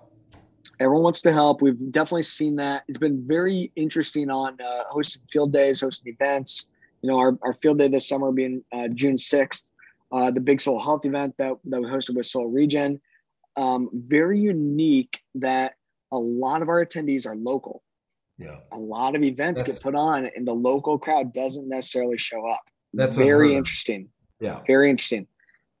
everyone 0.80 1.04
wants 1.04 1.20
to 1.22 1.32
help. 1.32 1.62
We've 1.62 1.92
definitely 1.92 2.22
seen 2.22 2.56
that. 2.56 2.82
It's 2.88 2.98
been 2.98 3.24
very 3.26 3.70
interesting 3.76 4.30
on 4.30 4.60
uh, 4.60 4.84
hosting 4.90 5.22
field 5.28 5.52
days, 5.52 5.80
hosting 5.80 6.12
events. 6.20 6.66
You 7.02 7.10
know, 7.10 7.18
our, 7.18 7.38
our 7.42 7.52
field 7.52 7.78
day 7.78 7.88
this 7.88 8.08
summer 8.08 8.30
being 8.32 8.64
uh, 8.72 8.88
June 8.88 9.16
6th, 9.16 9.64
uh, 10.12 10.30
the 10.30 10.40
big 10.40 10.60
soil 10.60 10.78
health 10.80 11.04
event 11.04 11.34
that, 11.38 11.54
that 11.64 11.80
we 11.80 11.86
hosted 11.88 12.16
with 12.16 12.26
Soil 12.26 12.46
Regen. 12.46 13.00
Um, 13.56 13.90
very 13.92 14.38
unique 14.38 15.20
that 15.36 15.74
a 16.12 16.18
lot 16.18 16.62
of 16.62 16.68
our 16.68 16.84
attendees 16.84 17.26
are 17.26 17.36
local. 17.36 17.82
Yeah. 18.42 18.56
A 18.72 18.78
lot 18.78 19.14
of 19.16 19.22
events 19.22 19.62
That's- 19.62 19.78
get 19.78 19.82
put 19.82 19.94
on 19.94 20.26
and 20.36 20.46
the 20.46 20.54
local 20.54 20.98
crowd 20.98 21.32
doesn't 21.32 21.68
necessarily 21.68 22.18
show 22.18 22.46
up. 22.48 22.62
That's 22.94 23.16
very 23.16 23.54
interesting 23.54 24.08
Yeah. 24.40 24.60
very 24.66 24.90
interesting. 24.90 25.26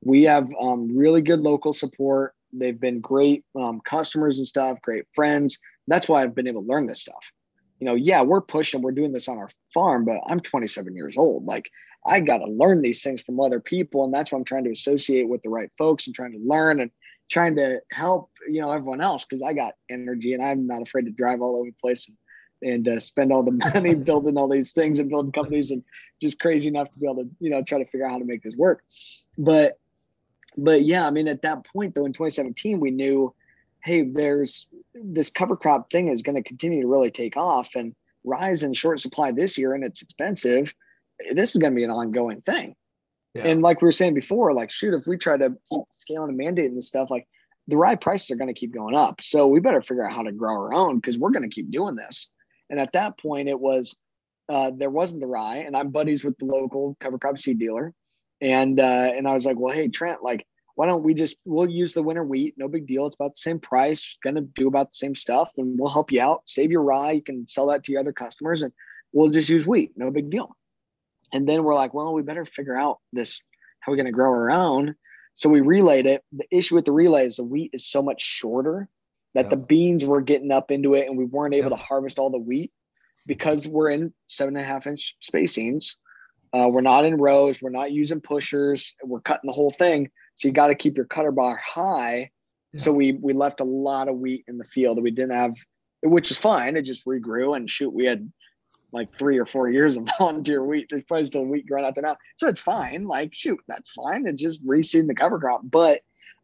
We 0.04 0.22
have 0.24 0.48
um, 0.60 0.96
really 0.96 1.20
good 1.22 1.40
local 1.40 1.72
support. 1.72 2.34
They've 2.52 2.78
been 2.78 3.00
great 3.00 3.44
um, 3.54 3.80
customers 3.84 4.38
and 4.38 4.46
stuff, 4.46 4.80
great 4.82 5.04
friends. 5.14 5.58
That's 5.86 6.08
why 6.08 6.22
I've 6.22 6.34
been 6.34 6.46
able 6.48 6.62
to 6.62 6.68
learn 6.68 6.86
this 6.86 7.00
stuff. 7.00 7.32
You 7.80 7.86
know, 7.86 7.94
yeah, 7.94 8.22
we're 8.22 8.40
pushing, 8.40 8.82
we're 8.82 8.92
doing 8.92 9.12
this 9.12 9.28
on 9.28 9.38
our 9.38 9.48
farm, 9.74 10.04
but 10.04 10.18
I'm 10.26 10.40
27 10.40 10.94
years 10.94 11.16
old. 11.16 11.44
Like, 11.46 11.68
I 12.06 12.20
got 12.20 12.38
to 12.38 12.50
learn 12.50 12.82
these 12.82 13.02
things 13.02 13.20
from 13.22 13.40
other 13.40 13.60
people. 13.60 14.04
And 14.04 14.12
that's 14.14 14.32
why 14.32 14.38
I'm 14.38 14.44
trying 14.44 14.64
to 14.64 14.70
associate 14.70 15.28
with 15.28 15.42
the 15.42 15.50
right 15.50 15.70
folks 15.76 16.06
and 16.06 16.14
trying 16.14 16.32
to 16.32 16.38
learn 16.44 16.80
and 16.80 16.90
trying 17.30 17.56
to 17.56 17.80
help, 17.92 18.30
you 18.48 18.60
know, 18.60 18.70
everyone 18.72 19.00
else 19.00 19.24
because 19.24 19.42
I 19.42 19.52
got 19.52 19.74
energy 19.90 20.34
and 20.34 20.42
I'm 20.44 20.66
not 20.66 20.82
afraid 20.82 21.04
to 21.06 21.10
drive 21.12 21.40
all 21.42 21.56
over 21.56 21.70
the 21.70 21.76
place 21.80 22.08
and, 22.08 22.16
and 22.62 22.88
uh, 22.88 22.98
spend 22.98 23.32
all 23.32 23.42
the 23.42 23.52
money 23.74 23.94
building 23.94 24.36
all 24.36 24.48
these 24.48 24.72
things 24.72 24.98
and 24.98 25.10
building 25.10 25.32
companies 25.32 25.70
and 25.70 25.82
just 26.20 26.40
crazy 26.40 26.68
enough 26.68 26.90
to 26.90 26.98
be 26.98 27.06
able 27.06 27.24
to, 27.24 27.30
you 27.40 27.50
know, 27.50 27.62
try 27.62 27.78
to 27.78 27.84
figure 27.86 28.06
out 28.06 28.12
how 28.12 28.18
to 28.18 28.24
make 28.24 28.42
this 28.42 28.56
work. 28.56 28.82
But, 29.36 29.78
but 30.56 30.82
yeah, 30.84 31.06
I 31.06 31.10
mean, 31.10 31.28
at 31.28 31.42
that 31.42 31.66
point 31.66 31.94
though, 31.94 32.06
in 32.06 32.12
2017, 32.12 32.80
we 32.80 32.90
knew, 32.90 33.34
hey, 33.82 34.02
there's 34.02 34.68
this 34.94 35.30
cover 35.30 35.56
crop 35.56 35.90
thing 35.90 36.08
is 36.08 36.22
going 36.22 36.36
to 36.36 36.42
continue 36.42 36.82
to 36.82 36.88
really 36.88 37.10
take 37.10 37.36
off 37.36 37.74
and 37.74 37.94
rise 38.24 38.62
in 38.62 38.74
short 38.74 39.00
supply 39.00 39.32
this 39.32 39.58
year, 39.58 39.74
and 39.74 39.84
it's 39.84 40.02
expensive. 40.02 40.74
This 41.30 41.54
is 41.54 41.60
going 41.60 41.72
to 41.72 41.76
be 41.76 41.84
an 41.84 41.90
ongoing 41.90 42.40
thing. 42.40 42.76
Yeah. 43.34 43.46
And 43.46 43.62
like 43.62 43.80
we 43.80 43.86
were 43.86 43.92
saying 43.92 44.14
before, 44.14 44.52
like 44.52 44.70
shoot, 44.70 44.94
if 44.94 45.06
we 45.06 45.16
try 45.16 45.36
to 45.36 45.54
keep 45.70 45.82
scaling 45.92 46.30
and 46.30 46.38
mandating 46.38 46.74
this 46.74 46.88
stuff, 46.88 47.10
like 47.10 47.26
the 47.68 47.76
rye 47.76 47.96
prices 47.96 48.30
are 48.30 48.36
going 48.36 48.52
to 48.52 48.58
keep 48.58 48.74
going 48.74 48.94
up. 48.94 49.20
So 49.20 49.46
we 49.46 49.60
better 49.60 49.80
figure 49.80 50.06
out 50.06 50.12
how 50.12 50.22
to 50.22 50.32
grow 50.32 50.52
our 50.52 50.74
own 50.74 50.96
because 50.96 51.18
we're 51.18 51.30
going 51.30 51.48
to 51.48 51.54
keep 51.54 51.70
doing 51.70 51.94
this. 51.94 52.28
And 52.72 52.80
at 52.80 52.94
that 52.94 53.18
point, 53.18 53.50
it 53.50 53.60
was 53.60 53.94
uh, 54.48 54.72
there 54.74 54.90
wasn't 54.90 55.20
the 55.20 55.26
rye, 55.26 55.58
and 55.58 55.76
I'm 55.76 55.90
buddies 55.90 56.24
with 56.24 56.38
the 56.38 56.46
local 56.46 56.96
cover 57.00 57.18
crop 57.18 57.38
seed 57.38 57.58
dealer, 57.58 57.92
and 58.40 58.80
uh, 58.80 59.12
and 59.14 59.28
I 59.28 59.34
was 59.34 59.44
like, 59.44 59.58
well, 59.58 59.74
hey 59.74 59.88
Trent, 59.88 60.24
like 60.24 60.46
why 60.74 60.86
don't 60.86 61.02
we 61.02 61.12
just 61.12 61.36
we'll 61.44 61.68
use 61.68 61.92
the 61.92 62.02
winter 62.02 62.24
wheat, 62.24 62.54
no 62.56 62.68
big 62.68 62.86
deal. 62.86 63.04
It's 63.06 63.14
about 63.14 63.32
the 63.32 63.36
same 63.36 63.60
price, 63.60 64.16
going 64.24 64.36
to 64.36 64.40
do 64.40 64.68
about 64.68 64.88
the 64.88 64.94
same 64.94 65.14
stuff, 65.14 65.52
and 65.58 65.78
we'll 65.78 65.90
help 65.90 66.10
you 66.10 66.22
out. 66.22 66.42
Save 66.46 66.70
your 66.70 66.82
rye, 66.82 67.12
you 67.12 67.22
can 67.22 67.46
sell 67.46 67.66
that 67.66 67.84
to 67.84 67.92
your 67.92 68.00
other 68.00 68.12
customers, 68.12 68.62
and 68.62 68.72
we'll 69.12 69.28
just 69.28 69.50
use 69.50 69.66
wheat, 69.66 69.92
no 69.94 70.10
big 70.10 70.30
deal. 70.30 70.56
And 71.30 71.46
then 71.46 71.64
we're 71.64 71.74
like, 71.74 71.92
well, 71.92 72.14
we 72.14 72.22
better 72.22 72.46
figure 72.46 72.76
out 72.76 73.00
this 73.12 73.42
how 73.80 73.92
we're 73.92 73.96
going 73.96 74.06
to 74.06 74.12
grow 74.12 74.30
our 74.30 74.50
own. 74.50 74.94
So 75.34 75.50
we 75.50 75.60
relayed 75.60 76.06
it. 76.06 76.24
The 76.32 76.46
issue 76.50 76.74
with 76.74 76.86
the 76.86 76.92
relay 76.92 77.26
is 77.26 77.36
the 77.36 77.44
wheat 77.44 77.70
is 77.74 77.86
so 77.86 78.02
much 78.02 78.22
shorter 78.22 78.88
that 79.34 79.50
the 79.50 79.56
beans 79.56 80.04
were 80.04 80.20
getting 80.20 80.50
up 80.50 80.70
into 80.70 80.94
it, 80.94 81.08
and 81.08 81.16
we 81.16 81.24
weren't 81.24 81.54
able 81.54 81.70
Yep. 81.70 81.78
to 81.78 81.84
harvest 81.84 82.18
all 82.18 82.30
the 82.30 82.38
wheat 82.38 82.72
because 83.26 83.66
we're 83.66 83.90
in 83.90 84.12
seven 84.28 84.56
and 84.56 84.64
a 84.64 84.66
half 84.66 84.86
inch 84.86 85.16
spacings. 85.22 85.96
Uh, 86.52 86.68
we're 86.68 86.82
not 86.82 87.04
in 87.04 87.16
rows. 87.16 87.62
We're 87.62 87.70
not 87.70 87.92
using 87.92 88.20
pushers. 88.20 88.94
We're 89.02 89.20
cutting 89.20 89.48
the 89.48 89.54
whole 89.54 89.70
thing. 89.70 90.10
So 90.36 90.48
you 90.48 90.54
got 90.54 90.66
to 90.68 90.74
keep 90.74 90.96
your 90.96 91.06
cutter 91.06 91.32
bar 91.32 91.56
high. 91.56 92.30
So 92.76 92.90
we 92.92 93.12
we 93.12 93.34
left 93.34 93.60
a 93.60 93.64
lot 93.64 94.08
of 94.08 94.16
wheat 94.16 94.44
in 94.48 94.56
the 94.56 94.64
field. 94.64 95.02
We 95.02 95.10
didn't 95.10 95.34
have, 95.34 95.54
which 96.02 96.30
is 96.30 96.38
fine. 96.38 96.76
It 96.76 96.82
just 96.82 97.04
regrew 97.04 97.54
and 97.54 97.68
shoot. 97.68 97.92
We 97.92 98.06
had 98.06 98.32
like 98.92 99.18
three 99.18 99.38
or 99.38 99.44
four 99.46 99.68
years 99.70 99.96
of 99.98 100.08
volunteer 100.18 100.64
wheat. 100.64 100.86
There's 100.90 101.04
probably 101.04 101.26
still 101.26 101.44
wheat 101.44 101.66
growing 101.66 101.84
out 101.84 101.94
there 101.94 102.02
now. 102.02 102.16
So 102.36 102.48
it's 102.48 102.60
fine. 102.60 103.04
Like 103.06 103.34
shoot, 103.34 103.58
that's 103.68 103.90
fine. 103.92 104.26
It's 104.26 104.42
just 104.42 104.66
reseeding 104.66 105.06
the 105.06 105.14
cover 105.14 105.38
crop. 105.38 105.60
But 105.64 106.00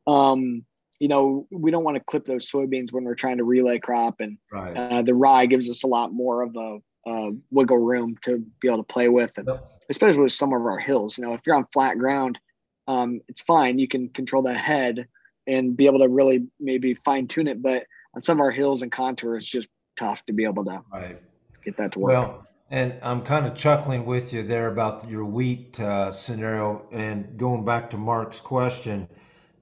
um, 0.06 0.64
you 0.98 1.08
know, 1.08 1.46
we 1.50 1.70
don't 1.70 1.84
want 1.84 1.96
to 1.96 2.02
clip 2.04 2.24
those 2.24 2.50
soybeans 2.50 2.92
when 2.92 3.04
we're 3.04 3.14
trying 3.14 3.38
to 3.38 3.44
relay 3.44 3.78
crop 3.78 4.20
and 4.20 4.38
Right. 4.52 4.76
uh, 4.76 5.02
the 5.02 5.14
rye 5.14 5.46
gives 5.46 5.70
us 5.70 5.84
a 5.84 5.86
lot 5.86 6.12
more 6.12 6.42
of 6.42 6.56
a, 6.56 6.78
uh 7.08 7.30
wiggle 7.50 7.78
room 7.78 8.16
to 8.22 8.44
be 8.60 8.68
able 8.68 8.78
to 8.78 8.82
play 8.82 9.08
with, 9.08 9.38
and 9.38 9.46
Yep. 9.48 9.82
especially 9.88 10.22
with 10.22 10.32
some 10.32 10.52
of 10.52 10.60
our 10.66 10.78
hills. 10.78 11.16
You 11.16 11.24
know, 11.24 11.32
if 11.32 11.46
you're 11.46 11.56
on 11.56 11.64
flat 11.64 11.96
ground, 11.98 12.38
um, 12.86 13.20
it's 13.28 13.40
fine. 13.40 13.78
You 13.78 13.88
can 13.88 14.08
control 14.08 14.42
the 14.42 14.54
head 14.54 15.06
and 15.46 15.76
be 15.76 15.86
able 15.86 16.00
to 16.00 16.08
really 16.08 16.46
maybe 16.58 16.94
fine 16.94 17.26
tune 17.26 17.48
it. 17.48 17.62
But 17.62 17.86
on 18.14 18.22
some 18.22 18.38
of 18.38 18.42
our 18.42 18.50
hills 18.50 18.82
and 18.82 18.90
contours, 18.90 19.44
it's 19.44 19.50
just 19.50 19.68
tough 19.96 20.26
to 20.26 20.32
be 20.32 20.44
able 20.44 20.64
to 20.64 20.82
right. 20.92 21.20
get 21.64 21.76
that 21.76 21.92
to 21.92 21.98
work. 22.00 22.10
Well, 22.10 22.46
and 22.70 22.94
I'm 23.02 23.22
kind 23.22 23.46
of 23.46 23.54
chuckling 23.54 24.04
with 24.04 24.32
you 24.32 24.42
there 24.42 24.66
about 24.66 25.08
your 25.08 25.24
wheat 25.24 25.80
uh, 25.80 26.12
scenario. 26.12 26.86
And 26.92 27.38
going 27.38 27.64
back 27.64 27.88
to 27.90 27.96
Mark's 27.96 28.40
question, 28.40 29.08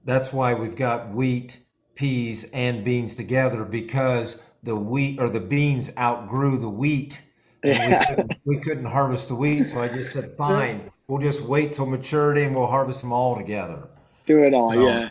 that's 0.07 0.31
why 0.31 0.53
we've 0.53 0.77
got 0.77 1.09
wheat, 1.09 1.59
peas, 1.93 2.45
and 2.53 2.85
beans 2.85 3.13
together 3.13 3.65
because 3.65 4.41
the 4.63 4.75
wheat 4.75 5.19
or 5.19 5.29
the 5.29 5.41
beans 5.41 5.91
outgrew 5.97 6.57
the 6.57 6.69
wheat. 6.69 7.21
And 7.61 7.91
we, 7.91 8.05
couldn't, 8.05 8.39
we 8.45 8.59
couldn't 8.59 8.85
harvest 8.85 9.27
the 9.27 9.35
wheat. 9.35 9.65
So 9.65 9.81
I 9.81 9.89
just 9.89 10.13
said, 10.13 10.31
fine, 10.37 10.89
we'll 11.07 11.21
just 11.21 11.41
wait 11.41 11.73
till 11.73 11.85
maturity 11.85 12.43
and 12.43 12.55
we'll 12.55 12.67
harvest 12.67 13.01
them 13.01 13.11
all 13.11 13.35
together. 13.35 13.89
Do 14.25 14.43
it 14.43 14.53
all, 14.53 14.71
so, 14.71 14.87
yeah. 14.87 15.09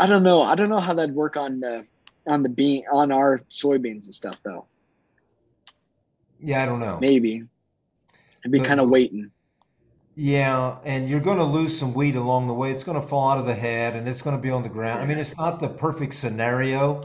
I 0.00 0.06
don't 0.06 0.24
know. 0.24 0.42
I 0.42 0.56
don't 0.56 0.68
know 0.68 0.80
how 0.80 0.92
that'd 0.92 1.14
work 1.14 1.36
on 1.36 1.60
the 1.60 1.86
on 2.26 2.42
the 2.42 2.48
bean 2.48 2.84
on 2.92 3.12
our 3.12 3.38
soybeans 3.48 4.06
and 4.06 4.14
stuff 4.14 4.36
though. 4.42 4.66
Yeah, 6.40 6.64
I 6.64 6.66
don't 6.66 6.80
know. 6.80 6.98
Maybe. 7.00 7.44
I'd 8.44 8.50
be 8.50 8.60
kind 8.60 8.80
of 8.80 8.88
waiting. 8.88 9.30
Yeah, 10.18 10.78
and 10.82 11.10
you're 11.10 11.20
going 11.20 11.36
to 11.36 11.44
lose 11.44 11.78
some 11.78 11.92
wheat 11.92 12.16
along 12.16 12.46
the 12.46 12.54
way. 12.54 12.72
It's 12.72 12.84
going 12.84 12.98
to 12.98 13.06
fall 13.06 13.30
out 13.30 13.38
of 13.38 13.44
the 13.44 13.54
head 13.54 13.94
and 13.94 14.08
it's 14.08 14.22
going 14.22 14.34
to 14.34 14.40
be 14.40 14.50
on 14.50 14.62
the 14.62 14.70
ground. 14.70 15.02
I 15.02 15.06
mean, 15.06 15.18
it's 15.18 15.36
not 15.36 15.60
the 15.60 15.68
perfect 15.68 16.14
scenario. 16.14 17.02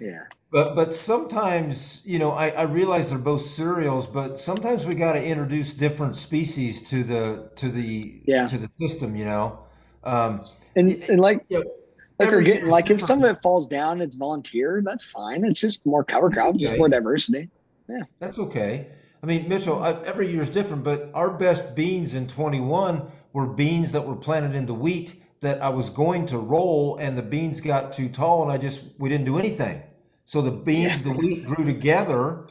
Yeah. 0.00 0.24
But 0.50 0.74
but 0.74 0.92
sometimes, 0.92 2.02
you 2.04 2.18
know, 2.18 2.32
I, 2.32 2.48
I 2.48 2.62
realize 2.62 3.10
they're 3.10 3.20
both 3.20 3.42
cereals, 3.42 4.08
but 4.08 4.40
sometimes 4.40 4.84
we 4.84 4.96
got 4.96 5.12
to 5.12 5.24
introduce 5.24 5.74
different 5.74 6.16
species 6.16 6.82
to 6.88 7.04
the 7.04 7.50
to 7.54 7.68
the 7.68 8.20
yeah. 8.26 8.48
to 8.48 8.58
the 8.58 8.68
system, 8.80 9.14
you 9.14 9.26
know. 9.26 9.60
Um, 10.02 10.44
and 10.74 10.90
and 10.90 11.20
like 11.20 11.44
you 11.50 11.62
know, 11.62 11.70
like 12.18 12.30
we're 12.32 12.42
getting 12.42 12.66
like 12.66 12.90
if 12.90 13.00
some 13.06 13.22
of 13.22 13.30
it 13.30 13.36
falls 13.36 13.68
down, 13.68 14.00
it's 14.00 14.16
volunteer. 14.16 14.82
That's 14.84 15.04
fine. 15.04 15.44
It's 15.44 15.60
just 15.60 15.86
more 15.86 16.02
cover 16.02 16.30
crop, 16.30 16.48
okay. 16.48 16.58
just 16.58 16.76
more 16.76 16.88
diversity. 16.88 17.48
Yeah, 17.88 18.02
that's 18.18 18.40
okay. 18.40 18.88
I 19.22 19.26
mean, 19.26 19.48
Mitchell, 19.48 19.82
I, 19.82 19.92
every 20.04 20.30
year 20.32 20.42
is 20.42 20.50
different, 20.50 20.82
but 20.82 21.10
our 21.14 21.30
best 21.30 21.74
beans 21.74 22.14
in 22.14 22.26
21 22.26 23.10
were 23.32 23.46
beans 23.46 23.92
that 23.92 24.06
were 24.06 24.16
planted 24.16 24.54
in 24.54 24.66
the 24.66 24.74
wheat 24.74 25.22
that 25.40 25.62
I 25.62 25.68
was 25.70 25.90
going 25.90 26.26
to 26.26 26.38
roll, 26.38 26.96
and 26.96 27.16
the 27.16 27.22
beans 27.22 27.60
got 27.60 27.92
too 27.92 28.08
tall, 28.08 28.42
and 28.42 28.52
I 28.52 28.58
just 28.58 28.82
we 28.98 29.08
didn't 29.08 29.26
do 29.26 29.38
anything. 29.38 29.82
So 30.26 30.42
the 30.42 30.50
beans, 30.50 30.98
yeah. 30.98 31.12
the 31.12 31.12
wheat 31.12 31.46
grew 31.46 31.64
together, 31.64 32.46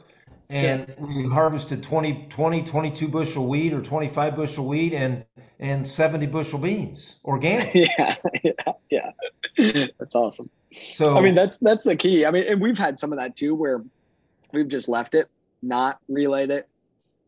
and 0.48 0.86
yeah. 0.88 1.04
we 1.04 1.28
harvested 1.28 1.82
20, 1.82 2.26
20, 2.28 2.62
22 2.62 3.08
bushel 3.08 3.46
wheat 3.46 3.72
or 3.72 3.80
25 3.80 4.36
bushel 4.36 4.66
wheat 4.66 4.92
and 4.92 5.24
and 5.60 5.86
70 5.86 6.26
bushel 6.26 6.58
beans 6.58 7.16
organic. 7.24 7.74
Yeah, 7.74 8.14
yeah, 8.90 9.10
yeah. 9.56 9.86
That's 9.98 10.14
awesome. 10.14 10.50
So 10.94 11.16
I 11.16 11.20
mean, 11.20 11.34
that's 11.34 11.58
that's 11.58 11.84
the 11.84 11.96
key. 11.96 12.26
I 12.26 12.30
mean, 12.30 12.44
and 12.48 12.60
we've 12.60 12.78
had 12.78 12.98
some 12.98 13.12
of 13.12 13.18
that 13.18 13.36
too, 13.36 13.54
where 13.54 13.84
we've 14.52 14.68
just 14.68 14.88
left 14.88 15.14
it, 15.14 15.28
not 15.62 15.98
relayed 16.08 16.50
it, 16.50 16.68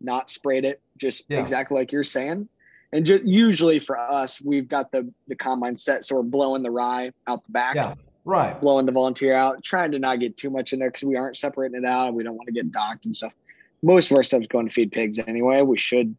not 0.01 0.31
sprayed 0.31 0.65
it, 0.65 0.81
just 0.97 1.25
yeah. 1.29 1.41
exactly 1.41 1.79
like 1.79 1.93
you're 1.93 2.05
saying. 2.05 2.49
And 2.93 3.07
ju- 3.07 3.23
usually 3.25 3.79
for 3.79 3.99
us, 3.99 4.41
we've 4.41 4.69
got 4.69 4.93
the 4.93 5.11
the 5.29 5.37
combine 5.37 5.77
set, 5.77 6.05
so 6.05 6.17
we're 6.17 6.23
blowing 6.23 6.63
the 6.63 6.71
rye 6.71 7.13
out 7.27 7.45
the 7.45 7.53
back. 7.53 7.75
Yeah. 7.75 7.95
Right. 8.25 8.59
Blowing 8.61 8.87
the 8.87 8.93
volunteer 8.93 9.35
out, 9.35 9.65
trying 9.65 9.91
to 9.93 9.99
not 9.99 10.21
get 10.21 10.37
too 10.37 10.51
much 10.51 10.73
in 10.73 10.79
there 10.79 10.91
because 10.91 11.03
we 11.03 11.17
aren't 11.17 11.37
separating 11.37 11.83
it 11.83 11.87
out 11.87 12.07
and 12.07 12.17
we 12.17 12.23
don't 12.23 12.37
want 12.37 12.47
to 12.47 12.53
get 12.53 12.71
docked 12.71 13.05
and 13.05 13.17
stuff. 13.17 13.33
Most 13.83 14.13
of 14.13 14.17
our 14.17 14.23
stuff's 14.23 14.47
going 14.47 14.69
to 14.69 14.73
feed 14.73 14.93
pigs 14.93 15.19
anyway. 15.19 15.63
We 15.63 15.77
should 15.77 16.15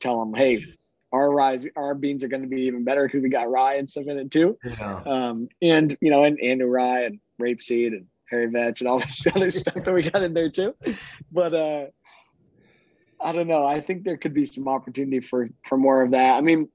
tell 0.00 0.18
them, 0.18 0.34
hey, 0.34 0.64
our 1.12 1.30
rye, 1.30 1.58
our 1.76 1.94
beans 1.94 2.24
are 2.24 2.28
going 2.28 2.42
to 2.42 2.48
be 2.48 2.62
even 2.62 2.82
better 2.82 3.06
because 3.06 3.20
we 3.20 3.28
got 3.28 3.50
rye 3.50 3.74
and 3.74 3.88
stuff 3.88 4.06
in 4.06 4.18
it 4.18 4.30
too. 4.30 4.58
Yeah. 4.64 5.00
Um, 5.06 5.48
and 5.62 5.96
you 6.00 6.10
know, 6.10 6.24
and 6.24 6.38
and 6.40 6.70
rye 6.70 7.02
and 7.02 7.20
rapeseed 7.40 7.88
and 7.88 8.06
hairy 8.30 8.46
vetch 8.46 8.80
and 8.80 8.88
all 8.88 8.98
this 8.98 9.26
other 9.34 9.50
stuff 9.50 9.84
that 9.84 9.92
we 9.92 10.10
got 10.10 10.22
in 10.22 10.34
there 10.34 10.50
too. 10.50 10.74
But 11.32 11.54
uh, 11.54 11.86
I 13.20 13.32
don't 13.32 13.48
know. 13.48 13.66
I 13.66 13.80
think 13.80 14.04
there 14.04 14.16
could 14.16 14.34
be 14.34 14.44
some 14.44 14.68
opportunity 14.68 15.20
for 15.20 15.48
for 15.62 15.76
more 15.76 16.02
of 16.02 16.12
that. 16.12 16.36
I 16.36 16.40
mean, 16.40 16.68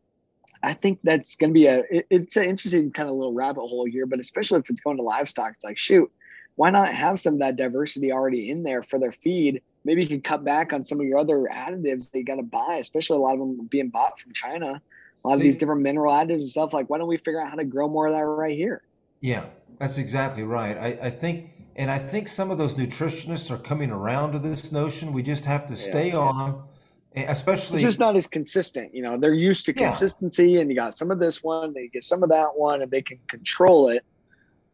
I 0.62 0.74
think 0.74 1.00
that's 1.04 1.36
going 1.36 1.52
to 1.52 1.60
be 1.60 1.68
a. 1.68 1.84
It, 1.90 2.08
it's 2.10 2.38
an 2.38 2.46
interesting 2.46 2.92
kind 2.92 3.10
of 3.10 3.16
little 3.16 3.34
rabbit 3.34 3.62
hole 3.62 3.86
here, 3.86 4.06
but 4.06 4.20
especially 4.20 4.60
if 4.60 4.70
it's 4.70 4.82
going 4.82 4.98
to 4.98 5.04
livestock, 5.04 5.54
it's 5.56 5.64
like 5.64 5.78
shoot, 5.78 6.12
why 6.56 6.70
not 6.70 6.90
have 6.90 7.20
some 7.20 7.36
of 7.36 7.40
that 7.42 7.56
diversity 7.56 8.12
already 8.12 8.50
in 8.50 8.64
there 8.64 8.84
for 8.84 9.00
their 9.00 9.12
feed? 9.12 9.62
Maybe 9.86 10.02
you 10.02 10.08
can 10.08 10.22
cut 10.22 10.44
back 10.44 10.72
on 10.72 10.84
some 10.84 11.00
of 11.00 11.06
your 11.06 11.18
other 11.18 11.48
additives 11.52 12.12
that 12.12 12.18
you 12.18 12.24
got 12.24 12.36
to 12.36 12.44
buy, 12.44 12.78
especially 12.80 13.18
a 13.18 13.20
lot 13.20 13.34
of 13.34 13.40
them 13.40 13.68
being 13.68 13.90
bought 13.90 14.20
from 14.20 14.34
China. 14.34 14.82
A 15.26 15.28
lot 15.28 15.36
of 15.36 15.42
these 15.42 15.56
different 15.56 15.82
mineral 15.82 16.14
additives 16.14 16.42
and 16.42 16.48
stuff. 16.48 16.74
Like, 16.74 16.90
why 16.90 16.98
don't 16.98 17.08
we 17.08 17.18
figure 17.18 17.42
out 17.42 17.50
how 17.50 17.56
to 17.56 17.64
grow 17.64 17.88
more 17.88 18.08
of 18.08 18.14
that 18.14 18.24
right 18.24 18.56
here? 18.56 18.84
Yeah, 19.22 19.46
that's 19.84 19.98
exactly 19.98 20.44
right. 20.44 20.78
I, 20.78 21.08
I 21.08 21.10
think, 21.10 21.50
and 21.76 21.92
I 21.92 22.00
think 22.00 22.30
some 22.30 22.52
of 22.52 22.58
those 22.58 22.76
nutritionists 22.76 23.52
are 23.52 23.58
coming 23.58 23.92
around 23.92 24.32
to 24.32 24.40
this 24.40 24.72
notion. 24.72 25.12
We 25.12 25.24
just 25.24 25.44
have 25.44 25.68
to 25.68 25.76
stay 25.76 26.08
yeah. 26.08 26.20
on 26.20 26.38
them, 26.38 27.28
especially. 27.28 27.78
It's 27.78 27.84
just 27.84 28.00
not 28.00 28.16
as 28.16 28.26
consistent. 28.26 28.96
You 28.96 29.04
know, 29.04 29.18
they're 29.18 29.34
used 29.34 29.66
to 29.66 29.74
consistency, 29.74 30.52
yeah. 30.52 30.62
and 30.62 30.70
you 30.70 30.76
got 30.78 30.98
some 30.98 31.12
of 31.12 31.20
this 31.20 31.44
one, 31.44 31.74
they 31.74 31.90
get 31.90 32.06
some 32.06 32.24
of 32.24 32.30
that 32.30 32.56
one, 32.56 32.82
and 32.82 32.90
they 32.90 33.02
can 33.02 33.20
control 33.28 33.90
it. 33.90 34.06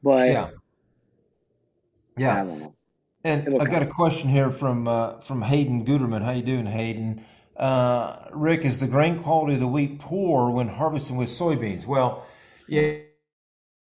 But 0.03 0.29
yeah, 0.29 0.49
yeah. 2.15 2.67
And 3.23 3.47
It'll 3.47 3.63
I've 3.63 3.71
got 3.71 3.81
a 3.81 3.87
question 3.87 4.29
here 4.29 4.51
from 4.51 4.87
uh, 4.87 5.21
from 5.21 5.41
Hayden 5.41 5.85
Guterman. 5.85 6.23
How 6.23 6.33
you 6.33 6.43
doing, 6.43 6.67
Hayden? 6.67 7.25
Uh, 7.57 8.27
Rick, 8.31 8.63
is 8.63 8.79
the 8.79 8.87
grain 8.87 9.17
quality 9.17 9.55
of 9.55 9.59
the 9.59 9.67
wheat 9.67 9.97
poor 9.97 10.51
when 10.51 10.67
harvesting 10.67 11.17
with 11.17 11.29
soybeans? 11.29 11.87
Well, 11.87 12.27
yeah 12.67 12.99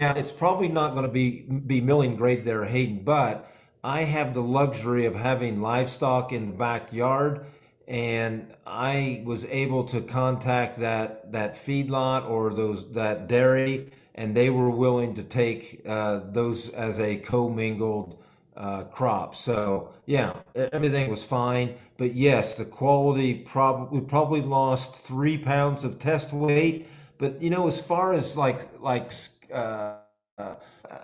yeah, 0.01 0.15
it's 0.15 0.33
probably 0.33 0.69
not 0.69 0.93
going 0.93 1.05
to 1.05 1.13
be 1.13 1.43
be 1.43 1.81
milling 1.81 2.17
grade 2.17 2.45
there, 2.45 2.65
Hayden, 2.65 3.03
but 3.05 3.51
I 3.85 4.03
have 4.05 4.35
the 4.35 4.43
luxury 4.43 5.07
of 5.07 5.15
having 5.15 5.61
livestock 5.61 6.33
in 6.33 6.47
the 6.47 6.53
backyard 6.53 7.45
and 7.89 8.55
I 8.67 9.23
was 9.25 9.45
able 9.47 9.83
to 9.85 10.01
contact 10.01 10.79
that 10.79 11.33
that 11.33 11.55
feedlot 11.55 12.29
or 12.31 12.55
those 12.55 12.93
that 12.93 13.27
dairy 13.27 13.91
and 14.15 14.37
they 14.37 14.49
were 14.51 14.71
willing 14.71 15.15
to 15.15 15.25
take 15.25 15.83
uh, 15.87 16.21
those 16.31 16.69
as 16.69 17.01
a 17.01 17.17
commingled 17.17 18.23
uh, 18.57 18.85
crop. 18.85 19.35
So 19.35 19.93
yeah, 20.07 20.35
everything 20.55 21.11
was 21.11 21.25
fine. 21.25 21.75
But 21.97 22.15
yes, 22.15 22.55
the 22.55 22.65
quality 22.65 23.35
probably 23.35 24.01
we 24.01 24.07
probably 24.07 24.43
lost 24.43 24.95
three 24.95 25.37
pounds 25.39 25.83
of 25.85 25.99
test 25.99 26.33
weight. 26.33 26.87
But 27.19 27.43
you 27.43 27.51
know, 27.51 27.67
as 27.67 27.81
far 27.81 28.13
as 28.13 28.37
like 28.37 28.69
like 28.81 29.11
uh, 29.53 29.97
uh, 30.39 30.55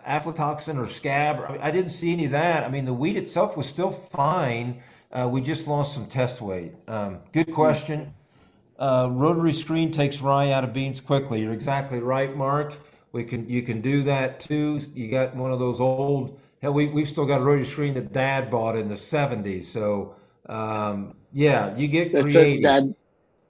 aflatoxin 0.07 0.79
or 0.79 0.87
scab. 0.87 1.45
I, 1.47 1.53
mean, 1.53 1.61
I, 1.61 1.71
didn't 1.71 1.91
see 1.91 2.13
any 2.13 2.27
of 2.27 2.31
that. 2.33 2.65
I 2.65 2.69
mean, 2.69 2.85
the 2.85 2.95
wheat 2.95 3.17
itself 3.17 3.57
was 3.57 3.67
still 3.67 3.91
fine. 3.91 4.83
Uh, 5.13 5.29
we 5.31 5.41
just 5.41 5.67
lost 5.67 5.95
some 5.95 6.07
test 6.07 6.41
weight. 6.41 6.73
Um, 6.89 7.21
good 7.33 7.53
question. 7.53 8.15
Uh, 8.79 9.09
rotary 9.11 9.53
screen 9.53 9.91
takes 9.91 10.21
rye 10.21 10.51
out 10.51 10.65
of 10.65 10.73
beans 10.73 11.01
quickly. 11.01 11.41
You're 11.41 11.53
exactly 11.53 11.99
right, 11.99 12.37
Mark. 12.37 12.79
We 13.13 13.25
can 13.25 13.49
you 13.49 13.63
can 13.63 13.81
do 13.81 14.03
that 14.03 14.41
too. 14.41 14.83
You 14.95 15.09
got 15.09 15.35
one 15.35 15.51
of 15.51 15.59
those 15.59 15.81
old. 15.81 16.39
Hell, 16.61 16.75
we 16.75 16.89
we've 16.89 17.09
still 17.09 17.25
got 17.25 17.41
a 17.41 17.45
rotary 17.45 17.65
screen 17.65 17.95
that 17.95 18.13
Dad 18.13 18.51
bought 18.51 18.77
in 18.77 18.89
the 18.89 18.95
'70s. 18.95 19.65
So 19.65 20.17
um, 20.49 21.15
yeah, 21.33 21.75
you 21.77 21.89
get 21.89 22.13
That's 22.13 22.35
creative. 22.35 22.63
Dad 22.63 22.95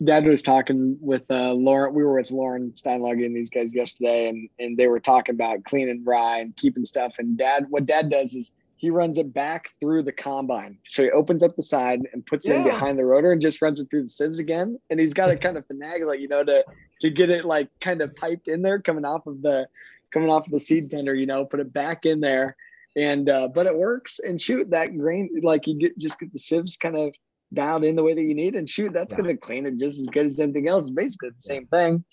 Dad 0.04 0.26
was 0.26 0.42
talking 0.42 0.98
with 1.00 1.22
uh, 1.30 1.54
Loran. 1.54 1.92
We 1.92 2.04
were 2.04 2.14
with 2.14 2.28
Loran 2.28 2.72
Steinlage 2.80 3.24
and 3.24 3.34
these 3.34 3.50
guys 3.50 3.74
yesterday, 3.74 4.28
and 4.28 4.48
and 4.58 4.76
they 4.76 4.88
were 4.88 5.00
talking 5.00 5.34
about 5.34 5.64
cleaning 5.64 6.04
rye 6.04 6.40
and 6.40 6.54
keeping 6.56 6.84
stuff. 6.84 7.16
And 7.18 7.36
Dad, 7.38 7.66
what 7.70 7.86
Dad 7.86 8.10
does 8.10 8.34
is 8.34 8.54
he 8.76 8.90
runs 8.90 9.16
it 9.16 9.32
back 9.32 9.70
through 9.80 10.02
the 10.02 10.12
combine. 10.12 10.78
So 10.88 11.02
he 11.02 11.10
opens 11.10 11.42
up 11.42 11.56
the 11.56 11.62
side 11.62 12.00
and 12.12 12.24
puts 12.26 12.46
yeah. 12.46 12.54
it 12.54 12.56
in 12.58 12.64
behind 12.64 12.98
the 12.98 13.06
rotor 13.06 13.32
and 13.32 13.40
just 13.40 13.62
runs 13.62 13.80
it 13.80 13.88
through 13.90 14.02
the 14.02 14.08
sieves 14.08 14.38
again. 14.38 14.78
And 14.90 15.00
he's 15.00 15.14
got 15.14 15.28
to 15.28 15.36
kind 15.36 15.56
of 15.56 15.66
finagle 15.66 16.14
it, 16.14 16.20
you 16.20 16.28
know, 16.28 16.44
to 16.44 16.64
to 17.00 17.10
get 17.10 17.30
it 17.30 17.44
like 17.44 17.68
kind 17.80 18.02
of 18.02 18.14
piped 18.16 18.48
in 18.48 18.62
there, 18.62 18.78
coming 18.78 19.04
off 19.04 19.26
of 19.26 19.40
the 19.40 19.66
coming 20.12 20.30
off 20.30 20.46
of 20.46 20.52
the 20.52 20.60
seed 20.60 20.90
tender, 20.90 21.14
you 21.14 21.26
know, 21.26 21.44
put 21.44 21.60
it 21.60 21.72
back 21.72 22.04
in 22.04 22.20
there. 22.20 22.56
And 22.96 23.28
uh, 23.28 23.48
but 23.48 23.66
it 23.66 23.76
works. 23.76 24.18
And 24.18 24.40
shoot, 24.40 24.70
that 24.70 24.96
grain 24.96 25.40
like 25.42 25.66
you 25.66 25.78
get 25.78 25.98
just 25.98 26.18
get 26.18 26.32
the 26.32 26.38
sieves 26.38 26.76
kind 26.76 26.96
of 26.96 27.14
dialed 27.52 27.84
in 27.84 27.96
the 27.96 28.02
way 28.02 28.14
that 28.14 28.22
you 28.22 28.34
need 28.34 28.54
and 28.54 28.68
shoot 28.68 28.92
that's 28.92 29.12
yeah. 29.12 29.20
going 29.20 29.34
to 29.34 29.36
clean 29.36 29.66
it 29.66 29.78
just 29.78 30.00
as 30.00 30.06
good 30.06 30.26
as 30.26 30.40
anything 30.40 30.68
else 30.68 30.84
it's 30.84 30.92
basically 30.92 31.30
the 31.30 31.34
same 31.40 31.66
thing 31.68 32.04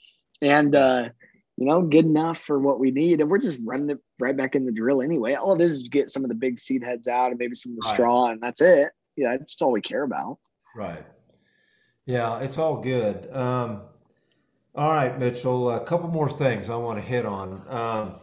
and 0.41 0.75
uh 0.75 1.09
you 1.57 1.65
know 1.65 1.81
good 1.81 2.05
enough 2.05 2.37
for 2.37 2.59
what 2.59 2.79
we 2.79 2.91
need 2.91 3.19
and 3.19 3.29
we're 3.29 3.37
just 3.37 3.59
running 3.65 3.89
it 3.89 3.99
right 4.19 4.37
back 4.37 4.55
in 4.55 4.65
the 4.65 4.71
drill 4.71 5.01
anyway 5.01 5.33
all 5.33 5.53
it 5.53 5.61
is 5.61 5.73
is 5.73 5.87
get 5.87 6.09
some 6.09 6.23
of 6.23 6.29
the 6.29 6.35
big 6.35 6.59
seed 6.59 6.83
heads 6.83 7.07
out 7.07 7.31
and 7.31 7.39
maybe 7.39 7.55
some 7.55 7.71
of 7.71 7.77
the 7.77 7.87
right. 7.87 7.93
straw 7.93 8.27
and 8.27 8.41
that's 8.41 8.61
it 8.61 8.89
yeah 9.15 9.37
that's 9.37 9.61
all 9.61 9.71
we 9.71 9.81
care 9.81 10.03
about 10.03 10.37
right 10.75 11.05
yeah 12.05 12.39
it's 12.39 12.57
all 12.57 12.77
good 12.77 13.31
um 13.35 13.81
all 14.75 14.91
right 14.91 15.19
mitchell 15.19 15.71
a 15.71 15.83
couple 15.83 16.09
more 16.09 16.29
things 16.29 16.69
i 16.69 16.75
want 16.75 16.97
to 16.97 17.03
hit 17.03 17.25
on 17.25 17.61
um 17.69 18.13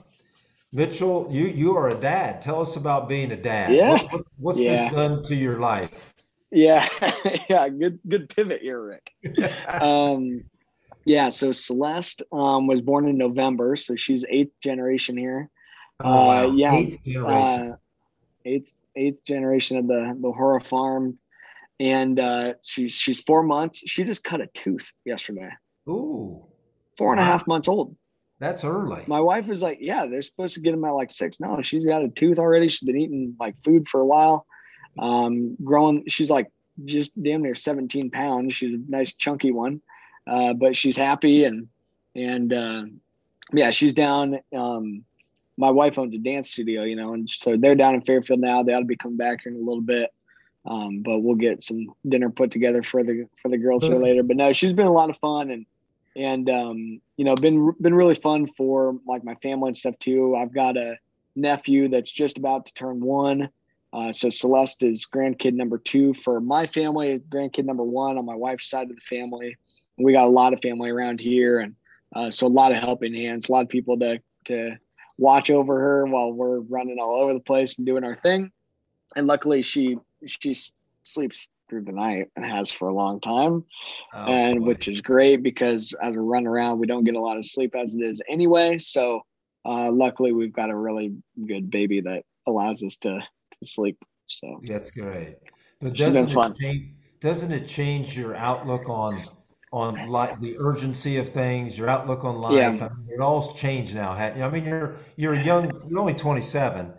Mitchell, 0.72 1.26
you 1.32 1.46
you 1.46 1.76
are 1.76 1.88
a 1.88 1.94
dad. 1.94 2.42
Tell 2.42 2.60
us 2.60 2.76
about 2.76 3.08
being 3.08 3.32
a 3.32 3.36
dad. 3.36 3.72
Yeah. 3.72 3.98
What, 4.02 4.26
what's 4.36 4.60
yeah. 4.60 4.84
this 4.84 4.92
done 4.92 5.24
to 5.24 5.34
your 5.34 5.58
life? 5.58 6.14
Yeah, 6.52 6.86
yeah, 7.48 7.68
good 7.68 8.00
good 8.08 8.28
pivot 8.34 8.60
here, 8.62 8.82
Rick. 8.82 9.10
um, 9.68 10.42
Yeah, 11.04 11.28
so 11.30 11.52
Celeste 11.52 12.22
um, 12.32 12.66
was 12.66 12.80
born 12.80 13.08
in 13.08 13.16
November, 13.16 13.76
so 13.76 13.96
she's 13.96 14.24
eighth 14.28 14.52
generation 14.62 15.16
here. 15.16 15.48
Oh, 16.02 16.26
wow. 16.26 16.48
Uh, 16.48 16.52
yeah, 16.52 16.74
Eighth 16.74 17.04
generation. 17.04 17.72
uh, 17.72 17.76
eighth 18.44 18.72
eighth 18.96 19.24
generation 19.24 19.76
of 19.78 19.86
the 19.86 20.16
the 20.20 20.32
Hora 20.32 20.60
farm, 20.60 21.18
and 21.78 22.18
uh, 22.18 22.54
she's 22.64 22.92
she's 22.92 23.20
four 23.20 23.42
months. 23.42 23.82
She 23.86 24.04
just 24.04 24.24
cut 24.24 24.40
a 24.40 24.46
tooth 24.48 24.92
yesterday. 25.04 25.50
Ooh, 25.88 26.44
Four 26.98 27.12
and 27.12 27.20
a 27.20 27.24
half 27.24 27.46
months 27.46 27.68
old. 27.68 27.96
that's 28.40 28.64
early. 28.64 29.04
My 29.06 29.20
wife 29.20 29.46
was 29.48 29.62
like, 29.62 29.78
"Yeah, 29.80 30.06
they're 30.06 30.22
supposed 30.22 30.54
to 30.54 30.60
get 30.60 30.72
them 30.72 30.84
at 30.84 30.90
like 30.90 31.10
six. 31.10 31.38
No, 31.40 31.62
she's 31.62 31.86
got 31.86 32.02
a 32.04 32.08
tooth 32.08 32.38
already. 32.38 32.68
She's 32.68 32.80
been 32.86 32.98
eating 32.98 33.36
like 33.38 33.54
food 33.62 33.88
for 33.88 34.00
a 34.00 34.06
while. 34.06 34.46
Um, 34.98 35.56
growing. 35.62 36.04
She's 36.08 36.30
like 36.30 36.50
just 36.84 37.20
damn 37.20 37.42
near 37.42 37.54
seventeen 37.54 38.10
pounds. 38.10 38.54
She's 38.54 38.74
a 38.74 38.80
nice 38.88 39.12
chunky 39.14 39.50
one, 39.50 39.80
uh, 40.26 40.52
but 40.54 40.76
she's 40.76 40.96
happy 40.96 41.44
and 41.44 41.68
and 42.14 42.52
uh, 42.52 42.84
yeah, 43.52 43.70
she's 43.70 43.92
down. 43.92 44.40
Um, 44.56 45.04
my 45.56 45.70
wife 45.70 45.98
owns 45.98 46.14
a 46.14 46.18
dance 46.18 46.50
studio, 46.50 46.84
you 46.84 46.96
know, 46.96 47.12
and 47.12 47.28
so 47.28 47.56
they're 47.56 47.74
down 47.74 47.94
in 47.94 48.00
Fairfield 48.00 48.40
now. 48.40 48.62
They 48.62 48.72
ought 48.72 48.80
to 48.80 48.84
be 48.84 48.96
coming 48.96 49.18
back 49.18 49.42
here 49.42 49.52
in 49.52 49.58
a 49.58 49.64
little 49.64 49.82
bit. 49.82 50.10
Um, 50.66 51.00
but 51.02 51.20
we'll 51.20 51.36
get 51.36 51.64
some 51.64 51.86
dinner 52.06 52.28
put 52.28 52.50
together 52.50 52.82
for 52.82 53.02
the 53.02 53.26
for 53.40 53.48
the 53.48 53.56
girls 53.56 53.86
here 53.86 53.96
later. 53.98 54.22
But 54.22 54.36
no, 54.36 54.52
she's 54.52 54.74
been 54.74 54.86
a 54.86 54.92
lot 54.92 55.08
of 55.08 55.16
fun 55.16 55.50
and 55.50 55.66
and 56.16 56.50
um, 56.50 57.00
you 57.16 57.24
know 57.24 57.34
been 57.34 57.72
been 57.80 57.94
really 57.94 58.14
fun 58.14 58.46
for 58.46 58.98
like 59.06 59.24
my 59.24 59.34
family 59.36 59.68
and 59.68 59.76
stuff 59.76 59.98
too. 59.98 60.36
I've 60.36 60.52
got 60.52 60.76
a 60.76 60.96
nephew 61.34 61.88
that's 61.88 62.12
just 62.12 62.36
about 62.36 62.66
to 62.66 62.74
turn 62.74 63.00
one. 63.00 63.48
Uh, 63.92 64.12
so 64.12 64.30
Celeste 64.30 64.84
is 64.84 65.06
grandkid 65.12 65.54
number 65.54 65.78
two 65.78 66.14
for 66.14 66.40
my 66.40 66.64
family, 66.66 67.20
grandkid 67.28 67.64
number 67.64 67.82
one 67.82 68.18
on 68.18 68.24
my 68.24 68.36
wife's 68.36 68.70
side 68.70 68.88
of 68.88 68.94
the 68.94 69.00
family. 69.02 69.56
We 69.98 70.12
got 70.12 70.26
a 70.26 70.30
lot 70.30 70.52
of 70.52 70.60
family 70.62 70.90
around 70.90 71.20
here, 71.20 71.58
and 71.60 71.74
uh, 72.14 72.30
so 72.30 72.46
a 72.46 72.48
lot 72.48 72.70
of 72.72 72.78
helping 72.78 73.14
hands, 73.14 73.48
a 73.48 73.52
lot 73.52 73.62
of 73.62 73.68
people 73.68 73.98
to 73.98 74.20
to 74.46 74.76
watch 75.18 75.50
over 75.50 75.78
her 75.78 76.06
while 76.06 76.32
we're 76.32 76.60
running 76.60 76.98
all 76.98 77.20
over 77.22 77.34
the 77.34 77.40
place 77.40 77.76
and 77.78 77.86
doing 77.86 78.04
our 78.04 78.16
thing. 78.16 78.50
And 79.16 79.26
luckily, 79.26 79.60
she 79.62 79.98
she 80.26 80.54
sleeps 81.02 81.48
through 81.68 81.84
the 81.84 81.92
night 81.92 82.28
and 82.36 82.44
has 82.44 82.70
for 82.70 82.88
a 82.88 82.94
long 82.94 83.20
time 83.20 83.64
Oh, 84.12 84.26
and 84.26 84.60
boy. 84.60 84.66
which 84.66 84.88
is 84.88 85.00
great 85.00 85.42
because 85.42 85.94
as 86.02 86.12
we 86.12 86.18
run 86.18 86.46
around, 86.46 86.78
we 86.80 86.86
don't 86.86 87.04
get 87.04 87.14
a 87.14 87.20
lot 87.20 87.36
of 87.36 87.44
sleep 87.44 87.74
as 87.76 87.94
it 87.94 88.02
is 88.02 88.20
anyway. 88.28 88.76
So 88.78 89.20
uh, 89.64 89.90
luckily, 89.92 90.32
we've 90.32 90.52
got 90.52 90.70
a 90.70 90.76
really 90.76 91.12
good 91.46 91.70
baby 91.70 92.00
that 92.00 92.24
allows 92.46 92.82
us 92.82 92.96
to 92.98 93.20
to 93.60 93.66
sleep. 93.66 93.98
So 94.26 94.60
That's 94.64 94.90
great. 94.90 95.36
But 95.80 95.94
doesn't 95.94 96.30
it 96.30 96.56
change, 96.58 96.94
doesn't 97.20 97.52
it 97.52 97.66
change 97.66 98.16
your 98.16 98.34
outlook 98.36 98.88
on 98.88 99.24
on 99.72 100.08
like 100.08 100.40
the 100.40 100.56
urgency 100.58 101.16
of 101.16 101.28
things, 101.28 101.78
your 101.78 101.88
outlook 101.88 102.24
on 102.24 102.36
life? 102.36 102.54
Yeah. 102.54 102.68
I 102.68 102.72
mean, 102.72 103.08
it 103.08 103.20
all's 103.20 103.58
changed 103.58 103.94
now. 103.94 104.12
I 104.12 104.50
mean, 104.50 104.64
you're 104.64 104.96
you're 105.16 105.34
young, 105.34 105.70
you're 105.88 105.98
only 105.98 106.14
27, 106.14 106.92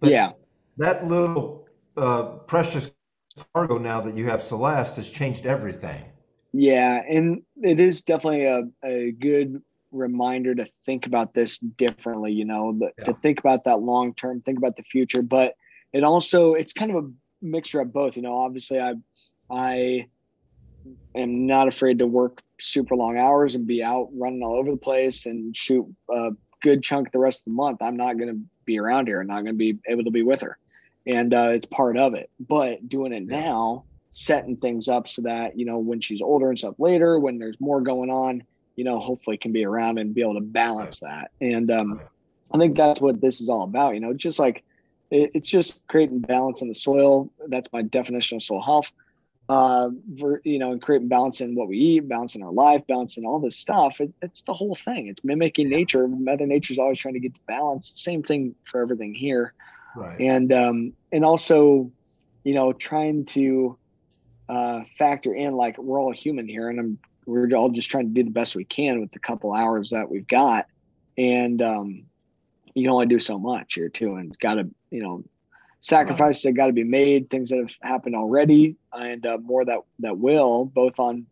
but 0.00 0.10
yeah, 0.10 0.32
that 0.76 1.06
little 1.06 1.66
uh, 1.96 2.22
precious 2.46 2.90
cargo 3.54 3.78
now 3.78 4.00
that 4.00 4.16
you 4.16 4.26
have 4.28 4.42
Celeste 4.42 4.96
has 4.96 5.08
changed 5.08 5.46
everything. 5.46 6.04
yeah, 6.52 7.02
and 7.08 7.42
it 7.62 7.80
is 7.80 8.02
definitely 8.02 8.44
a 8.44 8.62
a 8.84 9.12
good 9.12 9.62
reminder 9.92 10.54
to 10.54 10.64
think 10.84 11.06
about 11.06 11.32
this 11.32 11.58
differently. 11.58 12.32
You 12.32 12.44
know, 12.44 12.78
the, 12.78 13.04
to 13.04 13.14
think 13.14 13.38
about 13.38 13.64
that 13.64 13.80
long 13.80 14.14
term, 14.14 14.40
think 14.40 14.58
about 14.58 14.76
the 14.76 14.82
future, 14.82 15.22
but 15.22 15.54
it 15.92 16.04
also 16.04 16.54
it's 16.54 16.72
kind 16.72 16.90
of 16.94 17.04
a 17.04 17.10
mixture 17.42 17.80
of 17.80 17.92
both. 17.92 18.16
You 18.16 18.22
know, 18.22 18.36
obviously, 18.38 18.80
I 18.80 18.94
I 19.50 20.06
am 21.14 21.46
not 21.46 21.68
afraid 21.68 21.98
to 21.98 22.06
work 22.06 22.42
super 22.58 22.96
long 22.96 23.18
hours 23.18 23.54
and 23.54 23.66
be 23.66 23.82
out 23.82 24.08
running 24.14 24.42
all 24.42 24.56
over 24.56 24.70
the 24.70 24.76
place 24.76 25.26
and 25.26 25.56
shoot 25.56 25.86
a 26.10 26.32
good 26.62 26.82
chunk 26.82 27.12
the 27.12 27.18
rest 27.18 27.40
of 27.40 27.44
the 27.46 27.50
month. 27.52 27.78
I'm 27.82 27.96
not 27.96 28.18
going 28.18 28.30
to 28.30 28.40
be 28.64 28.78
around 28.78 29.08
here. 29.08 29.20
I'm 29.20 29.26
not 29.26 29.42
going 29.42 29.46
to 29.46 29.52
be 29.54 29.78
able 29.88 30.04
to 30.04 30.10
be 30.10 30.22
with 30.22 30.40
her. 30.42 30.58
And 31.06 31.32
uh, 31.34 31.50
it's 31.52 31.66
part 31.66 31.96
of 31.96 32.14
it. 32.14 32.30
But 32.40 32.88
doing 32.88 33.12
it 33.12 33.26
now, 33.26 33.84
setting 34.10 34.56
things 34.56 34.88
up 34.88 35.06
so 35.06 35.22
that, 35.22 35.58
you 35.58 35.64
know, 35.64 35.78
when 35.78 36.00
she's 36.00 36.22
older 36.22 36.48
and 36.48 36.58
stuff 36.58 36.74
later, 36.78 37.18
when 37.18 37.38
there's 37.38 37.60
more 37.60 37.80
going 37.80 38.10
on, 38.10 38.42
you 38.74 38.84
know, 38.84 38.98
hopefully 38.98 39.36
can 39.36 39.52
be 39.52 39.64
around 39.64 39.98
and 39.98 40.14
be 40.14 40.22
able 40.22 40.34
to 40.34 40.40
balance 40.40 41.00
that. 41.00 41.30
And 41.40 41.70
um, 41.70 42.00
I 42.52 42.58
think 42.58 42.76
that's 42.76 43.00
what 43.00 43.20
this 43.20 43.40
is 43.40 43.48
all 43.48 43.64
about. 43.64 43.94
You 43.94 44.00
know, 44.00 44.14
just 44.14 44.38
like 44.38 44.64
it, 45.10 45.30
it's 45.34 45.48
just 45.48 45.86
creating 45.88 46.20
balance 46.20 46.62
in 46.62 46.68
the 46.68 46.74
soil. 46.74 47.30
That's 47.48 47.68
my 47.72 47.82
definition 47.82 48.36
of 48.36 48.42
soil 48.42 48.62
health 48.62 48.92
uh, 49.48 49.90
for, 50.18 50.40
you 50.44 50.58
know, 50.58 50.72
and 50.72 50.82
creating 50.82 51.08
balance 51.08 51.40
in 51.40 51.54
what 51.54 51.68
we 51.68 51.78
eat, 51.78 52.08
balance 52.08 52.34
in 52.34 52.42
our 52.42 52.52
life, 52.52 52.82
balance 52.88 53.16
in 53.16 53.24
all 53.24 53.38
this 53.38 53.56
stuff. 53.56 54.00
It, 54.00 54.12
it's 54.22 54.42
the 54.42 54.52
whole 54.52 54.74
thing. 54.74 55.06
It's 55.06 55.22
mimicking 55.22 55.68
nature. 55.68 56.08
Mother 56.08 56.46
Nature's 56.46 56.78
always 56.78 56.98
trying 56.98 57.14
to 57.14 57.20
get 57.20 57.34
to 57.34 57.40
balance. 57.46 57.92
Same 57.94 58.22
thing 58.22 58.54
for 58.64 58.80
everything 58.80 59.14
here, 59.14 59.52
Right. 59.94 60.20
and 60.20 60.52
um, 60.52 60.92
and 61.12 61.24
also, 61.24 61.90
you 62.44 62.54
know, 62.54 62.72
trying 62.72 63.24
to 63.26 63.78
uh, 64.48 64.84
factor 64.84 65.34
in 65.34 65.54
like 65.54 65.78
we're 65.78 66.00
all 66.00 66.12
human 66.12 66.48
here, 66.48 66.68
and 66.68 66.78
I'm 66.80 66.98
we're 67.24 67.48
all 67.56 67.70
just 67.70 67.90
trying 67.90 68.08
to 68.08 68.14
do 68.14 68.24
the 68.24 68.30
best 68.30 68.54
we 68.56 68.64
can 68.64 69.00
with 69.00 69.12
the 69.12 69.18
couple 69.18 69.52
hours 69.52 69.90
that 69.90 70.10
we've 70.10 70.28
got, 70.28 70.66
and 71.16 71.62
um, 71.62 72.02
you 72.74 72.82
can 72.82 72.90
only 72.90 73.06
do 73.06 73.18
so 73.18 73.38
much 73.38 73.74
here 73.74 73.88
too, 73.88 74.16
and 74.16 74.28
it's 74.28 74.36
got 74.38 74.54
to 74.54 74.68
you 74.96 75.02
know 75.02 75.22
sacrifices 75.80 76.42
that 76.42 76.52
got 76.52 76.66
to 76.66 76.72
be 76.72 76.84
made, 76.84 77.28
things 77.28 77.50
that 77.50 77.58
have 77.58 77.74
happened 77.82 78.16
already, 78.16 78.76
and 78.92 79.24
uh, 79.26 79.38
more 79.38 79.64
that 79.64 79.80
that 80.00 80.18
will, 80.18 80.64
both 80.64 80.98
on 80.98 81.26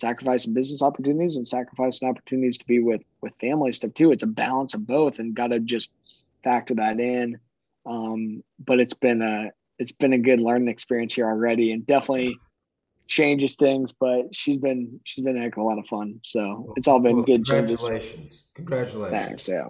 sacrificing 0.00 0.54
business 0.54 0.82
opportunities 0.82 1.36
and 1.36 1.46
sacrificing 1.46 2.08
opportunities 2.08 2.58
to 2.58 2.64
be 2.66 2.80
with 2.80 3.02
with 3.20 3.32
family 3.40 3.72
stuff 3.72 3.94
too. 3.94 4.10
It's 4.12 4.22
a 4.22 4.26
balance 4.44 4.74
of 4.74 4.86
both, 4.86 5.18
and 5.18 5.34
got 5.34 5.48
to 5.48 5.60
just 5.60 5.90
factor 6.42 6.74
that 6.76 6.98
in. 6.98 7.38
Um, 7.84 8.42
but 8.58 8.80
it's 8.80 8.94
been 8.94 9.22
a 9.22 9.50
it's 9.78 9.92
been 9.92 10.14
a 10.14 10.18
good 10.18 10.40
learning 10.40 10.68
experience 10.68 11.14
here 11.14 11.26
already, 11.26 11.72
and 11.72 11.86
definitely 11.86 12.40
changes 13.08 13.56
things. 13.56 13.92
But 13.92 14.34
she's 14.34 14.56
been 14.56 15.00
she's 15.04 15.24
been 15.24 15.36
a 15.36 15.40
heck 15.40 15.56
of 15.56 15.62
a 15.62 15.66
lot 15.66 15.78
of 15.78 15.86
fun. 15.86 16.20
So 16.24 16.72
it's 16.76 16.88
all 16.88 17.00
been 17.00 17.16
Well, 17.16 17.24
good 17.24 17.44
changes. 17.44 17.80
congratulations. 17.80 18.46
Congratulations. 18.56 19.26
Thanks. 19.26 19.48
Yeah. 19.48 19.68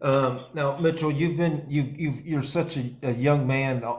Um, 0.00 0.44
now, 0.54 0.76
Mitchell, 0.78 1.10
you've 1.10 1.36
been 1.36 1.64
you've 1.68 1.98
you've 1.98 2.26
you're 2.26 2.42
such 2.42 2.76
a, 2.76 2.90
a 3.02 3.12
young 3.12 3.46
man. 3.46 3.82
uh, 3.82 3.98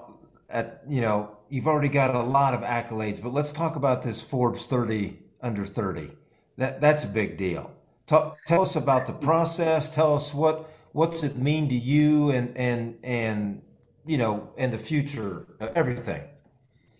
At 0.49 0.83
you 0.87 1.01
know, 1.01 1.37
you've 1.49 1.67
already 1.67 1.89
got 1.89 2.13
a 2.15 2.21
lot 2.21 2.53
of 2.53 2.61
accolades. 2.61 3.21
But 3.21 3.33
let's 3.33 3.51
talk 3.51 3.75
about 3.75 4.03
this 4.03 4.21
Forbes 4.21 4.65
30 4.65 5.19
under 5.41 5.65
30. 5.65 6.11
That 6.57 6.81
that's 6.81 7.03
a 7.03 7.07
big 7.07 7.37
deal. 7.37 7.71
Talk, 8.05 8.37
tell 8.45 8.61
us 8.61 8.75
about 8.75 9.05
the 9.05 9.13
process. 9.13 9.89
Tell 9.89 10.13
us 10.13 10.33
what 10.33 10.69
what's 10.93 11.23
it 11.23 11.37
mean 11.37 11.67
to 11.69 11.75
you, 11.75 12.29
and 12.29 12.55
and 12.55 12.97
and 13.03 13.61
you 14.05 14.17
know, 14.17 14.49
and 14.57 14.71
the 14.71 14.77
future, 14.77 15.47
uh, 15.59 15.69
everything. 15.75 16.23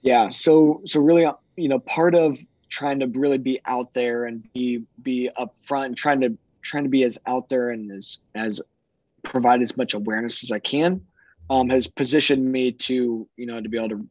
Yeah. 0.02 0.30
So 0.30 0.82
so 0.86 1.00
really, 1.00 1.26
uh, 1.26 1.34
you 1.56 1.70
know, 1.70 1.80
part 1.80 2.16
of 2.16 2.40
trying 2.70 3.00
to 3.00 3.08
really 3.08 3.38
be 3.38 3.60
out 3.66 3.94
there 3.94 4.26
and 4.26 4.44
be 4.54 4.84
be 5.02 5.30
upfront 5.38 5.86
and 5.86 5.98
trying 5.98 6.22
to 6.22 6.38
trying 6.62 6.84
to 6.84 6.90
be 6.90 7.04
as 7.04 7.18
out 7.28 7.48
there 7.48 7.70
and 7.70 7.92
as 7.92 8.18
as 8.36 8.62
provide 9.24 9.62
as 9.62 9.76
much 9.78 9.94
awareness 9.94 10.44
as 10.44 10.52
I 10.52 10.60
can 10.60 11.02
um, 11.50 11.70
has 11.70 11.88
positioned 11.88 12.52
me 12.52 12.72
to 12.72 13.28
you 13.36 13.46
know 13.46 13.62
to 13.62 13.70
be 13.70 13.78
able 13.78 13.90
to 13.90 14.08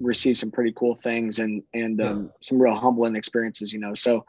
receive 0.00 0.36
some 0.36 0.50
pretty 0.50 0.72
cool 0.76 0.94
things 0.94 1.38
and 1.38 1.62
and 1.72 2.00
um, 2.00 2.30
some 2.40 2.60
real 2.60 2.74
humbling 2.74 3.16
experiences. 3.16 3.72
You 3.72 3.80
know, 3.80 3.94
so 3.94 4.24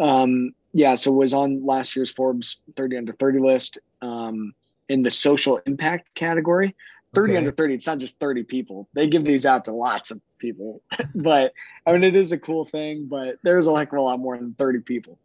um, 0.00 0.52
yeah, 0.72 0.94
so 0.94 1.10
was 1.10 1.32
on 1.32 1.64
last 1.64 1.96
year's 1.96 2.10
Forbes 2.10 2.60
30 2.76 2.98
under 2.98 3.12
30 3.12 3.40
list 3.40 3.78
um, 4.02 4.52
in 4.88 5.02
the 5.02 5.10
social 5.10 5.60
impact 5.66 6.14
category. 6.14 6.74
30 7.14 7.32
Okay. 7.32 7.38
under 7.38 7.52
30, 7.52 7.74
it's 7.74 7.86
not 7.86 7.98
just 7.98 8.18
30 8.18 8.42
people. 8.42 8.86
They 8.92 9.06
give 9.06 9.24
these 9.24 9.46
out 9.46 9.64
to 9.64 9.72
lots 9.72 10.10
of 10.10 10.20
people. 10.38 10.82
but 11.14 11.54
I 11.86 11.92
mean, 11.92 12.04
it 12.04 12.14
is 12.14 12.32
a 12.32 12.38
cool 12.38 12.66
thing, 12.66 13.06
but 13.08 13.38
there's 13.42 13.66
a 13.66 13.74
heck 13.74 13.92
of 13.92 13.98
a 13.98 14.02
lot 14.02 14.20
more 14.20 14.36
than 14.36 14.54
30 14.58 14.80
people. 14.80 15.18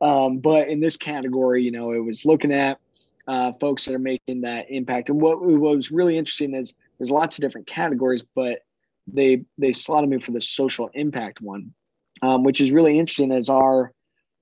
Um, 0.00 0.38
but 0.38 0.68
in 0.68 0.80
this 0.80 0.96
category, 0.96 1.62
you 1.62 1.70
know, 1.70 1.92
it 1.92 2.04
was 2.04 2.26
looking 2.26 2.52
at 2.52 2.78
uh, 3.28 3.52
folks 3.60 3.84
that 3.84 3.94
are 3.94 4.00
making 4.00 4.40
that 4.40 4.70
impact. 4.70 5.10
And 5.10 5.20
what, 5.20 5.40
what 5.42 5.76
was 5.76 5.92
really 5.92 6.16
interesting 6.16 6.54
is 6.54 6.74
there's 6.98 7.10
lots 7.10 7.38
of 7.38 7.42
different 7.42 7.66
categories, 7.66 8.24
but 8.34 8.60
they 9.06 9.44
they 9.56 9.72
slotted 9.72 10.10
me 10.10 10.18
for 10.18 10.32
the 10.32 10.40
social 10.40 10.90
impact 10.94 11.40
one, 11.40 11.72
um, 12.22 12.42
which 12.42 12.60
is 12.60 12.72
really 12.72 12.98
interesting 12.98 13.32
as 13.32 13.48
our 13.48 13.92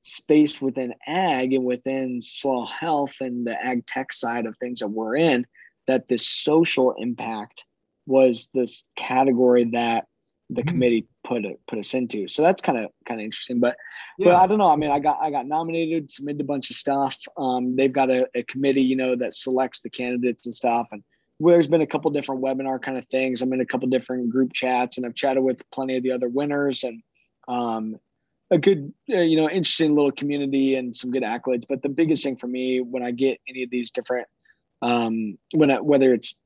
space 0.03 0.63
within 0.63 0.95
ag 1.07 1.53
and 1.53 1.65
within 1.65 2.23
soil 2.23 2.65
health 2.65 3.17
and 3.21 3.47
the 3.47 3.61
ag 3.65 3.85
tech 3.87 4.13
side 4.13 4.47
of 4.47 4.57
things 4.57 4.81
that 4.81 4.89
we're 4.89 5.17
in, 5.17 5.45
that 5.89 6.09
this 6.09 6.27
social 6.27 6.95
impact 6.99 7.65
was 8.07 8.49
this 8.55 8.85
category 8.97 9.65
that 9.65 10.07
the 10.51 10.62
Mhm. 10.62 10.68
committee 10.68 11.06
put 11.24 11.44
it 11.44 11.60
put 11.66 11.78
us 11.78 11.94
into. 11.94 12.28
So 12.28 12.43
that's 12.43 12.62
kind 12.62 12.78
of 12.78 12.90
kind 13.05 13.20
of 13.20 13.24
interesting. 13.24 13.59
But 13.59 13.77
but 14.18 14.35
I 14.36 14.47
don't 14.47 14.59
know. 14.59 14.68
I 14.68 14.77
mean, 14.77 14.90
I 14.90 14.98
got 15.01 15.18
I 15.20 15.31
got 15.31 15.47
nominated, 15.47 16.10
submitted 16.10 16.40
a 16.40 16.44
bunch 16.44 16.70
of 16.70 16.77
stuff. 16.77 17.18
Um, 17.36 17.77
they've 17.77 17.93
got 17.93 18.10
a, 18.10 18.28
a 18.35 18.43
committee, 18.44 18.82
you 18.82 18.97
know, 18.97 19.16
that 19.16 19.35
selects 19.35 19.81
the 19.82 19.90
candidates 19.90 20.47
and 20.47 20.55
stuff. 20.55 20.89
And 20.93 21.02
there's 21.40 21.68
been 21.68 21.82
a 21.82 21.86
couple 21.86 22.10
different 22.10 22.43
webinar 22.43 22.81
kind 22.81 22.97
of 22.97 23.06
things. 23.06 23.43
I'm 23.43 23.52
in 23.52 23.60
a 23.60 23.66
couple 23.66 23.89
different 23.89 24.31
group 24.31 24.52
chats, 24.52 24.97
and 24.97 25.05
I've 25.05 25.14
chatted 25.14 25.43
with 25.43 25.62
plenty 25.70 25.97
of 25.97 26.02
the 26.02 26.12
other 26.12 26.28
winners. 26.28 26.85
And 26.85 27.02
um, 27.48 27.97
a 28.51 28.59
good, 28.59 28.93
uh, 29.10 29.20
you 29.20 29.36
know, 29.36 29.51
interesting 29.51 29.94
little 29.94 30.12
community 30.12 30.77
and 30.77 30.97
some 30.97 31.10
good 31.10 31.24
accolades. 31.24 31.64
But 31.68 31.82
the 31.82 31.89
biggest 31.89 32.23
thing 32.23 32.36
for 32.36 32.47
me 32.47 32.81
when 32.81 33.02
I 33.02 33.10
get 33.10 33.40
any 33.48 33.64
of 33.64 33.70
these 33.70 33.90
different, 33.90 34.28
um, 34.82 35.36
when 35.52 35.70
I, 35.70 35.81
whether 35.81 36.14
it's 36.14 36.39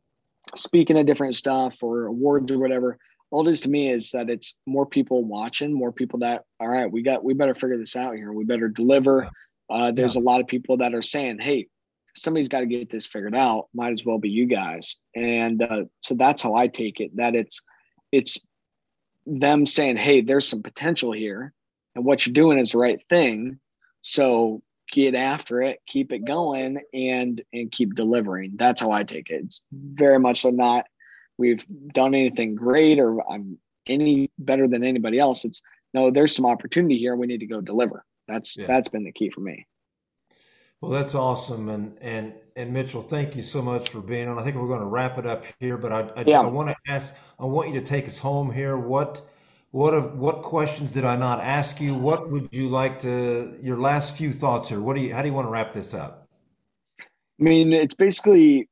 speaking 0.57 0.99
of 0.99 1.07
different 1.07 1.37
stuff 1.37 1.83
or 1.83 2.07
awards 2.07 2.51
or 2.51 2.59
whatever, 2.59 2.99
all 3.31 3.47
it 3.47 3.51
is 3.51 3.61
to 3.63 3.71
me 3.71 3.91
is 3.91 4.11
that 4.11 4.29
it's 4.29 4.55
more 4.67 4.87
people 4.87 5.25
watching, 5.25 5.73
more 5.73 5.93
people 5.93 6.19
that, 6.21 6.45
all 6.59 6.69
right, 6.69 6.91
we 6.91 7.03
got, 7.03 7.25
we 7.25 7.35
better 7.35 7.55
figure 7.55 7.79
this 7.79 7.97
out 7.97 8.17
here. 8.17 8.33
We 8.33 8.45
better 8.45 8.69
deliver. 8.69 9.29
Uh, 9.69 9.93
there's 9.93 10.17
yeah. 10.17 10.23
a 10.23 10.25
lot 10.25 10.41
of 10.41 10.49
people 10.49 10.77
that 10.79 10.95
are 10.95 11.03
saying, 11.03 11.39
hey, 11.39 11.69
somebody's 12.17 12.49
got 12.49 12.61
to 12.61 12.67
get 12.67 12.91
this 12.91 13.07
figured 13.07 13.37
out. 13.37 13.69
Might 13.75 13.93
as 13.93 14.05
well 14.05 14.19
be 14.19 14.31
you 14.31 14.47
guys. 14.47 14.97
And 15.15 15.63
uh, 15.63 15.85
so 16.01 16.15
that's 16.15 16.43
how 16.43 16.55
I 16.55 16.67
take 16.67 17.01
it. 17.01 17.17
That 17.17 17.35
it's 17.35 17.63
it's 18.13 18.39
them 19.27 19.67
saying, 19.67 19.97
hey, 19.97 20.21
there's 20.21 20.49
some 20.49 20.63
potential 20.63 21.13
here, 21.13 21.53
and 21.95 22.05
what 22.05 22.27
you're 22.27 22.33
doing 22.33 22.59
is 22.59 22.73
the 22.73 22.79
right 22.79 23.03
thing. 23.05 23.61
So 24.03 24.63
get 24.93 25.15
after 25.15 25.63
it, 25.63 25.79
keep 25.87 26.13
it 26.13 26.25
going, 26.25 26.81
and 26.93 27.43
and 27.53 27.71
keep 27.71 27.95
delivering. 27.95 28.55
That's 28.57 28.81
how 28.81 28.91
I 28.91 29.05
take 29.05 29.31
it. 29.31 29.45
It's 29.45 29.63
very 29.73 30.19
much 30.19 30.41
so 30.41 30.51
not 30.51 30.87
we've 31.41 31.67
done 31.93 32.15
anything 32.15 32.55
great 32.55 33.01
or 33.01 33.29
I'm 33.29 33.59
any 33.87 34.31
better 34.39 34.69
than 34.69 34.85
anybody 34.85 35.19
else. 35.19 35.45
It's 35.45 35.63
no, 35.93 36.11
there's 36.11 36.37
some 36.37 36.47
opportunity 36.47 36.99
here. 36.99 37.17
We 37.17 37.27
need 37.27 37.41
to 37.41 37.47
go 37.47 37.61
deliver. 37.61 38.05
That's 38.29 38.57
yeah. 38.57 38.67
that's 38.67 38.89
been 38.89 39.03
the 39.03 39.11
key 39.11 39.31
for 39.31 39.41
me. 39.41 39.67
Well, 40.81 40.93
that's 40.93 41.15
awesome, 41.15 41.69
and 41.69 41.99
and 42.01 42.35
and 42.55 42.73
Mitchell, 42.73 43.03
thank 43.03 43.35
you 43.35 43.43
so 43.43 43.61
much 43.61 43.89
for 43.91 44.01
being 44.01 44.29
on. 44.29 44.39
I 44.39 44.45
think 44.45 44.57
we're 44.57 44.69
going 44.69 44.81
to 44.81 44.87
wrap 44.87 45.19
it 45.19 45.27
up 45.27 45.45
here, 45.59 45.77
but 45.77 45.93
I 45.93 46.01
I, 46.17 46.25
yeah. 46.27 46.41
I 46.41 46.47
want 46.47 46.69
to 46.69 46.77
ask, 46.89 47.13
I 47.39 47.47
want 47.47 47.75
you 47.75 47.81
to 47.81 47.87
take 47.87 48.07
us 48.07 48.19
home 48.19 48.53
here. 48.53 48.77
What 48.77 49.23
what 49.73 49.95
of 49.95 50.19
what 50.19 50.43
questions 50.43 50.93
did 50.93 51.05
I 51.05 51.17
not 51.17 51.41
ask 51.41 51.81
you? 51.81 51.95
What 51.95 52.31
would 52.31 52.53
you 52.53 52.69
like 52.69 53.01
to 53.01 53.59
your 53.63 53.79
last 53.79 54.17
few 54.17 54.33
thoughts 54.33 54.69
here? 54.69 54.81
What 54.81 54.95
do 54.95 55.03
you 55.03 55.15
how 55.15 55.23
do 55.23 55.29
you 55.29 55.35
want 55.35 55.49
to 55.49 55.51
wrap 55.51 55.73
this 55.73 55.93
up? 55.93 56.29
I 57.01 57.43
mean, 57.43 57.73
it's 57.73 57.95
basically 57.95 58.69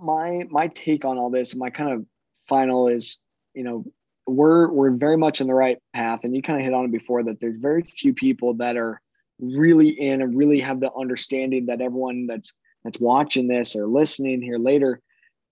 my 0.00 0.44
my 0.50 0.68
take 0.68 1.04
on 1.04 1.18
all 1.18 1.30
this. 1.30 1.54
My 1.54 1.70
kind 1.70 1.90
of 1.90 2.06
final 2.48 2.88
is, 2.88 3.18
you 3.54 3.64
know, 3.64 3.84
we're 4.26 4.70
we're 4.70 4.90
very 4.90 5.16
much 5.16 5.40
in 5.40 5.46
the 5.46 5.54
right 5.54 5.78
path, 5.94 6.24
and 6.24 6.34
you 6.34 6.42
kind 6.42 6.58
of 6.58 6.64
hit 6.64 6.74
on 6.74 6.86
it 6.86 6.92
before 6.92 7.22
that. 7.24 7.40
There's 7.40 7.58
very 7.58 7.82
few 7.82 8.14
people 8.14 8.54
that 8.54 8.76
are 8.76 9.00
really 9.40 9.88
in 9.88 10.22
and 10.22 10.36
really 10.36 10.60
have 10.60 10.80
the 10.80 10.92
understanding 10.94 11.66
that 11.66 11.80
everyone 11.80 12.26
that's 12.26 12.52
that's 12.84 13.00
watching 13.00 13.48
this 13.48 13.74
or 13.74 13.86
listening 13.86 14.42
here 14.42 14.58
later 14.58 15.00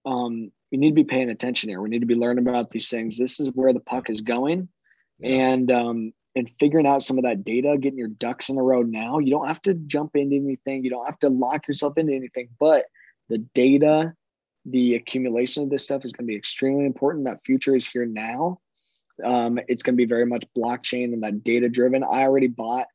um, 0.05 0.51
we 0.71 0.79
need 0.79 0.91
to 0.91 0.95
be 0.95 1.05
paying 1.05 1.31
attention 1.31 1.69
here 1.69 1.81
we 1.81 1.89
need 1.89 2.01
to 2.01 2.07
be 2.07 2.15
learning 2.15 2.47
about 2.47 2.71
these 2.71 2.89
things 2.89 3.19
this 3.19 3.41
is 3.41 3.49
where 3.55 3.73
the 3.73 3.81
puck 3.81 4.09
is 4.11 4.21
going 4.21 4.69
yeah. 5.19 5.53
and 5.53 5.71
um, 5.71 6.13
and 6.35 6.51
figuring 6.59 6.87
out 6.87 7.03
some 7.03 7.19
of 7.19 7.25
that 7.25 7.45
data 7.45 7.77
getting 7.79 7.99
your 7.99 8.09
ducks 8.09 8.49
in 8.49 8.59
a 8.59 8.63
row 8.63 8.83
now 8.83 9.19
you 9.19 9.31
don't 9.31 9.49
have 9.49 9.63
to 9.63 9.75
jump 9.75 10.15
into 10.15 10.37
anything 10.37 10.85
you 10.85 10.91
don't 10.91 11.07
have 11.07 11.19
to 11.19 11.29
lock 11.29 11.67
yourself 11.67 11.99
into 11.99 12.13
anything 12.13 12.49
but 12.61 12.85
the 13.29 13.39
data 13.39 14.15
the 14.65 14.95
accumulation 14.95 15.63
of 15.63 15.71
this 15.71 15.85
stuff 15.85 16.05
is 16.05 16.13
going 16.13 16.27
to 16.27 16.31
be 16.31 16.37
extremely 16.37 16.87
important 16.87 17.25
that 17.25 17.43
future 17.45 17.75
is 17.75 17.87
here 17.87 18.07
now 18.07 18.59
um, 19.25 19.59
it's 19.69 19.83
going 19.83 19.95
to 19.95 19.97
be 19.97 20.07
very 20.07 20.27
much 20.27 20.45
blockchain 20.57 21.13
and 21.13 21.23
that 21.23 21.43
data 21.45 21.69
driven 21.69 22.03
i 22.05 22.23
already 22.23 22.47
bought 22.47 22.87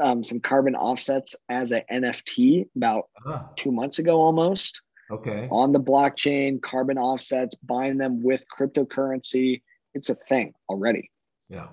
um, 0.00 0.24
some 0.24 0.40
carbon 0.40 0.74
offsets 0.74 1.36
as 1.48 1.72
an 1.72 1.82
NFT 1.90 2.68
about 2.76 3.08
uh-huh. 3.24 3.44
two 3.56 3.72
months 3.72 3.98
ago 3.98 4.20
almost. 4.20 4.82
Okay. 5.10 5.48
On 5.50 5.72
the 5.72 5.80
blockchain, 5.80 6.60
carbon 6.62 6.98
offsets, 6.98 7.54
buying 7.56 7.98
them 7.98 8.22
with 8.22 8.44
cryptocurrency. 8.56 9.62
It's 9.94 10.10
a 10.10 10.14
thing 10.14 10.54
already. 10.68 11.10
Yeah. 11.48 11.68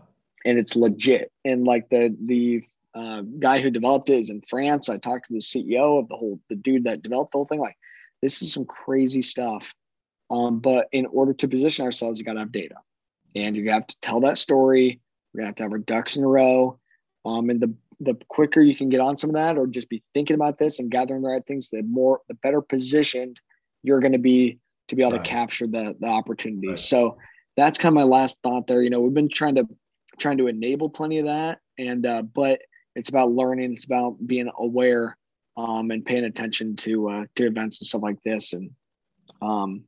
And 0.46 0.60
it's 0.60 0.76
legit. 0.76 1.32
And 1.46 1.64
like 1.64 1.90
the 1.90 2.16
the 2.26 2.64
uh, 2.94 3.22
guy 3.40 3.62
who 3.62 3.70
developed 3.70 4.10
it 4.10 4.20
is 4.20 4.30
in 4.30 4.42
France. 4.42 4.90
I 4.90 4.98
talked 4.98 5.28
to 5.28 5.34
the 5.34 5.40
CEO 5.40 6.00
of 6.00 6.10
the 6.10 6.18
whole 6.18 6.40
the 6.50 6.56
dude 6.56 6.84
that 6.84 7.02
developed 7.02 7.32
the 7.32 7.38
whole 7.38 7.46
thing. 7.46 7.60
Like, 7.60 7.78
this 8.22 8.42
is 8.42 8.54
some 8.54 8.66
crazy 8.66 9.22
stuff. 9.22 9.74
Um, 10.30 10.60
but 10.60 10.88
in 10.92 11.06
order 11.08 11.34
to 11.34 11.48
position 11.48 11.86
ourselves, 11.86 12.20
you 12.20 12.26
got 12.26 12.34
to 12.34 12.40
have 12.40 12.52
data, 12.52 12.76
and 13.36 13.56
you 13.56 13.70
have 13.70 13.88
to 13.88 13.96
tell 14.02 14.22
that 14.22 14.38
story. 14.38 15.02
We're 15.34 15.40
gonna 15.40 15.50
have 15.50 15.56
to 15.56 15.64
have 15.64 15.72
our 15.72 15.78
ducks 15.78 16.16
in 16.16 16.24
a 16.24 16.28
row. 16.28 16.80
Um, 17.26 17.50
and 17.50 17.60
the 17.60 17.74
the 18.00 18.16
quicker 18.30 18.62
you 18.62 18.76
can 18.76 18.90
get 18.90 19.00
on 19.00 19.18
some 19.18 19.30
of 19.30 19.36
that 19.36 19.58
or 19.58 19.68
just 19.68 19.90
be 19.90 20.04
thinking 20.14 20.34
about 20.34 20.58
this 20.58 20.80
and 20.80 20.90
gathering 20.90 21.22
the 21.22 21.30
right 21.30 21.46
things, 21.46 21.70
the 21.70 21.84
more 21.84 22.22
the 22.28 22.34
better 22.36 22.62
positioned 22.62 23.40
you're 23.84 24.00
going 24.00 24.12
to 24.12 24.20
be 24.20 24.60
to 24.88 24.96
be 24.96 25.04
able 25.04 25.14
right. 25.14 25.24
to 25.24 25.30
capture 25.30 25.68
the 25.68 25.96
the 26.00 26.08
opportunities. 26.08 26.70
Right. 26.70 26.80
So 26.80 27.18
that's 27.58 27.78
kind 27.78 27.92
of 27.92 27.96
my 27.96 28.04
last 28.04 28.42
thought 28.42 28.68
there. 28.68 28.82
You 28.82 28.90
know, 28.90 29.02
we've 29.02 29.14
been 29.14 29.30
trying 29.30 29.56
to 29.56 29.68
trying 30.20 30.38
to 30.38 30.48
enable 30.48 30.90
plenty 30.90 31.20
of 31.20 31.26
that, 31.26 31.60
and 31.78 32.06
uh, 32.06 32.22
but 32.22 32.62
it's 32.96 33.10
about 33.10 33.32
learning. 33.32 33.72
It's 33.72 33.86
about 33.86 34.18
being 34.26 34.50
aware 34.58 35.18
um, 35.62 35.92
and 35.92 36.06
paying 36.06 36.26
attention 36.26 36.76
to 36.76 37.10
uh, 37.10 37.26
to 37.36 37.46
events 37.46 37.80
and 37.80 37.88
stuff 37.88 38.02
like 38.02 38.22
this, 38.24 38.54
and 38.54 38.72
um, 39.42 39.84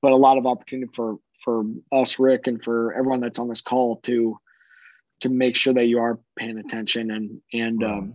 but 0.00 0.12
a 0.12 0.16
lot 0.16 0.38
of 0.38 0.46
opportunity 0.46 0.90
for 0.92 1.18
for 1.38 1.64
us, 1.92 2.18
Rick, 2.18 2.46
and 2.46 2.62
for 2.62 2.94
everyone 2.94 3.20
that's 3.20 3.38
on 3.38 3.48
this 3.48 3.60
call 3.60 3.96
to 4.02 4.38
to 5.20 5.28
make 5.28 5.56
sure 5.56 5.74
that 5.74 5.88
you 5.88 5.98
are 5.98 6.20
paying 6.36 6.58
attention 6.58 7.10
and 7.10 7.40
and 7.52 7.84
um 7.84 8.14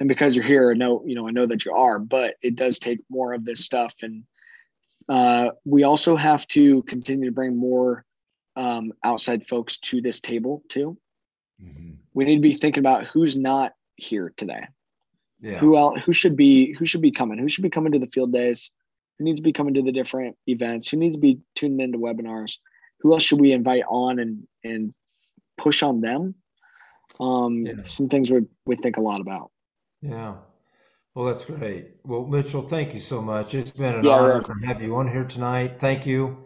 and 0.00 0.08
because 0.08 0.34
you're 0.34 0.44
here, 0.44 0.72
I 0.72 0.74
know 0.74 1.04
you 1.06 1.14
know 1.14 1.28
I 1.28 1.30
know 1.30 1.46
that 1.46 1.64
you 1.64 1.72
are, 1.72 1.98
but 1.98 2.34
it 2.42 2.56
does 2.56 2.78
take 2.78 2.98
more 3.08 3.32
of 3.32 3.44
this 3.44 3.64
stuff, 3.64 3.94
and 4.02 4.24
uh, 5.08 5.50
we 5.64 5.84
also 5.84 6.16
have 6.16 6.48
to 6.48 6.82
continue 6.84 7.26
to 7.26 7.32
bring 7.32 7.56
more 7.56 8.04
um, 8.56 8.92
outside 9.04 9.44
folks 9.46 9.78
to 9.78 10.00
this 10.00 10.20
table 10.20 10.62
too. 10.68 10.96
Mm-hmm. 11.62 11.92
We 12.12 12.24
need 12.24 12.36
to 12.36 12.42
be 12.42 12.52
thinking 12.52 12.80
about 12.80 13.06
who's 13.06 13.36
not 13.36 13.72
here 13.96 14.32
today. 14.36 14.66
Yeah. 15.44 15.58
Who 15.58 15.76
else? 15.76 16.00
Who 16.04 16.12
should 16.12 16.36
be? 16.36 16.72
Who 16.72 16.86
should 16.86 17.02
be 17.02 17.12
coming? 17.12 17.38
Who 17.38 17.48
should 17.48 17.62
be 17.62 17.70
coming 17.70 17.92
to 17.92 17.98
the 17.98 18.06
field 18.06 18.32
days? 18.32 18.70
Who 19.18 19.24
needs 19.24 19.38
to 19.38 19.44
be 19.44 19.52
coming 19.52 19.74
to 19.74 19.82
the 19.82 19.92
different 19.92 20.36
events? 20.46 20.88
Who 20.88 20.96
needs 20.96 21.16
to 21.16 21.20
be 21.20 21.40
tuning 21.54 21.80
into 21.80 21.98
webinars? 21.98 22.58
Who 23.00 23.12
else 23.12 23.22
should 23.22 23.40
we 23.40 23.52
invite 23.52 23.84
on 23.88 24.18
and 24.18 24.48
and 24.64 24.94
push 25.56 25.82
on 25.82 26.00
them 26.00 26.34
um, 27.20 27.66
yeah. 27.66 27.74
some 27.82 28.08
things 28.08 28.30
we 28.30 28.42
we 28.66 28.76
think 28.76 28.96
a 28.96 29.00
lot 29.00 29.20
about. 29.20 29.50
Yeah. 30.00 30.36
Well, 31.14 31.26
that's 31.26 31.44
great. 31.44 31.96
Well, 32.04 32.26
Mitchell, 32.26 32.62
thank 32.62 32.92
you 32.92 33.00
so 33.00 33.22
much. 33.22 33.54
It's 33.54 33.70
been 33.70 33.94
an 33.94 34.04
yeah, 34.04 34.12
honor 34.12 34.38
right. 34.40 34.46
to 34.46 34.66
have 34.66 34.82
you 34.82 34.96
on 34.96 35.08
here 35.08 35.24
tonight. 35.24 35.78
Thank 35.78 36.06
you. 36.06 36.44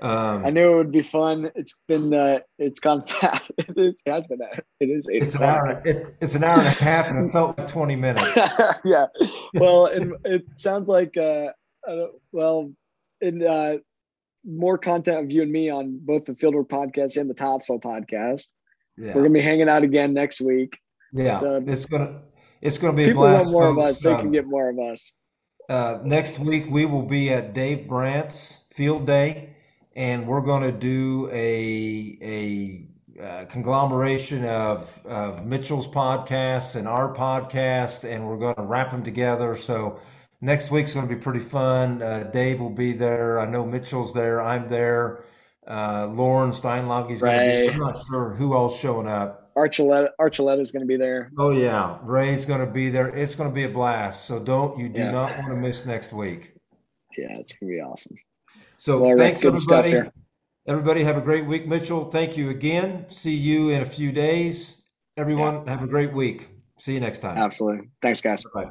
Um, 0.00 0.44
I 0.44 0.50
knew 0.50 0.72
it 0.72 0.76
would 0.76 0.92
be 0.92 1.02
fun. 1.02 1.50
It's 1.54 1.74
been, 1.88 2.12
uh, 2.12 2.40
it's 2.58 2.80
gone 2.80 3.06
fast. 3.06 3.50
it 3.58 4.00
has 4.06 4.26
been, 4.26 4.38
it 4.80 4.86
is 4.86 5.08
eight 5.10 5.22
it's 5.22 5.34
an 5.34 5.42
hour. 5.42 5.82
It, 5.84 6.16
it's 6.20 6.34
an 6.34 6.44
hour 6.44 6.58
and 6.58 6.68
a 6.68 6.70
half, 6.70 7.08
and 7.08 7.26
it 7.26 7.32
felt 7.32 7.56
like 7.56 7.68
twenty 7.68 7.96
minutes. 7.96 8.36
yeah. 8.84 9.06
Well, 9.54 9.86
it, 9.86 10.08
it 10.24 10.42
sounds 10.56 10.88
like, 10.88 11.16
uh, 11.16 11.48
uh, 11.88 12.06
well, 12.32 12.72
in 13.20 13.46
uh, 13.46 13.76
more 14.44 14.78
content 14.78 15.18
of 15.18 15.30
you 15.30 15.42
and 15.42 15.52
me 15.52 15.70
on 15.70 15.98
both 16.02 16.24
the 16.26 16.32
Fieldwork 16.32 16.68
podcast 16.68 17.16
and 17.16 17.28
the 17.30 17.34
TopSoil 17.34 17.80
podcast. 17.82 18.48
Yeah. 18.96 19.08
We're 19.08 19.22
gonna 19.22 19.30
be 19.30 19.40
hanging 19.40 19.68
out 19.68 19.82
again 19.82 20.14
next 20.14 20.40
week. 20.40 20.78
Yeah, 21.12 21.40
so, 21.40 21.62
it's 21.66 21.86
gonna 21.86 22.22
it's 22.60 22.78
gonna 22.78 22.96
be 22.96 23.10
a 23.10 23.14
blast. 23.14 23.46
Want 23.46 23.52
more 23.52 23.74
folks. 23.74 23.78
of 23.78 23.96
us. 23.96 24.02
They 24.02 24.12
um, 24.12 24.20
can 24.20 24.30
get 24.32 24.46
more 24.46 24.70
of 24.70 24.78
us. 24.78 25.14
Uh, 25.68 25.98
next 26.04 26.38
week 26.38 26.66
we 26.68 26.84
will 26.84 27.04
be 27.04 27.32
at 27.32 27.54
Dave 27.54 27.88
Brandt's 27.88 28.58
Field 28.70 29.06
Day, 29.06 29.53
and 29.96 30.26
we're 30.26 30.40
going 30.40 30.62
to 30.62 30.72
do 30.72 31.28
a 31.32 32.18
a 32.22 33.22
uh, 33.22 33.44
conglomeration 33.46 34.44
of 34.44 35.04
of 35.06 35.46
Mitchell's 35.46 35.88
podcasts 35.88 36.76
and 36.76 36.88
our 36.88 37.14
podcast, 37.14 38.08
and 38.08 38.26
we're 38.26 38.38
going 38.38 38.56
to 38.56 38.62
wrap 38.62 38.90
them 38.90 39.04
together. 39.04 39.56
So 39.56 40.00
next 40.40 40.70
week's 40.70 40.94
going 40.94 41.08
to 41.08 41.14
be 41.14 41.20
pretty 41.20 41.40
fun. 41.40 42.02
Uh, 42.02 42.24
Dave 42.24 42.60
will 42.60 42.70
be 42.70 42.92
there. 42.92 43.38
I 43.38 43.46
know 43.46 43.64
Mitchell's 43.64 44.12
there. 44.12 44.42
I'm 44.42 44.68
there. 44.68 45.24
Uh, 45.66 46.08
Loran 46.08 46.50
Steinlage's 46.50 47.20
going 47.20 47.38
to 47.38 47.66
be. 47.66 47.70
I'm 47.70 47.78
not 47.78 48.04
sure 48.06 48.34
who 48.34 48.54
else 48.54 48.78
showing 48.78 49.08
up. 49.08 49.52
Archuleta 49.56 50.08
Archuleta 50.20 50.60
is 50.60 50.72
going 50.72 50.82
to 50.82 50.86
be 50.86 50.96
there. 50.96 51.30
Oh 51.38 51.50
yeah, 51.50 51.98
Ray's 52.02 52.44
going 52.44 52.60
to 52.60 52.70
be 52.70 52.90
there. 52.90 53.08
It's 53.08 53.36
going 53.36 53.48
to 53.48 53.54
be 53.54 53.64
a 53.64 53.68
blast. 53.68 54.26
So 54.26 54.40
don't 54.40 54.78
you 54.78 54.88
do 54.88 55.00
yeah. 55.00 55.12
not 55.12 55.38
want 55.38 55.50
to 55.50 55.56
miss 55.56 55.86
next 55.86 56.12
week. 56.12 56.54
Yeah, 57.16 57.38
it's 57.38 57.54
going 57.54 57.70
to 57.70 57.76
be 57.76 57.80
awesome. 57.80 58.16
So 58.78 59.00
well, 59.00 59.16
thanks 59.16 59.44
everybody. 59.44 60.10
Everybody 60.66 61.04
have 61.04 61.18
a 61.18 61.20
great 61.20 61.46
week, 61.46 61.66
Mitchell. 61.66 62.10
Thank 62.10 62.38
you 62.38 62.48
again. 62.48 63.04
See 63.10 63.34
you 63.34 63.68
in 63.68 63.82
a 63.82 63.86
few 63.86 64.12
days. 64.12 64.78
Everyone 65.16 65.62
yeah. 65.64 65.72
have 65.72 65.82
a 65.82 65.86
great 65.86 66.12
week. 66.12 66.48
See 66.78 66.94
you 66.94 67.00
next 67.00 67.18
time. 67.18 67.36
Absolutely. 67.36 67.90
Thanks, 68.00 68.20
guys. 68.20 68.44
Bye. 68.54 68.70